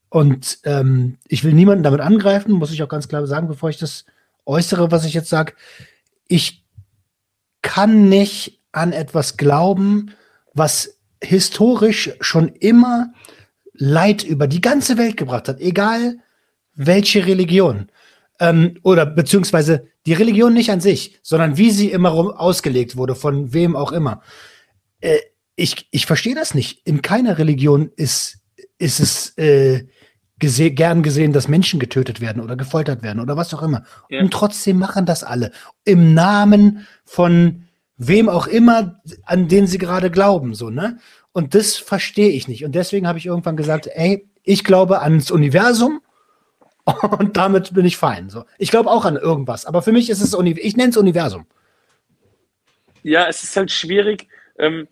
und 0.10 0.60
ähm, 0.64 1.18
ich 1.27 1.44
will 1.44 1.53
niemanden 1.53 1.84
damit 1.84 2.02
angreifen, 2.02 2.52
muss 2.53 2.72
ich 2.72 2.81
auch 2.81 2.90
ganz 2.90 3.07
klar 3.07 3.27
sagen, 3.27 3.48
bevor 3.48 3.69
ich 3.69 3.77
das 3.77 4.06
äußere, 4.45 4.91
was 4.91 5.06
ich 5.06 5.14
jetzt 5.14 5.30
sage. 5.30 5.53
Ich 6.27 6.65
kann 7.61 8.10
nicht 8.10 8.59
an 8.72 8.94
etwas 8.94 9.38
glauben, 9.38 10.12
was 10.54 11.00
historisch 11.22 12.12
schon 12.22 12.50
immer 12.50 13.14
Leid 13.74 14.24
über 14.24 14.48
die 14.48 14.62
ganze 14.62 14.98
Welt 14.98 15.16
gebracht 15.16 15.48
hat, 15.48 15.60
egal 15.60 16.18
welche 16.76 17.26
Religion. 17.26 17.90
Ähm, 18.40 18.78
oder 18.84 19.06
beziehungsweise 19.06 19.88
die 20.06 20.14
Religion 20.14 20.54
nicht 20.54 20.72
an 20.72 20.82
sich, 20.82 21.20
sondern 21.24 21.58
wie 21.58 21.72
sie 21.72 21.91
immer 21.91 22.12
ausgelegt 22.12 22.96
wurde, 22.96 23.16
von 23.16 23.54
wem 23.54 23.76
auch 23.76 23.91
immer. 23.91 24.22
Äh, 25.02 25.20
ich, 25.56 25.88
ich 25.91 26.06
verstehe 26.06 26.36
das 26.36 26.54
nicht. 26.54 26.86
In 26.86 27.02
keiner 27.02 27.38
Religion 27.38 27.91
ist, 27.96 28.40
ist 28.78 29.00
es 29.00 29.38
äh, 29.38 29.86
gese 30.40 30.72
gern 30.72 31.04
gesehen, 31.04 31.34
dass 31.34 31.48
Menschen 31.48 31.80
getötet 31.80 32.22
werden 32.22 32.41
oder 32.41 32.56
gefoltert 32.56 33.04
werden 33.04 33.20
oder 33.20 33.36
was 33.36 33.54
auch 33.54 33.62
immer. 33.62 33.84
Ja. 34.10 34.22
Und 34.22 34.32
trotzdem 34.32 34.80
machen 34.80 35.06
das 35.06 35.24
alle. 35.24 35.52
Im 35.84 36.14
Namen 36.14 36.88
von 37.04 37.66
wem 38.00 38.30
auch 38.30 38.48
immer, 38.48 39.02
an 39.24 39.48
den 39.48 39.68
sie 39.68 39.78
gerade 39.78 40.10
glauben, 40.10 40.56
so, 40.56 40.72
ne? 40.72 40.98
Und 41.32 41.54
das 41.54 41.76
verstehe 41.76 42.30
ich 42.30 42.48
nicht. 42.48 42.66
Und 42.66 42.74
deswegen 42.74 43.08
habe 43.08 43.20
ich 43.20 43.28
irgendwann 43.28 43.58
gesagt, 43.58 43.88
ey, 43.94 44.28
ich 44.44 44.64
glaube 44.64 45.02
ans 45.02 45.30
Universum 45.30 46.02
und 47.20 47.38
damit 47.38 47.74
bin 47.74 47.86
ich 47.86 47.98
fein. 47.98 48.30
So. 48.30 48.46
Ich 48.58 48.72
glaube 48.72 48.90
auch 48.90 49.06
an 49.06 49.16
irgendwas, 49.16 49.66
aber 49.66 49.84
für 49.84 49.92
mich 49.92 50.10
ist 50.10 50.22
es, 50.22 50.34
ich 50.34 50.78
nenne 50.78 50.90
es 50.90 50.98
Universum. 50.98 51.46
Ja, 53.04 53.28
es 53.28 53.44
ist 53.44 53.56
halt 53.56 53.70
schwierig. 53.70 54.28
Ähm, 54.58 54.88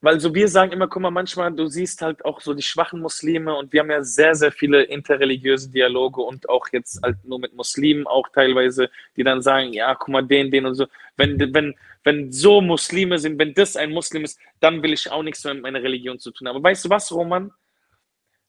weil 0.00 0.18
so 0.18 0.34
wir 0.34 0.48
sagen 0.48 0.72
immer, 0.72 0.88
guck 0.88 1.02
mal, 1.02 1.10
manchmal, 1.10 1.52
du 1.52 1.66
siehst 1.66 2.00
halt 2.00 2.24
auch 2.24 2.40
so 2.40 2.54
die 2.54 2.62
schwachen 2.62 3.00
Muslime 3.00 3.54
und 3.54 3.72
wir 3.72 3.80
haben 3.80 3.90
ja 3.90 4.02
sehr, 4.02 4.34
sehr 4.34 4.50
viele 4.50 4.82
interreligiöse 4.82 5.70
Dialoge 5.70 6.22
und 6.22 6.48
auch 6.48 6.66
jetzt 6.72 7.02
halt 7.02 7.22
nur 7.24 7.38
mit 7.38 7.54
Muslimen 7.54 8.06
auch 8.06 8.28
teilweise, 8.28 8.90
die 9.16 9.24
dann 9.24 9.42
sagen, 9.42 9.72
ja, 9.74 9.94
guck 9.94 10.08
mal, 10.08 10.22
den, 10.22 10.50
den 10.50 10.64
und 10.64 10.74
so. 10.74 10.86
Wenn, 11.16 11.38
wenn, 11.52 11.74
wenn 12.02 12.32
so 12.32 12.62
Muslime 12.62 13.18
sind, 13.18 13.38
wenn 13.38 13.52
das 13.52 13.76
ein 13.76 13.90
Muslim 13.90 14.24
ist, 14.24 14.38
dann 14.60 14.82
will 14.82 14.94
ich 14.94 15.10
auch 15.10 15.22
nichts 15.22 15.44
mehr 15.44 15.54
mit 15.54 15.62
meiner 15.64 15.82
Religion 15.82 16.18
zu 16.18 16.30
tun 16.30 16.48
haben. 16.48 16.56
Aber 16.56 16.64
weißt 16.64 16.86
du 16.86 16.90
was, 16.90 17.12
Roman? 17.12 17.52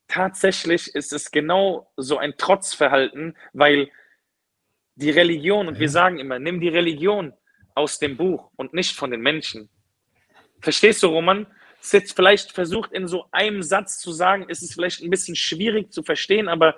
Tatsächlich 0.08 0.94
ist 0.96 1.12
es 1.12 1.32
genau 1.32 1.92
so 1.98 2.18
ein 2.18 2.36
Trotzverhalten, 2.38 3.36
weil 3.54 3.90
die 4.96 5.10
Religion, 5.10 5.68
und 5.68 5.80
wir 5.80 5.90
sagen 5.90 6.20
immer, 6.20 6.40
nimm 6.40 6.62
die 6.62 6.70
Religion 6.70 7.34
aus 7.76 8.00
dem 8.00 8.18
Buch 8.18 8.52
und 8.56 8.74
nicht 8.74 8.96
von 8.96 9.12
den 9.12 9.22
Menschen. 9.22 9.70
Verstehst 10.62 11.02
du, 11.04 11.08
Roman? 11.08 11.48
Ist 11.82 11.94
jetzt 11.94 12.16
vielleicht 12.16 12.52
versucht, 12.52 12.92
in 12.92 13.08
so 13.08 13.26
einem 13.32 13.64
Satz 13.64 14.00
zu 14.00 14.12
sagen, 14.12 14.48
ist 14.50 14.62
es 14.62 14.74
vielleicht 14.74 15.02
ein 15.02 15.10
bisschen 15.10 15.36
schwierig 15.36 15.92
zu 15.92 16.04
verstehen, 16.04 16.48
aber 16.48 16.76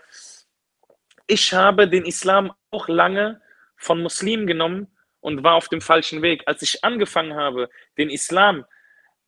ich 1.28 1.54
habe 1.54 1.90
den 1.90 2.06
Islam 2.06 2.54
auch 2.72 2.88
lange 2.88 3.42
von 3.76 4.02
Muslimen 4.02 4.48
genommen 4.48 4.88
und 5.20 5.44
war 5.44 5.56
auf 5.56 5.68
dem 5.68 5.82
falschen 5.82 6.22
Weg. 6.22 6.44
Als 6.46 6.62
ich 6.62 6.84
angefangen 6.84 7.36
habe, 7.36 7.70
den 7.98 8.10
Islam 8.10 8.66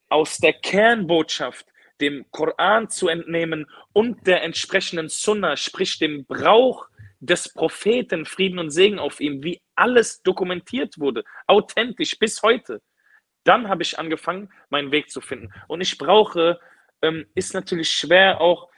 aus 0.08 0.38
der 0.38 0.54
Kernbotschaft, 0.54 1.66
dem 2.00 2.26
Koran 2.32 2.90
zu 2.90 3.10
entnehmen 3.10 3.66
und 3.92 4.26
der 4.28 4.44
entsprechenden 4.44 5.10
Sunna, 5.10 5.58
sprich 5.58 6.00
dem 6.00 6.26
Brauch 6.26 6.88
des 7.20 7.52
Propheten, 7.54 8.26
Frieden 8.26 8.60
und 8.60 8.70
Segen 8.70 9.00
auf 9.00 9.20
ihm, 9.20 9.44
wie 9.44 9.62
alles 9.76 10.22
dokumentiert 10.22 11.00
wurde, 11.00 11.24
authentisch 11.48 12.18
bis 12.18 12.42
heute 12.42 12.82
dann 13.46 13.70
habe 13.70 13.84
ich 13.84 13.98
angefangen, 13.98 14.52
meinen 14.70 14.92
Weg 14.92 15.10
zu 15.10 15.22
finden. 15.22 15.54
Und 15.68 15.82
ich 15.82 15.98
brauche, 15.98 16.60
ähm, 17.02 17.26
ist 17.36 17.54
natürlich 17.54 17.90
schwer 17.90 18.42
auch, 18.42 18.70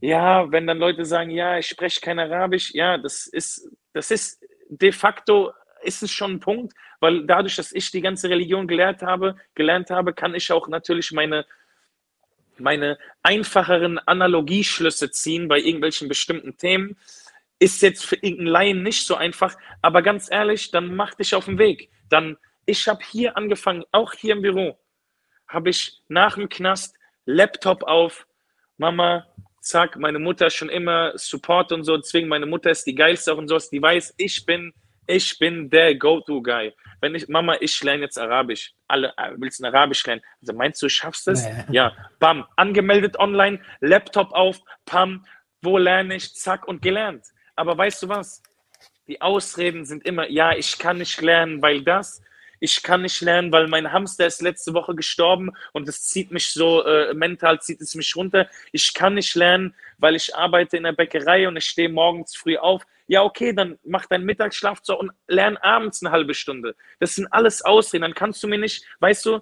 ja, 0.00 0.50
wenn 0.50 0.66
dann 0.66 0.78
Leute 0.78 1.04
sagen, 1.04 1.30
ja, 1.30 1.58
ich 1.58 1.66
spreche 1.66 2.00
kein 2.00 2.18
Arabisch, 2.18 2.72
ja, 2.72 2.98
das 2.98 3.26
ist, 3.26 3.68
das 3.92 4.10
ist 4.10 4.42
de 4.68 4.90
facto 4.90 5.52
ist 5.82 6.02
es 6.02 6.10
schon 6.10 6.32
ein 6.32 6.40
Punkt, 6.40 6.72
weil 7.00 7.26
dadurch, 7.26 7.56
dass 7.56 7.72
ich 7.72 7.90
die 7.90 8.00
ganze 8.00 8.30
Religion 8.30 8.66
gelernt 8.66 9.02
habe, 9.02 9.36
gelernt 9.54 9.90
habe, 9.90 10.14
kann 10.14 10.34
ich 10.34 10.50
auch 10.52 10.68
natürlich 10.68 11.12
meine, 11.12 11.44
meine 12.58 12.98
einfacheren 13.22 13.98
Analogieschlüsse 13.98 15.10
ziehen 15.10 15.48
bei 15.48 15.58
irgendwelchen 15.58 16.08
bestimmten 16.08 16.56
Themen. 16.56 16.96
Ist 17.58 17.82
jetzt 17.82 18.04
für 18.04 18.16
irgendeinen 18.16 18.46
Laien 18.46 18.82
nicht 18.82 19.06
so 19.06 19.16
einfach, 19.16 19.56
aber 19.82 20.02
ganz 20.02 20.30
ehrlich, 20.30 20.70
dann 20.70 20.94
mach 20.94 21.14
dich 21.14 21.34
auf 21.34 21.46
den 21.46 21.58
Weg. 21.58 21.90
Dann 22.08 22.36
ich 22.66 22.88
habe 22.88 23.00
hier 23.04 23.36
angefangen, 23.36 23.84
auch 23.92 24.12
hier 24.12 24.34
im 24.34 24.42
Büro, 24.42 24.78
habe 25.48 25.70
ich 25.70 26.00
nach 26.08 26.34
dem 26.34 26.48
Knast 26.48 26.96
Laptop 27.24 27.82
auf, 27.84 28.26
Mama, 28.78 29.26
zack, 29.60 29.96
meine 29.96 30.18
Mutter 30.18 30.50
schon 30.50 30.68
immer 30.68 31.12
Support 31.16 31.72
und 31.72 31.84
so, 31.84 31.96
deswegen 31.96 32.28
meine 32.28 32.46
Mutter 32.46 32.70
ist 32.70 32.84
die 32.86 32.94
geilste 32.94 33.34
und 33.34 33.48
so, 33.48 33.58
die 33.58 33.80
weiß, 33.80 34.14
ich 34.16 34.44
bin, 34.44 34.72
ich 35.06 35.38
bin 35.38 35.68
der 35.68 35.94
Go-To-Guy. 35.96 36.74
Wenn 37.00 37.14
ich, 37.14 37.28
Mama, 37.28 37.56
ich 37.60 37.82
lerne 37.82 38.02
jetzt 38.02 38.18
Arabisch. 38.18 38.72
Alle, 38.86 39.12
äh, 39.16 39.32
willst 39.36 39.60
du 39.60 39.66
Arabisch 39.66 40.06
lernen? 40.06 40.22
Also 40.40 40.52
meinst 40.52 40.80
du, 40.80 40.88
schaffst 40.88 41.26
es? 41.28 41.44
Nee. 41.44 41.64
Ja, 41.70 41.96
bam, 42.18 42.46
angemeldet 42.56 43.18
online, 43.18 43.60
Laptop 43.80 44.32
auf, 44.32 44.60
pam, 44.86 45.26
wo 45.60 45.78
lerne 45.78 46.16
ich, 46.16 46.34
zack 46.34 46.66
und 46.66 46.82
gelernt. 46.82 47.26
Aber 47.56 47.76
weißt 47.76 48.04
du 48.04 48.08
was? 48.08 48.42
Die 49.08 49.20
Ausreden 49.20 49.84
sind 49.84 50.04
immer, 50.06 50.28
ja, 50.28 50.52
ich 50.52 50.78
kann 50.78 50.98
nicht 50.98 51.20
lernen, 51.20 51.60
weil 51.60 51.82
das, 51.82 52.22
ich 52.62 52.80
kann 52.84 53.02
nicht 53.02 53.20
lernen, 53.22 53.50
weil 53.50 53.66
mein 53.66 53.90
Hamster 53.90 54.24
ist 54.24 54.40
letzte 54.40 54.72
Woche 54.72 54.94
gestorben 54.94 55.50
und 55.72 55.88
es 55.88 56.04
zieht 56.04 56.30
mich 56.30 56.52
so, 56.52 56.84
äh, 56.84 57.12
mental 57.12 57.60
zieht 57.60 57.80
es 57.80 57.96
mich 57.96 58.14
runter. 58.14 58.48
Ich 58.70 58.94
kann 58.94 59.14
nicht 59.14 59.34
lernen, 59.34 59.74
weil 59.98 60.14
ich 60.14 60.36
arbeite 60.36 60.76
in 60.76 60.84
der 60.84 60.92
Bäckerei 60.92 61.48
und 61.48 61.56
ich 61.56 61.64
stehe 61.64 61.88
morgens 61.88 62.36
früh 62.36 62.56
auf. 62.56 62.84
Ja, 63.08 63.24
okay, 63.24 63.52
dann 63.52 63.80
mach 63.82 64.06
deinen 64.06 64.24
Mittagsschlaf 64.24 64.78
so 64.84 64.96
und 64.96 65.10
lern 65.26 65.56
abends 65.56 66.04
eine 66.04 66.12
halbe 66.12 66.34
Stunde. 66.34 66.76
Das 67.00 67.16
sind 67.16 67.26
alles 67.32 67.62
Ausreden. 67.62 68.02
Dann 68.02 68.14
kannst 68.14 68.40
du 68.44 68.46
mir 68.46 68.58
nicht, 68.58 68.84
weißt 69.00 69.26
du, 69.26 69.40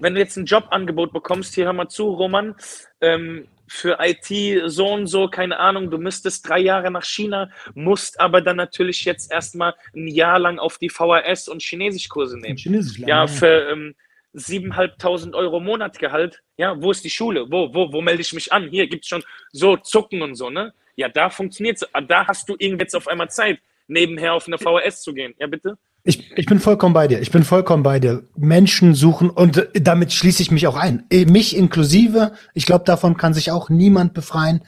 wenn 0.00 0.14
du 0.14 0.20
jetzt 0.20 0.36
ein 0.36 0.46
Jobangebot 0.46 1.12
bekommst, 1.12 1.54
hier 1.54 1.66
hör 1.66 1.72
mal 1.72 1.88
zu, 1.88 2.10
Roman, 2.10 2.56
ähm, 3.00 3.46
für 3.72 3.98
IT 4.00 4.70
so 4.70 4.92
und 4.92 5.06
so, 5.06 5.28
keine 5.28 5.58
Ahnung, 5.58 5.90
du 5.90 5.96
müsstest 5.96 6.46
drei 6.46 6.58
Jahre 6.58 6.90
nach 6.90 7.04
China, 7.04 7.50
musst 7.74 8.20
aber 8.20 8.42
dann 8.42 8.56
natürlich 8.56 9.04
jetzt 9.06 9.32
erstmal 9.32 9.74
ein 9.96 10.08
Jahr 10.08 10.38
lang 10.38 10.58
auf 10.58 10.76
die 10.76 10.90
VHS 10.90 11.48
und 11.48 11.62
Chinesischkurse 11.62 12.38
nehmen. 12.38 12.58
Chinesisch 12.58 12.98
lernen, 12.98 13.08
ja, 13.08 13.26
für 13.26 13.70
ähm, 13.70 13.94
7.500 14.34 15.34
Euro 15.34 15.58
Monatgehalt. 15.58 16.42
Ja, 16.58 16.80
wo 16.80 16.90
ist 16.90 17.02
die 17.02 17.10
Schule? 17.10 17.46
Wo, 17.50 17.72
wo, 17.72 17.92
wo 17.92 18.02
melde 18.02 18.20
ich 18.20 18.34
mich 18.34 18.52
an? 18.52 18.68
Hier 18.68 18.86
gibt 18.86 19.04
es 19.04 19.08
schon 19.08 19.24
so 19.52 19.78
Zucken 19.78 20.20
und 20.20 20.34
so, 20.34 20.50
ne? 20.50 20.74
Ja, 20.96 21.08
da 21.08 21.30
funktioniert 21.30 21.78
es. 21.80 21.88
Da 22.08 22.26
hast 22.26 22.48
du 22.50 22.56
irgendwie 22.58 22.82
jetzt 22.82 22.94
auf 22.94 23.08
einmal 23.08 23.30
Zeit, 23.30 23.58
nebenher 23.88 24.34
auf 24.34 24.46
eine 24.46 24.58
VHS 24.58 25.02
zu 25.02 25.14
gehen. 25.14 25.34
Ja, 25.38 25.46
bitte? 25.46 25.78
Ich, 26.04 26.32
ich 26.36 26.46
bin 26.46 26.58
vollkommen 26.58 26.94
bei 26.94 27.06
dir. 27.06 27.20
Ich 27.20 27.30
bin 27.30 27.44
vollkommen 27.44 27.84
bei 27.84 28.00
dir. 28.00 28.24
Menschen 28.36 28.94
suchen 28.94 29.30
und 29.30 29.68
damit 29.74 30.12
schließe 30.12 30.42
ich 30.42 30.50
mich 30.50 30.66
auch 30.66 30.76
ein. 30.76 31.04
Äh, 31.10 31.26
mich 31.26 31.56
inklusive. 31.56 32.32
Ich 32.54 32.66
glaube, 32.66 32.84
davon 32.84 33.16
kann 33.16 33.34
sich 33.34 33.52
auch 33.52 33.70
niemand 33.70 34.12
befreien. 34.12 34.62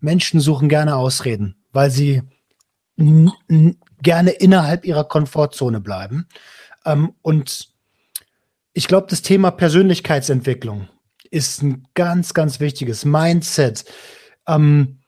Menschen 0.00 0.40
suchen 0.40 0.68
gerne 0.68 0.96
Ausreden, 0.96 1.54
weil 1.72 1.90
sie 1.90 2.22
gerne 4.02 4.30
innerhalb 4.30 4.84
ihrer 4.84 5.04
Komfortzone 5.04 5.80
bleiben. 5.80 6.26
Ähm, 6.84 7.14
und 7.22 7.68
ich 8.72 8.88
glaube, 8.88 9.06
das 9.08 9.22
Thema 9.22 9.52
Persönlichkeitsentwicklung 9.52 10.88
ist 11.30 11.62
ein 11.62 11.86
ganz, 11.94 12.34
ganz 12.34 12.58
wichtiges 12.58 13.04
Mindset. 13.04 13.84
Ähm, 14.48 14.98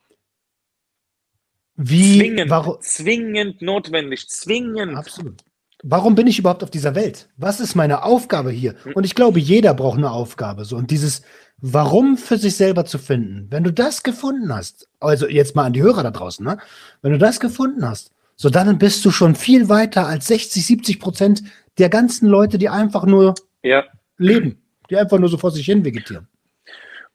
Wie, 1.75 2.19
zwingend, 2.19 2.51
warum, 2.51 2.81
zwingend 2.81 3.61
notwendig, 3.61 4.29
zwingend. 4.29 4.97
absolut. 4.97 5.45
Warum 5.87 6.15
bin 6.15 6.27
ich 6.27 6.39
überhaupt 6.39 6.63
auf 6.63 6.71
dieser 6.71 6.95
Welt? 6.95 7.29
Was 7.37 7.61
ist 7.61 7.75
meine 7.75 8.05
Aufgabe 8.05 8.51
hier? 8.51 8.75
Und 8.95 9.05
ich 9.05 9.15
glaube, 9.15 9.39
jeder 9.39 9.75
braucht 9.75 9.99
eine 9.99 10.11
Aufgabe. 10.11 10.65
So. 10.65 10.77
Und 10.77 10.91
dieses 10.91 11.23
Warum 11.59 12.17
für 12.17 12.39
sich 12.39 12.57
selber 12.57 12.87
zu 12.87 12.99
finden, 12.99 13.49
wenn 13.51 13.65
du 13.65 13.73
das 13.73 14.03
gefunden 14.03 14.55
hast, 14.55 14.89
also 14.99 15.29
jetzt 15.29 15.55
mal 15.55 15.65
an 15.65 15.75
die 15.75 15.83
Hörer 15.83 16.03
da 16.03 16.11
draußen, 16.11 16.45
ne? 16.45 16.59
wenn 17.03 17.13
du 17.13 17.19
das 17.19 17.39
gefunden 17.39 17.87
hast, 17.87 18.13
so 18.35 18.49
dann 18.49 18.79
bist 18.79 19.05
du 19.05 19.11
schon 19.11 19.35
viel 19.35 19.69
weiter 19.69 20.07
als 20.07 20.27
60, 20.27 20.65
70 20.67 21.01
Prozent 21.01 21.43
der 21.79 21.91
ganzen 21.91 22.29
Leute, 22.29 22.57
die 22.59 22.71
einfach 22.71 23.05
nur 23.05 23.35
Ja. 23.63 23.85
leben, 24.17 24.63
die 24.91 24.97
einfach 24.97 25.19
nur 25.19 25.29
so 25.29 25.37
vor 25.37 25.51
sich 25.51 25.67
hin 25.67 25.85
vegetieren. 25.85 26.29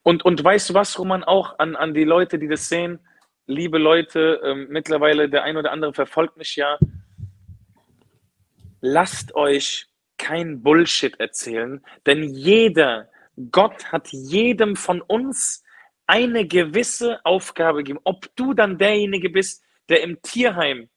Und, 0.03 0.23
und 0.23 0.43
weißt 0.43 0.69
du 0.69 0.73
was, 0.75 0.97
Roman, 0.97 1.23
auch 1.23 1.57
an, 1.59 1.75
an 1.75 1.93
die 1.93 2.03
Leute, 2.05 2.37
die 2.39 2.47
das 2.47 2.69
sehen, 2.69 2.99
liebe 3.47 3.77
Leute, 3.77 4.39
ähm, 4.43 4.67
mittlerweile 4.69 5.27
der 5.29 5.43
ein 5.43 5.57
oder 5.57 5.71
andere 5.71 5.93
verfolgt 5.93 6.37
mich 6.37 6.55
ja. 6.55 6.77
Lasst 8.81 9.35
euch 9.35 9.88
kein 10.18 10.61
Bullshit 10.61 11.19
erzählen, 11.19 11.84
denn 12.06 12.23
jeder, 12.23 13.10
Gott 13.51 13.91
hat 13.91 14.10
jedem 14.10 14.76
von 14.76 15.01
uns 15.01 15.64
eine 16.07 16.47
gewisse 16.47 17.23
Aufgabe 17.23 17.80
gegeben. 17.80 17.99
Ob 18.03 18.35
du 18.35 18.53
dann 18.53 18.77
derjenige 18.77 19.30
bist, 19.30 19.64
der 19.89 20.01
im 20.01 20.22
Tierheim 20.22 20.89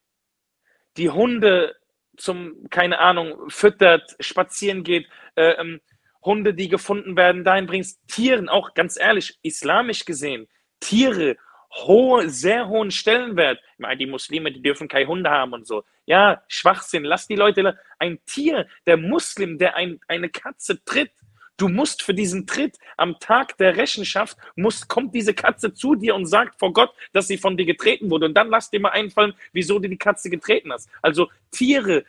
die 0.97 1.11
Hunde 1.11 1.77
zum, 2.17 2.69
keine 2.71 2.99
Ahnung, 2.99 3.49
füttert, 3.49 4.17
spazieren 4.21 4.85
geht, 4.85 5.07
äh, 5.37 5.53
ähm, 5.53 5.81
Hunde, 6.25 6.55
die 6.55 6.69
gefunden 6.69 7.17
werden, 7.17 7.45
dahin 7.45 7.67
bringst, 7.67 8.01
Tieren, 8.07 8.49
auch 8.49 8.75
ganz 8.75 8.99
ehrlich, 8.99 9.39
islamisch 9.43 10.05
gesehen, 10.05 10.49
Tiere, 10.81 11.37
hohe, 11.75 12.29
sehr 12.29 12.69
hohen 12.69 12.91
Stellenwert. 12.91 13.61
Ich 13.75 13.79
meine, 13.79 13.97
die 13.97 14.07
Muslime, 14.07 14.53
die 14.53 14.63
dürfen 14.63 14.89
keine 14.89 15.07
Hunde 15.07 15.31
haben 15.31 15.53
und 15.53 15.67
so. 15.67 15.85
Ja, 16.07 16.43
Schwachsinn, 16.49 17.05
lass 17.05 17.27
die 17.27 17.37
Leute, 17.37 17.79
ein 17.99 18.19
Tier, 18.27 18.67
der 18.87 18.97
Muslim, 18.97 19.59
der 19.59 19.77
ein, 19.77 20.01
eine 20.09 20.29
Katze 20.29 20.85
tritt, 20.85 21.13
du 21.57 21.69
musst 21.69 22.03
für 22.03 22.15
diesen 22.15 22.47
Tritt 22.47 22.77
am 22.97 23.19
Tag 23.21 23.57
der 23.59 23.77
Rechenschaft, 23.77 24.37
muss, 24.57 24.89
kommt 24.89 25.15
diese 25.15 25.33
Katze 25.33 25.73
zu 25.73 25.95
dir 25.95 26.15
und 26.15 26.27
sagt 26.27 26.59
vor 26.59 26.73
Gott, 26.73 26.91
dass 27.13 27.29
sie 27.29 27.39
von 27.39 27.57
dir 27.57 27.67
getreten 27.67 28.11
wurde. 28.11 28.27
Und 28.27 28.35
dann 28.35 28.49
lass 28.49 28.71
dir 28.71 28.81
mal 28.81 28.91
einfallen, 28.91 29.35
wieso 29.53 29.79
du 29.79 29.89
die 29.89 29.97
Katze 29.97 30.29
getreten 30.29 30.73
hast. 30.73 30.91
Also 31.01 31.31
Tiere, 31.53 32.05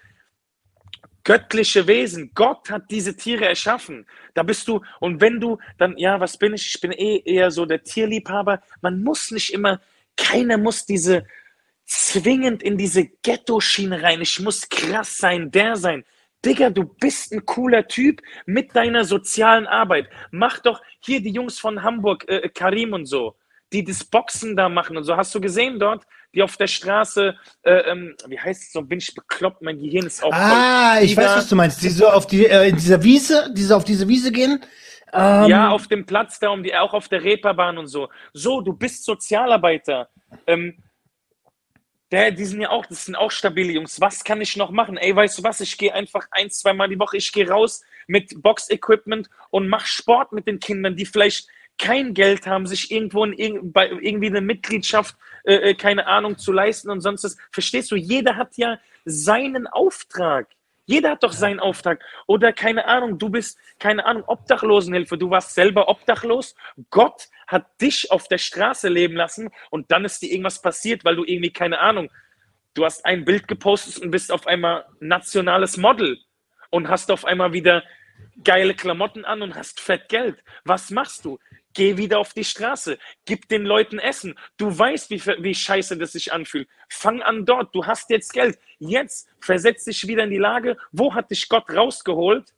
göttliche 1.24 1.88
Wesen. 1.88 2.32
Gott 2.34 2.70
hat 2.70 2.92
diese 2.92 3.16
Tiere 3.16 3.46
erschaffen. 3.46 4.06
Da 4.34 4.44
bist 4.44 4.68
du, 4.68 4.82
und 5.00 5.22
wenn 5.22 5.40
du 5.40 5.58
dann, 5.78 5.98
ja, 5.98 6.20
was 6.20 6.38
bin 6.38 6.54
ich? 6.54 6.76
Ich 6.76 6.82
bin 6.82 6.92
eh 6.92 7.22
eher 7.26 7.52
so 7.52 7.66
der 7.66 7.84
Tierliebhaber. 7.84 8.62
Man 8.82 9.04
muss 9.04 9.32
nicht 9.32 9.54
immer, 9.54 9.80
keiner 10.18 10.58
muss 10.58 10.86
diese 10.86 11.26
zwingend 11.86 12.64
in 12.64 12.78
diese 12.78 13.06
Ghetto-Schiene 13.24 14.02
rein. 14.02 14.22
Ich 14.22 14.40
muss 14.40 14.68
krass 14.70 15.18
sein, 15.18 15.52
der 15.52 15.76
sein. 15.76 16.04
Digga, 16.46 16.70
du 16.70 16.84
bist 16.84 17.32
ein 17.32 17.46
cooler 17.46 17.88
Typ 17.88 18.22
mit 18.46 18.76
deiner 18.76 19.06
sozialen 19.06 19.66
Arbeit. 19.66 20.10
Mach 20.32 20.60
doch 20.60 20.82
hier 21.00 21.22
die 21.22 21.32
Jungs 21.32 21.60
von 21.60 21.84
Hamburg, 21.84 22.26
äh, 22.28 22.50
Karim 22.50 22.94
und 22.94 23.06
so, 23.06 23.36
die 23.72 23.84
das 23.84 24.04
Boxen 24.04 24.56
da 24.56 24.68
machen 24.68 24.98
und 24.98 25.04
so. 25.04 25.16
Hast 25.16 25.34
du 25.34 25.40
gesehen 25.40 25.80
dort, 25.80 26.06
die 26.34 26.42
auf 26.42 26.58
der 26.58 26.68
Straße, 26.68 27.36
äh, 27.64 27.72
ähm, 27.72 28.16
wie 28.28 28.40
heißt 28.40 28.64
es 28.64 28.72
so, 28.72 28.82
bin 28.82 29.00
ich 29.00 29.14
bekloppt, 29.14 29.62
mein 29.62 29.78
Gehirn 29.78 30.06
ist 30.06 30.24
auch 30.24 30.32
Ah, 30.34 31.00
ich 31.02 31.16
weiß, 31.16 31.38
was 31.38 31.50
du 31.50 31.56
meinst. 31.56 31.82
Die 31.84 31.90
so 31.90 32.08
auf 32.08 32.28
die, 32.28 32.46
äh, 32.46 32.70
in 32.70 32.76
dieser 32.76 33.02
Wiese, 33.04 33.54
die 33.56 33.64
so 33.64 33.76
auf 33.76 33.84
diese 33.84 34.08
Wiese 34.08 34.32
gehen. 34.32 34.60
Ähm, 35.14 35.46
Ja, 35.46 35.70
auf 35.70 35.88
dem 35.88 36.06
Platz 36.06 36.40
da, 36.40 36.50
um 36.50 36.64
die, 36.64 36.76
auch 36.76 36.94
auf 36.94 37.08
der 37.08 37.24
Reeperbahn 37.24 37.78
und 37.78 37.88
so. 37.88 38.10
So, 38.34 38.62
du 38.62 38.74
bist 38.74 39.06
Sozialarbeiter. 39.06 40.10
Ähm, 40.48 40.82
der, 42.12 42.32
die 42.32 42.46
sind 42.46 42.62
ja 42.62 42.70
auch, 42.70 42.86
das 42.86 43.06
sind 43.06 43.16
auch 43.16 43.32
stabile 43.32 43.74
Jungs. 43.74 44.00
Was 44.00 44.24
kann 44.24 44.42
ich 44.42 44.56
noch 44.56 44.72
machen? 44.72 44.98
Ey, 44.98 45.16
weißt 45.16 45.40
du 45.40 45.44
was? 45.44 45.62
Ich 45.62 45.78
gehe 45.78 45.94
einfach 45.94 46.28
ein, 46.32 46.50
zweimal 46.50 46.90
die 46.90 47.00
Woche, 47.00 47.18
ich 47.18 47.32
gehe 47.32 47.50
raus 47.50 47.84
mit 48.08 48.42
Box-Equipment 48.42 49.30
und 49.50 49.68
mach 49.68 49.86
Sport 49.86 50.32
mit 50.32 50.48
den 50.48 50.60
Kindern, 50.60 50.96
die 50.96 51.06
vielleicht 51.06 51.48
kein 51.80 52.14
Geld 52.14 52.48
haben, 52.48 52.68
sich 52.68 52.92
irgendwo 52.92 53.26
in, 53.26 53.74
irgendwie 53.74 54.28
eine 54.28 54.42
Mitgliedschaft, 54.42 55.16
äh, 55.44 55.56
äh, 55.56 55.74
keine 55.74 56.08
Ahnung, 56.08 56.38
zu 56.38 56.52
leisten 56.52 56.90
und 56.90 57.02
sonst 57.02 57.24
was. 57.24 57.38
Verstehst 57.52 57.92
du? 57.92 57.96
Jeder 57.96 58.36
hat 58.36 58.58
ja 58.58 58.80
seinen 59.06 59.68
Auftrag. 59.68 60.48
Jeder 60.86 61.12
hat 61.12 61.24
doch 61.24 61.32
seinen 61.32 61.60
Auftrag. 61.60 62.04
Oder 62.28 62.52
keine 62.52 62.86
Ahnung, 62.86 63.18
du 63.18 63.30
bist, 63.30 63.58
keine 63.80 64.06
Ahnung, 64.06 64.24
Obdachlosenhilfe. 64.28 65.18
Du 65.18 65.30
warst 65.30 65.56
selber 65.56 65.88
obdachlos. 65.88 66.56
Gott 66.90 67.30
hat 67.48 67.66
dich 67.82 68.12
auf 68.12 68.28
der 68.28 68.38
Straße 68.38 68.90
leben 68.90 69.16
lassen 69.16 69.50
und 69.70 69.92
dann 69.92 70.06
ist 70.06 70.22
dir 70.22 70.32
irgendwas 70.32 70.62
passiert, 70.62 71.06
weil 71.06 71.16
du 71.16 71.24
irgendwie, 71.24 71.52
keine 71.52 71.80
Ahnung, 71.80 72.10
du 72.74 72.86
hast 72.86 73.06
ein 73.06 73.26
Bild 73.26 73.48
gepostet 73.48 74.00
und 74.00 74.12
bist 74.12 74.32
auf 74.32 74.48
einmal 74.48 74.86
nationales 75.00 75.78
Model 75.78 76.18
und 76.70 76.90
hast 76.90 77.12
auf 77.12 77.26
einmal 77.26 77.54
wieder 77.54 77.84
geile 78.44 78.74
Klamotten 78.74 79.26
an 79.26 79.42
und 79.42 79.56
hast 79.56 79.80
fett 79.80 80.10
Geld. 80.10 80.44
Was 80.66 80.90
machst 80.90 81.26
du? 81.26 81.40
Geh 81.74 81.98
wieder 81.98 82.20
auf 82.20 82.34
die 82.34 82.44
Straße, 82.44 82.98
gib 83.26 83.48
den 83.50 83.64
Leuten 83.64 84.00
Essen. 84.00 84.36
Du 84.58 84.78
weißt, 84.78 85.10
wie, 85.10 85.26
wie 85.44 85.56
scheiße 85.56 85.98
das 85.98 86.12
sich 86.12 86.32
anfühlt. 86.32 86.68
Fang 86.90 87.22
an 87.22 87.46
dort, 87.46 87.74
du 87.74 87.86
hast 87.86 88.10
jetzt 88.10 88.34
Geld. 88.34 88.60
Jetzt 88.80 89.28
versetz 89.40 89.86
dich 89.86 90.08
wieder 90.08 90.24
in 90.24 90.30
die 90.30 90.38
Lage, 90.38 90.78
wo 90.92 91.14
hat 91.14 91.32
dich 91.32 91.50
Gott 91.50 91.70
rausgeholt? 91.70 92.54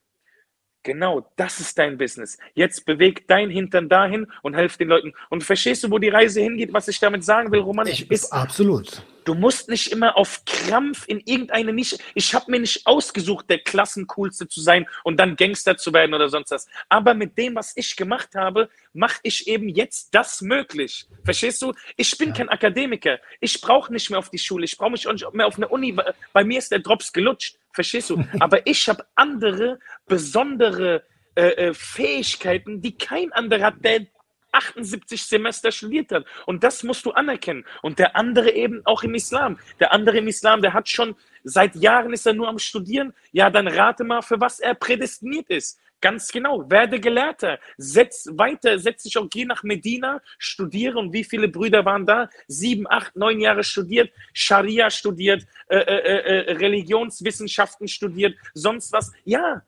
Genau, 0.83 1.27
das 1.35 1.59
ist 1.59 1.77
dein 1.79 1.97
Business. 1.97 2.37
Jetzt 2.53 2.85
beweg 2.85 3.27
dein 3.27 3.49
Hintern 3.49 3.89
dahin 3.89 4.27
und 4.43 4.53
helf 4.53 4.77
den 4.77 4.89
Leuten. 4.89 5.13
Und 5.29 5.43
verstehst 5.43 5.83
du, 5.83 5.89
wo 5.89 5.97
die 5.97 6.09
Reise 6.09 6.41
hingeht? 6.41 6.73
Was 6.73 6.87
ich 6.87 6.99
damit 6.99 7.23
sagen 7.23 7.51
will, 7.51 7.61
Roman? 7.61 7.87
ich, 7.87 8.09
ist, 8.11 8.31
absolut. 8.31 9.03
Du 9.25 9.33
musst 9.33 9.69
nicht 9.69 9.91
immer 9.91 10.17
auf 10.17 10.45
Krampf 10.45 11.05
in 11.07 11.19
irgendeine 11.19 11.73
Nische. 11.73 11.97
Ich 12.13 12.33
habe 12.35 12.51
mir 12.51 12.59
nicht 12.59 12.85
ausgesucht, 12.85 13.49
der 13.49 13.59
Klassencoolste 13.59 14.47
zu 14.47 14.61
sein 14.61 14.87
und 15.03 15.19
dann 15.19 15.35
Gangster 15.35 15.77
zu 15.77 15.91
werden 15.93 16.13
oder 16.13 16.29
sonst 16.29 16.51
was. 16.51 16.67
Aber 16.89 17.15
mit 17.15 17.35
dem, 17.37 17.55
was 17.55 17.73
ich 17.75 17.95
gemacht 17.95 18.35
habe, 18.35 18.69
mache 18.93 19.19
ich 19.23 19.47
eben 19.47 19.67
jetzt 19.67 20.13
das 20.13 20.41
möglich. 20.41 21.07
Verstehst 21.23 21.61
du? 21.63 21.73
Ich 21.97 22.15
bin 22.17 22.33
kein 22.33 22.49
Akademiker. 22.49 23.19
Ich 23.41 23.59
brauche 23.61 23.91
nicht 23.91 24.11
mehr 24.11 24.19
auf 24.19 24.29
die 24.29 24.37
Schule. 24.37 24.65
Ich 24.65 24.77
brauche 24.77 24.91
mich 24.91 25.07
auch 25.07 25.13
nicht 25.13 25.33
mehr 25.33 25.47
auf 25.47 25.57
eine 25.57 25.67
Uni. 25.69 25.97
Bei 26.31 26.43
mir 26.43 26.59
ist 26.59 26.71
der 26.71 26.79
Drops 26.79 27.11
gelutscht. 27.11 27.57
Verstehst 27.73 28.11
du? 28.11 28.23
Aber 28.39 28.65
ich 28.67 28.87
habe 28.87 29.05
andere 29.15 29.79
besondere 30.05 31.03
äh, 31.35 31.49
äh, 31.49 31.73
Fähigkeiten, 31.73 32.81
die 32.81 32.95
kein 32.97 33.33
anderer 33.33 33.65
hat, 33.65 33.83
der 33.83 34.05
78 34.55 35.23
Semester 35.23 35.71
studiert 35.71 36.11
hat. 36.11 36.25
Und 36.45 36.63
das 36.63 36.83
musst 36.83 37.05
du 37.05 37.11
anerkennen. 37.11 37.65
Und 37.81 37.99
der 37.99 38.15
andere 38.15 38.51
eben 38.51 38.81
auch 38.85 39.03
im 39.03 39.15
Islam. 39.15 39.59
Der 39.79 39.91
andere 39.91 40.17
im 40.17 40.27
Islam, 40.27 40.61
der 40.61 40.73
hat 40.73 40.89
schon 40.89 41.15
seit 41.43 41.75
Jahren 41.75 42.13
ist 42.13 42.25
er 42.25 42.33
nur 42.33 42.47
am 42.47 42.59
Studieren. 42.59 43.13
Ja, 43.31 43.49
dann 43.49 43.67
rate 43.67 44.03
mal, 44.03 44.21
für 44.21 44.39
was 44.41 44.59
er 44.59 44.73
prädestiniert 44.75 45.49
ist. 45.49 45.79
Ganz 46.01 46.31
genau, 46.31 46.69
werde 46.69 46.99
Gelehrter, 46.99 47.57
setz 47.77 48.27
weiter, 48.33 48.77
setz 48.77 49.03
dich 49.03 49.17
auch, 49.17 49.27
geh 49.29 49.45
nach 49.45 49.63
Medina, 49.63 50.21
studiere. 50.37 50.99
Und 50.99 51.13
wie 51.13 51.23
viele 51.23 51.47
Brüder 51.47 51.85
waren 51.85 52.05
da? 52.05 52.29
Sieben, 52.47 52.85
acht, 52.87 53.15
neun 53.15 53.39
Jahre 53.39 53.63
studiert, 53.63 54.11
Scharia 54.33 54.89
studiert, 54.89 55.47
äh, 55.67 55.77
äh, 55.77 56.47
äh, 56.47 56.51
Religionswissenschaften 56.57 57.87
studiert, 57.87 58.37
sonst 58.53 58.91
was. 58.91 59.13
Ja, 59.23 59.63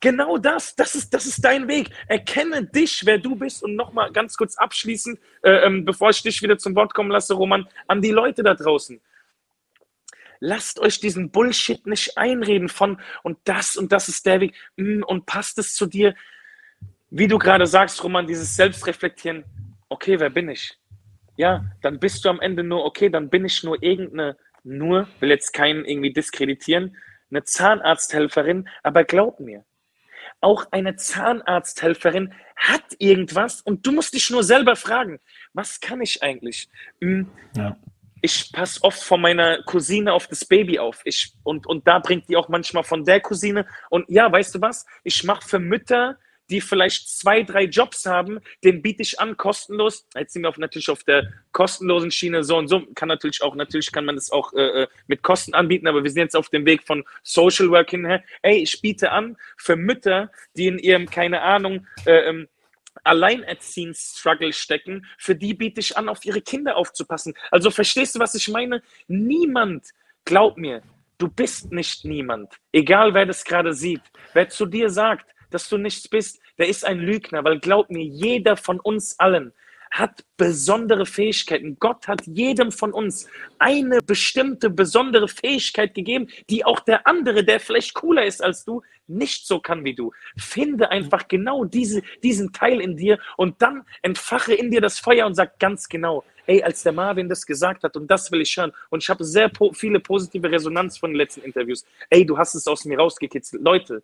Genau 0.00 0.38
das, 0.38 0.76
das 0.76 0.94
ist, 0.94 1.12
das 1.12 1.26
ist 1.26 1.44
dein 1.44 1.68
Weg. 1.68 1.90
Erkenne 2.06 2.64
dich, 2.64 3.04
wer 3.04 3.18
du 3.18 3.34
bist. 3.36 3.62
Und 3.62 3.74
nochmal 3.74 4.12
ganz 4.12 4.36
kurz 4.36 4.56
abschließend, 4.56 5.18
äh, 5.42 5.66
ähm, 5.66 5.84
bevor 5.84 6.10
ich 6.10 6.22
dich 6.22 6.42
wieder 6.42 6.58
zum 6.58 6.74
Wort 6.76 6.94
kommen 6.94 7.10
lasse, 7.10 7.34
Roman, 7.34 7.68
an 7.86 8.02
die 8.02 8.10
Leute 8.10 8.42
da 8.42 8.54
draußen. 8.54 9.00
Lasst 10.40 10.78
euch 10.78 11.00
diesen 11.00 11.30
Bullshit 11.30 11.84
nicht 11.86 12.16
einreden 12.16 12.68
von 12.68 13.00
und 13.22 13.38
das 13.44 13.76
und 13.76 13.90
das 13.90 14.08
ist 14.08 14.24
der 14.24 14.40
Weg 14.40 14.54
mm, 14.76 15.02
und 15.02 15.26
passt 15.26 15.58
es 15.58 15.74
zu 15.74 15.86
dir. 15.86 16.14
Wie 17.10 17.26
du 17.26 17.38
gerade 17.38 17.66
sagst, 17.66 18.02
Roman, 18.04 18.26
dieses 18.26 18.54
Selbstreflektieren. 18.54 19.44
Okay, 19.88 20.20
wer 20.20 20.30
bin 20.30 20.48
ich? 20.48 20.78
Ja, 21.36 21.64
dann 21.82 21.98
bist 21.98 22.24
du 22.24 22.28
am 22.28 22.40
Ende 22.40 22.62
nur, 22.62 22.84
okay, 22.84 23.08
dann 23.08 23.30
bin 23.30 23.44
ich 23.44 23.64
nur 23.64 23.82
irgendeine, 23.82 24.36
nur, 24.62 25.08
will 25.20 25.30
jetzt 25.30 25.52
keinen 25.52 25.84
irgendwie 25.84 26.12
diskreditieren, 26.12 26.96
eine 27.30 27.44
Zahnarzthelferin, 27.44 28.68
aber 28.82 29.04
glaub 29.04 29.40
mir, 29.40 29.64
auch 30.40 30.66
eine 30.70 30.96
Zahnarzthelferin 30.96 32.32
hat 32.56 32.82
irgendwas 32.98 33.60
und 33.60 33.86
du 33.86 33.92
musst 33.92 34.14
dich 34.14 34.30
nur 34.30 34.42
selber 34.42 34.76
fragen, 34.76 35.20
was 35.52 35.80
kann 35.80 36.00
ich 36.00 36.22
eigentlich? 36.22 36.68
Hm, 37.00 37.28
Ja. 37.56 37.76
Ich 38.20 38.50
passe 38.52 38.82
oft 38.82 39.00
von 39.00 39.20
meiner 39.20 39.62
Cousine 39.62 40.12
auf 40.12 40.26
das 40.26 40.44
Baby 40.44 40.80
auf. 40.80 41.02
Ich, 41.04 41.34
und, 41.44 41.68
und 41.68 41.86
da 41.86 42.00
bringt 42.00 42.28
die 42.28 42.36
auch 42.36 42.48
manchmal 42.48 42.82
von 42.82 43.04
der 43.04 43.20
Cousine. 43.20 43.64
Und 43.90 44.06
ja, 44.08 44.30
weißt 44.32 44.56
du 44.56 44.60
was? 44.60 44.86
Ich 45.04 45.22
mache 45.22 45.46
für 45.46 45.60
Mütter, 45.60 46.18
die 46.50 46.60
vielleicht 46.60 47.08
zwei, 47.08 47.42
drei 47.42 47.64
Jobs 47.64 48.06
haben, 48.06 48.40
den 48.64 48.82
biete 48.82 49.02
ich 49.02 49.20
an, 49.20 49.36
kostenlos. 49.36 50.06
Jetzt 50.14 50.32
sind 50.32 50.42
wir 50.42 50.48
auf, 50.48 50.58
natürlich 50.58 50.88
auf 50.88 51.04
der 51.04 51.28
kostenlosen 51.52 52.10
Schiene 52.10 52.44
so 52.44 52.56
und 52.56 52.68
so. 52.68 52.86
Kann 52.94 53.08
natürlich 53.08 53.42
auch, 53.42 53.54
natürlich 53.54 53.92
kann 53.92 54.04
man 54.04 54.16
das 54.16 54.30
auch 54.30 54.52
äh, 54.54 54.82
äh, 54.82 54.88
mit 55.06 55.22
Kosten 55.22 55.54
anbieten, 55.54 55.86
aber 55.86 56.02
wir 56.02 56.10
sind 56.10 56.22
jetzt 56.22 56.36
auf 56.36 56.48
dem 56.48 56.64
Weg 56.66 56.86
von 56.86 57.04
Social 57.22 57.70
Work 57.70 57.90
hinher. 57.90 58.22
Ey, 58.42 58.62
ich 58.62 58.80
biete 58.80 59.12
an 59.12 59.36
für 59.56 59.76
Mütter, 59.76 60.30
die 60.56 60.66
in 60.66 60.78
ihrem, 60.78 61.08
keine 61.10 61.42
Ahnung, 61.42 61.86
äh, 62.06 62.28
ähm, 62.28 62.48
Alleinerziehens-Struggle 63.04 64.52
stecken, 64.52 65.06
für 65.18 65.34
die 65.34 65.54
biete 65.54 65.80
ich 65.80 65.96
an, 65.96 66.08
auf 66.08 66.24
ihre 66.24 66.40
Kinder 66.40 66.76
aufzupassen. 66.76 67.34
Also 67.50 67.70
verstehst 67.70 68.14
du, 68.14 68.18
was 68.18 68.34
ich 68.34 68.48
meine? 68.48 68.82
Niemand, 69.06 69.86
glaub 70.24 70.56
mir, 70.56 70.82
du 71.18 71.28
bist 71.28 71.72
nicht 71.72 72.04
niemand. 72.04 72.54
Egal, 72.72 73.14
wer 73.14 73.26
das 73.26 73.44
gerade 73.44 73.72
sieht. 73.72 74.02
Wer 74.32 74.48
zu 74.48 74.66
dir 74.66 74.90
sagt, 74.90 75.26
dass 75.50 75.68
du 75.68 75.78
nichts 75.78 76.08
bist, 76.08 76.40
der 76.58 76.68
ist 76.68 76.84
ein 76.84 76.98
Lügner, 76.98 77.44
weil 77.44 77.60
glaub 77.60 77.90
mir, 77.90 78.04
jeder 78.04 78.56
von 78.56 78.80
uns 78.80 79.18
allen 79.18 79.52
hat 79.90 80.24
besondere 80.36 81.06
Fähigkeiten. 81.06 81.76
Gott 81.78 82.08
hat 82.08 82.26
jedem 82.26 82.72
von 82.72 82.92
uns 82.92 83.28
eine 83.58 84.00
bestimmte 84.02 84.70
besondere 84.70 85.28
Fähigkeit 85.28 85.94
gegeben, 85.94 86.28
die 86.50 86.64
auch 86.64 86.80
der 86.80 87.06
andere, 87.06 87.44
der 87.44 87.60
vielleicht 87.60 87.94
cooler 87.94 88.24
ist 88.24 88.42
als 88.42 88.64
du, 88.64 88.82
nicht 89.06 89.46
so 89.46 89.58
kann 89.58 89.84
wie 89.84 89.94
du. 89.94 90.12
Finde 90.36 90.90
einfach 90.90 91.28
genau 91.28 91.64
diese, 91.64 92.02
diesen 92.22 92.52
Teil 92.52 92.80
in 92.80 92.96
dir 92.96 93.18
und 93.36 93.62
dann 93.62 93.84
entfache 94.02 94.52
in 94.52 94.70
dir 94.70 94.82
das 94.82 94.98
Feuer 94.98 95.26
und 95.26 95.34
sag 95.34 95.58
ganz 95.58 95.88
genau, 95.88 96.24
ey, 96.46 96.62
als 96.62 96.82
der 96.82 96.92
Marvin 96.92 97.28
das 97.28 97.46
gesagt 97.46 97.84
hat 97.84 97.96
und 97.96 98.10
das 98.10 98.30
will 98.30 98.42
ich 98.42 98.54
hören 98.56 98.72
und 98.90 99.02
ich 99.02 99.08
habe 99.08 99.24
sehr 99.24 99.48
po 99.48 99.72
viele 99.72 100.00
positive 100.00 100.50
Resonanz 100.50 100.98
von 100.98 101.10
den 101.10 101.16
letzten 101.16 101.40
Interviews. 101.40 101.86
Ey, 102.10 102.26
du 102.26 102.36
hast 102.36 102.54
es 102.54 102.66
aus 102.66 102.84
mir 102.84 102.98
rausgekitzelt. 102.98 103.62
Leute, 103.62 104.02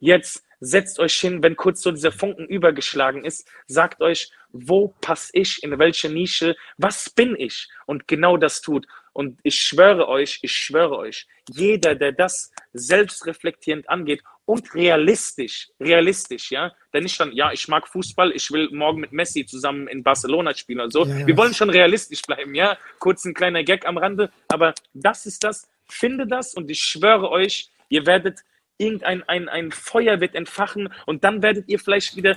jetzt 0.00 0.44
setzt 0.60 0.98
euch 0.98 1.14
hin, 1.14 1.42
wenn 1.42 1.56
kurz 1.56 1.82
so 1.82 1.90
dieser 1.90 2.12
Funken 2.12 2.46
übergeschlagen 2.46 3.24
ist, 3.24 3.50
sagt 3.66 4.02
euch, 4.02 4.30
wo 4.52 4.94
passe 5.00 5.30
ich, 5.32 5.62
in 5.62 5.78
welche 5.78 6.08
Nische, 6.10 6.56
was 6.76 7.10
bin 7.10 7.34
ich? 7.36 7.68
Und 7.86 8.06
genau 8.06 8.36
das 8.36 8.60
tut. 8.60 8.86
Und 9.12 9.40
ich 9.42 9.60
schwöre 9.60 10.06
euch, 10.08 10.38
ich 10.42 10.52
schwöre 10.52 10.96
euch, 10.96 11.26
jeder, 11.48 11.94
der 11.94 12.12
das 12.12 12.52
selbstreflektierend 12.72 13.88
angeht 13.88 14.22
und 14.44 14.74
realistisch, 14.74 15.68
realistisch, 15.80 16.50
ja, 16.50 16.72
der 16.92 17.00
nicht 17.00 17.18
dann, 17.18 17.32
ja, 17.32 17.52
ich 17.52 17.66
mag 17.68 17.88
Fußball, 17.88 18.32
ich 18.32 18.50
will 18.50 18.68
morgen 18.72 19.00
mit 19.00 19.12
Messi 19.12 19.46
zusammen 19.46 19.88
in 19.88 20.02
Barcelona 20.02 20.54
spielen 20.54 20.80
oder 20.80 20.90
so. 20.90 21.04
Ja, 21.04 21.18
ja. 21.18 21.26
Wir 21.26 21.36
wollen 21.36 21.54
schon 21.54 21.70
realistisch 21.70 22.22
bleiben, 22.22 22.54
ja. 22.54 22.76
Kurz 22.98 23.24
ein 23.24 23.34
kleiner 23.34 23.64
Gag 23.64 23.86
am 23.86 23.98
Rande, 23.98 24.30
aber 24.48 24.74
das 24.92 25.26
ist 25.26 25.42
das, 25.44 25.68
finde 25.88 26.26
das 26.26 26.54
und 26.54 26.70
ich 26.70 26.80
schwöre 26.80 27.30
euch, 27.30 27.70
ihr 27.88 28.06
werdet 28.06 28.40
irgendein 28.80 29.22
ein, 29.28 29.48
ein 29.48 29.70
Feuer 29.70 30.20
wird 30.20 30.34
entfachen 30.34 30.92
und 31.06 31.22
dann 31.22 31.42
werdet 31.42 31.68
ihr 31.68 31.78
vielleicht 31.78 32.16
wieder, 32.16 32.36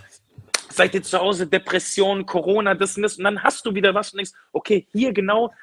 seid 0.69 0.93
ihr 0.93 1.03
zu 1.03 1.19
Hause, 1.19 1.47
Depression, 1.47 2.25
Corona, 2.25 2.75
das 2.75 2.97
und 2.97 3.03
das 3.03 3.17
und 3.17 3.23
dann 3.23 3.41
hast 3.41 3.65
du 3.65 3.73
wieder 3.73 3.93
was 3.93 4.11
und 4.11 4.17
denkst, 4.17 4.33
okay, 4.51 4.87
hier 4.91 5.13
genau 5.13 5.53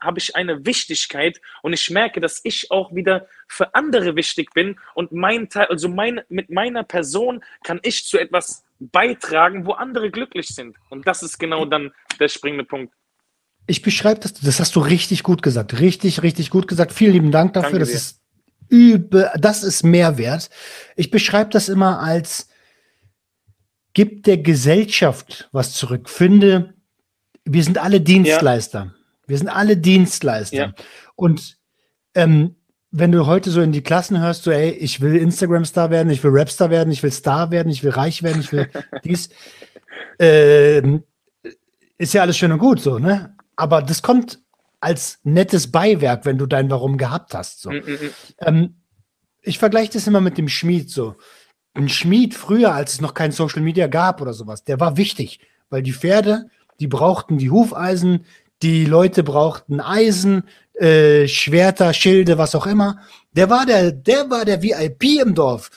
habe 0.00 0.18
ich 0.18 0.36
eine 0.36 0.64
Wichtigkeit 0.64 1.40
und 1.62 1.72
ich 1.72 1.90
merke, 1.90 2.20
dass 2.20 2.40
ich 2.44 2.70
auch 2.70 2.94
wieder 2.94 3.26
für 3.48 3.74
andere 3.74 4.14
wichtig 4.14 4.52
bin 4.54 4.78
und 4.94 5.12
mein 5.12 5.48
Teil, 5.48 5.66
also 5.66 5.88
mein, 5.88 6.20
mit 6.28 6.50
meiner 6.50 6.84
Person 6.84 7.42
kann 7.64 7.80
ich 7.82 8.04
zu 8.04 8.18
etwas 8.18 8.64
beitragen, 8.78 9.66
wo 9.66 9.72
andere 9.72 10.10
glücklich 10.10 10.48
sind. 10.48 10.76
Und 10.90 11.06
das 11.06 11.22
ist 11.22 11.38
genau 11.38 11.64
dann 11.64 11.92
der 12.20 12.28
springende 12.28 12.64
Punkt. 12.64 12.94
Ich 13.66 13.82
beschreibe 13.82 14.20
das, 14.20 14.34
das 14.34 14.60
hast 14.60 14.76
du 14.76 14.80
richtig 14.80 15.24
gut 15.24 15.42
gesagt. 15.42 15.80
Richtig, 15.80 16.22
richtig 16.22 16.50
gut 16.50 16.68
gesagt. 16.68 16.92
Vielen 16.92 17.12
lieben 17.12 17.32
Dank 17.32 17.54
dafür. 17.54 17.70
Danke 17.70 17.80
das 17.80 17.88
dir. 17.88 17.96
ist 17.96 18.25
übe, 18.68 19.30
das 19.38 19.62
ist 19.62 19.82
Mehrwert. 19.82 20.50
Ich 20.96 21.10
beschreibe 21.10 21.50
das 21.50 21.68
immer 21.68 22.00
als, 22.00 22.48
gib 23.94 24.24
der 24.24 24.38
Gesellschaft 24.38 25.48
was 25.52 25.72
zurück. 25.72 26.08
Finde, 26.08 26.74
wir 27.44 27.62
sind 27.62 27.78
alle 27.78 28.00
Dienstleister. 28.00 28.78
Ja. 28.78 28.94
Wir 29.26 29.38
sind 29.38 29.48
alle 29.48 29.76
Dienstleister. 29.76 30.56
Ja. 30.56 30.74
Und 31.14 31.56
ähm, 32.14 32.56
wenn 32.90 33.12
du 33.12 33.26
heute 33.26 33.50
so 33.50 33.60
in 33.60 33.72
die 33.72 33.82
Klassen 33.82 34.20
hörst, 34.20 34.44
so, 34.44 34.50
ey, 34.50 34.70
ich 34.70 35.00
will 35.00 35.16
Instagram-Star 35.16 35.90
werden, 35.90 36.10
ich 36.10 36.22
will 36.22 36.30
Rapstar 36.32 36.70
werden, 36.70 36.90
ich 36.90 37.02
will 37.02 37.12
Star 37.12 37.50
werden, 37.50 37.70
ich 37.70 37.82
will 37.82 37.90
reich 37.90 38.22
werden, 38.22 38.40
ich 38.40 38.52
will 38.52 38.70
dies, 39.04 39.28
äh, 40.18 40.80
ist 41.98 42.14
ja 42.14 42.22
alles 42.22 42.36
schön 42.36 42.52
und 42.52 42.58
gut, 42.58 42.80
so, 42.80 42.98
ne? 42.98 43.34
Aber 43.56 43.82
das 43.82 44.02
kommt 44.02 44.38
als 44.86 45.18
nettes 45.24 45.72
Beiwerk, 45.72 46.24
wenn 46.26 46.38
du 46.38 46.46
dein 46.46 46.70
Warum 46.70 46.96
gehabt 46.96 47.34
hast. 47.34 47.60
So. 47.60 47.70
-mm. 47.70 48.12
Ähm, 48.38 48.76
ich 49.42 49.58
vergleiche 49.58 49.94
das 49.94 50.06
immer 50.06 50.20
mit 50.20 50.38
dem 50.38 50.48
Schmied 50.48 50.90
so. 50.90 51.16
Ein 51.74 51.88
Schmied 51.88 52.34
früher, 52.34 52.72
als 52.72 52.92
es 52.92 53.00
noch 53.00 53.12
kein 53.12 53.32
Social 53.32 53.62
Media 53.62 53.88
gab 53.88 54.20
oder 54.20 54.32
sowas, 54.32 54.62
der 54.62 54.78
war 54.78 54.96
wichtig, 54.96 55.40
weil 55.70 55.82
die 55.82 55.92
Pferde, 55.92 56.46
die 56.78 56.86
brauchten 56.86 57.36
die 57.36 57.50
Hufeisen, 57.50 58.26
die 58.62 58.84
Leute 58.84 59.24
brauchten 59.24 59.80
Eisen, 59.80 60.44
äh, 60.74 61.26
Schwerter, 61.26 61.92
Schilde, 61.92 62.38
was 62.38 62.54
auch 62.54 62.68
immer. 62.68 63.00
Der 63.32 63.50
war 63.50 63.66
der, 63.66 63.90
der 63.90 64.30
war 64.30 64.44
der 64.44 64.62
VIP 64.62 65.20
im 65.20 65.34
Dorf. 65.34 65.70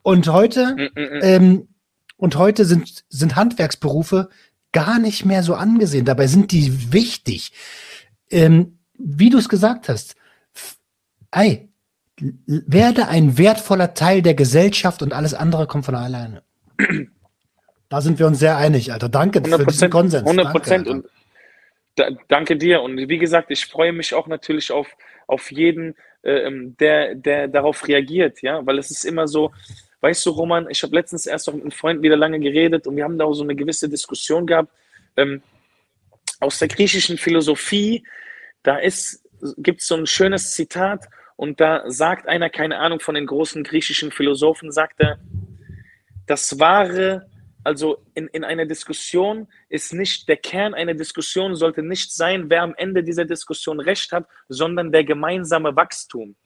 Und 0.00 0.26
heute, 0.28 0.74
mm 0.74 1.20
ähm, 1.20 1.68
und 2.16 2.36
heute 2.36 2.64
sind, 2.64 3.04
sind 3.10 3.36
Handwerksberufe 3.36 4.30
gar 4.72 4.98
nicht 4.98 5.26
mehr 5.26 5.42
so 5.42 5.54
angesehen. 5.54 6.06
Dabei 6.06 6.26
sind 6.28 6.50
die 6.50 6.92
wichtig 6.92 7.52
ähm, 8.30 8.78
wie 8.94 9.30
du 9.30 9.38
es 9.38 9.48
gesagt 9.48 9.88
hast, 9.88 10.16
ey, 11.30 11.68
werde 12.46 13.08
ein 13.08 13.38
wertvoller 13.38 13.94
Teil 13.94 14.22
der 14.22 14.34
Gesellschaft 14.34 15.02
und 15.02 15.12
alles 15.12 15.34
andere 15.34 15.66
kommt 15.66 15.84
von 15.84 15.94
alleine. 15.94 16.42
Da 17.88 18.00
sind 18.00 18.18
wir 18.18 18.26
uns 18.26 18.38
sehr 18.38 18.56
einig, 18.56 18.92
Alter. 18.92 19.08
Danke 19.08 19.42
für 19.42 19.64
diesen 19.64 19.90
Konsens. 19.90 20.22
100 20.22 20.52
Prozent. 20.52 20.88
Und 20.88 21.06
da, 21.94 22.08
danke 22.28 22.56
dir. 22.56 22.82
Und 22.82 22.96
wie 22.96 23.18
gesagt, 23.18 23.50
ich 23.50 23.66
freue 23.66 23.92
mich 23.92 24.14
auch 24.14 24.26
natürlich 24.26 24.70
auf, 24.70 24.88
auf 25.26 25.50
jeden, 25.50 25.94
äh, 26.22 26.50
der, 26.52 27.14
der 27.14 27.48
darauf 27.48 27.86
reagiert, 27.88 28.42
ja, 28.42 28.64
weil 28.66 28.78
es 28.78 28.90
ist 28.90 29.04
immer 29.04 29.26
so, 29.26 29.52
weißt 30.00 30.26
du, 30.26 30.30
Roman, 30.30 30.68
ich 30.70 30.82
habe 30.82 30.94
letztens 30.94 31.26
erst 31.26 31.48
auch 31.48 31.54
mit 31.54 31.62
einem 31.62 31.70
Freund 31.70 32.02
wieder 32.02 32.16
lange 32.16 32.38
geredet 32.40 32.86
und 32.86 32.96
wir 32.96 33.04
haben 33.04 33.18
da 33.18 33.24
auch 33.24 33.34
so 33.34 33.42
eine 33.42 33.56
gewisse 33.56 33.88
Diskussion 33.88 34.46
gehabt. 34.46 34.70
Ähm, 35.16 35.42
aus 36.40 36.58
der 36.58 36.68
griechischen 36.68 37.18
Philosophie, 37.18 38.04
da 38.62 38.80
gibt 39.56 39.80
es 39.80 39.86
so 39.86 39.96
ein 39.96 40.06
schönes 40.06 40.52
Zitat 40.52 41.08
und 41.36 41.60
da 41.60 41.84
sagt 41.90 42.28
einer, 42.28 42.50
keine 42.50 42.78
Ahnung 42.78 43.00
von 43.00 43.14
den 43.14 43.26
großen 43.26 43.62
griechischen 43.62 44.10
Philosophen, 44.10 44.72
sagt 44.72 45.00
er, 45.00 45.18
das 46.26 46.58
wahre, 46.58 47.30
also 47.64 48.04
in, 48.14 48.28
in 48.28 48.44
einer 48.44 48.66
Diskussion 48.66 49.48
ist 49.68 49.92
nicht, 49.92 50.28
der 50.28 50.36
Kern 50.36 50.74
einer 50.74 50.94
Diskussion 50.94 51.54
sollte 51.54 51.82
nicht 51.82 52.12
sein, 52.12 52.50
wer 52.50 52.62
am 52.62 52.74
Ende 52.76 53.02
dieser 53.02 53.24
Diskussion 53.24 53.80
recht 53.80 54.12
hat, 54.12 54.26
sondern 54.48 54.92
der 54.92 55.04
gemeinsame 55.04 55.74
Wachstum. 55.76 56.36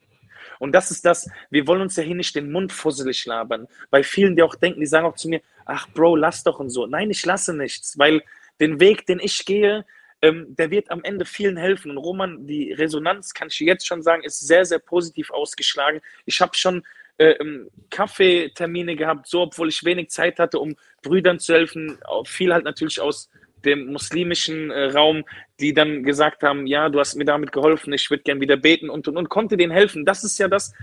Und 0.59 0.73
das 0.73 0.91
ist 0.91 1.05
das, 1.05 1.29
wir 1.49 1.67
wollen 1.67 1.81
uns 1.81 1.95
ja 1.95 2.03
hier 2.03 2.15
nicht 2.15 2.35
den 2.35 2.51
Mund 2.51 2.71
fusselig 2.71 3.25
labern. 3.25 3.67
Bei 3.89 4.03
vielen, 4.03 4.35
die 4.35 4.43
auch 4.43 4.55
denken, 4.55 4.79
die 4.79 4.85
sagen 4.85 5.05
auch 5.05 5.15
zu 5.15 5.27
mir, 5.27 5.41
ach 5.65 5.87
Bro, 5.89 6.17
lass 6.17 6.43
doch 6.43 6.59
und 6.59 6.69
so. 6.69 6.85
Nein, 6.85 7.09
ich 7.09 7.25
lasse 7.25 7.53
nichts, 7.53 7.97
weil 7.97 8.21
den 8.59 8.79
Weg, 8.79 9.05
den 9.05 9.19
ich 9.19 9.45
gehe, 9.45 9.85
ähm, 10.21 10.55
der 10.55 10.71
wird 10.71 10.89
am 10.89 11.03
Ende 11.03 11.25
vielen 11.25 11.57
helfen. 11.57 11.91
Und 11.91 11.97
Roman, 11.97 12.47
die 12.47 12.71
Resonanz, 12.71 13.33
kann 13.33 13.49
ich 13.49 13.59
jetzt 13.59 13.85
schon 13.85 14.01
sagen, 14.01 14.23
ist 14.23 14.39
sehr, 14.39 14.65
sehr 14.65 14.79
positiv 14.79 15.31
ausgeschlagen. 15.31 16.01
Ich 16.25 16.39
habe 16.39 16.55
schon 16.55 16.83
äh, 17.17 17.31
ähm, 17.31 17.69
Kaffeetermine 17.89 18.95
gehabt, 18.95 19.27
so 19.27 19.41
obwohl 19.41 19.69
ich 19.69 19.83
wenig 19.83 20.09
Zeit 20.09 20.39
hatte, 20.39 20.59
um 20.59 20.75
Brüdern 21.01 21.39
zu 21.39 21.53
helfen. 21.53 21.97
Viel 22.25 22.53
halt 22.53 22.63
natürlich 22.63 23.01
aus 23.01 23.29
dem 23.65 23.91
muslimischen 23.91 24.71
äh, 24.71 24.85
Raum, 24.85 25.25
die 25.59 25.73
dann 25.73 26.03
gesagt 26.03 26.43
haben, 26.43 26.67
ja, 26.67 26.89
du 26.89 26.99
hast 26.99 27.15
mir 27.15 27.25
damit 27.25 27.51
geholfen, 27.51 27.93
ich 27.93 28.09
würde 28.09 28.23
gern 28.23 28.41
wieder 28.41 28.57
beten 28.57 28.89
und, 28.89 29.07
und, 29.07 29.17
und 29.17 29.29
konnte 29.29 29.57
denen 29.57 29.71
helfen. 29.71 30.05
Das 30.05 30.23
ist 30.23 30.37
ja 30.39 30.47
das, 30.47 30.73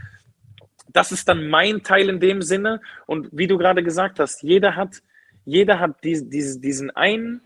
das 0.89 1.13
ist 1.13 1.29
dann 1.29 1.49
mein 1.49 1.83
Teil 1.83 2.09
in 2.09 2.21
dem 2.21 2.43
Sinne. 2.43 2.81
Und 3.07 3.29
wie 3.33 3.47
du 3.47 3.59
gerade 3.59 3.83
gesagt 3.83 4.19
hast, 4.19 4.43
jeder 4.43 4.77
hat, 4.77 5.03
jeder 5.45 5.79
hat 5.79 6.05
die, 6.05 6.29
die, 6.29 6.61
diesen 6.61 6.91
einen 6.91 7.43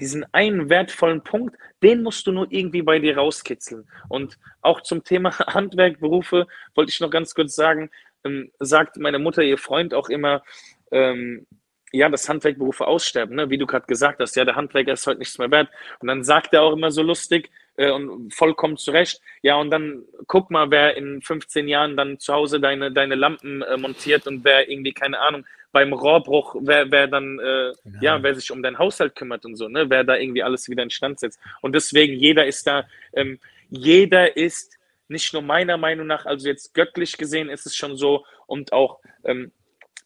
diesen 0.00 0.24
einen 0.32 0.68
wertvollen 0.68 1.22
Punkt, 1.22 1.56
den 1.82 2.02
musst 2.02 2.26
du 2.26 2.32
nur 2.32 2.46
irgendwie 2.50 2.82
bei 2.82 2.98
dir 2.98 3.16
rauskitzeln. 3.16 3.88
Und 4.08 4.38
auch 4.62 4.80
zum 4.80 5.04
Thema 5.04 5.36
Handwerk, 5.54 6.00
Berufe 6.00 6.46
wollte 6.74 6.90
ich 6.90 7.00
noch 7.00 7.10
ganz 7.10 7.34
kurz 7.34 7.54
sagen, 7.54 7.90
ähm, 8.24 8.50
sagt 8.58 8.96
meine 8.96 9.18
Mutter, 9.18 9.42
ihr 9.42 9.58
Freund 9.58 9.94
auch 9.94 10.08
immer, 10.08 10.42
ähm, 10.90 11.46
ja, 11.92 12.08
dass 12.08 12.28
Handwerkberufe 12.28 12.86
aussterben, 12.86 13.36
ne? 13.36 13.50
wie 13.50 13.58
du 13.58 13.66
gerade 13.66 13.86
gesagt 13.86 14.20
hast, 14.20 14.34
ja, 14.34 14.44
der 14.44 14.56
Handwerker 14.56 14.92
ist 14.92 15.06
heute 15.06 15.20
nichts 15.20 15.38
mehr 15.38 15.50
wert. 15.52 15.68
Und 16.00 16.08
dann 16.08 16.24
sagt 16.24 16.52
er 16.52 16.62
auch 16.62 16.72
immer 16.72 16.90
so 16.90 17.02
lustig 17.02 17.50
äh, 17.76 17.90
und 17.90 18.34
vollkommen 18.34 18.76
zurecht, 18.76 19.20
ja, 19.42 19.54
und 19.54 19.70
dann 19.70 20.02
guck 20.26 20.50
mal, 20.50 20.72
wer 20.72 20.96
in 20.96 21.22
15 21.22 21.68
Jahren 21.68 21.96
dann 21.96 22.18
zu 22.18 22.34
Hause 22.34 22.58
deine, 22.58 22.90
deine 22.90 23.14
Lampen 23.14 23.62
äh, 23.62 23.76
montiert 23.76 24.26
und 24.26 24.44
wer 24.44 24.68
irgendwie, 24.68 24.92
keine 24.92 25.20
Ahnung, 25.20 25.46
beim 25.74 25.92
Rohrbruch, 25.92 26.54
wer, 26.60 26.88
wer 26.92 27.08
dann, 27.08 27.40
äh, 27.40 27.72
genau. 27.82 27.98
ja, 28.00 28.22
wer 28.22 28.34
sich 28.36 28.50
um 28.52 28.62
deinen 28.62 28.78
Haushalt 28.78 29.16
kümmert 29.16 29.44
und 29.44 29.56
so, 29.56 29.68
ne, 29.68 29.90
wer 29.90 30.04
da 30.04 30.16
irgendwie 30.16 30.44
alles 30.44 30.68
wieder 30.68 30.84
in 30.84 30.90
Stand 30.90 31.18
setzt. 31.18 31.40
Und 31.62 31.74
deswegen, 31.74 32.14
jeder 32.14 32.46
ist 32.46 32.64
da, 32.68 32.86
ähm, 33.12 33.40
jeder 33.70 34.36
ist 34.36 34.78
nicht 35.08 35.32
nur 35.32 35.42
meiner 35.42 35.76
Meinung 35.76 36.06
nach, 36.06 36.26
also 36.26 36.46
jetzt 36.46 36.74
göttlich 36.74 37.18
gesehen 37.18 37.48
ist 37.50 37.66
es 37.66 37.74
schon 37.74 37.96
so 37.96 38.24
und 38.46 38.72
auch, 38.72 39.00
ähm, 39.24 39.50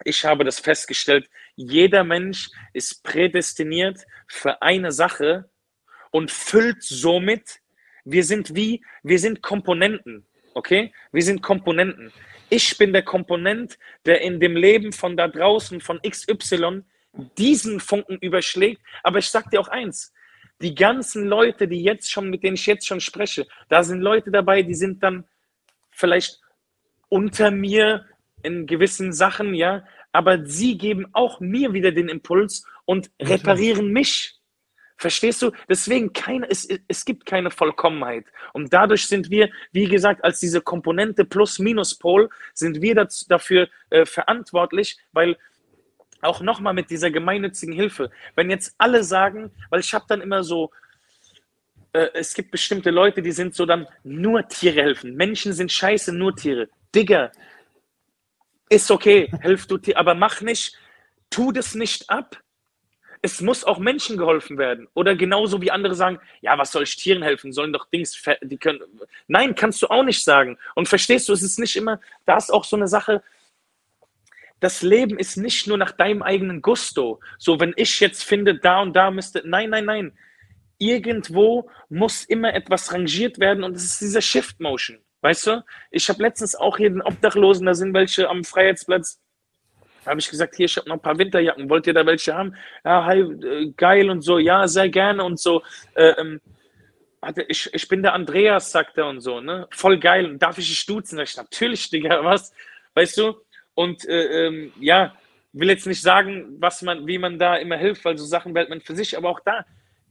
ich 0.05 0.25
habe 0.25 0.43
das 0.43 0.59
festgestellt, 0.59 1.29
jeder 1.55 2.03
Mensch 2.03 2.49
ist 2.73 3.05
prädestiniert 3.05 3.99
für 4.27 4.63
eine 4.63 4.91
Sache 4.91 5.51
und 6.11 6.31
füllt 6.31 6.83
somit, 6.83 7.61
wir 8.05 8.25
sind 8.25 8.57
wie, 8.57 8.83
wir 9.03 9.19
sind 9.19 9.43
Komponenten, 9.43 10.25
okay? 10.55 10.95
Wir 11.13 11.23
sind 11.23 11.43
Komponenten. 11.43 12.11
Ich 12.51 12.79
bin 12.79 12.93
der 12.93 13.03
Komponent, 13.03 13.79
der 14.07 14.23
in 14.23 14.41
dem 14.41 14.57
Leben 14.57 14.93
von 14.93 15.17
da 15.17 15.29
draußen, 15.29 15.81
von 15.81 16.01
XY, 16.01 16.83
diesen 17.37 17.81
Funken 17.81 18.19
überschlägt. 18.19 18.81
Aber 19.03 19.19
ich 19.19 19.29
sag 19.29 19.51
dir 19.51 19.61
auch 19.61 19.69
eins, 19.69 20.13
die 20.61 20.75
ganzen 20.75 21.27
Leute, 21.27 21.69
die 21.69 21.83
jetzt 21.83 22.11
schon, 22.11 22.31
mit 22.31 22.43
denen 22.43 22.55
ich 22.55 22.67
jetzt 22.67 22.87
schon 22.87 23.01
spreche, 23.01 23.47
da 23.69 23.83
sind 23.83 24.01
Leute 24.01 24.31
dabei, 24.31 24.63
die 24.63 24.75
sind 24.75 25.03
dann 25.03 25.25
vielleicht 25.91 26.41
unter 27.09 27.51
mir 27.51 28.07
in 28.43 28.67
gewissen 28.67 29.13
Sachen, 29.13 29.55
ja, 29.55 29.85
aber 30.13 30.45
sie 30.47 30.79
geben 30.79 31.07
auch 31.13 31.41
mir 31.41 31.73
wieder 31.73 31.93
den 31.93 32.09
Impuls 32.09 32.65
und 32.85 33.11
reparieren 33.21 33.93
mich. 33.93 34.38
Verstehst 34.99 35.41
du? 35.43 35.53
Deswegen 35.69 36.13
keine, 36.13 36.51
es, 36.51 36.69
es 36.89 37.05
gibt 37.05 37.25
keine 37.25 37.53
Vollkommenheit. 37.53 38.27
Und 38.53 38.73
dadurch 38.73 39.07
sind 39.07 39.31
wir, 39.31 39.49
wie 39.71 39.87
gesagt, 39.87 40.25
als 40.25 40.41
diese 40.41 40.61
Komponente 40.61 41.25
Plus-Minus-Pol, 41.25 42.29
sind 42.53 42.83
wir 42.83 42.97
dazu, 42.97 43.25
dafür 43.29 43.69
äh, 43.91 44.05
verantwortlich, 44.05 44.99
weil 45.13 45.37
auch 46.21 46.41
nochmal 46.41 46.75
mit 46.75 46.91
dieser 46.91 47.13
gemeinnützigen 47.13 47.75
Hilfe, 47.75 48.11
wenn 48.35 48.51
jetzt 48.51 48.75
alle 48.77 49.05
sagen, 49.05 49.53
weil 49.71 49.79
ich 49.79 49.95
habe 49.95 50.05
dann 50.09 50.21
immer 50.21 50.43
so, 50.43 50.73
äh, 51.93 52.09
es 52.15 52.35
gibt 52.35 52.51
bestimmte 52.51 52.91
Leute, 52.91 53.23
die 53.23 53.31
sind 53.31 53.55
so 53.55 53.67
dann 53.67 53.87
nur 54.03 54.49
Tiere 54.49 54.83
helfen. 54.83 55.15
Menschen 55.15 55.53
sind 55.53 55.71
scheiße, 55.71 56.13
nur 56.13 56.35
Tiere. 56.35 56.69
Digga, 56.93 57.31
ist 58.69 58.91
okay, 58.91 59.31
helf 59.41 59.69
du 59.69 59.79
Tier, 59.79 59.97
aber 59.97 60.17
mach 60.17 60.41
nicht, 60.41 60.77
tu 61.31 61.53
das 61.53 61.77
nicht 61.77 62.11
ab. 62.11 62.43
Es 63.23 63.41
muss 63.41 63.65
auch 63.65 63.79
Menschen 63.79 64.17
geholfen 64.17 64.59
werden. 64.59 64.89
Oder 64.95 65.17
genauso 65.17 65.61
wie 65.61 65.71
andere 65.71 65.95
sagen, 65.95 66.21
ja, 66.41 66.57
was 66.57 66.73
soll 66.73 66.85
ich 66.85 66.97
Tieren 66.97 67.23
helfen? 67.23 67.53
Sollen 67.53 67.73
doch 67.73 67.87
Dings, 67.91 68.23
die 68.43 68.59
können. 68.59 68.81
Nein, 69.27 69.55
kannst 69.55 69.83
du 69.83 69.89
auch 69.89 70.05
nicht 70.05 70.23
sagen. 70.23 70.59
Und 70.75 70.89
verstehst 70.89 71.29
du, 71.29 71.33
es 71.33 71.43
ist 71.43 71.59
nicht 71.59 71.77
immer, 71.77 72.01
da 72.27 72.37
ist 72.37 72.51
auch 72.51 72.65
so 72.65 72.77
eine 72.77 72.89
Sache, 72.89 73.23
das 74.61 74.83
Leben 74.83 75.19
ist 75.19 75.37
nicht 75.37 75.67
nur 75.67 75.79
nach 75.79 75.93
deinem 75.93 76.23
eigenen 76.23 76.63
Gusto. 76.63 77.21
So, 77.39 77.61
wenn 77.61 77.75
ich 77.77 78.01
jetzt 78.01 78.25
finde, 78.25 78.59
da 78.59 78.81
und 78.83 78.95
da 78.95 79.11
müsste, 79.11 79.43
nein, 79.45 79.71
nein, 79.71 79.85
nein. 79.85 80.19
Irgendwo 80.79 81.71
muss 81.89 82.25
immer 82.25 82.55
etwas 82.55 82.93
rangiert 82.93 83.39
werden 83.39 83.65
und 83.65 83.77
es 83.77 83.85
ist 83.85 84.01
dieser 84.01 84.23
Shift 84.23 84.61
Motion. 84.61 84.99
Weißt 85.21 85.47
du? 85.49 85.65
Ich 85.91 86.09
habe 86.09 86.23
letztens 86.23 86.55
auch 86.55 86.77
hier 86.77 86.91
den 86.91 87.03
Obdachlosen, 87.03 87.67
da 87.67 87.75
sind 87.75 87.95
welche 87.95 88.29
am 88.29 88.45
Freiheitsplatz. 88.45 89.21
Da 90.09 90.13
habe 90.13 90.21
ich 90.21 90.31
gesagt, 90.31 90.55
hier, 90.55 90.65
ich 90.65 90.77
habe 90.79 90.89
noch 90.89 90.97
ein 90.97 91.03
paar 91.03 91.19
Winterjacken, 91.19 91.69
wollt 91.69 91.87
ihr 91.87 91.93
da 91.93 92.07
welche 92.07 92.35
haben? 92.35 92.57
Ja, 92.83 93.05
hi, 93.05 93.21
äh, 93.21 93.75
geil 93.77 94.09
und 94.09 94.23
so, 94.23 94.39
ja, 94.39 94.67
sehr 94.67 94.89
gerne 94.89 95.23
und 95.23 95.39
so. 95.39 95.63
Äh, 95.93 96.13
ähm, 96.13 96.41
ich, 97.47 97.69
ich 97.75 97.89
bin 97.89 98.03
der 98.03 98.15
Andreas, 98.15 98.73
sagt 98.73 98.97
er 98.97 99.07
und 99.07 99.21
so, 99.21 99.43
ne? 99.43 99.69
Voll 99.71 99.99
geil. 99.99 100.39
Darf 100.39 100.57
ich 100.57 100.67
dich 100.67 100.87
duzen? 100.87 101.19
Ich, 101.19 101.37
natürlich, 101.37 101.91
Digga, 101.91 102.25
was? 102.25 102.55
Weißt 102.95 103.19
du? 103.19 103.35
Und 103.75 104.09
äh, 104.09 104.47
ähm, 104.47 104.73
ja, 104.81 105.15
will 105.53 105.69
jetzt 105.69 105.87
nicht 105.87 106.01
sagen, 106.01 106.57
was 106.59 106.81
man, 106.81 107.07
wie 107.07 107.19
man 107.19 107.39
da 107.39 107.57
immer 107.57 107.77
hilft, 107.77 108.03
weil 108.07 108.17
so 108.17 108.25
Sachen 108.25 108.55
wählt 108.55 108.71
man 108.71 108.81
für 108.81 108.97
sich, 108.97 109.15
aber 109.15 109.29
auch 109.29 109.41
da, 109.41 109.67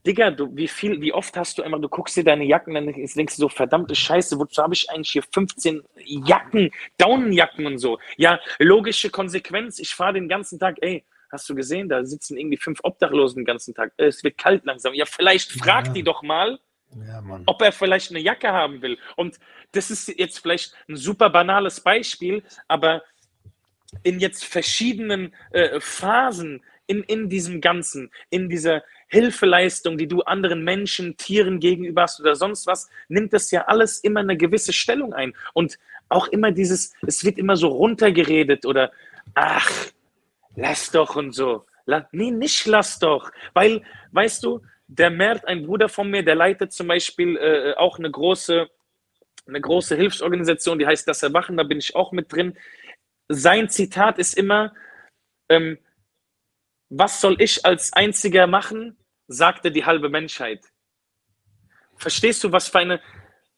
Digga, 0.08 0.30
du, 0.30 0.56
wie 0.56 0.68
viel, 0.68 1.02
wie 1.02 1.12
oft 1.12 1.36
hast 1.36 1.58
du 1.58 1.62
immer, 1.62 1.78
du 1.78 1.88
guckst 1.88 2.16
dir 2.16 2.24
deine 2.24 2.44
Jacken, 2.44 2.72
dann 2.72 2.86
denkst 2.86 3.36
du 3.36 3.42
so, 3.42 3.48
verdammte 3.50 3.94
Scheiße, 3.94 4.38
wozu 4.38 4.62
habe 4.62 4.72
ich 4.72 4.88
eigentlich 4.88 5.10
hier 5.10 5.22
15 5.22 5.82
Jacken, 6.06 6.70
Daunenjacken 6.96 7.66
und 7.66 7.76
so? 7.76 7.98
Ja, 8.16 8.40
logische 8.58 9.10
Konsequenz, 9.10 9.78
ich 9.78 9.94
fahre 9.94 10.14
den 10.14 10.26
ganzen 10.26 10.58
Tag, 10.58 10.78
ey, 10.80 11.04
hast 11.30 11.46
du 11.50 11.54
gesehen, 11.54 11.90
da 11.90 12.06
sitzen 12.06 12.38
irgendwie 12.38 12.56
fünf 12.56 12.80
Obdachlosen 12.84 13.40
den 13.40 13.44
ganzen 13.44 13.74
Tag, 13.74 13.92
es 13.98 14.24
wird 14.24 14.38
kalt 14.38 14.64
langsam. 14.64 14.94
Ja, 14.94 15.04
vielleicht 15.04 15.52
frag 15.52 15.88
ja. 15.88 15.92
die 15.92 16.02
doch 16.02 16.22
mal, 16.22 16.58
ja, 17.06 17.22
ob 17.44 17.60
er 17.60 17.72
vielleicht 17.72 18.10
eine 18.10 18.20
Jacke 18.20 18.50
haben 18.50 18.80
will. 18.80 18.96
Und 19.16 19.38
das 19.72 19.90
ist 19.90 20.08
jetzt 20.08 20.38
vielleicht 20.38 20.74
ein 20.88 20.96
super 20.96 21.28
banales 21.28 21.80
Beispiel, 21.80 22.42
aber 22.66 23.02
in 24.04 24.20
jetzt 24.20 24.46
verschiedenen 24.46 25.34
äh, 25.50 25.80
Phasen 25.80 26.62
in, 26.86 27.02
in 27.02 27.28
diesem 27.28 27.60
Ganzen, 27.60 28.10
in 28.30 28.48
dieser 28.48 28.82
Hilfeleistung, 29.08 29.98
die 29.98 30.06
du 30.06 30.22
anderen 30.22 30.62
Menschen, 30.64 31.16
Tieren 31.16 31.60
gegenüber 31.60 32.02
hast 32.02 32.20
oder 32.20 32.36
sonst 32.36 32.66
was, 32.66 32.88
nimmt 33.08 33.32
das 33.32 33.50
ja 33.50 33.62
alles 33.66 33.98
immer 33.98 34.20
eine 34.20 34.36
gewisse 34.36 34.72
Stellung 34.72 35.12
ein. 35.12 35.34
Und 35.54 35.78
auch 36.08 36.28
immer 36.28 36.52
dieses, 36.52 36.94
es 37.06 37.24
wird 37.24 37.38
immer 37.38 37.56
so 37.56 37.68
runtergeredet 37.68 38.64
oder 38.66 38.92
ach, 39.34 39.70
lass 40.56 40.90
doch 40.90 41.16
und 41.16 41.32
so. 41.32 41.64
Nee, 42.12 42.30
nicht 42.30 42.66
lass 42.66 42.98
doch. 42.98 43.30
Weil, 43.54 43.82
weißt 44.12 44.44
du, 44.44 44.60
der 44.86 45.10
Mert, 45.10 45.46
ein 45.46 45.66
Bruder 45.66 45.88
von 45.88 46.10
mir, 46.10 46.22
der 46.22 46.34
leitet 46.34 46.72
zum 46.72 46.88
Beispiel 46.88 47.36
äh, 47.36 47.74
auch 47.76 47.98
eine 47.98 48.10
große, 48.10 48.68
eine 49.46 49.60
große 49.60 49.96
Hilfsorganisation, 49.96 50.78
die 50.78 50.86
heißt 50.86 51.08
Das 51.08 51.22
Erwachen, 51.22 51.56
da 51.56 51.62
bin 51.62 51.78
ich 51.78 51.94
auch 51.96 52.12
mit 52.12 52.32
drin 52.32 52.54
sein 53.28 53.68
Zitat 53.68 54.18
ist 54.18 54.36
immer, 54.36 54.74
ähm, 55.48 55.78
was 56.90 57.20
soll 57.20 57.40
ich 57.40 57.64
als 57.64 57.92
Einziger 57.92 58.46
machen, 58.46 58.96
sagte 59.26 59.70
die 59.70 59.84
halbe 59.84 60.08
Menschheit. 60.08 60.64
Verstehst 61.96 62.44
du, 62.44 62.52
was 62.52 62.68
für 62.68 62.78
eine, 62.78 63.00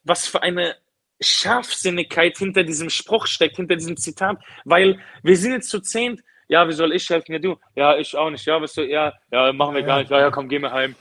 was 0.03 0.27
für 0.27 0.43
eine 0.43 0.77
Scharfsinnigkeit 1.21 2.39
hinter 2.39 2.65
diesem 2.65 2.91
Spruch 2.91 3.27
steckt, 3.27 3.57
hinter 3.57 3.77
diesem 3.77 3.97
Zitat? 3.97 4.39
Weil 4.65 5.01
wir 5.23 5.37
sind 5.37 5.53
jetzt 5.53 5.69
zu 5.69 5.81
zehnt, 5.81 6.23
ja, 6.49 6.67
wie 6.67 6.73
soll 6.73 6.93
ich 6.93 7.09
helfen? 7.09 7.33
Ja, 7.33 7.39
du, 7.39 7.57
ja, 7.77 7.97
ich 7.97 8.17
auch 8.17 8.31
nicht, 8.31 8.45
ja, 8.45 8.61
was 8.61 8.73
du, 8.73 8.83
ja, 8.83 9.13
ja, 9.31 9.53
machen 9.53 9.75
wir 9.75 9.83
gar 9.83 9.99
nicht, 10.01 10.11
ja, 10.11 10.19
ja, 10.19 10.31
komm, 10.31 10.49
geh 10.49 10.59
mal 10.59 10.73
heim. 10.73 10.97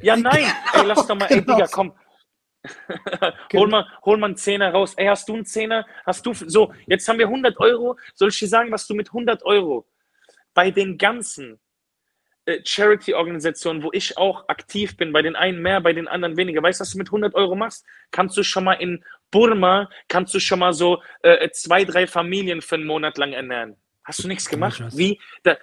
Ja, 0.00 0.16
nein, 0.16 0.44
ey, 0.74 0.84
lass 0.84 1.06
doch 1.06 1.16
mal, 1.16 1.26
ey, 1.26 1.40
Digga, 1.40 1.66
komm, 1.70 1.92
hol, 3.52 3.68
mal, 3.68 3.86
hol 4.04 4.16
mal 4.16 4.26
einen 4.26 4.36
Zehner 4.36 4.72
raus. 4.72 4.94
Ey, 4.94 5.06
hast 5.06 5.28
du 5.28 5.34
einen 5.34 5.44
Zehner? 5.44 5.86
Hast 6.04 6.26
du, 6.26 6.34
so, 6.34 6.72
jetzt 6.86 7.08
haben 7.08 7.18
wir 7.18 7.26
100 7.26 7.58
Euro. 7.58 7.96
Soll 8.14 8.28
ich 8.28 8.38
dir 8.38 8.48
sagen, 8.48 8.70
was 8.72 8.86
du 8.86 8.94
mit 8.94 9.08
100 9.08 9.42
Euro 9.44 9.86
bei 10.54 10.70
den 10.70 10.98
ganzen 10.98 11.58
äh, 12.44 12.60
Charity-Organisationen, 12.64 13.82
wo 13.82 13.90
ich 13.92 14.16
auch 14.16 14.48
aktiv 14.48 14.96
bin, 14.96 15.12
bei 15.12 15.22
den 15.22 15.36
einen 15.36 15.60
mehr, 15.60 15.80
bei 15.80 15.92
den 15.92 16.08
anderen 16.08 16.36
weniger, 16.36 16.62
weißt 16.62 16.80
du, 16.80 16.82
was 16.82 16.92
du 16.92 16.98
mit 16.98 17.08
100 17.08 17.34
Euro 17.34 17.54
machst? 17.54 17.84
Kannst 18.10 18.36
du 18.36 18.42
schon 18.42 18.64
mal 18.64 18.74
in 18.74 19.04
Burma, 19.30 19.90
kannst 20.08 20.34
du 20.34 20.40
schon 20.40 20.60
mal 20.60 20.72
so 20.72 21.02
äh, 21.22 21.50
zwei, 21.50 21.84
drei 21.84 22.06
Familien 22.06 22.62
für 22.62 22.76
einen 22.76 22.86
Monat 22.86 23.18
lang 23.18 23.32
ernähren. 23.32 23.76
Hast 24.02 24.24
du 24.24 24.28
nichts 24.28 24.48
gemacht? 24.48 24.82
Wie? 24.92 25.20
Da, 25.42 25.58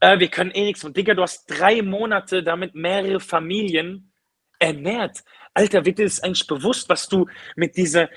äh, 0.00 0.18
wir 0.18 0.28
können 0.28 0.50
eh 0.50 0.64
nichts. 0.64 0.84
Und 0.84 0.96
Digga, 0.96 1.14
du 1.14 1.22
hast 1.22 1.46
drei 1.46 1.80
Monate 1.80 2.42
damit 2.42 2.74
mehrere 2.74 3.20
Familien 3.20 4.12
ernährt. 4.58 5.24
Alter, 5.54 5.84
wird 5.86 5.98
dir 5.98 6.04
das 6.04 6.20
eigentlich 6.20 6.46
bewusst, 6.46 6.88
was 6.88 7.08
du 7.08 7.26
mit 7.54 7.76
dieser, 7.76 8.10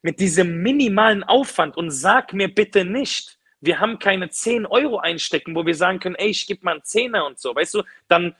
mit 0.00 0.18
diesem 0.18 0.62
minimalen 0.62 1.22
Aufwand 1.22 1.76
und 1.76 1.90
sag 1.90 2.32
mir 2.32 2.48
bitte 2.48 2.86
nicht, 2.86 3.38
wir 3.60 3.80
haben 3.80 3.98
keine 3.98 4.30
10 4.30 4.66
Euro 4.66 4.98
einstecken, 4.98 5.54
wo 5.54 5.66
wir 5.66 5.74
sagen 5.74 6.00
können, 6.00 6.16
ey, 6.16 6.28
ich 6.28 6.46
gebe 6.46 6.64
mal 6.64 6.72
einen 6.72 6.84
Zehner 6.84 7.26
und 7.26 7.38
so, 7.38 7.54
weißt 7.54 7.74
du, 7.74 7.82
dann 8.08 8.34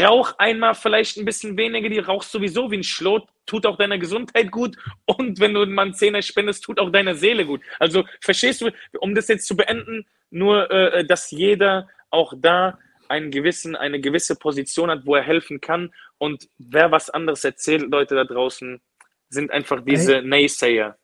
rauch 0.00 0.34
einmal 0.38 0.74
vielleicht 0.74 1.16
ein 1.16 1.24
bisschen 1.24 1.56
weniger, 1.56 1.88
die 1.88 1.98
rauchst 1.98 2.30
sowieso 2.30 2.70
wie 2.70 2.78
ein 2.78 2.84
Schlot, 2.84 3.28
tut 3.46 3.66
auch 3.66 3.76
deiner 3.76 3.98
Gesundheit 3.98 4.50
gut 4.50 4.76
und 5.06 5.40
wenn 5.40 5.54
du 5.54 5.66
mal 5.66 5.82
einen 5.82 5.94
Zehner 5.94 6.22
spendest, 6.22 6.62
tut 6.62 6.78
auch 6.78 6.90
deiner 6.90 7.16
Seele 7.16 7.44
gut. 7.44 7.60
Also 7.80 8.04
verstehst 8.20 8.60
du, 8.60 8.70
um 9.00 9.14
das 9.14 9.28
jetzt 9.28 9.46
zu 9.46 9.56
beenden, 9.56 10.06
nur, 10.30 10.70
äh, 10.70 11.04
dass 11.04 11.30
jeder 11.30 11.88
auch 12.10 12.32
da 12.36 12.78
einen 13.08 13.30
gewissen, 13.30 13.76
eine 13.76 14.00
gewisse 14.00 14.36
Position 14.36 14.90
hat, 14.90 15.04
wo 15.04 15.14
er 15.14 15.22
helfen 15.22 15.60
kann. 15.60 15.92
Und 16.18 16.48
wer 16.58 16.90
was 16.90 17.10
anderes 17.10 17.44
erzählt, 17.44 17.90
Leute 17.90 18.14
da 18.14 18.24
draußen, 18.24 18.80
sind 19.28 19.50
einfach 19.50 19.84
diese 19.84 20.16
hey. 20.16 20.26
Naysayer. 20.26 20.96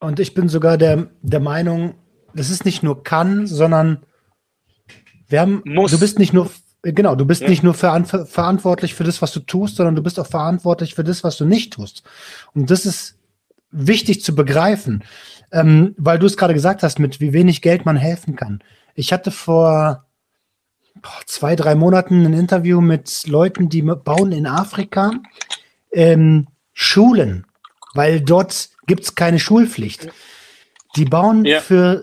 Und 0.00 0.20
ich 0.20 0.34
bin 0.34 0.48
sogar 0.48 0.76
der, 0.76 1.10
der 1.22 1.40
Meinung, 1.40 1.94
das 2.34 2.50
ist 2.50 2.64
nicht 2.64 2.82
nur 2.82 3.02
kann, 3.02 3.46
sondern 3.46 4.02
wir 5.28 5.40
haben, 5.40 5.62
Muss. 5.64 5.92
du 5.92 6.00
bist 6.00 6.18
nicht 6.18 6.32
nur, 6.32 6.50
genau, 6.82 7.14
du 7.14 7.24
bist 7.24 7.42
ja. 7.42 7.48
nicht 7.48 7.62
nur 7.62 7.74
ver 7.74 8.04
verantwortlich 8.26 8.94
für 8.94 9.04
das, 9.04 9.22
was 9.22 9.32
du 9.32 9.40
tust, 9.40 9.76
sondern 9.76 9.94
du 9.94 10.02
bist 10.02 10.18
auch 10.18 10.26
verantwortlich 10.26 10.94
für 10.94 11.04
das, 11.04 11.24
was 11.24 11.36
du 11.36 11.44
nicht 11.44 11.72
tust. 11.72 12.02
Und 12.54 12.70
das 12.70 12.84
ist 12.86 13.16
wichtig 13.70 14.22
zu 14.22 14.34
begreifen, 14.34 15.04
ähm, 15.52 15.94
weil 15.96 16.18
du 16.18 16.26
es 16.26 16.36
gerade 16.36 16.54
gesagt 16.54 16.82
hast, 16.82 16.98
mit 16.98 17.20
wie 17.20 17.32
wenig 17.32 17.62
Geld 17.62 17.86
man 17.86 17.96
helfen 17.96 18.36
kann. 18.36 18.62
Ich 18.94 19.12
hatte 19.12 19.30
vor 19.30 20.06
zwei, 21.26 21.56
drei 21.56 21.74
Monaten 21.74 22.26
ein 22.26 22.34
Interview 22.34 22.80
mit 22.80 23.26
Leuten, 23.26 23.68
die 23.68 23.82
bauen 23.82 24.32
in 24.32 24.46
Afrika 24.46 25.12
ähm, 25.92 26.48
Schulen, 26.72 27.46
weil 27.94 28.20
dort 28.20 28.70
gibt 28.86 29.04
es 29.04 29.14
keine 29.14 29.38
Schulpflicht. 29.38 30.08
Die 30.96 31.04
bauen 31.04 31.44
ja. 31.44 31.60
für 31.60 32.02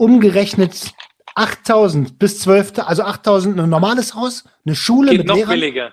umgerechnet 0.00 0.94
8000 1.34 2.18
bis 2.18 2.40
12, 2.40 2.78
also 2.78 3.02
8000 3.02 3.60
ein 3.60 3.68
normales 3.68 4.14
Haus, 4.14 4.44
eine 4.64 4.74
Schule 4.74 5.10
Geht 5.10 5.18
mit 5.18 5.26
noch 5.28 5.36
Lehrern. 5.36 5.52
billiger. 5.52 5.92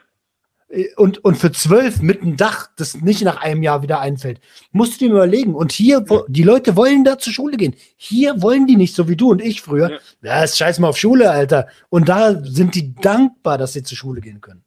Äh, 0.70 0.94
und, 0.96 1.24
und 1.26 1.36
für 1.36 1.52
zwölf 1.52 2.02
mit 2.02 2.22
einem 2.22 2.38
Dach, 2.38 2.70
das 2.78 2.96
nicht 3.02 3.22
nach 3.24 3.42
einem 3.42 3.64
Jahr 3.64 3.82
wieder 3.82 4.00
einfällt, 4.00 4.40
musst 4.72 5.02
du 5.02 5.06
dir 5.06 5.12
überlegen. 5.12 5.56
Und 5.56 5.74
hier, 5.74 6.10
wo, 6.10 6.24
die 6.30 6.44
Leute 6.44 6.78
wollen 6.78 7.04
da 7.04 7.18
zur 7.18 7.34
Schule 7.34 7.58
gehen. 7.58 7.76
Hier 7.98 8.42
wollen 8.42 8.66
die 8.66 8.78
nicht, 8.78 8.96
so 8.96 9.10
wie 9.10 9.18
du 9.18 9.30
und 9.30 9.42
ich 9.42 9.62
früher. 9.62 9.92
Ja, 9.92 10.00
ja 10.22 10.44
ist 10.44 10.58
scheiß 10.58 10.80
mal 10.80 10.88
auf 10.88 10.98
Schule, 10.98 11.30
Alter. 11.30 11.68
Und 11.90 12.08
da 12.08 12.42
sind 12.42 12.76
die 12.76 12.96
dankbar, 12.96 13.58
dass 13.58 13.74
sie 13.74 13.84
zur 13.84 13.98
Schule 13.98 14.22
gehen 14.22 14.40
können. 14.40 14.64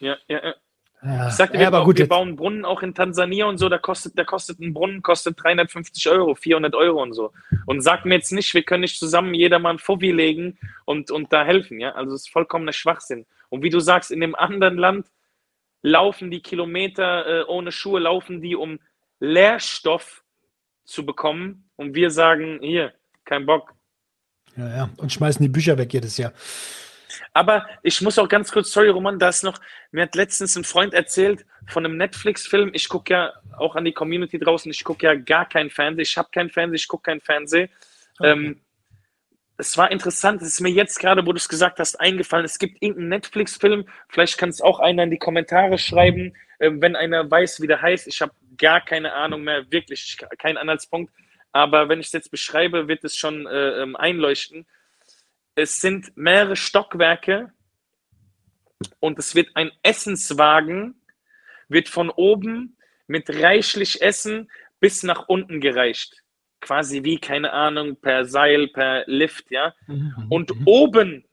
Ja, 0.00 0.16
ja, 0.28 0.44
ja. 0.44 0.54
Ja. 1.02 1.28
Ich 1.28 1.34
sagte, 1.34 1.58
wir, 1.58 1.70
ja, 1.70 1.84
gut, 1.84 1.98
wir 1.98 2.08
bauen 2.08 2.34
Brunnen 2.34 2.64
auch 2.64 2.82
in 2.82 2.92
Tansania 2.92 3.46
und 3.46 3.58
so, 3.58 3.68
da 3.68 3.78
kostet, 3.78 4.18
da 4.18 4.24
kostet 4.24 4.58
ein 4.58 4.74
Brunnen 4.74 5.00
kostet 5.00 5.42
350 5.42 6.08
Euro, 6.08 6.34
400 6.34 6.74
Euro 6.74 7.02
und 7.02 7.12
so. 7.12 7.32
Und 7.66 7.82
sag 7.82 8.04
mir 8.04 8.16
jetzt 8.16 8.32
nicht, 8.32 8.52
wir 8.54 8.64
können 8.64 8.80
nicht 8.80 8.98
zusammen 8.98 9.32
jedermann 9.34 9.78
Fovi 9.78 10.10
legen 10.10 10.58
und, 10.86 11.10
und 11.10 11.32
da 11.32 11.44
helfen, 11.44 11.78
ja. 11.78 11.92
Also 11.92 12.14
es 12.14 12.22
ist 12.22 12.30
vollkommener 12.30 12.72
Schwachsinn. 12.72 13.26
Und 13.48 13.62
wie 13.62 13.70
du 13.70 13.78
sagst, 13.78 14.10
in 14.10 14.20
dem 14.20 14.34
anderen 14.34 14.76
Land 14.76 15.06
laufen 15.82 16.30
die 16.30 16.40
Kilometer 16.40 17.26
äh, 17.26 17.44
ohne 17.44 17.70
Schuhe, 17.70 18.00
laufen 18.00 18.40
die, 18.40 18.56
um 18.56 18.80
Lehrstoff 19.20 20.24
zu 20.84 21.06
bekommen. 21.06 21.70
Und 21.76 21.94
wir 21.94 22.10
sagen, 22.10 22.58
hier, 22.60 22.92
kein 23.24 23.46
Bock. 23.46 23.74
Ja, 24.56 24.68
ja. 24.68 24.90
Und 24.96 25.12
schmeißen 25.12 25.42
die 25.42 25.48
Bücher 25.48 25.78
weg 25.78 25.92
jedes 25.92 26.16
Jahr. 26.16 26.32
Aber 27.32 27.66
ich 27.82 28.00
muss 28.00 28.18
auch 28.18 28.28
ganz 28.28 28.50
kurz, 28.52 28.70
sorry 28.72 28.88
Roman, 28.88 29.18
da 29.18 29.28
ist 29.28 29.44
noch, 29.44 29.60
mir 29.90 30.02
hat 30.02 30.14
letztens 30.14 30.56
ein 30.56 30.64
Freund 30.64 30.94
erzählt 30.94 31.44
von 31.66 31.84
einem 31.84 31.96
Netflix-Film. 31.96 32.70
Ich 32.72 32.88
gucke 32.88 33.12
ja 33.12 33.32
auch 33.58 33.76
an 33.76 33.84
die 33.84 33.92
Community 33.92 34.38
draußen, 34.38 34.70
ich 34.70 34.84
gucke 34.84 35.06
ja 35.06 35.14
gar 35.14 35.48
kein 35.48 35.70
Fernsehen. 35.70 36.02
Ich 36.02 36.16
habe 36.16 36.28
kein 36.32 36.50
Fernsehen, 36.50 36.76
ich 36.76 36.88
gucke 36.88 37.10
kein 37.10 37.20
Fernsehen. 37.20 37.68
Okay. 38.18 38.32
Ähm, 38.32 38.60
es 39.60 39.76
war 39.76 39.90
interessant, 39.90 40.40
es 40.40 40.48
ist 40.48 40.60
mir 40.60 40.70
jetzt 40.70 41.00
gerade, 41.00 41.26
wo 41.26 41.32
du 41.32 41.36
es 41.36 41.48
gesagt 41.48 41.80
hast, 41.80 41.98
eingefallen. 42.00 42.44
Es 42.44 42.60
gibt 42.60 42.80
irgendeinen 42.80 43.08
Netflix-Film, 43.08 43.86
vielleicht 44.08 44.38
kann 44.38 44.50
es 44.50 44.60
auch 44.60 44.78
einer 44.78 45.02
in 45.02 45.10
die 45.10 45.18
Kommentare 45.18 45.78
schreiben, 45.78 46.32
äh, 46.60 46.70
wenn 46.72 46.94
einer 46.94 47.28
weiß, 47.28 47.60
wie 47.60 47.66
der 47.66 47.82
heißt. 47.82 48.06
Ich 48.06 48.22
habe 48.22 48.32
gar 48.56 48.80
keine 48.80 49.12
Ahnung 49.12 49.42
mehr, 49.42 49.70
wirklich 49.70 50.16
keinen 50.38 50.58
Anhaltspunkt. 50.58 51.12
Aber 51.52 51.88
wenn 51.88 51.98
ich 51.98 52.06
es 52.06 52.12
jetzt 52.12 52.30
beschreibe, 52.30 52.88
wird 52.88 53.02
es 53.04 53.16
schon 53.16 53.46
äh, 53.46 53.82
ähm, 53.82 53.96
einleuchten. 53.96 54.66
Es 55.58 55.80
sind 55.80 56.16
mehrere 56.16 56.56
Stockwerke 56.56 57.52
und 59.00 59.18
es 59.18 59.34
wird 59.34 59.48
ein 59.54 59.72
Essenswagen, 59.82 61.02
wird 61.68 61.88
von 61.88 62.10
oben 62.10 62.76
mit 63.06 63.28
reichlich 63.28 64.00
Essen 64.00 64.50
bis 64.80 65.02
nach 65.02 65.28
unten 65.28 65.60
gereicht 65.60 66.22
quasi 66.60 67.04
wie, 67.04 67.18
keine 67.18 67.52
Ahnung, 67.52 67.96
per 67.96 68.24
Seil, 68.24 68.68
per 68.68 69.04
Lift, 69.06 69.50
ja. 69.50 69.74
Mhm, 69.86 70.26
und 70.28 70.54
mhm. 70.54 70.62
oben, 70.66 71.24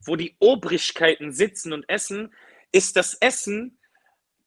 wo 0.00 0.16
die 0.16 0.36
Obrigkeiten 0.38 1.32
sitzen 1.32 1.72
und 1.72 1.88
essen, 1.88 2.32
ist 2.72 2.96
das 2.96 3.14
Essen 3.14 3.78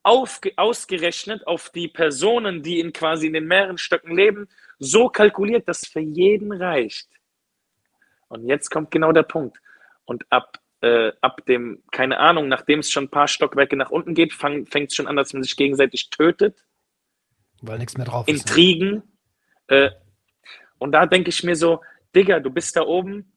auf, 0.04 0.40
ausgerechnet 0.56 1.46
auf 1.48 1.70
die 1.70 1.88
Personen, 1.88 2.64
die 2.64 2.80
in 2.80 2.94
quasi 2.94 3.28
in 3.28 3.34
den 3.34 3.48
mehreren 3.48 3.78
Stöcken 3.78 4.16
leben, 4.16 4.48
so 4.78 5.10
kalkuliert, 5.10 5.68
dass 5.68 5.88
für 5.88 6.00
jeden 6.00 6.52
reicht. 6.52 7.10
Und 8.30 8.48
jetzt 8.48 8.70
kommt 8.70 8.92
genau 8.92 9.12
der 9.12 9.24
Punkt. 9.24 9.58
Und 10.06 10.26
ab, 10.30 10.60
äh, 10.82 11.12
ab 11.22 11.46
dem, 11.46 11.84
keine 11.92 12.20
Ahnung, 12.20 12.48
nachdem 12.48 12.80
es 12.80 12.92
schon 12.92 13.06
ein 13.06 13.12
paar 13.12 13.28
Stockwerke 13.28 13.76
nach 13.76 13.92
unten 13.92 14.14
geht, 14.14 14.34
fängt 14.34 14.74
es 14.74 14.96
schon 14.96 15.08
an, 15.08 15.16
dass 15.16 15.34
man 15.34 15.44
sich 15.44 15.56
gegenseitig 15.56 16.10
tötet. 16.10 16.64
Weil 17.62 17.80
nichts 17.80 17.98
mehr 17.98 18.06
drauf 18.06 18.28
ist. 18.28 18.32
Ne? 18.32 18.40
Intrigen, 18.40 19.04
ne? 19.70 19.76
äh, 19.76 19.92
und 20.78 20.94
da 20.94 21.06
denke 21.06 21.30
ich 21.30 21.44
mir 21.44 21.56
so, 21.56 21.82
Digga, 22.16 22.40
du 22.40 22.50
bist 22.50 22.76
da 22.76 22.82
oben, 22.82 23.34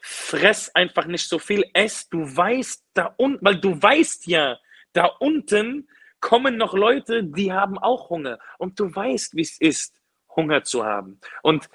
fress 0.00 0.70
einfach 0.74 1.06
nicht 1.06 1.28
so 1.28 1.38
viel, 1.38 1.64
ess, 1.74 2.08
du 2.08 2.20
weißt 2.20 2.86
da 2.94 3.14
unten, 3.16 3.44
weil 3.44 3.60
du 3.60 3.82
weißt 3.82 4.26
ja, 4.28 4.58
da 4.92 5.06
unten 5.06 5.88
kommen 6.20 6.56
noch 6.56 6.74
Leute, 6.74 7.24
die 7.24 7.52
haben 7.52 7.78
auch 7.78 8.10
Hunger. 8.10 8.38
Und 8.58 8.78
du 8.80 8.94
weißt, 8.94 9.34
wie 9.34 9.42
es 9.42 9.60
ist, 9.60 10.00
Hunger 10.34 10.62
zu 10.64 10.84
haben. 10.84 11.20
Und 11.42 11.68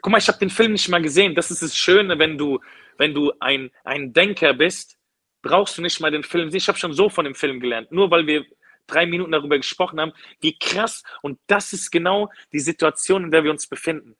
guck 0.00 0.12
mal, 0.12 0.18
ich 0.18 0.28
habe 0.28 0.38
den 0.38 0.50
Film 0.50 0.72
nicht 0.72 0.88
mal 0.88 1.02
gesehen. 1.02 1.34
Das 1.34 1.50
ist 1.50 1.62
das 1.62 1.76
Schöne, 1.76 2.18
wenn 2.18 2.38
du, 2.38 2.60
wenn 2.96 3.14
du 3.14 3.32
ein, 3.40 3.70
ein 3.84 4.12
Denker 4.12 4.54
bist, 4.54 4.98
brauchst 5.42 5.78
du 5.78 5.82
nicht 5.82 6.00
mal 6.00 6.10
den 6.10 6.24
Film 6.24 6.50
sehen. 6.50 6.58
Ich 6.58 6.68
habe 6.68 6.78
schon 6.78 6.92
so 6.92 7.08
von 7.08 7.24
dem 7.24 7.34
Film 7.34 7.60
gelernt. 7.60 7.92
Nur 7.92 8.10
weil 8.10 8.26
wir 8.26 8.44
drei 8.86 9.06
Minuten 9.06 9.32
darüber 9.32 9.56
gesprochen 9.56 10.00
haben, 10.00 10.12
wie 10.40 10.58
krass, 10.58 11.02
und 11.22 11.38
das 11.46 11.72
ist 11.72 11.90
genau 11.90 12.30
die 12.52 12.60
Situation, 12.60 13.24
in 13.24 13.30
der 13.30 13.44
wir 13.44 13.50
uns 13.50 13.66
befinden. 13.66 14.16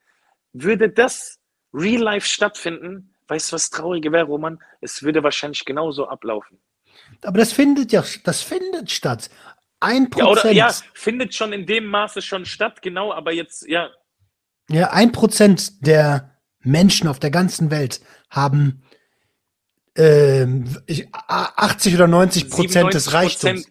Würde 0.53 0.89
das 0.91 1.39
real 1.73 2.03
life 2.03 2.27
stattfinden, 2.27 3.15
weißt 3.29 3.51
du, 3.51 3.55
was 3.55 3.71
trauriger 3.71 4.13
wäre, 4.13 4.27
Roman? 4.27 4.59
Es 4.81 5.03
würde 5.03 5.23
wahrscheinlich 5.23 5.65
genauso 5.65 6.07
ablaufen. 6.07 6.61
Aber 7.23 7.39
das 7.39 7.53
findet 7.53 7.93
ja, 7.93 8.05
das 8.25 8.43
findet 8.43 8.91
statt. 8.91 9.31
Ein 9.81 10.11
Prozent. 10.11 10.55
Ja, 10.55 10.69
ja, 10.69 10.75
findet 10.95 11.35
schon 11.35 11.53
in 11.53 11.65
dem 11.65 11.87
Maße 11.87 12.21
schon 12.21 12.45
statt, 12.45 12.83
genau, 12.83 13.13
aber 13.13 13.33
jetzt, 13.33 13.67
ja. 13.69 13.91
Ja, 14.71 14.91
ein 14.91 15.13
Prozent 15.13 15.87
der 15.87 16.39
Menschen 16.61 17.09
auf 17.09 17.19
der 17.19 17.31
ganzen 17.31 17.71
Welt 17.71 18.01
haben 18.29 18.83
80 19.99 21.93
ähm, 21.93 21.95
oder 21.95 22.07
90 22.07 22.51
Prozent 22.51 22.95
des 22.95 23.13
Reichtums. 23.13 23.69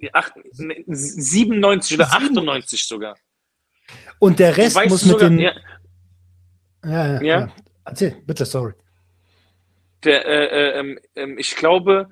97 0.88 1.98
oder 1.98 2.12
98 2.12 2.86
sogar. 2.86 3.16
Und 4.20 4.40
der 4.40 4.58
Rest 4.58 4.76
muss 4.88 5.06
mit 5.06 5.14
sogar, 5.14 5.30
den. 5.30 5.40
Ja. 5.40 5.54
Ja, 6.84 7.14
ja, 7.14 7.22
ja. 7.22 7.52
Erzähl, 7.86 8.22
bitte, 8.26 8.46
sorry. 8.46 8.74
Der, 10.04 10.26
äh, 10.26 10.80
äh, 10.80 10.98
äh, 11.16 11.36
ich 11.38 11.56
glaube, 11.56 12.10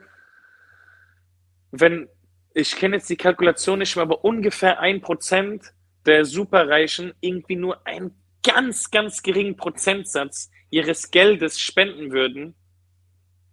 wenn, 1.71 2.07
ich 2.53 2.75
kenne 2.75 2.95
jetzt 2.97 3.09
die 3.09 3.17
Kalkulation 3.17 3.79
nicht 3.79 3.95
mehr, 3.95 4.03
aber 4.03 4.23
ungefähr 4.23 4.79
ein 4.79 5.01
Prozent 5.01 5.73
der 6.05 6.23
Superreichen 6.25 7.13
irgendwie 7.19 7.55
nur 7.57 7.85
einen 7.85 8.11
ganz, 8.45 8.91
ganz 8.91 9.23
geringen 9.23 9.57
Prozentsatz 9.57 10.51
ihres 10.69 11.11
Geldes 11.11 11.59
spenden 11.59 12.11
würden, 12.11 12.55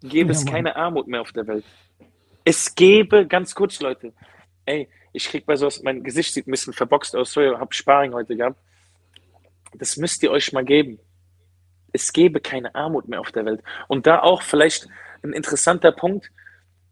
gäbe 0.03 0.33
ja, 0.33 0.39
es 0.39 0.45
keine 0.45 0.77
Armut 0.77 1.09
mehr 1.09 1.21
auf 1.21 1.33
der 1.33 1.47
Welt. 1.47 1.65
Es 2.45 2.75
gäbe, 2.75 3.27
ganz 3.27 3.55
kurz, 3.55 3.81
Leute, 3.81 4.13
ey, 4.67 4.89
ich 5.13 5.29
krieg 5.29 5.47
bei 5.47 5.57
sowas, 5.57 5.83
mein 5.83 6.03
Gesicht 6.03 6.35
sieht 6.35 6.47
ein 6.47 6.51
bisschen 6.51 6.73
verboxt 6.73 7.17
aus, 7.17 7.33
so, 7.33 7.41
ich 7.41 7.53
hab 7.53 7.75
Sparring 7.75 8.13
heute 8.13 8.37
gehabt. 8.37 8.61
Das 9.75 9.97
müsst 9.97 10.23
ihr 10.23 10.31
euch 10.31 10.53
mal 10.53 10.65
geben. 10.65 10.99
Es 11.93 12.13
gäbe 12.13 12.41
keine 12.41 12.75
Armut 12.75 13.09
mehr 13.09 13.21
auf 13.21 13.33
der 13.33 13.45
Welt. 13.45 13.63
Und 13.89 14.07
da 14.07 14.21
auch 14.21 14.43
vielleicht 14.43 14.89
ein 15.23 15.33
interessanter 15.33 15.93
Punkt. 15.93 16.31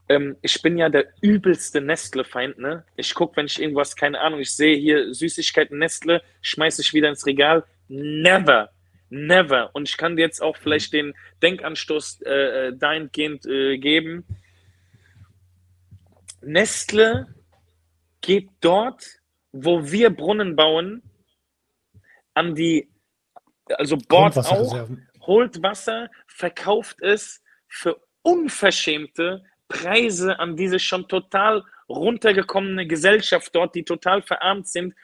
Ähm, 0.08 0.36
ich 0.42 0.60
bin 0.62 0.78
ja 0.78 0.88
der 0.88 1.06
übelste 1.20 1.80
Nestle-Feind, 1.80 2.58
ne? 2.58 2.84
Ich 2.96 3.14
gucke, 3.14 3.36
wenn 3.36 3.46
ich 3.46 3.60
irgendwas, 3.60 3.96
keine 3.96 4.20
Ahnung, 4.20 4.40
ich 4.40 4.52
sehe 4.54 4.76
hier 4.76 5.12
Süßigkeiten 5.12 5.78
Nestle, 5.78 6.22
schmeiße 6.42 6.82
ich 6.82 6.94
wieder 6.94 7.08
ins 7.08 7.26
Regal. 7.26 7.64
Never 7.90 8.70
Never. 9.10 9.74
Und 9.74 9.88
ich 9.88 9.96
kann 9.96 10.16
dir 10.16 10.22
jetzt 10.22 10.40
auch 10.40 10.56
vielleicht 10.56 10.92
den 10.92 11.14
Denkanstoß 11.42 12.22
äh, 12.22 12.68
äh, 12.68 12.76
dahingehend 12.76 13.44
äh, 13.44 13.76
geben. 13.76 14.24
Nestle 16.42 17.26
geht 18.20 18.48
dort, 18.60 19.04
wo 19.52 19.90
wir 19.90 20.10
Brunnen 20.10 20.54
bauen, 20.54 21.02
an 22.34 22.54
die, 22.54 22.88
also 23.70 23.96
Bord 23.96 24.38
auch, 24.38 24.88
holt 25.22 25.60
Wasser, 25.62 26.08
verkauft 26.28 27.02
es 27.02 27.42
für 27.68 28.00
unverschämte 28.22 29.42
Preise 29.68 30.38
an 30.38 30.56
diese 30.56 30.78
schon 30.78 31.08
total 31.08 31.64
runtergekommene 31.88 32.86
Gesellschaft 32.86 33.54
dort, 33.54 33.74
die 33.74 33.84
total 33.84 34.22
verarmt 34.22 34.68
sind, 34.68 34.94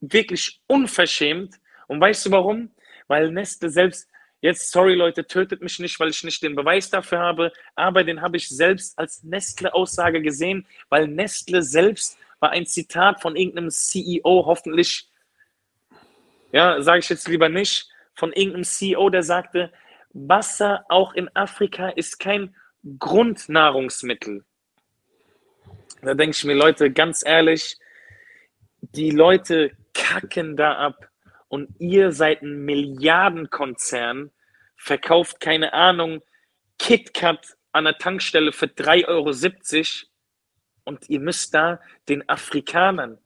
wirklich 0.00 0.60
unverschämt. 0.66 1.56
Und 1.92 2.00
weißt 2.00 2.26
du 2.26 2.30
warum? 2.30 2.70
weil 3.12 3.30
Nestle 3.30 3.68
selbst, 3.68 4.08
jetzt, 4.40 4.70
sorry 4.70 4.94
Leute, 4.94 5.26
tötet 5.26 5.60
mich 5.60 5.78
nicht, 5.78 6.00
weil 6.00 6.08
ich 6.08 6.24
nicht 6.24 6.42
den 6.42 6.56
Beweis 6.56 6.88
dafür 6.88 7.18
habe, 7.18 7.52
aber 7.74 8.04
den 8.04 8.22
habe 8.22 8.38
ich 8.38 8.48
selbst 8.48 8.98
als 8.98 9.22
Nestle-Aussage 9.22 10.22
gesehen, 10.22 10.66
weil 10.88 11.08
Nestle 11.08 11.62
selbst 11.62 12.18
war 12.40 12.52
ein 12.52 12.64
Zitat 12.64 13.20
von 13.20 13.36
irgendeinem 13.36 13.70
CEO, 13.70 14.46
hoffentlich, 14.46 15.10
ja, 16.52 16.80
sage 16.80 17.00
ich 17.00 17.08
jetzt 17.10 17.28
lieber 17.28 17.50
nicht, 17.50 17.88
von 18.14 18.32
irgendeinem 18.32 18.64
CEO, 18.64 19.10
der 19.10 19.22
sagte, 19.22 19.70
Wasser 20.14 20.86
auch 20.88 21.12
in 21.12 21.28
Afrika 21.36 21.90
ist 21.90 22.18
kein 22.18 22.54
Grundnahrungsmittel. 22.98 24.42
Da 26.00 26.14
denke 26.14 26.34
ich 26.34 26.44
mir, 26.44 26.54
Leute, 26.54 26.90
ganz 26.90 27.22
ehrlich, 27.24 27.76
die 28.80 29.10
Leute 29.10 29.70
kacken 29.92 30.56
da 30.56 30.76
ab 30.78 31.11
und 31.52 31.68
ihr 31.78 32.12
seid 32.12 32.40
ein 32.40 32.64
Milliardenkonzern, 32.64 34.30
verkauft 34.74 35.38
keine 35.38 35.74
Ahnung, 35.74 36.22
KitKat 36.78 37.58
an 37.72 37.84
der 37.84 37.98
Tankstelle 37.98 38.52
für 38.52 38.64
3,70 38.64 39.06
Euro 39.08 39.30
und 40.84 41.10
ihr 41.10 41.20
müsst 41.20 41.52
da 41.52 41.78
den 42.08 42.26
Afrikanern, 42.26 43.18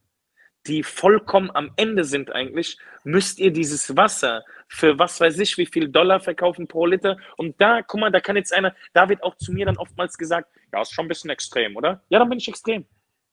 die 0.66 0.82
vollkommen 0.82 1.52
am 1.54 1.70
Ende 1.76 2.02
sind 2.02 2.32
eigentlich, 2.32 2.78
müsst 3.04 3.38
ihr 3.38 3.52
dieses 3.52 3.96
Wasser 3.96 4.44
für 4.66 4.98
was 4.98 5.20
weiß 5.20 5.38
ich 5.38 5.56
wie 5.56 5.66
viel 5.66 5.88
Dollar 5.88 6.18
verkaufen 6.18 6.66
pro 6.66 6.84
Liter. 6.84 7.16
Und 7.36 7.60
da, 7.60 7.82
guck 7.82 8.00
mal, 8.00 8.10
da 8.10 8.18
kann 8.18 8.34
jetzt 8.34 8.52
einer, 8.52 8.74
da 8.92 9.08
wird 9.08 9.22
auch 9.22 9.36
zu 9.36 9.52
mir 9.52 9.66
dann 9.66 9.76
oftmals 9.76 10.18
gesagt, 10.18 10.50
ja, 10.72 10.82
ist 10.82 10.92
schon 10.92 11.04
ein 11.04 11.08
bisschen 11.08 11.30
extrem, 11.30 11.76
oder? 11.76 12.02
Ja, 12.08 12.18
dann 12.18 12.28
bin 12.28 12.38
ich 12.38 12.48
extrem. 12.48 12.86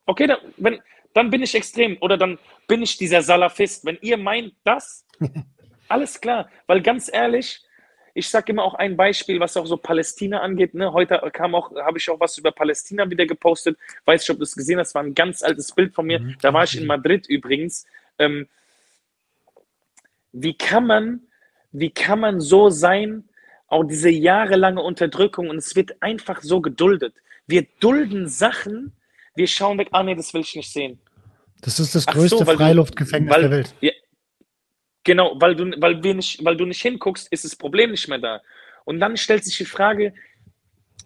Okay, 0.06 0.28
dann, 0.28 0.38
wenn, 0.58 0.80
dann 1.14 1.30
bin 1.30 1.42
ich 1.42 1.56
extrem 1.56 1.98
oder 2.02 2.18
dann 2.18 2.40
bin 2.68 2.82
ich 2.82 2.98
dieser 2.98 3.22
Salafist. 3.22 3.86
Wenn 3.86 3.98
ihr 4.02 4.18
meint 4.18 4.54
das, 4.64 5.06
alles 5.88 6.20
klar. 6.20 6.50
Weil 6.68 6.82
ganz 6.82 7.10
ehrlich, 7.12 7.64
ich 8.14 8.30
sage 8.30 8.52
immer 8.52 8.64
auch 8.64 8.76
ein 8.76 8.96
Beispiel, 8.96 9.40
was 9.40 9.58
auch 9.58 9.66
so 9.66 9.78
Palästina 9.78 10.42
angeht. 10.42 10.74
Ne? 10.74 10.94
Heute 10.94 11.20
kam 11.34 11.56
auch, 11.56 11.76
habe 11.76 11.98
ich 11.98 12.10
auch 12.10 12.20
was 12.20 12.38
über 12.38 12.52
Palästina 12.52 13.10
wieder 13.10 13.26
gepostet. 13.26 13.78
Weiß 14.06 14.22
nicht, 14.22 14.30
ob 14.30 14.38
du 14.38 14.44
es 14.44 14.56
gesehen 14.56 14.80
hast, 14.80 14.94
war 14.94 15.04
ein 15.04 15.16
ganz 15.16 15.42
altes 15.42 15.72
Bild 15.72 15.94
von 15.94 16.06
mir. 16.06 16.20
Mhm. 16.20 16.36
Da 16.42 16.54
war 16.54 16.64
ich 16.64 16.78
in 16.78 16.86
Madrid 16.86 17.28
übrigens. 17.28 17.86
Ähm, 18.20 18.48
wie 20.32 20.56
kann 20.56 20.88
man, 20.88 21.22
wie 21.72 21.92
kann 21.92 22.20
man 22.20 22.40
so 22.40 22.70
sein, 22.70 23.30
auch 23.68 23.84
diese 23.84 24.10
jahrelange 24.10 24.82
Unterdrückung 24.82 25.50
und 25.50 25.58
es 25.58 25.76
wird 25.76 26.02
einfach 26.02 26.42
so 26.42 26.62
geduldet. 26.62 27.16
Wir 27.48 27.66
dulden 27.80 28.28
Sachen, 28.28 28.94
wir 29.36 29.48
schauen 29.48 29.78
weg, 29.78 29.90
ah 29.92 30.04
nee, 30.04 30.16
das 30.16 30.34
will 30.34 30.42
ich 30.42 30.56
nicht 30.56 30.72
sehen. 30.72 31.00
Das 31.62 31.80
ist 31.80 31.96
das 31.96 32.06
größte 32.06 32.40
so, 32.40 32.46
Freiluftgefängnis 32.46 33.34
weil, 33.34 33.42
der 33.42 33.52
Welt. 33.52 33.76
Ja, 33.82 33.92
genau, 35.04 35.36
weil 35.40 35.56
du, 35.56 35.72
weil, 35.82 36.04
wir 36.04 36.14
nicht, 36.14 36.44
weil 36.44 36.58
du 36.58 36.66
nicht 36.66 36.82
hinguckst, 36.82 37.32
ist 37.32 37.46
das 37.46 37.56
Problem 37.56 37.92
nicht 37.92 38.08
mehr 38.08 38.20
da. 38.20 38.42
Und 38.86 39.00
dann 39.00 39.16
stellt 39.16 39.46
sich 39.46 39.58
die 39.58 39.66
Frage, 39.66 40.14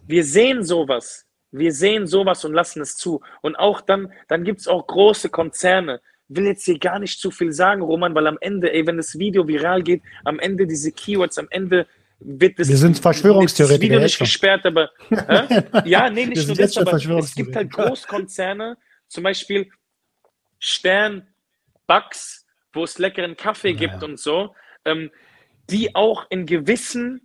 wir 0.08 0.24
sehen 0.24 0.64
sowas, 0.64 1.28
wir 1.52 1.72
sehen 1.72 2.08
sowas 2.08 2.44
und 2.44 2.54
lassen 2.54 2.82
es 2.82 2.98
zu. 2.98 3.22
Und 3.42 3.56
auch 3.56 3.82
dann, 3.82 4.12
dann 4.28 4.44
gibt 4.44 4.62
es 4.62 4.68
auch 4.68 4.88
große 4.88 5.30
Konzerne. 5.30 6.02
Will 6.28 6.46
jetzt 6.46 6.66
hier 6.66 6.80
gar 6.80 7.00
nicht 7.00 7.20
zu 7.20 7.32
viel 7.32 7.54
sagen, 7.54 7.82
Roman, 7.82 8.16
weil 8.16 8.28
am 8.28 8.38
Ende, 8.42 8.74
ey, 8.74 8.86
wenn 8.86 8.98
das 8.98 9.18
Video 9.18 9.48
viral 9.48 9.84
geht, 9.84 10.02
am 10.26 10.40
Ende 10.40 10.66
diese 10.68 10.92
Keywords, 10.92 11.38
am 11.38 11.48
Ende 11.52 11.88
wird 12.20 12.60
das, 12.60 12.68
wir 12.68 12.78
sind 12.78 13.00
Verschwörungstheoretiker. 13.00 13.82
Video 13.82 14.00
nicht 14.00 14.20
gesperrt, 14.20 14.66
aber 14.66 14.90
ja, 15.86 16.10
nee, 16.10 16.26
nicht 16.26 16.48
nur 16.48 16.56
das, 16.56 16.78
aber 16.78 16.94
es 16.94 17.36
gibt 17.36 17.56
halt 17.56 17.72
Großkonzerne, 17.72 18.78
zum 19.08 19.24
Beispiel 19.24 19.70
Stern, 20.60 21.28
Bugs, 21.86 22.46
wo 22.74 22.84
es 22.84 22.98
leckeren 22.98 23.38
Kaffee 23.38 23.72
ja. 23.72 23.78
gibt 23.78 24.04
und 24.04 24.20
so, 24.20 24.56
ähm, 24.86 25.12
die 25.70 25.96
auch 25.96 26.26
in 26.30 26.46
gewissen 26.46 27.22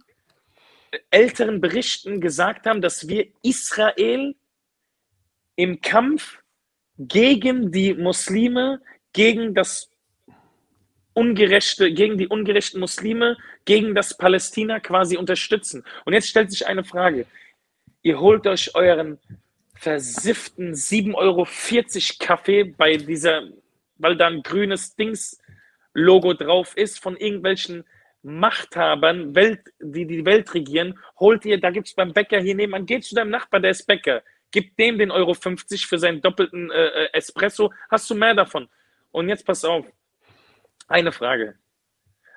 älteren 1.10 1.60
Berichten 1.60 2.20
gesagt 2.20 2.66
haben, 2.66 2.81
dass 2.82 3.09
wir 3.09 3.27
Israel 3.43 4.35
im 5.56 5.81
Kampf 5.81 6.43
gegen 6.98 7.73
die 7.73 7.94
Muslime, 7.94 8.81
gegen 9.12 9.55
das 9.55 9.91
ungerechte, 11.14 11.93
gegen 11.93 12.18
die 12.18 12.28
ungerechten 12.28 12.80
Muslime, 12.80 13.36
gegen 13.64 13.94
das 13.94 14.16
Palästina 14.16 14.80
quasi 14.80 15.16
unterstützen. 15.16 15.84
Und 16.05 16.12
jetzt 16.12 16.28
stellt 16.28 16.51
sich 16.51 16.66
eine 16.66 16.84
Frage. 16.84 17.26
Ihr 18.02 18.18
holt 18.18 18.47
euch 18.47 18.74
euren 18.74 19.18
versifften 19.74 20.74
7,40 20.74 21.14
Euro 21.14 21.47
Kaffee 22.18 22.64
bei 22.64 22.97
dieser, 22.97 23.48
weil 23.98 24.16
da 24.16 24.28
ein 24.28 24.43
grünes 24.43 24.94
Dings-Logo 24.97 26.34
drauf 26.34 26.76
ist 26.76 27.01
von 27.01 27.16
irgendwelchen 27.16 27.84
Machthabern, 28.22 29.34
Welt, 29.34 29.60
die 29.80 30.06
die 30.06 30.24
Welt 30.24 30.55
regieren, 30.55 30.98
holt 31.18 31.44
ihr, 31.44 31.60
da 31.60 31.70
gibt 31.70 31.89
es 31.89 31.94
beim 31.94 32.12
Bäcker 32.12 32.40
hier 32.40 32.55
nebenan, 32.55 32.86
geht 32.86 33.05
zu 33.05 33.16
deinem 33.16 33.30
Nachbar, 33.30 33.59
der 33.59 33.72
ist 33.72 33.84
Bäcker, 33.84 34.22
gib 34.52 34.76
dem 34.76 34.98
den 34.98 35.10
Euro 35.10 35.34
50 35.34 35.86
für 35.86 35.98
seinen 35.98 36.20
doppelten 36.20 36.70
äh, 36.70 36.86
äh, 36.86 37.09
Espresso, 37.12 37.72
hast 37.90 38.09
du 38.09 38.14
mehr 38.14 38.34
davon. 38.34 38.68
Und 39.10 39.28
jetzt 39.28 39.44
pass 39.44 39.64
auf, 39.64 39.84
eine 40.88 41.12
Frage. 41.12 41.56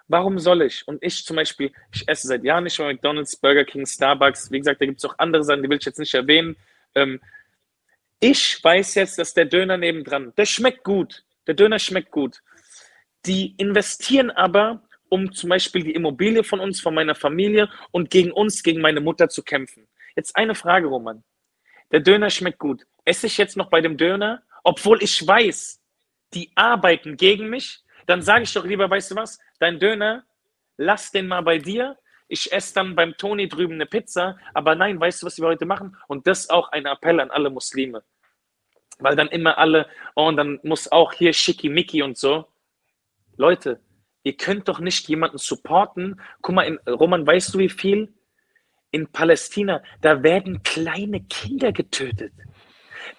Warum 0.07 0.37
soll 0.37 0.61
ich? 0.61 0.87
Und 0.87 1.01
ich 1.01 1.25
zum 1.25 1.35
Beispiel, 1.35 1.71
ich 1.91 2.07
esse 2.07 2.27
seit 2.27 2.43
Jahren 2.43 2.65
nicht 2.65 2.77
mehr 2.77 2.89
McDonalds, 2.89 3.35
Burger 3.37 3.65
King, 3.65 3.85
Starbucks. 3.85 4.51
Wie 4.51 4.59
gesagt, 4.59 4.79
da 4.81 4.85
gibt 4.85 4.99
es 4.99 5.05
auch 5.05 5.15
andere 5.17 5.43
Sachen, 5.43 5.63
die 5.63 5.69
will 5.69 5.79
ich 5.79 5.85
jetzt 5.85 5.97
nicht 5.97 6.13
erwähnen. 6.13 6.55
Ähm, 6.93 7.19
ich 8.19 8.63
weiß 8.63 8.95
jetzt, 8.95 9.17
dass 9.17 9.33
der 9.33 9.45
Döner 9.45 9.77
nebendran, 9.77 10.33
der 10.37 10.45
schmeckt 10.45 10.83
gut. 10.83 11.23
Der 11.47 11.53
Döner 11.53 11.79
schmeckt 11.79 12.11
gut. 12.11 12.41
Die 13.25 13.55
investieren 13.57 14.31
aber, 14.31 14.83
um 15.09 15.31
zum 15.33 15.49
Beispiel 15.49 15.83
die 15.83 15.93
Immobilie 15.93 16.43
von 16.43 16.59
uns, 16.59 16.79
von 16.79 16.93
meiner 16.93 17.15
Familie 17.15 17.69
und 17.91 18.09
gegen 18.09 18.31
uns, 18.31 18.61
gegen 18.63 18.81
meine 18.81 19.01
Mutter 19.01 19.29
zu 19.29 19.43
kämpfen. 19.43 19.87
Jetzt 20.15 20.35
eine 20.35 20.55
Frage, 20.55 20.87
Roman. 20.87 21.23
Der 21.91 21.99
Döner 21.99 22.29
schmeckt 22.29 22.59
gut. 22.59 22.85
Esse 23.03 23.27
ich 23.27 23.37
jetzt 23.37 23.57
noch 23.57 23.69
bei 23.69 23.81
dem 23.81 23.97
Döner, 23.97 24.43
obwohl 24.63 25.01
ich 25.03 25.25
weiß, 25.25 25.81
die 26.33 26.51
arbeiten 26.55 27.17
gegen 27.17 27.49
mich? 27.49 27.81
Dann 28.05 28.21
sage 28.21 28.43
ich 28.43 28.53
doch 28.53 28.65
lieber, 28.65 28.89
weißt 28.89 29.11
du 29.11 29.15
was, 29.15 29.39
dein 29.59 29.79
Döner, 29.79 30.23
lass 30.77 31.11
den 31.11 31.27
mal 31.27 31.41
bei 31.41 31.57
dir. 31.57 31.97
Ich 32.27 32.51
esse 32.51 32.73
dann 32.73 32.95
beim 32.95 33.15
Toni 33.17 33.47
drüben 33.47 33.75
eine 33.75 33.85
Pizza. 33.85 34.37
Aber 34.53 34.75
nein, 34.75 34.99
weißt 34.99 35.21
du, 35.21 35.27
was 35.27 35.37
wir 35.37 35.47
heute 35.47 35.65
machen? 35.65 35.95
Und 36.07 36.27
das 36.27 36.49
auch 36.49 36.69
ein 36.71 36.85
Appell 36.85 37.19
an 37.19 37.31
alle 37.31 37.49
Muslime. 37.49 38.03
Weil 38.97 39.15
dann 39.15 39.27
immer 39.27 39.57
alle, 39.57 39.87
oh, 40.15 40.27
und 40.27 40.37
dann 40.37 40.59
muss 40.63 40.91
auch 40.91 41.13
hier 41.13 41.33
Schickimicki 41.33 42.01
und 42.01 42.17
so. 42.17 42.47
Leute, 43.37 43.81
ihr 44.23 44.37
könnt 44.37 44.67
doch 44.67 44.79
nicht 44.79 45.07
jemanden 45.07 45.37
supporten. 45.37 46.19
Guck 46.41 46.55
mal, 46.55 46.63
in, 46.63 46.79
Roman, 46.87 47.27
weißt 47.27 47.53
du, 47.53 47.59
wie 47.59 47.69
viel? 47.69 48.13
In 48.91 49.11
Palästina, 49.11 49.83
da 50.01 50.23
werden 50.23 50.63
kleine 50.63 51.21
Kinder 51.25 51.73
getötet. 51.73 52.33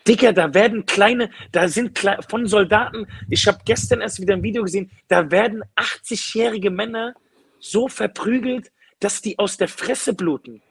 Digga, 0.07 0.33
da 0.33 0.55
werden 0.55 0.87
kleine, 0.87 1.31
da 1.53 1.69
sind 1.69 1.99
von 2.29 2.47
Soldaten, 2.47 3.07
ich 3.29 3.47
habe 3.47 3.59
gestern 3.65 4.01
erst 4.01 4.21
wieder 4.21 4.35
ein 4.35 4.43
Video 4.43 4.63
gesehen, 4.63 4.91
da 5.09 5.31
werden 5.31 5.63
80-jährige 5.77 6.71
Männer 6.71 7.15
so 7.59 7.89
verprügelt, 7.89 8.71
dass 9.01 9.21
die 9.21 9.39
aus 9.39 9.57
der 9.57 9.69
Fresse 9.69 10.15
bluten. 10.15 10.63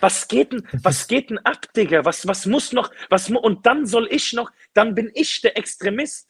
Was 0.00 0.28
geht 0.28 0.52
denn, 0.52 0.66
was 0.82 1.08
geht 1.08 1.30
denn 1.30 1.38
ab, 1.38 1.72
Digga? 1.74 2.04
Was, 2.04 2.26
was 2.26 2.46
muss 2.46 2.72
noch, 2.72 2.90
was, 3.08 3.30
und 3.30 3.66
dann 3.66 3.86
soll 3.86 4.08
ich 4.10 4.32
noch, 4.32 4.50
dann 4.72 4.94
bin 4.94 5.10
ich 5.14 5.40
der 5.40 5.56
Extremist. 5.58 6.26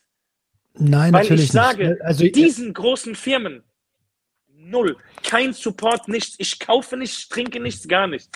Nein, 0.75 1.13
Weil 1.13 1.23
natürlich 1.23 1.45
ich 1.45 1.53
sage, 1.53 1.89
nicht. 1.91 2.03
Also, 2.03 2.25
diesen 2.25 2.73
großen 2.73 3.15
Firmen, 3.15 3.63
null, 4.49 4.97
kein 5.23 5.53
Support, 5.53 6.09
nichts, 6.09 6.37
ich 6.39 6.59
kaufe 6.59 6.97
nichts, 6.97 7.29
trinke 7.29 7.61
nichts, 7.61 7.87
gar 7.89 8.07
nichts. 8.07 8.31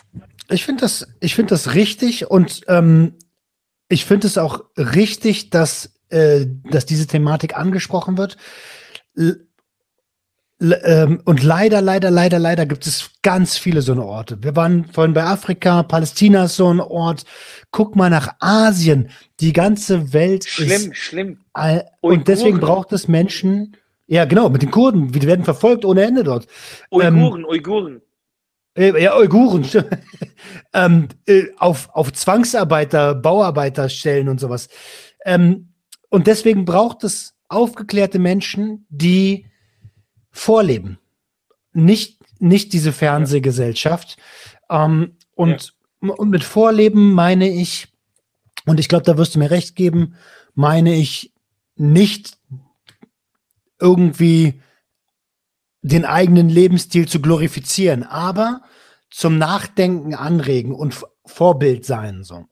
Ich 0.50 0.64
finde 0.64 0.82
das, 0.82 1.06
ich 1.20 1.34
finde 1.34 1.50
das 1.50 1.74
richtig 1.74 2.30
und 2.30 2.62
ähm, 2.68 3.14
ich 3.88 4.04
finde 4.04 4.26
es 4.26 4.38
auch 4.38 4.64
richtig, 4.76 5.50
dass, 5.50 5.94
äh, 6.08 6.46
dass 6.70 6.86
diese 6.86 7.06
Thematik 7.06 7.56
angesprochen 7.56 8.18
wird. 8.18 8.36
L 9.16 9.46
ähm, 10.60 11.20
und 11.24 11.42
leider, 11.42 11.82
leider, 11.82 12.10
leider, 12.10 12.38
leider 12.38 12.64
gibt 12.64 12.86
es 12.86 13.10
ganz 13.22 13.58
viele 13.58 13.82
so 13.82 13.92
eine 13.92 14.04
Orte. 14.04 14.42
Wir 14.42 14.54
waren 14.56 14.84
vorhin 14.86 15.12
bei 15.12 15.24
Afrika, 15.24 15.82
Palästina 15.82 16.44
ist 16.44 16.56
so 16.56 16.72
ein 16.72 16.80
Ort. 16.80 17.24
Guck 17.70 17.96
mal 17.96 18.08
nach 18.08 18.36
Asien. 18.38 19.10
Die 19.40 19.52
ganze 19.52 20.12
Welt 20.12 20.44
schlimm, 20.44 20.70
ist. 20.70 20.96
Schlimm, 20.96 21.38
schlimm. 21.52 21.90
Und 22.00 22.28
deswegen 22.28 22.60
braucht 22.60 22.92
es 22.92 23.08
Menschen. 23.08 23.76
Ja, 24.06 24.26
genau, 24.26 24.48
mit 24.48 24.62
den 24.62 24.70
Kurden. 24.70 25.12
Die 25.12 25.26
werden 25.26 25.44
verfolgt 25.44 25.84
ohne 25.84 26.02
Ende 26.04 26.22
dort. 26.24 26.46
Uiguren, 26.90 27.40
ähm, 27.40 27.46
Uiguren. 27.46 28.02
Äh, 28.76 29.02
ja, 29.02 29.16
Uiguren. 29.16 29.66
ähm, 30.72 31.08
äh, 31.26 31.44
auf, 31.58 31.88
auf 31.92 32.12
Zwangsarbeiter, 32.12 33.14
Bauarbeiterstellen 33.14 34.28
und 34.28 34.40
sowas. 34.40 34.68
Ähm, 35.24 35.68
und 36.10 36.26
deswegen 36.26 36.64
braucht 36.64 37.04
es 37.04 37.34
aufgeklärte 37.48 38.18
Menschen, 38.18 38.86
die 38.88 39.46
vorleben. 40.30 40.98
Nicht, 41.72 42.20
nicht 42.40 42.72
diese 42.72 42.92
Fernsehgesellschaft. 42.92 44.16
Ähm, 44.70 45.16
und, 45.34 45.74
ja. 46.02 46.10
und 46.10 46.30
mit 46.30 46.44
Vorleben 46.44 47.12
meine 47.12 47.48
ich, 47.48 47.88
und 48.66 48.80
ich 48.80 48.88
glaube, 48.88 49.04
da 49.04 49.16
wirst 49.16 49.34
du 49.34 49.38
mir 49.38 49.50
recht 49.50 49.76
geben, 49.76 50.14
meine 50.54 50.94
ich 50.94 51.32
nicht 51.76 52.38
irgendwie 53.80 54.60
den 55.84 56.06
eigenen 56.06 56.48
Lebensstil 56.48 57.06
zu 57.06 57.20
glorifizieren, 57.20 58.04
aber 58.04 58.62
zum 59.10 59.36
Nachdenken 59.36 60.14
anregen 60.14 60.74
und 60.74 61.04
Vorbild 61.26 61.84
sein. 61.84 62.24
So. 62.24 62.46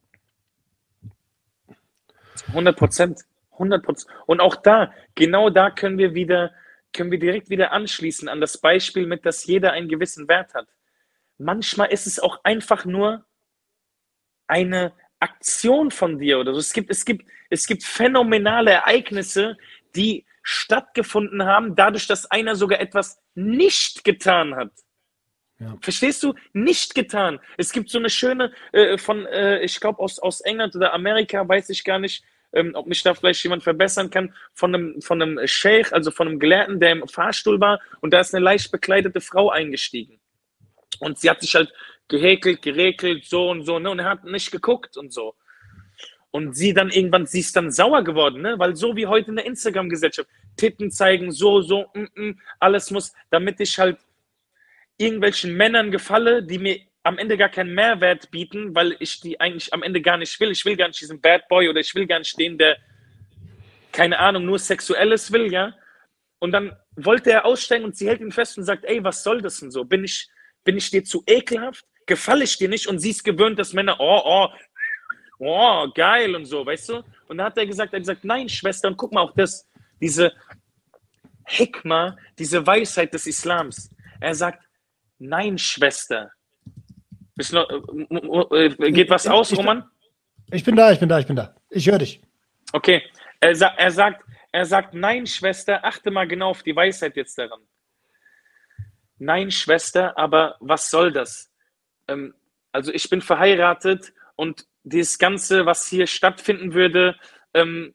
100 2.49 2.77
Prozent. 2.77 3.21
100 3.53 3.83
Prozent. 3.83 4.13
Und 4.27 4.41
auch 4.41 4.55
da, 4.57 4.93
genau 5.15 5.49
da 5.49 5.71
können 5.71 5.97
wir 5.97 6.15
wieder, 6.15 6.53
können 6.93 7.11
wir 7.11 7.19
direkt 7.19 7.49
wieder 7.49 7.73
anschließen 7.73 8.29
an 8.29 8.43
das 8.43 8.59
Beispiel 8.59 9.07
mit, 9.07 9.25
dass 9.25 9.47
jeder 9.47 9.73
einen 9.73 9.89
gewissen 9.89 10.29
Wert 10.29 10.53
hat. 10.53 10.69
Manchmal 11.39 11.91
ist 11.91 12.07
es 12.07 12.21
auch 12.21 12.41
einfach 12.45 12.85
nur 12.85 13.25
eine 14.47 14.93
Aktion 15.21 15.91
von 15.91 16.19
dir 16.19 16.39
oder 16.39 16.53
so. 16.53 16.61
Es 16.61 16.75
gibt, 16.75 16.91
es 16.91 17.07
gibt, 17.07 17.25
es 17.49 17.67
gibt 17.67 17.83
phänomenale 17.83 18.73
Ereignisse, 18.73 19.57
die 19.97 20.27
stattgefunden 20.43 21.45
haben, 21.45 21.75
dadurch, 21.75 22.07
dass 22.07 22.31
einer 22.31 22.57
sogar 22.57 22.81
etwas 22.81 23.21
nicht 23.35 24.05
getan 24.05 24.55
hat. 24.55 24.73
Ja. 25.59 25.77
Verstehst 25.81 26.23
du? 26.23 26.35
Nicht 26.53 26.95
getan. 26.95 27.39
Es 27.57 27.73
gibt 27.73 27.89
so 27.89 27.99
eine 27.99 28.11
schöne 28.11 28.53
äh, 28.73 28.99
von, 28.99 29.27
äh, 29.27 29.61
ich 29.61 29.79
glaube 29.79 30.01
aus, 30.01 30.19
aus 30.19 30.41
England 30.41 30.75
oder 30.75 30.93
Amerika, 30.93 31.47
weiß 31.49 31.71
ich 31.71 31.85
gar 31.85 31.99
nicht, 31.99 32.25
ähm, 32.53 32.73
ob 32.75 32.87
mich 32.87 33.03
da 33.03 33.15
vielleicht 33.15 33.43
jemand 33.45 33.63
verbessern 33.63 34.11
kann, 34.11 34.35
von 34.55 34.75
einem, 34.75 35.01
von 35.01 35.23
einem 35.23 35.47
Sheikh, 35.47 35.93
also 35.93 36.11
von 36.11 36.29
einem 36.29 36.41
Gelehrten, 36.41 36.81
der 36.81 36.93
im 36.93 37.09
Fahrstuhl 37.09 37.61
war 37.61 37.81
und 38.01 38.13
da 38.13 38.21
ist 38.21 38.35
eine 38.35 38.45
leicht 38.45 38.73
bekleidete 38.73 39.21
Frau 39.21 39.51
eingestiegen. 39.51 40.21
Und 41.01 41.19
sie 41.19 41.31
hat 41.31 41.41
sich 41.41 41.55
halt 41.55 41.73
gehäkelt, 42.09 42.63
geregelt, 42.63 43.25
so 43.25 43.51
und 43.51 43.65
so, 43.65 43.79
ne? 43.79 43.91
Und 43.91 44.01
er 44.01 44.11
hat 44.11 44.25
nicht 44.25 44.51
geguckt 44.51 44.97
und 44.97 45.13
so. 45.13 45.35
Und 46.33 46.57
sie 46.57 46.75
dann 46.75 46.91
irgendwann, 46.91 47.27
sie 47.27 47.41
ist 47.41 47.55
dann 47.55 47.71
sauer 47.71 48.03
geworden, 48.03 48.43
ne? 48.43 48.59
weil 48.59 48.75
so 48.75 48.97
wie 48.97 49.07
heute 49.07 49.31
in 49.31 49.37
der 49.37 49.47
Instagram-Gesellschaft, 49.47 50.29
Titten 50.57 50.91
zeigen, 50.91 51.31
so, 51.31 51.61
so, 51.61 51.87
mm, 51.95 52.21
mm, 52.21 52.41
alles 52.59 52.91
muss, 52.91 53.13
damit 53.31 53.61
ich 53.61 53.79
halt, 53.79 53.99
irgendwelchen 55.03 55.57
Männern 55.57 55.91
gefalle, 55.91 56.43
die 56.43 56.59
mir 56.59 56.81
am 57.03 57.19
Ende 57.19 57.37
gar 57.37 57.49
keinen 57.49 57.75
Mehrwert 57.75 58.31
bieten, 58.31 58.75
weil 58.75 58.97
ich 59.01 59.21
die 59.21 59.41
eigentlich 59.41 59.73
am 59.73 59.83
Ende 59.83 60.01
gar 60.01 60.17
nicht 60.17 60.39
will. 60.39 60.53
Ich 60.53 60.65
will 60.65 60.77
gar 60.77 60.89
nicht 60.89 61.01
diesen 61.01 61.21
Bad 61.21 61.49
Boy 61.49 61.69
oder 61.69 61.81
ich 61.81 61.95
will 61.95 62.07
gar 62.07 62.21
nicht 62.21 62.39
den, 62.39 62.59
der, 62.59 62.77
keine 63.91 64.19
Ahnung, 64.19 64.45
nur 64.45 64.59
Sexuelles 64.59 65.33
will, 65.33 65.53
ja. 65.53 65.75
Und 66.39 66.53
dann 66.53 66.77
wollte 66.97 67.31
er 67.31 67.45
aussteigen 67.45 67.85
und 67.85 67.97
sie 67.97 68.09
hält 68.09 68.21
ihn 68.21 68.33
fest 68.33 68.59
und 68.59 68.65
sagt, 68.65 68.85
ey, 68.85 69.03
was 69.03 69.23
soll 69.23 69.43
das 69.43 69.59
denn 69.59 69.71
so? 69.71 69.85
Bin 69.85 70.05
ich, 70.05 70.29
bin 70.65 70.77
ich 70.77 70.91
dir 70.91 71.05
zu 71.05 71.23
ekelhaft? 71.27 71.85
Gefalle 72.07 72.45
ich 72.45 72.59
dir 72.59 72.69
nicht? 72.69 72.87
Und 72.87 72.99
sie 72.99 73.11
ist 73.11 73.25
gewöhnt, 73.25 73.59
dass 73.59 73.73
Männer, 73.73 73.97
oh, 73.99 74.23
oh, 74.25 74.49
oh, 75.43 75.89
geil 75.93 76.35
und 76.37 76.45
so, 76.45 76.65
weißt 76.65 76.89
du? 76.91 77.03
Und 77.29 77.39
dann 77.39 77.47
hat 77.47 77.59
er 77.59 77.67
gesagt, 77.67 77.93
er 77.93 77.97
hat 77.97 78.03
gesagt, 78.03 78.25
nein, 78.25 78.49
Schwester, 78.49 78.89
und 78.89 78.97
guck 78.97 79.13
mal 79.13 79.23
auch 79.23 79.35
das, 79.35 79.69
diese 80.01 80.33
Hikma, 81.45 82.17
diese 82.39 82.65
Weisheit 82.67 83.13
des 83.13 83.27
Islams. 83.27 83.91
Er 84.21 84.35
sagt, 84.35 84.63
nein, 85.19 85.59
Schwester. 85.59 86.31
Noch, 87.51 87.69
äh, 88.53 88.67
äh, 88.67 88.93
geht 88.93 89.11
was 89.11 89.27
aus, 89.27 89.51
ich, 89.51 89.59
Roman? 89.59 89.85
Ich 90.53 90.63
bin 90.63 90.77
da, 90.77 90.93
ich 90.93 91.01
bin 91.01 91.09
da, 91.09 91.19
ich 91.19 91.27
bin 91.27 91.35
da. 91.35 91.55
Ich 91.71 91.91
höre 91.91 91.99
dich. 91.99 92.21
Okay. 92.73 93.03
Er, 93.41 93.57
sa 93.57 93.69
er, 93.77 93.91
sagt, 93.91 94.25
er 94.53 94.65
sagt, 94.65 94.95
nein, 94.95 95.27
Schwester, 95.27 95.85
achte 95.85 96.13
mal 96.13 96.29
genau 96.29 96.51
auf 96.51 96.63
die 96.63 96.77
Weisheit 96.77 97.17
jetzt 97.17 97.37
daran. 97.37 97.61
Nein, 99.19 99.51
Schwester, 99.51 100.17
aber 100.17 100.57
was 100.61 100.89
soll 100.91 101.11
das? 101.11 101.51
Ähm, 102.07 102.35
also 102.71 102.93
ich 102.93 103.11
bin 103.11 103.21
verheiratet 103.21 104.13
und 104.37 104.67
dieses 104.85 105.19
Ganze, 105.19 105.67
was 105.67 105.89
hier 105.89 106.07
stattfinden 106.07 106.75
würde, 106.75 107.17
ähm, 107.55 107.95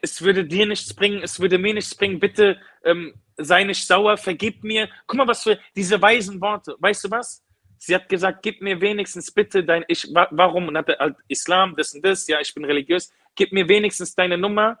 es 0.00 0.20
würde 0.20 0.44
dir 0.44 0.66
nichts 0.66 0.92
bringen, 0.94 1.22
es 1.22 1.40
würde 1.40 1.58
mir 1.58 1.74
nichts 1.74 1.94
bringen, 1.94 2.20
bitte 2.20 2.60
ähm, 2.84 3.14
sei 3.36 3.64
nicht 3.64 3.86
sauer, 3.86 4.16
vergib 4.16 4.62
mir. 4.62 4.88
Guck 5.06 5.18
mal, 5.18 5.26
was 5.26 5.42
für 5.42 5.58
diese 5.74 6.00
weisen 6.00 6.40
Worte. 6.40 6.76
Weißt 6.78 7.04
du 7.04 7.10
was? 7.10 7.42
Sie 7.78 7.94
hat 7.94 8.08
gesagt, 8.08 8.42
gib 8.42 8.60
mir 8.60 8.80
wenigstens 8.80 9.30
bitte 9.30 9.64
dein, 9.64 9.84
ich, 9.88 10.08
warum? 10.12 10.68
Und 10.68 10.76
hatte 10.76 10.96
halt 10.98 11.16
Islam, 11.28 11.74
das 11.76 11.94
und 11.94 12.04
das, 12.04 12.26
ja, 12.28 12.40
ich 12.40 12.54
bin 12.54 12.64
religiös, 12.64 13.12
gib 13.34 13.52
mir 13.52 13.68
wenigstens 13.68 14.14
deine 14.14 14.38
Nummer 14.38 14.78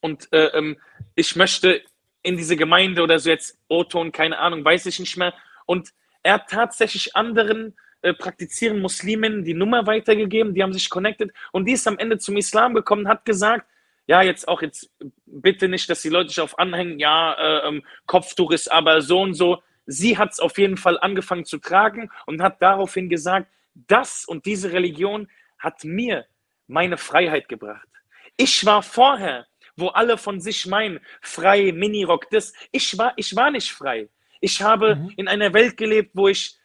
und 0.00 0.32
äh, 0.32 0.46
ähm, 0.46 0.78
ich 1.14 1.36
möchte 1.36 1.82
in 2.22 2.36
diese 2.36 2.56
Gemeinde 2.56 3.02
oder 3.02 3.18
so 3.18 3.30
jetzt 3.30 3.58
O-Ton, 3.68 4.12
keine 4.12 4.38
Ahnung, 4.38 4.64
weiß 4.64 4.86
ich 4.86 5.00
nicht 5.00 5.16
mehr. 5.16 5.34
Und 5.66 5.90
er 6.22 6.34
hat 6.34 6.50
tatsächlich 6.50 7.16
anderen 7.16 7.76
äh, 8.02 8.14
praktizierenden 8.14 8.82
Muslimen 8.82 9.44
die 9.44 9.54
Nummer 9.54 9.86
weitergegeben, 9.86 10.54
die 10.54 10.62
haben 10.62 10.72
sich 10.72 10.88
connected 10.88 11.32
und 11.52 11.66
die 11.66 11.72
ist 11.72 11.86
am 11.86 11.98
Ende 11.98 12.18
zum 12.18 12.36
Islam 12.36 12.74
gekommen, 12.74 13.08
hat 13.08 13.24
gesagt, 13.24 13.66
ja, 14.06 14.22
jetzt 14.22 14.48
auch 14.48 14.62
jetzt 14.62 14.90
bitte 15.26 15.68
nicht, 15.68 15.88
dass 15.88 16.02
die 16.02 16.08
Leute 16.08 16.30
sich 16.30 16.40
auf 16.40 16.58
anhängen, 16.58 16.98
ja, 16.98 17.34
äh, 17.34 17.68
ähm, 17.68 17.84
Kopftuch 18.06 18.50
ist 18.50 18.70
aber 18.70 19.02
so 19.02 19.20
und 19.20 19.34
so. 19.34 19.62
Sie 19.86 20.18
hat 20.18 20.32
es 20.32 20.40
auf 20.40 20.58
jeden 20.58 20.76
Fall 20.76 20.98
angefangen 20.98 21.44
zu 21.44 21.58
tragen 21.58 22.10
und 22.26 22.42
hat 22.42 22.60
daraufhin 22.60 23.08
gesagt, 23.08 23.48
das 23.74 24.24
und 24.24 24.46
diese 24.46 24.72
Religion 24.72 25.28
hat 25.58 25.84
mir 25.84 26.26
meine 26.66 26.96
Freiheit 26.96 27.48
gebracht. 27.48 27.88
Ich 28.36 28.64
war 28.64 28.82
vorher, 28.82 29.46
wo 29.76 29.88
alle 29.88 30.16
von 30.16 30.40
sich 30.40 30.66
meinen, 30.66 31.00
frei, 31.20 31.72
Minirock, 31.72 32.30
das. 32.30 32.52
Ich 32.72 32.96
war, 32.96 33.12
ich 33.16 33.34
war 33.36 33.50
nicht 33.50 33.72
frei. 33.72 34.08
Ich 34.40 34.62
habe 34.62 34.96
mhm. 34.96 35.12
in 35.16 35.28
einer 35.28 35.52
Welt 35.52 35.76
gelebt, 35.76 36.12
wo 36.14 36.28
ich 36.28 36.56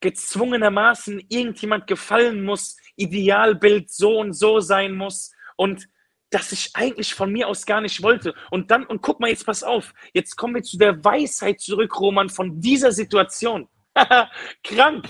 gezwungenermaßen 0.00 1.24
irgendjemand 1.28 1.86
gefallen 1.86 2.44
muss, 2.44 2.76
Idealbild 2.96 3.90
so 3.90 4.18
und 4.18 4.32
so 4.32 4.60
sein 4.60 4.94
muss. 4.94 5.32
Und 5.56 5.88
das 6.30 6.52
ich 6.52 6.70
eigentlich 6.74 7.14
von 7.14 7.32
mir 7.32 7.48
aus 7.48 7.66
gar 7.66 7.80
nicht 7.80 8.02
wollte. 8.02 8.34
Und 8.50 8.70
dann, 8.70 8.86
und 8.86 9.02
guck 9.02 9.20
mal, 9.20 9.28
jetzt 9.28 9.46
pass 9.46 9.62
auf, 9.62 9.92
jetzt 10.12 10.36
kommen 10.36 10.54
wir 10.54 10.62
zu 10.62 10.78
der 10.78 11.04
Weisheit 11.04 11.60
zurück, 11.60 11.98
Roman, 12.00 12.28
von 12.28 12.60
dieser 12.60 12.92
Situation. 12.92 13.68
Krank. 14.64 15.06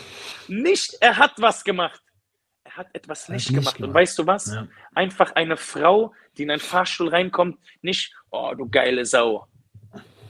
Nicht, 0.49 0.97
er 1.01 1.19
hat 1.19 1.35
was 1.37 1.63
gemacht. 1.63 2.01
Er 2.65 2.77
hat 2.77 2.89
etwas 2.95 3.29
nicht, 3.29 3.51
nicht 3.51 3.57
gemacht. 3.59 3.77
gemacht. 3.77 3.89
Und 3.89 3.95
weißt 3.95 4.19
du 4.19 4.27
was? 4.27 4.47
Ja. 4.47 4.67
Einfach 4.95 5.33
eine 5.33 5.57
Frau, 5.57 6.15
die 6.37 6.45
in 6.45 6.51
einen 6.51 6.61
Fahrstuhl 6.61 7.09
reinkommt, 7.09 7.59
nicht, 7.83 8.15
oh, 8.31 8.55
du 8.57 8.69
geile 8.69 9.05
Sau. 9.05 9.47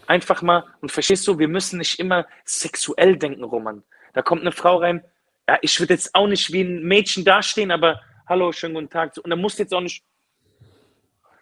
Einfach 0.06 0.42
mal, 0.42 0.64
und 0.80 0.90
verstehst 0.90 1.26
du, 1.28 1.38
wir 1.38 1.48
müssen 1.48 1.78
nicht 1.78 2.00
immer 2.00 2.26
sexuell 2.44 3.16
denken, 3.16 3.44
Roman. 3.44 3.84
Da 4.12 4.22
kommt 4.22 4.42
eine 4.42 4.52
Frau 4.52 4.76
rein, 4.78 5.04
ja, 5.48 5.58
ich 5.62 5.78
würde 5.80 5.94
jetzt 5.94 6.14
auch 6.14 6.26
nicht 6.26 6.52
wie 6.52 6.62
ein 6.62 6.82
Mädchen 6.84 7.24
dastehen, 7.24 7.70
aber 7.70 8.00
hallo, 8.28 8.52
schönen 8.52 8.74
guten 8.74 8.90
Tag. 8.90 9.16
Und 9.22 9.30
er 9.30 9.36
muss 9.36 9.58
jetzt 9.58 9.74
auch 9.74 9.80
nicht, 9.80 10.04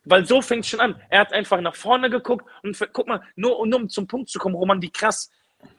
weil 0.05 0.24
so 0.24 0.40
fängt 0.40 0.65
es 0.65 0.70
schon 0.70 0.81
an. 0.81 1.01
Er 1.11 1.20
hat 1.20 1.32
einfach 1.32 1.61
nach 1.61 1.74
vorne 1.74 2.09
geguckt 2.09 2.47
und 2.62 2.78
guck 2.93 3.07
mal, 3.07 3.23
nur, 3.36 3.66
nur 3.66 3.81
um 3.81 3.89
zum 3.89 4.07
Punkt 4.07 4.31
zu 4.31 4.39
kommen, 4.39 4.55
Roman, 4.55 4.81
wie 4.81 4.90
krass. 4.90 5.31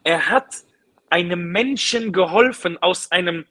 Er 0.03 0.29
hat 0.29 0.57
einem 1.09 1.51
Menschen 1.51 2.13
geholfen 2.13 2.77
aus 2.77 3.11
einem 3.11 3.45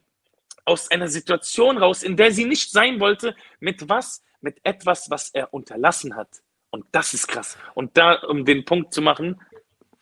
aus 0.65 0.91
einer 0.91 1.09
Situation 1.09 1.79
raus, 1.79 2.03
in 2.03 2.17
der 2.17 2.31
sie 2.31 2.45
nicht 2.45 2.71
sein 2.71 3.01
wollte, 3.01 3.35
mit 3.59 3.89
was? 3.89 4.23
Mit 4.41 4.61
etwas, 4.63 5.11
was 5.11 5.31
er 5.31 5.53
unterlassen 5.53 6.15
hat. 6.15 6.29
Und 6.71 6.85
das 6.93 7.15
ist 7.15 7.27
krass. 7.27 7.57
Und 7.75 7.97
da, 7.97 8.13
um 8.13 8.45
den 8.45 8.65
Punkt 8.65 8.93
zu 8.93 9.01
machen. 9.01 9.41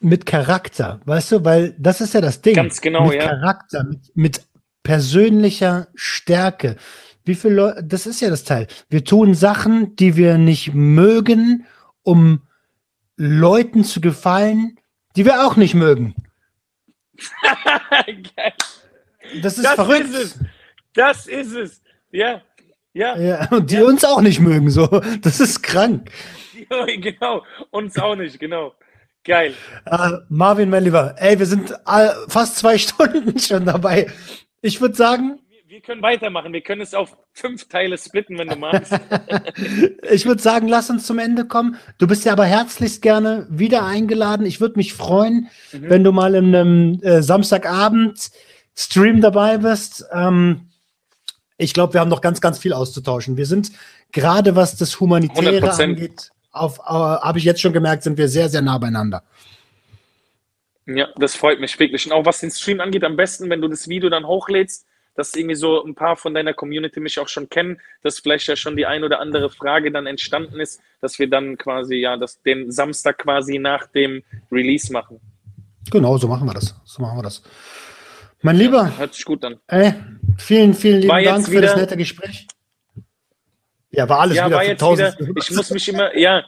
Mit 0.07 0.25
Charakter, 0.25 1.01
weißt 1.05 1.33
du, 1.33 1.45
weil 1.45 1.75
das 1.79 2.01
ist 2.01 2.15
ja 2.15 2.21
das 2.21 2.41
Ding. 2.41 2.55
Ganz 2.55 2.81
genau, 2.81 3.09
mit 3.09 3.17
ja. 3.17 3.27
Charakter, 3.27 3.83
mit, 3.83 3.99
mit 4.15 4.41
persönlicher 4.85 5.89
Stärke. 5.97 6.77
Wie 7.25 7.35
viele 7.35 7.55
Leute, 7.55 7.83
das 7.83 8.07
ist 8.07 8.21
ja 8.21 8.31
das 8.31 8.45
Teil. 8.45 8.69
Wir 8.89 9.05
tun 9.05 9.35
Sachen, 9.35 9.97
die 9.97 10.15
wir 10.15 10.39
nicht 10.39 10.75
mögen, 10.75 11.67
um 12.05 12.43
Leuten 13.17 13.83
zu 13.83 14.01
gefallen, 14.01 14.79
die 15.17 15.25
wir 15.25 15.45
auch 15.45 15.57
nicht 15.57 15.75
mögen. 15.75 16.15
das 19.43 19.59
ist 19.59 19.65
das 19.65 19.75
verrückt. 19.75 20.11
Ist 20.11 20.15
es. 20.15 20.39
Das 20.95 21.27
ist 21.27 21.53
es. 21.53 21.83
Ja. 22.13 22.43
Ja. 22.93 23.19
ja 23.19 23.49
und 23.51 23.73
die 23.73 23.75
ja. 23.75 23.83
uns 23.83 24.05
auch 24.05 24.21
nicht 24.21 24.39
mögen, 24.39 24.71
so. 24.71 24.87
Das 25.21 25.41
ist 25.41 25.65
krank. 25.65 26.13
Genau. 27.01 27.45
Uns 27.71 27.99
auch 27.99 28.17
nicht, 28.17 28.39
genau. 28.41 28.73
Geil. 29.27 29.55
Uh, 29.91 30.19
Marvin, 30.29 30.71
mein 30.71 30.85
Lieber, 30.85 31.15
ey, 31.19 31.39
wir 31.39 31.47
sind 31.47 31.75
fast 32.29 32.57
zwei 32.57 32.79
Stunden 32.79 33.39
schon 33.39 33.67
dabei. 33.67 34.07
Ich 34.63 34.81
würde 34.81 34.95
sagen, 34.95 35.41
wir 35.77 35.83
können 35.83 36.01
weitermachen. 36.01 36.55
Wir 36.55 36.63
können 36.63 36.81
es 36.81 36.95
auf 36.95 37.19
fünf 37.33 37.69
Teile 37.69 37.99
splitten, 37.99 38.39
wenn 38.39 38.49
du 38.49 38.57
magst. 38.57 38.99
ich 40.11 40.25
würde 40.25 40.41
sagen, 40.41 40.69
lass 40.69 40.89
uns 40.89 41.07
zum 41.07 41.19
Ende 41.19 41.45
kommen. 41.45 41.77
Du 41.99 42.07
bist 42.07 42.25
ja 42.25 42.33
aber 42.33 42.47
herzlichst 42.47 43.03
gerne 43.03 43.47
wieder 43.51 43.85
eingeladen. 43.85 44.47
Ich 44.47 44.61
würde 44.61 44.77
mich 44.77 44.95
freuen, 44.95 45.51
mhm. 45.73 45.91
wenn 45.91 46.03
du 46.03 46.13
mal 46.13 46.35
in 46.35 46.55
einem 46.55 47.01
äh, 47.03 47.21
Samstagabend 47.21 48.31
Stream 48.75 49.21
dabei 49.21 49.59
bist. 49.59 50.07
Ähm, 50.13 50.71
ich 51.59 51.75
glaube, 51.75 51.95
wir 51.95 52.01
haben 52.01 52.11
noch 52.11 52.21
ganz, 52.21 52.41
ganz 52.41 52.59
viel 52.59 52.73
auszutauschen. 52.73 53.37
Wir 53.37 53.47
sind 53.47 53.71
gerade, 54.13 54.57
was 54.57 54.77
das 54.77 54.99
Humanitäre 54.99 55.59
100%. 55.59 55.83
angeht, 55.83 56.31
auf, 56.57 56.79
äh, 56.79 56.83
habe 56.91 57.39
ich 57.39 57.45
jetzt 57.45 57.61
schon 57.61 57.73
gemerkt, 57.73 58.03
sind 58.03 58.19
wir 58.19 58.29
sehr, 58.29 58.49
sehr 58.49 58.63
nah 58.63 58.79
beieinander. 58.79 59.23
Ja, 60.87 61.09
das 61.17 61.35
freut 61.35 61.61
mich 61.61 61.79
wirklich. 61.79 62.07
Und 62.07 62.13
auch 62.13 62.25
was 62.25 62.41
den 62.41 62.51
Stream 62.51 62.81
angeht, 62.81 63.05
am 63.05 63.17
besten, 63.17 63.51
wenn 63.51 63.61
du 63.61 63.69
das 63.69 63.89
Video 63.89 64.09
dann 64.09 64.27
hochlädst, 64.27 64.87
dass 65.17 65.35
irgendwie 65.35 65.57
so 65.57 65.83
ein 65.85 65.95
paar 65.95 66.17
von 66.17 66.35
deiner 66.35 66.53
Community 66.53 67.01
mich 67.01 67.19
auch 67.19 67.29
schon 67.29 67.49
kennen, 67.49 67.81
dass 68.03 68.21
vielleicht 68.21 68.47
ja 68.47 68.55
schon 68.55 68.77
die 68.77 68.87
ein 68.87 69.03
oder 69.03 69.19
andere 69.19 69.51
Frage 69.51 69.91
dann 69.91 70.07
entstanden 70.07 70.61
ist, 70.61 70.81
dass 71.01 71.19
wir 71.19 71.29
dann 71.29 71.57
quasi 71.57 71.97
ja 71.97 72.17
das, 72.17 72.41
den 72.43 72.71
Samstag 72.71 73.19
quasi 73.19 73.59
nach 73.59 73.87
dem 73.87 74.23
Release 74.53 74.93
machen. 74.93 75.21
Genau, 75.91 76.19
so 76.19 76.29
machen 76.29 76.47
wir 76.47 76.55
das. 76.55 76.75
So 76.85 77.03
machen 77.03 77.19
wir 77.19 77.23
das. 77.23 77.43
Mein 78.43 78.57
Lieber. 78.57 78.85
Ja, 78.85 78.99
hört 78.99 79.15
sich 79.15 79.25
gut 79.25 79.45
an. 79.45 79.57
Ey, 79.67 79.95
vielen, 80.37 80.75
vielen 80.75 81.01
lieben 81.01 81.25
Dank 81.25 81.49
für 81.49 81.61
das 81.61 81.77
nette 81.77 81.97
Gespräch. 81.97 82.47
Ja, 83.97 84.09
war 84.09 84.21
alles 84.21 84.37
ja, 84.37 84.47
wieder 84.47 84.57
war 84.57 84.65
jetzt 84.65 84.83
wieder, 84.83 85.17
Ich 85.37 85.51
muss 85.51 85.71
mich 85.71 85.89
immer, 85.89 86.17
ja, 86.17 86.45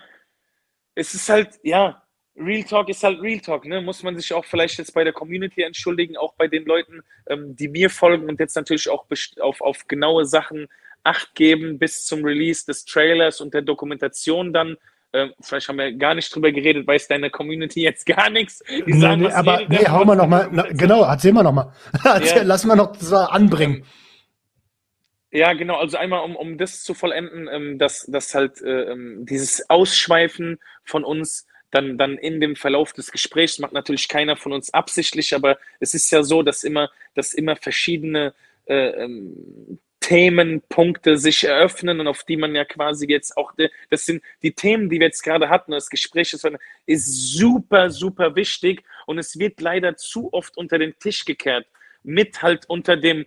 es 0.94 1.14
ist 1.14 1.28
halt, 1.28 1.58
ja, 1.62 2.02
Real 2.36 2.62
Talk 2.62 2.88
ist 2.88 3.02
halt 3.02 3.20
Real 3.20 3.40
Talk, 3.40 3.64
ne? 3.64 3.80
Muss 3.80 4.02
man 4.02 4.16
sich 4.16 4.32
auch 4.32 4.44
vielleicht 4.44 4.78
jetzt 4.78 4.92
bei 4.92 5.02
der 5.02 5.12
Community 5.12 5.62
entschuldigen, 5.62 6.16
auch 6.16 6.34
bei 6.34 6.46
den 6.46 6.66
Leuten, 6.66 7.00
ähm, 7.26 7.56
die 7.56 7.68
mir 7.68 7.90
folgen 7.90 8.28
und 8.28 8.38
jetzt 8.38 8.54
natürlich 8.54 8.88
auch 8.90 9.06
auf, 9.40 9.60
auf 9.60 9.88
genaue 9.88 10.24
Sachen 10.24 10.68
Acht 11.04 11.34
geben 11.34 11.78
bis 11.78 12.04
zum 12.04 12.24
Release 12.24 12.66
des 12.66 12.84
Trailers 12.84 13.40
und 13.40 13.54
der 13.54 13.62
Dokumentation 13.62 14.52
dann. 14.52 14.76
Ähm, 15.14 15.32
vielleicht 15.40 15.68
haben 15.68 15.78
wir 15.78 15.92
gar 15.92 16.14
nicht 16.14 16.34
drüber 16.34 16.52
geredet, 16.52 16.86
weiß 16.86 17.08
deine 17.08 17.30
Community 17.30 17.80
jetzt 17.80 18.04
gar 18.04 18.28
nichts. 18.28 18.62
Die 18.86 18.92
sagen, 18.92 19.22
nee, 19.22 19.28
nee, 19.28 19.32
aber 19.32 19.62
nee, 19.68 19.86
hau 19.88 20.04
mal 20.04 20.16
nochmal, 20.16 20.50
genau, 20.72 21.04
erzähl 21.04 21.32
mal 21.32 21.42
nochmal. 21.42 21.72
Ja. 22.04 22.42
Lass 22.42 22.64
mal 22.64 22.76
noch 22.76 22.94
das 22.94 23.10
anbringen. 23.12 23.78
Ja, 23.78 23.86
genau. 25.52 25.76
Also 25.76 25.98
einmal, 25.98 26.24
um, 26.24 26.36
um 26.36 26.58
das 26.58 26.82
zu 26.82 26.94
vollenden, 26.94 27.48
ähm, 27.48 27.78
dass, 27.78 28.06
dass 28.06 28.34
halt 28.34 28.62
äh, 28.62 28.92
ähm, 28.92 29.26
dieses 29.26 29.68
Ausschweifen 29.68 30.58
von 30.84 31.04
uns 31.04 31.46
dann, 31.70 31.98
dann 31.98 32.16
in 32.16 32.40
dem 32.40 32.56
Verlauf 32.56 32.92
des 32.92 33.12
Gesprächs 33.12 33.58
macht 33.58 33.72
natürlich 33.72 34.08
keiner 34.08 34.36
von 34.36 34.52
uns 34.52 34.72
absichtlich, 34.72 35.34
aber 35.34 35.58
es 35.80 35.92
ist 35.92 36.10
ja 36.10 36.22
so, 36.22 36.42
dass 36.42 36.64
immer, 36.64 36.90
dass 37.14 37.34
immer 37.34 37.56
verschiedene 37.56 38.32
äh, 38.66 39.04
ähm, 39.04 39.78
Themenpunkte 40.00 41.18
sich 41.18 41.44
eröffnen 41.44 42.00
und 42.00 42.06
auf 42.06 42.24
die 42.24 42.38
man 42.38 42.54
ja 42.54 42.64
quasi 42.64 43.06
jetzt 43.06 43.36
auch, 43.36 43.52
das 43.90 44.06
sind 44.06 44.22
die 44.42 44.52
Themen, 44.52 44.88
die 44.88 45.00
wir 45.00 45.08
jetzt 45.08 45.22
gerade 45.22 45.50
hatten, 45.50 45.72
das 45.72 45.90
Gespräch 45.90 46.32
ist, 46.32 46.48
ist 46.86 47.32
super, 47.36 47.90
super 47.90 48.34
wichtig 48.34 48.84
Und 49.04 49.18
es 49.18 49.38
wird 49.38 49.60
leider 49.60 49.96
zu 49.96 50.32
oft 50.32 50.56
unter 50.56 50.78
den 50.78 50.98
Tisch 50.98 51.26
gekehrt, 51.26 51.66
mit 52.02 52.40
halt 52.42 52.64
unter 52.70 52.96
dem, 52.96 53.26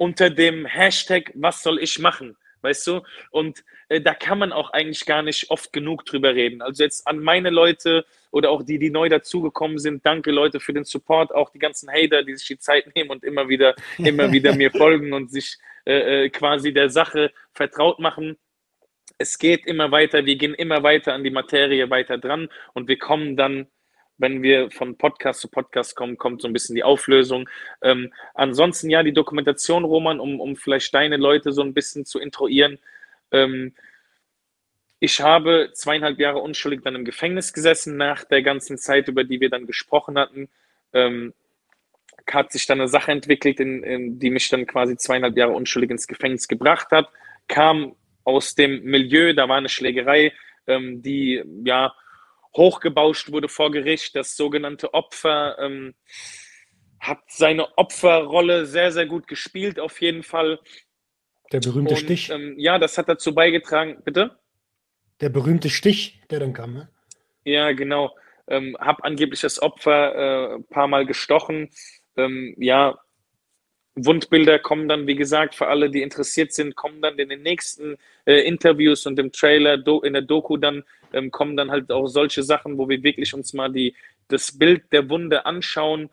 unter 0.00 0.30
dem 0.30 0.64
Hashtag, 0.64 1.30
was 1.34 1.62
soll 1.62 1.78
ich 1.78 1.98
machen? 1.98 2.34
Weißt 2.62 2.86
du? 2.86 3.02
Und 3.30 3.62
äh, 3.90 4.00
da 4.00 4.14
kann 4.14 4.38
man 4.38 4.50
auch 4.50 4.70
eigentlich 4.70 5.04
gar 5.04 5.22
nicht 5.22 5.50
oft 5.50 5.74
genug 5.74 6.06
drüber 6.06 6.34
reden. 6.34 6.62
Also 6.62 6.82
jetzt 6.82 7.06
an 7.06 7.18
meine 7.18 7.50
Leute 7.50 8.06
oder 8.30 8.50
auch 8.50 8.62
die, 8.62 8.78
die 8.78 8.88
neu 8.88 9.10
dazugekommen 9.10 9.78
sind, 9.78 10.04
danke 10.06 10.30
Leute 10.30 10.58
für 10.58 10.72
den 10.72 10.84
Support, 10.84 11.34
auch 11.34 11.50
die 11.50 11.58
ganzen 11.58 11.90
Hater, 11.90 12.22
die 12.22 12.34
sich 12.34 12.46
die 12.46 12.58
Zeit 12.58 12.94
nehmen 12.94 13.10
und 13.10 13.24
immer 13.24 13.50
wieder, 13.50 13.74
immer 13.98 14.32
wieder 14.32 14.54
mir 14.54 14.70
folgen 14.70 15.12
und 15.12 15.30
sich 15.30 15.58
äh, 15.84 16.24
äh, 16.24 16.30
quasi 16.30 16.72
der 16.72 16.88
Sache 16.88 17.30
vertraut 17.52 17.98
machen. 17.98 18.38
Es 19.18 19.38
geht 19.38 19.66
immer 19.66 19.90
weiter, 19.90 20.24
wir 20.24 20.36
gehen 20.36 20.54
immer 20.54 20.82
weiter 20.82 21.12
an 21.12 21.24
die 21.24 21.30
Materie 21.30 21.90
weiter 21.90 22.16
dran 22.16 22.48
und 22.72 22.88
wir 22.88 22.98
kommen 22.98 23.36
dann 23.36 23.66
wenn 24.20 24.42
wir 24.42 24.70
von 24.70 24.96
Podcast 24.96 25.40
zu 25.40 25.48
Podcast 25.48 25.96
kommen, 25.96 26.18
kommt 26.18 26.42
so 26.42 26.48
ein 26.48 26.52
bisschen 26.52 26.76
die 26.76 26.84
Auflösung. 26.84 27.48
Ähm, 27.82 28.12
ansonsten 28.34 28.90
ja, 28.90 29.02
die 29.02 29.12
Dokumentation, 29.12 29.84
Roman, 29.84 30.20
um, 30.20 30.40
um 30.40 30.56
vielleicht 30.56 30.92
deine 30.94 31.16
Leute 31.16 31.52
so 31.52 31.62
ein 31.62 31.74
bisschen 31.74 32.04
zu 32.04 32.18
intruieren. 32.18 32.78
Ähm, 33.32 33.74
ich 34.98 35.22
habe 35.22 35.70
zweieinhalb 35.72 36.18
Jahre 36.18 36.40
unschuldig 36.40 36.82
dann 36.84 36.94
im 36.94 37.06
Gefängnis 37.06 37.54
gesessen, 37.54 37.96
nach 37.96 38.24
der 38.24 38.42
ganzen 38.42 38.76
Zeit, 38.76 39.08
über 39.08 39.24
die 39.24 39.40
wir 39.40 39.48
dann 39.48 39.66
gesprochen 39.66 40.18
hatten. 40.18 40.50
Ähm, 40.92 41.32
hat 42.30 42.52
sich 42.52 42.66
dann 42.66 42.80
eine 42.80 42.88
Sache 42.88 43.10
entwickelt, 43.10 43.58
in, 43.58 43.82
in, 43.82 44.18
die 44.18 44.30
mich 44.30 44.48
dann 44.50 44.66
quasi 44.66 44.96
zweieinhalb 44.96 45.36
Jahre 45.36 45.52
unschuldig 45.52 45.90
ins 45.90 46.06
Gefängnis 46.06 46.46
gebracht 46.46 46.88
hat. 46.90 47.08
Kam 47.48 47.96
aus 48.24 48.54
dem 48.54 48.84
Milieu, 48.84 49.32
da 49.32 49.48
war 49.48 49.56
eine 49.56 49.70
Schlägerei, 49.70 50.32
ähm, 50.66 51.02
die 51.02 51.42
ja 51.64 51.94
hochgebauscht 52.56 53.32
wurde 53.32 53.48
vor 53.48 53.70
Gericht. 53.70 54.14
Das 54.16 54.36
sogenannte 54.36 54.94
Opfer 54.94 55.58
ähm, 55.58 55.94
hat 56.98 57.20
seine 57.28 57.78
Opferrolle 57.78 58.66
sehr, 58.66 58.92
sehr 58.92 59.06
gut 59.06 59.26
gespielt, 59.26 59.80
auf 59.80 60.00
jeden 60.00 60.22
Fall. 60.22 60.60
Der 61.52 61.60
berühmte 61.60 61.94
Und, 61.94 62.00
Stich. 62.00 62.30
Ähm, 62.30 62.54
ja, 62.58 62.78
das 62.78 62.98
hat 62.98 63.08
dazu 63.08 63.34
beigetragen. 63.34 64.02
Bitte? 64.04 64.38
Der 65.20 65.28
berühmte 65.28 65.70
Stich, 65.70 66.20
der 66.30 66.40
dann 66.40 66.52
kam, 66.52 66.74
ne? 66.74 66.88
Ja, 67.44 67.72
genau. 67.72 68.16
Ähm, 68.46 68.76
hab 68.78 69.04
angeblich 69.04 69.40
das 69.40 69.60
Opfer 69.60 70.14
äh, 70.14 70.54
ein 70.56 70.64
paar 70.64 70.88
Mal 70.88 71.06
gestochen. 71.06 71.70
Ähm, 72.16 72.54
ja, 72.58 72.98
Wundbilder 74.06 74.58
kommen 74.58 74.88
dann, 74.88 75.06
wie 75.06 75.14
gesagt, 75.14 75.54
für 75.54 75.68
alle, 75.68 75.90
die 75.90 76.02
interessiert 76.02 76.52
sind, 76.52 76.76
kommen 76.76 77.00
dann 77.02 77.18
in 77.18 77.28
den 77.28 77.42
nächsten 77.42 77.96
äh, 78.26 78.40
Interviews 78.46 79.06
und 79.06 79.18
im 79.18 79.32
Trailer, 79.32 79.78
do, 79.78 80.00
in 80.00 80.12
der 80.12 80.22
Doku 80.22 80.56
dann, 80.56 80.84
ähm, 81.12 81.30
kommen 81.30 81.56
dann 81.56 81.70
halt 81.70 81.90
auch 81.90 82.06
solche 82.06 82.42
Sachen, 82.42 82.78
wo 82.78 82.88
wir 82.88 83.02
wirklich 83.02 83.34
uns 83.34 83.52
mal 83.52 83.70
die, 83.72 83.94
das 84.28 84.58
Bild 84.58 84.92
der 84.92 85.08
Wunde 85.10 85.46
anschauen. 85.46 86.10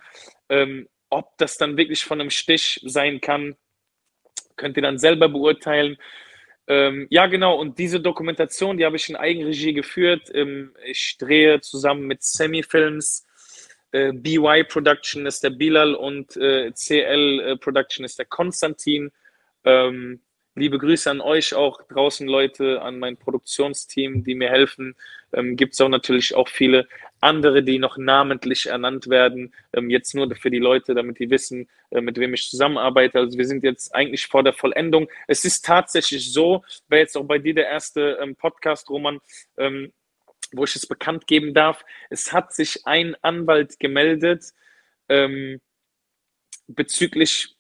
Ähm, 0.50 0.88
ob 1.10 1.38
das 1.38 1.58
dann 1.58 1.78
wirklich 1.78 2.04
von 2.04 2.20
einem 2.20 2.30
Stich 2.30 2.82
sein 2.84 3.22
kann, 3.22 3.56
könnt 4.56 4.78
ihr 4.78 4.84
dann 4.84 4.98
selber 4.98 5.30
beurteilen. 5.30 5.98
Ähm, 6.68 7.08
ja, 7.10 7.28
genau, 7.28 7.58
und 7.58 7.78
diese 7.80 8.02
Dokumentation, 8.02 8.78
die 8.78 8.86
habe 8.86 8.98
ich 8.98 9.08
in 9.08 9.16
Eigenregie 9.16 9.74
geführt. 9.74 10.30
Ähm, 10.34 10.74
ich 10.86 11.18
drehe 11.18 11.62
zusammen 11.62 12.08
mit 12.08 12.24
Semi 12.24 12.64
Films 12.64 13.27
äh, 13.92 14.12
BY 14.12 14.66
Production 14.66 15.26
ist 15.26 15.44
der 15.44 15.52
Bilal 15.52 15.96
und 15.96 16.36
äh, 16.38 16.72
CL 16.72 17.40
äh, 17.40 17.58
Production 17.58 18.06
ist 18.06 18.20
der 18.20 18.26
Konstantin. 18.26 19.12
Ähm, 19.64 20.22
liebe 20.56 20.78
Grüße 20.78 21.10
an 21.10 21.22
euch 21.22 21.54
auch 21.54 21.82
draußen, 21.84 22.28
Leute, 22.28 22.82
an 22.82 23.00
mein 23.00 23.16
Produktionsteam, 23.18 24.24
die 24.24 24.36
mir 24.36 24.50
helfen. 24.50 24.96
Ähm, 25.32 25.56
Gibt 25.56 25.74
es 25.74 25.82
auch 25.82 25.90
natürlich 25.90 26.36
auch 26.36 26.48
viele 26.50 26.88
andere, 27.20 27.64
die 27.64 27.80
noch 27.80 27.98
namentlich 27.98 28.68
ernannt 28.68 29.08
werden. 29.08 29.54
Ähm, 29.74 29.90
jetzt 29.90 30.14
nur 30.16 30.34
für 30.36 30.52
die 30.52 30.60
Leute, 30.60 30.94
damit 30.94 31.20
die 31.20 31.30
wissen, 31.30 31.68
äh, 31.92 32.02
mit 32.02 32.18
wem 32.18 32.34
ich 32.34 32.50
zusammenarbeite. 32.50 33.20
Also 33.20 33.38
wir 33.38 33.46
sind 33.46 33.64
jetzt 33.64 33.94
eigentlich 33.94 34.28
vor 34.28 34.44
der 34.44 34.54
Vollendung. 34.54 35.08
Es 35.28 35.46
ist 35.46 35.66
tatsächlich 35.66 36.32
so, 36.32 36.64
wäre 36.88 37.02
jetzt 37.02 37.18
auch 37.18 37.26
bei 37.26 37.40
dir 37.40 37.54
der 37.54 37.68
erste 37.68 38.18
ähm, 38.22 38.36
Podcast, 38.36 38.90
Roman, 38.90 39.20
ähm, 39.58 39.92
wo 40.54 40.64
ich 40.64 40.76
es 40.76 40.88
bekannt 40.88 41.28
geben 41.28 41.54
darf. 41.54 41.84
Es 42.10 42.34
hat 42.34 42.54
sich 42.54 42.86
ein 42.86 43.16
Anwalt 43.22 43.80
gemeldet 43.80 44.54
ähm, 45.10 45.60
bezüglich 46.68 47.56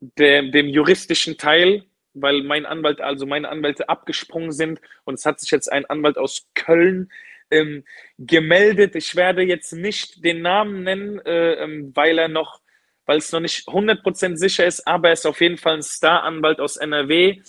der, 0.00 0.42
dem 0.42 0.68
juristischen 0.68 1.38
Teil, 1.38 1.84
weil 2.14 2.42
mein 2.42 2.66
Anwalt, 2.66 3.00
also 3.00 3.26
meine 3.26 3.48
Anwälte 3.48 3.88
abgesprungen 3.88 4.52
sind 4.52 4.80
und 5.04 5.14
es 5.14 5.26
hat 5.26 5.40
sich 5.40 5.50
jetzt 5.50 5.70
ein 5.70 5.86
Anwalt 5.86 6.18
aus 6.18 6.46
Köln 6.54 7.10
ähm, 7.50 7.84
gemeldet. 8.18 8.94
Ich 8.94 9.16
werde 9.16 9.42
jetzt 9.42 9.72
nicht 9.72 10.24
den 10.24 10.42
Namen 10.42 10.82
nennen, 10.82 11.18
äh, 11.20 11.54
ähm, 11.54 11.92
weil 11.94 12.18
er 12.18 12.28
noch, 12.28 12.60
weil 13.06 13.18
es 13.18 13.32
noch 13.32 13.40
nicht 13.40 13.68
100% 13.68 14.36
sicher 14.36 14.66
ist, 14.66 14.86
aber 14.86 15.08
er 15.08 15.14
ist 15.14 15.26
auf 15.26 15.40
jeden 15.40 15.58
Fall 15.58 15.74
ein 15.74 15.82
Star-Anwalt 15.82 16.60
aus 16.60 16.76
NRW 16.76 17.40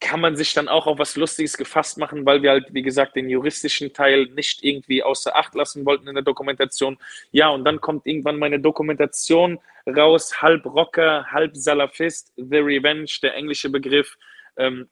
kann 0.00 0.20
man 0.20 0.34
sich 0.34 0.54
dann 0.54 0.68
auch 0.68 0.86
auf 0.86 0.98
was 0.98 1.16
Lustiges 1.16 1.56
gefasst 1.56 1.98
machen, 1.98 2.24
weil 2.24 2.42
wir 2.42 2.50
halt, 2.50 2.72
wie 2.72 2.82
gesagt, 2.82 3.16
den 3.16 3.28
juristischen 3.28 3.92
Teil 3.92 4.26
nicht 4.34 4.64
irgendwie 4.64 5.02
außer 5.02 5.36
Acht 5.36 5.54
lassen 5.54 5.84
wollten 5.84 6.08
in 6.08 6.14
der 6.14 6.24
Dokumentation. 6.24 6.98
Ja, 7.30 7.50
und 7.50 7.64
dann 7.64 7.80
kommt 7.80 8.06
irgendwann 8.06 8.38
meine 8.38 8.58
Dokumentation 8.58 9.60
raus, 9.86 10.40
halb 10.40 10.64
Rocker, 10.64 11.26
halb 11.30 11.54
Salafist, 11.56 12.32
The 12.36 12.58
Revenge, 12.58 13.10
der 13.22 13.34
englische 13.34 13.68
Begriff, 13.68 14.16
ähm, 14.56 14.88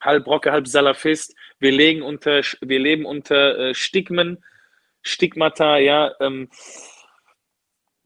halb 0.00 0.26
Rocker, 0.26 0.52
halb 0.52 0.68
Salafist. 0.68 1.34
Wir, 1.58 1.72
legen 1.72 2.02
unter, 2.02 2.40
wir 2.60 2.78
leben 2.78 3.06
unter 3.06 3.58
äh, 3.58 3.74
Stigmen, 3.74 4.44
Stigmata, 5.02 5.78
ja. 5.78 6.12
Ähm, 6.20 6.48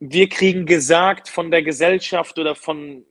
wir 0.00 0.28
kriegen 0.28 0.64
gesagt 0.64 1.28
von 1.28 1.50
der 1.50 1.62
Gesellschaft 1.62 2.38
oder 2.38 2.54
von 2.54 3.04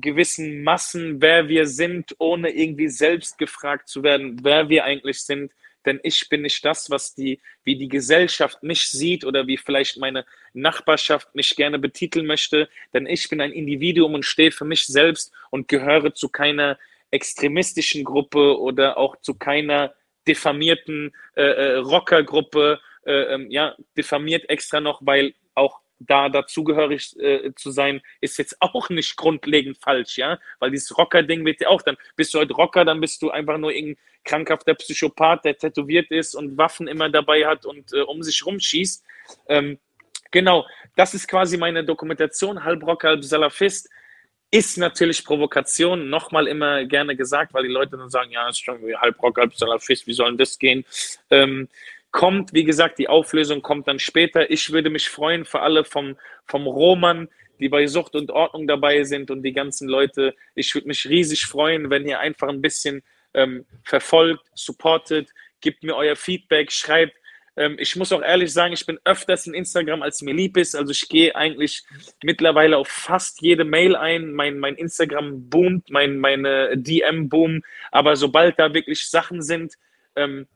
gewissen 0.00 0.62
Massen, 0.62 1.20
wer 1.20 1.48
wir 1.48 1.66
sind, 1.66 2.14
ohne 2.18 2.50
irgendwie 2.50 2.88
selbst 2.88 3.38
gefragt 3.38 3.88
zu 3.88 4.02
werden, 4.02 4.38
wer 4.42 4.68
wir 4.68 4.84
eigentlich 4.84 5.20
sind. 5.20 5.52
Denn 5.86 6.00
ich 6.02 6.28
bin 6.28 6.42
nicht 6.42 6.64
das, 6.64 6.88
was 6.90 7.14
die, 7.14 7.40
wie 7.64 7.76
die 7.76 7.88
Gesellschaft 7.88 8.62
mich 8.62 8.88
sieht 8.88 9.24
oder 9.24 9.46
wie 9.46 9.56
vielleicht 9.56 9.98
meine 9.98 10.24
Nachbarschaft 10.54 11.34
mich 11.34 11.54
gerne 11.56 11.78
betiteln 11.78 12.26
möchte. 12.26 12.68
Denn 12.94 13.06
ich 13.06 13.28
bin 13.28 13.40
ein 13.40 13.52
Individuum 13.52 14.14
und 14.14 14.24
stehe 14.24 14.50
für 14.50 14.64
mich 14.64 14.86
selbst 14.86 15.32
und 15.50 15.68
gehöre 15.68 16.14
zu 16.14 16.28
keiner 16.28 16.78
extremistischen 17.10 18.02
Gruppe 18.02 18.58
oder 18.58 18.96
auch 18.96 19.16
zu 19.20 19.34
keiner 19.34 19.94
diffamierten 20.26 21.14
äh, 21.36 21.42
äh, 21.42 21.76
Rockergruppe. 21.76 22.80
Äh, 23.06 23.34
ähm, 23.34 23.50
ja, 23.50 23.76
diffamiert 23.96 24.48
extra 24.48 24.80
noch, 24.80 25.02
weil 25.04 25.34
auch 25.54 25.80
da 26.06 26.28
dazugehörig 26.28 27.18
äh, 27.18 27.52
zu 27.54 27.70
sein, 27.70 28.00
ist 28.20 28.38
jetzt 28.38 28.56
auch 28.60 28.88
nicht 28.90 29.16
grundlegend 29.16 29.78
falsch, 29.78 30.18
ja, 30.18 30.38
weil 30.58 30.70
dieses 30.70 30.96
Rocker-Ding 30.96 31.44
wird 31.44 31.60
ja 31.60 31.68
auch 31.68 31.82
dann, 31.82 31.96
bist 32.16 32.34
du 32.34 32.38
heute 32.38 32.54
Rocker, 32.54 32.84
dann 32.84 33.00
bist 33.00 33.22
du 33.22 33.30
einfach 33.30 33.58
nur 33.58 33.72
irgendein 33.72 34.02
krankhafter 34.24 34.74
Psychopath, 34.74 35.44
der 35.44 35.56
tätowiert 35.56 36.10
ist 36.10 36.34
und 36.34 36.56
Waffen 36.56 36.88
immer 36.88 37.08
dabei 37.10 37.46
hat 37.46 37.66
und 37.66 37.92
äh, 37.92 38.00
um 38.00 38.22
sich 38.22 38.44
rumschießt. 38.44 39.04
Ähm, 39.48 39.78
genau, 40.30 40.66
das 40.96 41.14
ist 41.14 41.28
quasi 41.28 41.56
meine 41.56 41.84
Dokumentation, 41.84 42.64
halb 42.64 42.82
Rocker, 42.82 43.08
halb 43.08 43.24
Salafist. 43.24 43.88
Ist 44.50 44.78
natürlich 44.78 45.24
Provokation, 45.24 46.08
nochmal 46.08 46.46
immer 46.46 46.84
gerne 46.84 47.16
gesagt, 47.16 47.52
weil 47.54 47.64
die 47.64 47.72
Leute 47.72 47.96
dann 47.96 48.08
sagen, 48.08 48.30
ja, 48.30 48.48
ist 48.48 48.64
schon 48.64 48.80
halb 49.00 49.20
Rocker, 49.20 49.42
halb 49.42 49.54
Salafist, 49.54 50.06
wie 50.06 50.12
soll 50.12 50.28
denn 50.28 50.38
das 50.38 50.58
gehen? 50.58 50.84
Ähm, 51.30 51.68
Kommt, 52.14 52.52
wie 52.52 52.62
gesagt, 52.62 53.00
die 53.00 53.08
Auflösung 53.08 53.60
kommt 53.60 53.88
dann 53.88 53.98
später. 53.98 54.48
Ich 54.48 54.70
würde 54.70 54.88
mich 54.88 55.08
freuen 55.08 55.44
für 55.44 55.62
alle 55.62 55.84
vom, 55.84 56.16
vom 56.46 56.68
Roman, 56.68 57.28
die 57.58 57.68
bei 57.68 57.88
Sucht 57.88 58.14
und 58.14 58.30
Ordnung 58.30 58.68
dabei 58.68 59.02
sind 59.02 59.32
und 59.32 59.42
die 59.42 59.52
ganzen 59.52 59.88
Leute. 59.88 60.32
Ich 60.54 60.72
würde 60.76 60.86
mich 60.86 61.08
riesig 61.08 61.44
freuen, 61.46 61.90
wenn 61.90 62.06
ihr 62.06 62.20
einfach 62.20 62.48
ein 62.48 62.62
bisschen 62.62 63.02
ähm, 63.34 63.66
verfolgt, 63.82 64.44
supportet, 64.54 65.30
gebt 65.60 65.82
mir 65.82 65.96
euer 65.96 66.14
Feedback, 66.14 66.70
schreibt. 66.70 67.16
Ähm, 67.56 67.74
ich 67.80 67.96
muss 67.96 68.12
auch 68.12 68.22
ehrlich 68.22 68.52
sagen, 68.52 68.74
ich 68.74 68.86
bin 68.86 69.00
öfters 69.04 69.48
in 69.48 69.54
Instagram, 69.54 70.02
als 70.02 70.22
mir 70.22 70.34
lieb 70.34 70.56
ist. 70.56 70.76
Also 70.76 70.92
ich 70.92 71.08
gehe 71.08 71.34
eigentlich 71.34 71.82
mittlerweile 72.22 72.78
auf 72.78 72.86
fast 72.86 73.42
jede 73.42 73.64
Mail 73.64 73.96
ein. 73.96 74.34
Mein, 74.34 74.60
mein 74.60 74.76
Instagram 74.76 75.50
boomt, 75.50 75.90
mein, 75.90 76.18
meine 76.18 76.78
DM 76.78 77.28
boomt. 77.28 77.64
Aber 77.90 78.14
sobald 78.14 78.56
da 78.60 78.72
wirklich 78.72 79.04
Sachen 79.08 79.42
sind, 79.42 79.74
ähm, 80.14 80.46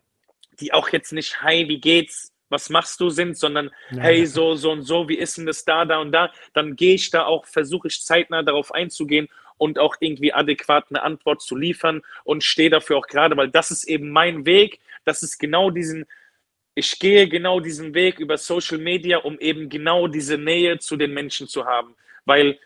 die 0.61 0.73
auch 0.73 0.89
jetzt 0.91 1.13
nicht, 1.13 1.43
hi, 1.43 1.69
wie 1.69 1.81
geht's, 1.81 2.33
was 2.49 2.71
machst 2.71 3.01
du 3.01 3.11
sind, 3.11 3.37
sondern 3.37 3.71
ja. 3.91 4.03
hey, 4.03 4.27
so, 4.27 4.55
so 4.55 4.71
und 4.71 4.83
so, 4.83 5.09
wie 5.09 5.19
ist 5.19 5.37
denn 5.37 5.47
das 5.47 5.65
da, 5.65 5.85
da 5.85 5.99
und 5.99 6.13
da, 6.13 6.33
dann 6.55 6.77
gehe 6.77 6.95
ich 6.95 7.11
da 7.11 7.25
auch, 7.25 7.47
versuche 7.47 7.89
ich 7.89 8.03
zeitnah 8.03 8.43
darauf 8.43 8.73
einzugehen 8.73 9.29
und 9.59 9.79
auch 9.79 9.97
irgendwie 10.01 10.33
adäquat 10.33 10.87
eine 10.91 11.03
Antwort 11.03 11.43
zu 11.43 11.57
liefern 11.57 12.03
und 12.25 12.45
stehe 12.45 12.71
dafür 12.71 12.97
auch 12.99 13.07
gerade, 13.07 13.37
weil 13.37 13.49
das 13.49 13.71
ist 13.71 13.85
eben 13.85 14.11
mein 14.11 14.47
Weg, 14.47 14.81
das 15.05 15.23
ist 15.23 15.39
genau 15.39 15.71
diesen, 15.71 16.07
ich 16.75 16.99
gehe 16.99 17.29
genau 17.29 17.61
diesen 17.61 17.93
Weg 17.93 18.19
über 18.19 18.39
Social 18.39 18.79
Media, 18.79 19.19
um 19.19 19.39
eben 19.41 19.69
genau 19.69 20.07
diese 20.07 20.39
Nähe 20.39 20.79
zu 20.79 20.97
den 20.97 21.13
Menschen 21.13 21.49
zu 21.49 21.67
haben, 21.67 21.97
weil 22.25 22.59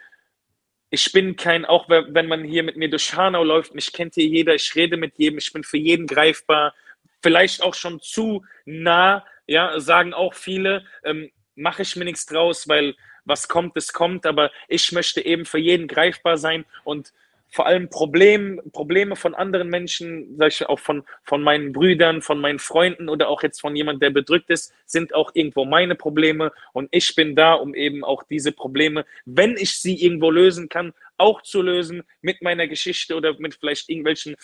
ich 0.90 1.10
bin 1.10 1.36
kein, 1.36 1.64
auch 1.64 1.88
wenn 1.88 2.28
man 2.28 2.44
hier 2.44 2.62
mit 2.62 2.76
mir 2.76 2.90
durch 2.90 3.14
Hanau 3.14 3.42
läuft, 3.42 3.74
mich 3.74 3.94
kennt 3.94 4.14
hier 4.14 4.26
jeder, 4.26 4.54
ich 4.54 4.74
rede 4.74 4.98
mit 4.98 5.16
jedem, 5.16 5.38
ich 5.38 5.50
bin 5.50 5.64
für 5.64 5.78
jeden 5.78 6.06
greifbar, 6.06 6.74
vielleicht 7.22 7.62
auch 7.62 7.74
schon 7.74 8.00
zu 8.00 8.44
nah, 8.64 9.24
ja, 9.46 9.78
sagen 9.80 10.14
auch 10.14 10.34
viele. 10.34 10.84
Ähm, 11.04 11.30
mache 11.54 11.82
ich 11.82 11.96
mir 11.96 12.04
nichts 12.04 12.26
draus, 12.26 12.68
weil 12.68 12.94
was 13.24 13.48
kommt, 13.48 13.76
es 13.76 13.92
kommt, 13.92 14.26
aber 14.26 14.50
ich 14.68 14.90
möchte 14.92 15.24
eben 15.24 15.44
für 15.44 15.58
jeden 15.58 15.86
greifbar 15.86 16.36
sein 16.36 16.64
und 16.84 17.12
vor 17.54 17.66
allem 17.66 17.90
Problem, 17.90 18.62
Probleme 18.72 19.14
von 19.14 19.34
anderen 19.34 19.68
Menschen, 19.68 20.38
sag 20.38 20.52
ich 20.52 20.66
auch 20.66 20.78
von, 20.78 21.04
von 21.22 21.42
meinen 21.42 21.72
Brüdern, 21.72 22.22
von 22.22 22.40
meinen 22.40 22.58
Freunden 22.58 23.10
oder 23.10 23.28
auch 23.28 23.42
jetzt 23.42 23.60
von 23.60 23.76
jemand, 23.76 24.02
der 24.02 24.08
bedrückt 24.08 24.48
ist, 24.48 24.72
sind 24.86 25.14
auch 25.14 25.32
irgendwo 25.34 25.66
meine 25.66 25.94
Probleme. 25.94 26.50
Und 26.72 26.88
ich 26.92 27.14
bin 27.14 27.36
da, 27.36 27.52
um 27.52 27.74
eben 27.74 28.04
auch 28.04 28.22
diese 28.22 28.52
Probleme, 28.52 29.04
wenn 29.26 29.58
ich 29.58 29.72
sie 29.78 30.02
irgendwo 30.02 30.30
lösen 30.30 30.70
kann, 30.70 30.94
auch 31.18 31.42
zu 31.42 31.60
lösen 31.60 32.04
mit 32.22 32.40
meiner 32.40 32.66
Geschichte 32.66 33.14
oder 33.14 33.38
mit 33.38 33.56
vielleicht 33.56 33.90
irgendwelchen 33.90 34.34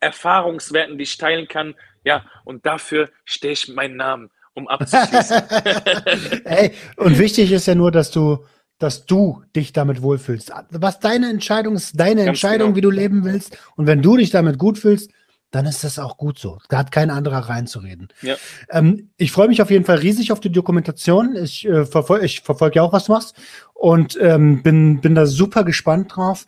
Erfahrungswerten, 0.00 0.98
die 0.98 1.04
ich 1.04 1.18
teilen 1.18 1.48
kann. 1.48 1.74
Ja, 2.04 2.24
und 2.44 2.66
dafür 2.66 3.10
stehe 3.24 3.52
ich 3.52 3.68
meinen 3.68 3.96
Namen, 3.96 4.30
um 4.54 4.68
abzuschließen. 4.68 5.42
hey, 6.44 6.72
und 6.96 7.18
wichtig 7.18 7.52
ist 7.52 7.66
ja 7.66 7.74
nur, 7.74 7.90
dass 7.90 8.10
du 8.10 8.44
dass 8.82 9.06
du 9.06 9.44
dich 9.54 9.72
damit 9.72 10.02
wohlfühlst. 10.02 10.52
Was 10.70 10.98
deine 10.98 11.30
Entscheidung 11.30 11.76
ist, 11.76 12.00
deine 12.00 12.16
Ganz 12.16 12.28
Entscheidung, 12.28 12.74
genau. 12.74 12.76
wie 12.76 12.80
du 12.80 12.90
leben 12.90 13.24
willst. 13.24 13.56
Und 13.76 13.86
wenn 13.86 14.02
du 14.02 14.16
dich 14.16 14.30
damit 14.30 14.58
gut 14.58 14.76
fühlst, 14.76 15.12
dann 15.52 15.66
ist 15.66 15.84
das 15.84 16.00
auch 16.00 16.16
gut 16.16 16.38
so. 16.38 16.58
Da 16.68 16.78
hat 16.78 16.90
kein 16.90 17.10
anderer 17.10 17.48
reinzureden. 17.48 18.08
Ja. 18.22 18.34
Ähm, 18.70 19.10
ich 19.18 19.30
freue 19.30 19.46
mich 19.46 19.62
auf 19.62 19.70
jeden 19.70 19.84
Fall 19.84 19.98
riesig 19.98 20.32
auf 20.32 20.40
die 20.40 20.50
Dokumentation. 20.50 21.36
Ich, 21.36 21.64
äh, 21.68 21.84
verfolge 21.86 22.26
ich 22.26 22.40
verfolge 22.40 22.76
ja 22.76 22.82
auch, 22.82 22.92
was 22.92 23.04
du 23.04 23.12
machst. 23.12 23.36
Und 23.74 24.18
ähm, 24.20 24.62
bin, 24.64 25.00
bin 25.00 25.14
da 25.14 25.26
super 25.26 25.62
gespannt 25.62 26.16
drauf. 26.16 26.46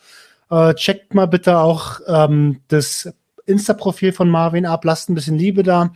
Äh, 0.50 0.74
checkt 0.74 1.14
mal 1.14 1.26
bitte 1.26 1.58
auch 1.58 2.00
ähm, 2.08 2.62
das 2.66 3.12
Insta-Profil 3.46 4.12
von 4.12 4.28
Marvin 4.28 4.66
ab. 4.66 4.84
Lasst 4.84 5.08
ein 5.08 5.14
bisschen 5.14 5.38
Liebe 5.38 5.62
da. 5.62 5.92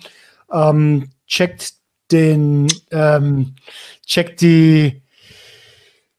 Ähm, 0.53 1.11
checkt 1.27 1.75
den, 2.11 2.69
ähm, 2.91 3.55
checkt 4.07 4.41
die, 4.41 5.03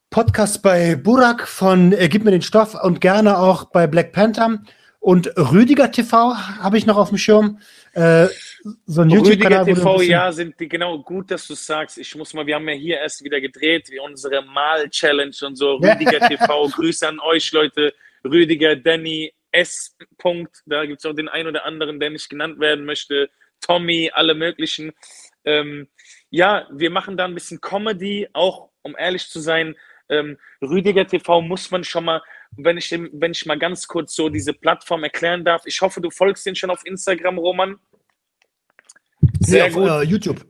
Podcast 0.09 0.63
bei 0.63 0.95
Burak 0.95 1.47
von 1.47 1.93
äh, 1.93 2.09
Gib 2.09 2.23
mir 2.23 2.31
den 2.31 2.41
Stoff 2.41 2.73
und 2.73 2.99
gerne 2.99 3.37
auch 3.37 3.65
bei 3.65 3.85
Black 3.85 4.11
Panther. 4.11 4.59
Und 4.99 5.27
Rüdiger 5.37 5.91
TV 5.91 6.35
habe 6.35 6.77
ich 6.77 6.87
noch 6.87 6.97
auf 6.97 7.09
dem 7.09 7.19
Schirm. 7.19 7.59
Äh, 7.93 8.27
so 8.85 9.01
ein 9.01 9.11
Rüdiger 9.11 9.63
TV, 9.63 10.01
ja, 10.01 10.31
sind 10.31 10.59
die 10.59 10.67
genau 10.67 10.99
gut, 10.99 11.29
dass 11.29 11.47
du 11.47 11.53
sagst. 11.53 11.99
Ich 11.99 12.15
muss 12.15 12.33
mal, 12.33 12.45
wir 12.45 12.55
haben 12.55 12.67
ja 12.67 12.75
hier 12.75 12.97
erst 12.97 13.23
wieder 13.23 13.39
gedreht, 13.39 13.87
wie 13.91 13.99
unsere 13.99 14.41
Mal-Challenge 14.41 15.35
und 15.43 15.55
so. 15.55 15.75
Rüdiger 15.75 16.27
TV, 16.27 16.67
Grüße 16.75 17.07
an 17.07 17.19
euch, 17.19 17.51
Leute. 17.51 17.93
Rüdiger, 18.25 18.75
Danny, 18.75 19.31
S. 19.51 19.95
Punkt. 20.17 20.57
Da 20.65 20.85
gibt 20.85 20.99
es 20.99 21.05
auch 21.05 21.15
den 21.15 21.29
einen 21.29 21.49
oder 21.49 21.65
anderen, 21.65 21.99
der 21.99 22.09
nicht 22.09 22.29
genannt 22.29 22.59
werden 22.59 22.85
möchte. 22.85 23.29
Tommy, 23.61 24.11
alle 24.13 24.35
möglichen. 24.35 24.91
Ähm, 25.43 25.89
ja, 26.29 26.67
wir 26.71 26.89
machen 26.89 27.17
da 27.17 27.25
ein 27.25 27.33
bisschen 27.33 27.61
Comedy, 27.61 28.27
auch 28.33 28.69
um 28.81 28.95
ehrlich 28.97 29.27
zu 29.27 29.39
sein, 29.39 29.75
ähm, 30.09 30.37
Rüdiger 30.61 31.05
TV 31.05 31.41
muss 31.41 31.69
man 31.71 31.83
schon 31.83 32.05
mal, 32.05 32.21
wenn 32.57 32.77
ich, 32.77 32.91
wenn 32.91 33.31
ich 33.31 33.45
mal 33.45 33.59
ganz 33.59 33.87
kurz 33.87 34.15
so 34.15 34.29
diese 34.29 34.53
Plattform 34.53 35.03
erklären 35.03 35.45
darf. 35.45 35.63
Ich 35.65 35.79
hoffe, 35.81 36.01
du 36.01 36.09
folgst 36.09 36.45
den 36.45 36.55
schon 36.55 36.71
auf 36.71 36.85
Instagram, 36.85 37.37
Roman. 37.37 37.79
Sehr 39.39 39.67
nee, 39.67 39.73
gut. 39.73 39.89
Auf, 39.89 40.01
uh, 40.01 40.03
YouTube. 40.03 40.45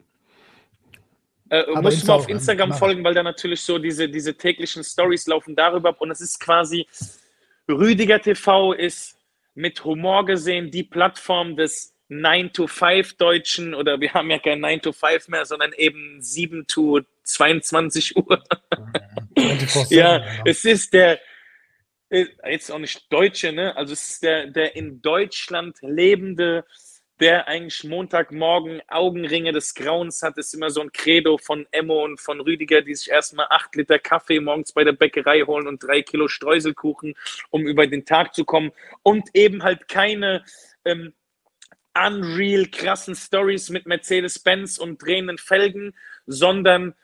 Äh, 1.50 1.64
musst 1.82 2.04
du 2.04 2.08
mal 2.08 2.14
auf 2.14 2.30
Instagram 2.30 2.74
folgen, 2.74 3.04
weil 3.04 3.14
da 3.14 3.24
natürlich 3.24 3.62
so 3.62 3.80
diese, 3.80 4.08
diese 4.08 4.36
täglichen 4.36 4.84
Stories 4.84 5.28
laufen 5.28 5.56
darüber 5.56 5.90
ab. 5.90 6.00
Und 6.00 6.12
es 6.12 6.22
ist 6.22 6.40
quasi, 6.40 6.88
Rüdiger 7.70 8.22
TV 8.22 8.74
ist 8.74 9.18
mit 9.54 9.84
Humor 9.84 10.26
gesehen 10.26 10.72
die 10.72 10.84
Plattform 10.84 11.56
des 11.56 11.96
9-to-5-Deutschen 12.10 13.76
oder 13.76 14.00
wir 14.00 14.14
haben 14.14 14.32
ja 14.32 14.40
kein 14.40 14.60
9-to-5 14.60 15.30
mehr, 15.30 15.46
sondern 15.46 15.74
eben 15.74 16.22
7 16.22 16.66
to 16.68 17.02
22 17.24 18.18
Uhr. 18.18 18.44
ja, 19.90 20.24
es 20.46 20.66
ist 20.66 20.94
der, 20.94 21.20
äh, 22.10 22.26
jetzt 22.50 22.72
auch 22.72 22.80
nicht 22.80 23.12
Deutsche, 23.14 23.52
ne? 23.52 23.76
Also 23.78 23.94
es 23.94 24.10
ist 24.10 24.24
der, 24.24 24.48
der 24.48 24.76
in 24.76 25.02
Deutschland 25.02 25.78
lebende, 25.82 26.66
der 27.20 27.48
eigentlich 27.48 27.84
Montagmorgen 27.84 28.82
Augenringe 28.88 29.52
des 29.52 29.74
Grauens 29.74 30.24
hat, 30.24 30.38
ist 30.38 30.54
immer 30.54 30.70
so 30.70 30.82
ein 30.82 30.92
Credo 30.92 31.38
von 31.38 31.68
Emmo 31.72 32.04
und 32.04 32.20
von 32.20 32.40
Rüdiger, 32.40 32.82
die 32.82 32.96
sich 32.96 33.10
erstmal 33.10 33.48
acht 33.50 33.76
Liter 33.76 34.00
Kaffee 34.00 34.40
morgens 34.40 34.72
bei 34.72 34.84
der 34.84 34.94
Bäckerei 34.94 35.42
holen 35.42 35.68
und 35.68 35.84
drei 35.84 36.02
Kilo 36.02 36.28
Streuselkuchen, 36.28 37.16
um 37.50 37.68
über 37.68 37.88
den 37.88 38.06
Tag 38.06 38.34
zu 38.34 38.46
kommen 38.46 38.72
und 39.04 39.30
eben 39.34 39.64
halt 39.64 39.88
keine 39.88 40.46
ähm, 40.86 41.14
unreal 41.94 42.68
krassen 42.68 43.16
Stories 43.16 43.70
mit 43.70 43.86
Mercedes-Benz 43.86 44.78
und 44.78 45.02
drehenden 45.02 45.38
Felgen, 45.38 45.96
sondern 46.26 46.96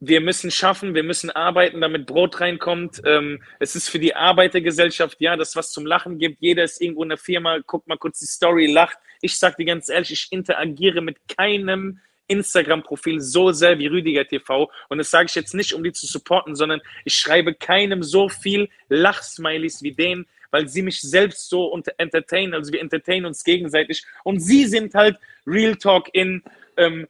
wir 0.00 0.20
müssen 0.20 0.50
schaffen, 0.50 0.94
wir 0.94 1.02
müssen 1.02 1.30
arbeiten, 1.30 1.80
damit 1.80 2.06
Brot 2.06 2.40
reinkommt. 2.40 3.02
Ähm, 3.04 3.42
es 3.58 3.74
ist 3.74 3.88
für 3.88 3.98
die 3.98 4.14
Arbeitergesellschaft, 4.14 5.20
ja, 5.20 5.36
das 5.36 5.56
was 5.56 5.72
zum 5.72 5.86
Lachen 5.86 6.18
gibt. 6.18 6.40
Jeder 6.40 6.64
ist 6.64 6.80
irgendwo 6.80 7.02
in 7.02 7.08
der 7.08 7.18
Firma, 7.18 7.58
guckt 7.66 7.88
mal 7.88 7.98
kurz 7.98 8.20
die 8.20 8.26
Story, 8.26 8.66
lacht. 8.66 8.98
Ich 9.20 9.38
sag 9.38 9.56
dir 9.56 9.64
ganz 9.64 9.88
ehrlich, 9.88 10.12
ich 10.12 10.28
interagiere 10.30 11.00
mit 11.00 11.16
keinem 11.28 12.00
Instagram-Profil 12.28 13.20
so 13.20 13.52
sehr 13.52 13.78
wie 13.78 13.86
Rüdiger 13.86 14.26
TV. 14.26 14.70
Und 14.88 14.98
das 14.98 15.10
sage 15.10 15.26
ich 15.28 15.34
jetzt 15.34 15.54
nicht, 15.54 15.72
um 15.72 15.82
die 15.82 15.92
zu 15.92 16.06
supporten, 16.06 16.54
sondern 16.54 16.80
ich 17.04 17.14
schreibe 17.14 17.54
keinem 17.54 18.02
so 18.02 18.28
viel 18.28 18.68
Lachsmilies 18.88 19.82
wie 19.82 19.92
den, 19.92 20.26
weil 20.50 20.68
sie 20.68 20.82
mich 20.82 21.00
selbst 21.00 21.48
so 21.48 21.78
entertainen. 21.96 22.54
Also 22.54 22.72
wir 22.72 22.80
entertainen 22.80 23.26
uns 23.26 23.44
gegenseitig. 23.44 24.04
Und 24.24 24.40
sie 24.40 24.66
sind 24.66 24.94
halt 24.94 25.16
Real 25.46 25.74
Talk 25.76 26.10
in 26.12 26.42
ähm, 26.76 27.08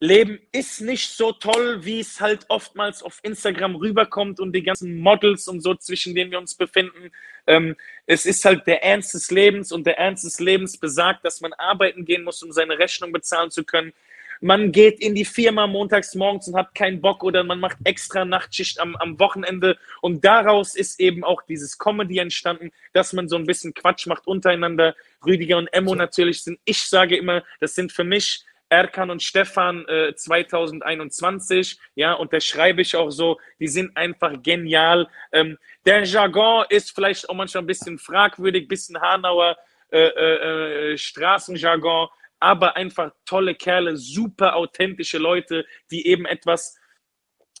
Leben 0.00 0.40
ist 0.50 0.80
nicht 0.80 1.10
so 1.10 1.30
toll, 1.32 1.84
wie 1.84 2.00
es 2.00 2.20
halt 2.20 2.46
oftmals 2.48 3.02
auf 3.02 3.20
Instagram 3.22 3.76
rüberkommt 3.76 4.40
und 4.40 4.52
die 4.54 4.62
ganzen 4.62 4.98
Models 4.98 5.46
und 5.46 5.60
so, 5.60 5.74
zwischen 5.74 6.14
denen 6.14 6.30
wir 6.30 6.38
uns 6.38 6.54
befinden. 6.54 7.12
Ähm, 7.46 7.76
es 8.06 8.24
ist 8.24 8.44
halt 8.44 8.66
der 8.66 8.82
Ernst 8.82 9.12
des 9.12 9.30
Lebens 9.30 9.72
und 9.72 9.86
der 9.86 9.98
Ernst 9.98 10.24
des 10.24 10.40
Lebens 10.40 10.78
besagt, 10.78 11.24
dass 11.24 11.42
man 11.42 11.52
arbeiten 11.52 12.06
gehen 12.06 12.24
muss, 12.24 12.42
um 12.42 12.50
seine 12.50 12.78
Rechnung 12.78 13.12
bezahlen 13.12 13.50
zu 13.50 13.62
können 13.62 13.92
man 14.40 14.72
geht 14.72 15.00
in 15.00 15.14
die 15.14 15.24
Firma 15.24 15.66
montags 15.66 16.14
morgens 16.14 16.48
und 16.48 16.56
hat 16.56 16.74
keinen 16.74 17.00
Bock 17.00 17.22
oder 17.22 17.44
man 17.44 17.60
macht 17.60 17.76
extra 17.84 18.24
Nachtschicht 18.24 18.80
am, 18.80 18.96
am 18.96 19.18
Wochenende 19.18 19.76
und 20.00 20.24
daraus 20.24 20.74
ist 20.74 20.98
eben 20.98 21.24
auch 21.24 21.42
dieses 21.42 21.78
Comedy 21.78 22.18
entstanden, 22.18 22.70
dass 22.92 23.12
man 23.12 23.28
so 23.28 23.36
ein 23.36 23.44
bisschen 23.44 23.74
Quatsch 23.74 24.06
macht 24.06 24.26
untereinander. 24.26 24.96
Rüdiger 25.24 25.58
und 25.58 25.68
Emmo 25.68 25.94
natürlich 25.94 26.42
sind, 26.42 26.58
ich 26.64 26.80
sage 26.80 27.16
immer, 27.16 27.42
das 27.60 27.74
sind 27.74 27.92
für 27.92 28.04
mich 28.04 28.44
Erkan 28.70 29.10
und 29.10 29.22
Stefan 29.22 29.86
äh, 29.88 30.14
2021, 30.14 31.78
ja, 31.96 32.14
und 32.14 32.32
da 32.32 32.40
schreibe 32.40 32.82
ich 32.82 32.96
auch 32.96 33.10
so, 33.10 33.38
die 33.58 33.68
sind 33.68 33.96
einfach 33.96 34.32
genial. 34.42 35.08
Ähm, 35.32 35.58
der 35.84 36.04
Jargon 36.04 36.64
ist 36.68 36.94
vielleicht 36.94 37.28
auch 37.28 37.34
manchmal 37.34 37.64
ein 37.64 37.66
bisschen 37.66 37.98
fragwürdig, 37.98 38.68
bisschen 38.68 39.00
Hanauer 39.00 39.56
äh, 39.90 39.98
äh, 39.98 40.92
äh 40.92 40.96
Straßenjargon, 40.96 42.08
aber 42.38 42.76
einfach 42.76 43.12
tolle 43.26 43.54
Kerle, 43.54 43.96
super 43.96 44.54
authentische 44.54 45.18
Leute, 45.18 45.66
die 45.90 46.06
eben 46.06 46.24
etwas 46.24 46.79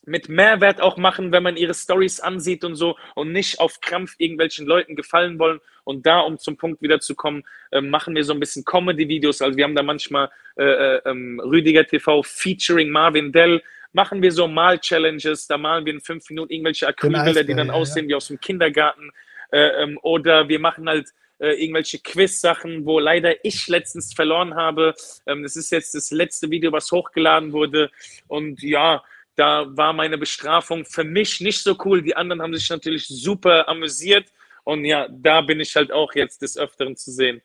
mit 0.04 0.28
Mehrwert 0.28 0.80
auch 0.80 0.96
machen, 0.96 1.32
wenn 1.32 1.42
man 1.42 1.56
ihre 1.56 1.74
Stories 1.74 2.20
ansieht 2.20 2.64
und 2.64 2.74
so 2.74 2.96
und 3.14 3.32
nicht 3.32 3.60
auf 3.60 3.80
Krampf 3.80 4.14
irgendwelchen 4.18 4.66
Leuten 4.66 4.96
gefallen 4.96 5.38
wollen. 5.38 5.60
Und 5.84 6.06
da, 6.06 6.20
um 6.20 6.38
zum 6.38 6.56
Punkt 6.56 6.82
wieder 6.82 7.00
zu 7.00 7.14
kommen, 7.14 7.44
äh, 7.70 7.80
machen 7.80 8.14
wir 8.14 8.24
so 8.24 8.32
ein 8.32 8.40
bisschen 8.40 8.64
Comedy-Videos. 8.64 9.42
Also 9.42 9.56
wir 9.56 9.64
haben 9.64 9.74
da 9.74 9.82
manchmal 9.82 10.30
äh, 10.56 10.64
äh, 10.64 11.00
ähm, 11.04 11.40
Rüdiger 11.40 11.86
TV 11.86 12.22
featuring 12.22 12.90
Marvin 12.90 13.32
Dell. 13.32 13.62
Machen 13.92 14.22
wir 14.22 14.30
so 14.30 14.46
Mal-Challenges, 14.46 15.48
da 15.48 15.58
malen 15.58 15.84
wir 15.84 15.92
in 15.92 16.00
fünf 16.00 16.28
Minuten 16.30 16.52
irgendwelche 16.52 16.86
Acrylbilder, 16.86 17.42
die 17.42 17.54
dann 17.54 17.68
ja, 17.68 17.72
aussehen 17.72 18.04
ja. 18.04 18.10
wie 18.10 18.14
aus 18.14 18.28
dem 18.28 18.40
Kindergarten. 18.40 19.10
Äh, 19.50 19.82
ähm, 19.82 19.98
oder 20.02 20.48
wir 20.48 20.60
machen 20.60 20.88
halt 20.88 21.08
äh, 21.40 21.60
irgendwelche 21.60 21.98
Quiz-Sachen, 21.98 22.86
wo 22.86 23.00
leider 23.00 23.44
ich 23.44 23.66
letztens 23.66 24.14
verloren 24.14 24.54
habe. 24.54 24.94
Ähm, 25.26 25.42
das 25.42 25.56
ist 25.56 25.72
jetzt 25.72 25.94
das 25.94 26.10
letzte 26.10 26.50
Video, 26.50 26.70
was 26.70 26.92
hochgeladen 26.92 27.52
wurde. 27.52 27.90
Und 28.28 28.62
ja, 28.62 29.02
da 29.40 29.64
war 29.74 29.94
meine 29.94 30.18
Bestrafung 30.18 30.84
für 30.84 31.02
mich 31.02 31.40
nicht 31.40 31.62
so 31.62 31.74
cool. 31.86 32.02
Die 32.02 32.14
anderen 32.14 32.42
haben 32.42 32.54
sich 32.54 32.68
natürlich 32.68 33.06
super 33.08 33.66
amüsiert. 33.68 34.26
Und 34.64 34.84
ja, 34.84 35.08
da 35.08 35.40
bin 35.40 35.60
ich 35.60 35.74
halt 35.74 35.90
auch 35.90 36.14
jetzt 36.14 36.42
des 36.42 36.58
Öfteren 36.58 36.94
zu 36.94 37.10
sehen. 37.10 37.40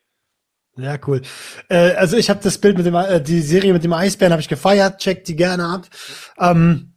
Ja, 0.76 0.98
cool. 1.06 1.22
Äh, 1.70 1.92
also 1.92 2.18
ich 2.18 2.28
habe 2.28 2.40
das 2.42 2.58
Bild 2.58 2.76
mit 2.76 2.84
dem, 2.84 2.94
äh, 2.94 3.18
die 3.22 3.40
Serie 3.40 3.72
mit 3.72 3.82
dem 3.82 3.94
Eisbären 3.94 4.32
habe 4.32 4.42
ich 4.42 4.48
gefeiert. 4.48 4.98
Checkt 4.98 5.26
die 5.26 5.36
gerne 5.36 5.64
ab. 5.64 5.86
Ähm, 6.38 6.92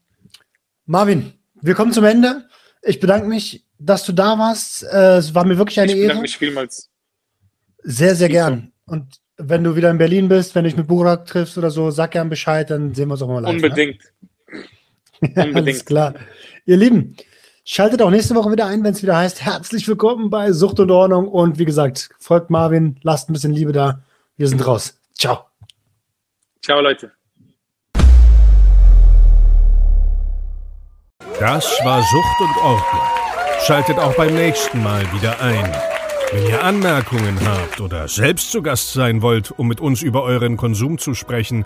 Marvin, 0.85 1.31
wir 1.61 1.75
kommen 1.75 1.93
zum 1.93 2.03
Ende. 2.03 2.49
Ich 2.81 2.99
bedanke 2.99 3.27
mich, 3.27 3.65
dass 3.77 4.03
du 4.03 4.11
da 4.11 4.37
warst. 4.37 4.83
Äh, 4.83 5.19
es 5.19 5.33
war 5.33 5.45
mir 5.45 5.57
wirklich 5.57 5.79
eine 5.79 5.93
Ehre. 5.93 5.97
Ich 5.97 6.03
bedanke 6.03 6.17
Ehre. 6.17 6.21
mich 6.23 6.37
vielmals. 6.37 6.89
Sehr, 7.83 8.15
sehr 8.15 8.27
gern. 8.27 8.73
Und 8.85 9.21
wenn 9.37 9.63
du 9.63 9.77
wieder 9.77 9.89
in 9.91 9.97
Berlin 9.97 10.27
bist, 10.27 10.55
wenn 10.55 10.65
du 10.65 10.69
dich 10.69 10.77
mit 10.77 10.87
Burak 10.87 11.25
triffst 11.25 11.57
oder 11.57 11.71
so, 11.71 11.89
sag 11.89 12.11
gern 12.11 12.27
Bescheid, 12.27 12.69
dann 12.69 12.93
sehen 12.93 13.07
wir 13.07 13.13
uns 13.13 13.21
auch 13.21 13.29
mal 13.29 13.39
live. 13.39 13.53
Ne? 13.53 13.67
Unbedingt. 13.67 14.03
Ne? 14.03 14.28
Unbedingt. 15.21 15.55
Alles 15.55 15.85
klar. 15.85 16.13
Ihr 16.65 16.77
Lieben, 16.77 17.15
schaltet 17.63 18.01
auch 18.01 18.09
nächste 18.09 18.35
Woche 18.35 18.51
wieder 18.51 18.65
ein, 18.67 18.83
wenn 18.83 18.93
es 18.93 19.03
wieder 19.03 19.17
heißt, 19.17 19.41
herzlich 19.41 19.87
willkommen 19.87 20.29
bei 20.29 20.51
Sucht 20.51 20.79
und 20.79 20.91
Ordnung. 20.91 21.27
Und 21.27 21.59
wie 21.59 21.65
gesagt, 21.65 22.09
folgt 22.19 22.49
Marvin, 22.49 22.99
lasst 23.03 23.29
ein 23.29 23.33
bisschen 23.33 23.53
Liebe 23.53 23.71
da. 23.71 24.03
Wir 24.37 24.47
sind 24.47 24.65
raus. 24.65 24.97
Ciao. 25.13 25.45
Ciao, 26.63 26.81
Leute. 26.81 27.11
Das 31.39 31.65
war 31.83 32.01
Sucht 32.01 32.41
und 32.41 32.57
Ordnung. 32.63 33.01
Schaltet 33.61 33.97
auch 33.97 34.15
beim 34.15 34.33
nächsten 34.33 34.81
Mal 34.83 35.01
wieder 35.13 35.39
ein. 35.41 35.71
Wenn 36.31 36.45
ihr 36.47 36.63
Anmerkungen 36.63 37.37
habt 37.45 37.81
oder 37.81 38.07
selbst 38.07 38.51
zu 38.51 38.61
Gast 38.61 38.93
sein 38.93 39.21
wollt, 39.21 39.51
um 39.51 39.67
mit 39.67 39.81
uns 39.81 40.01
über 40.01 40.23
euren 40.23 40.57
Konsum 40.57 40.97
zu 40.97 41.13
sprechen, 41.13 41.65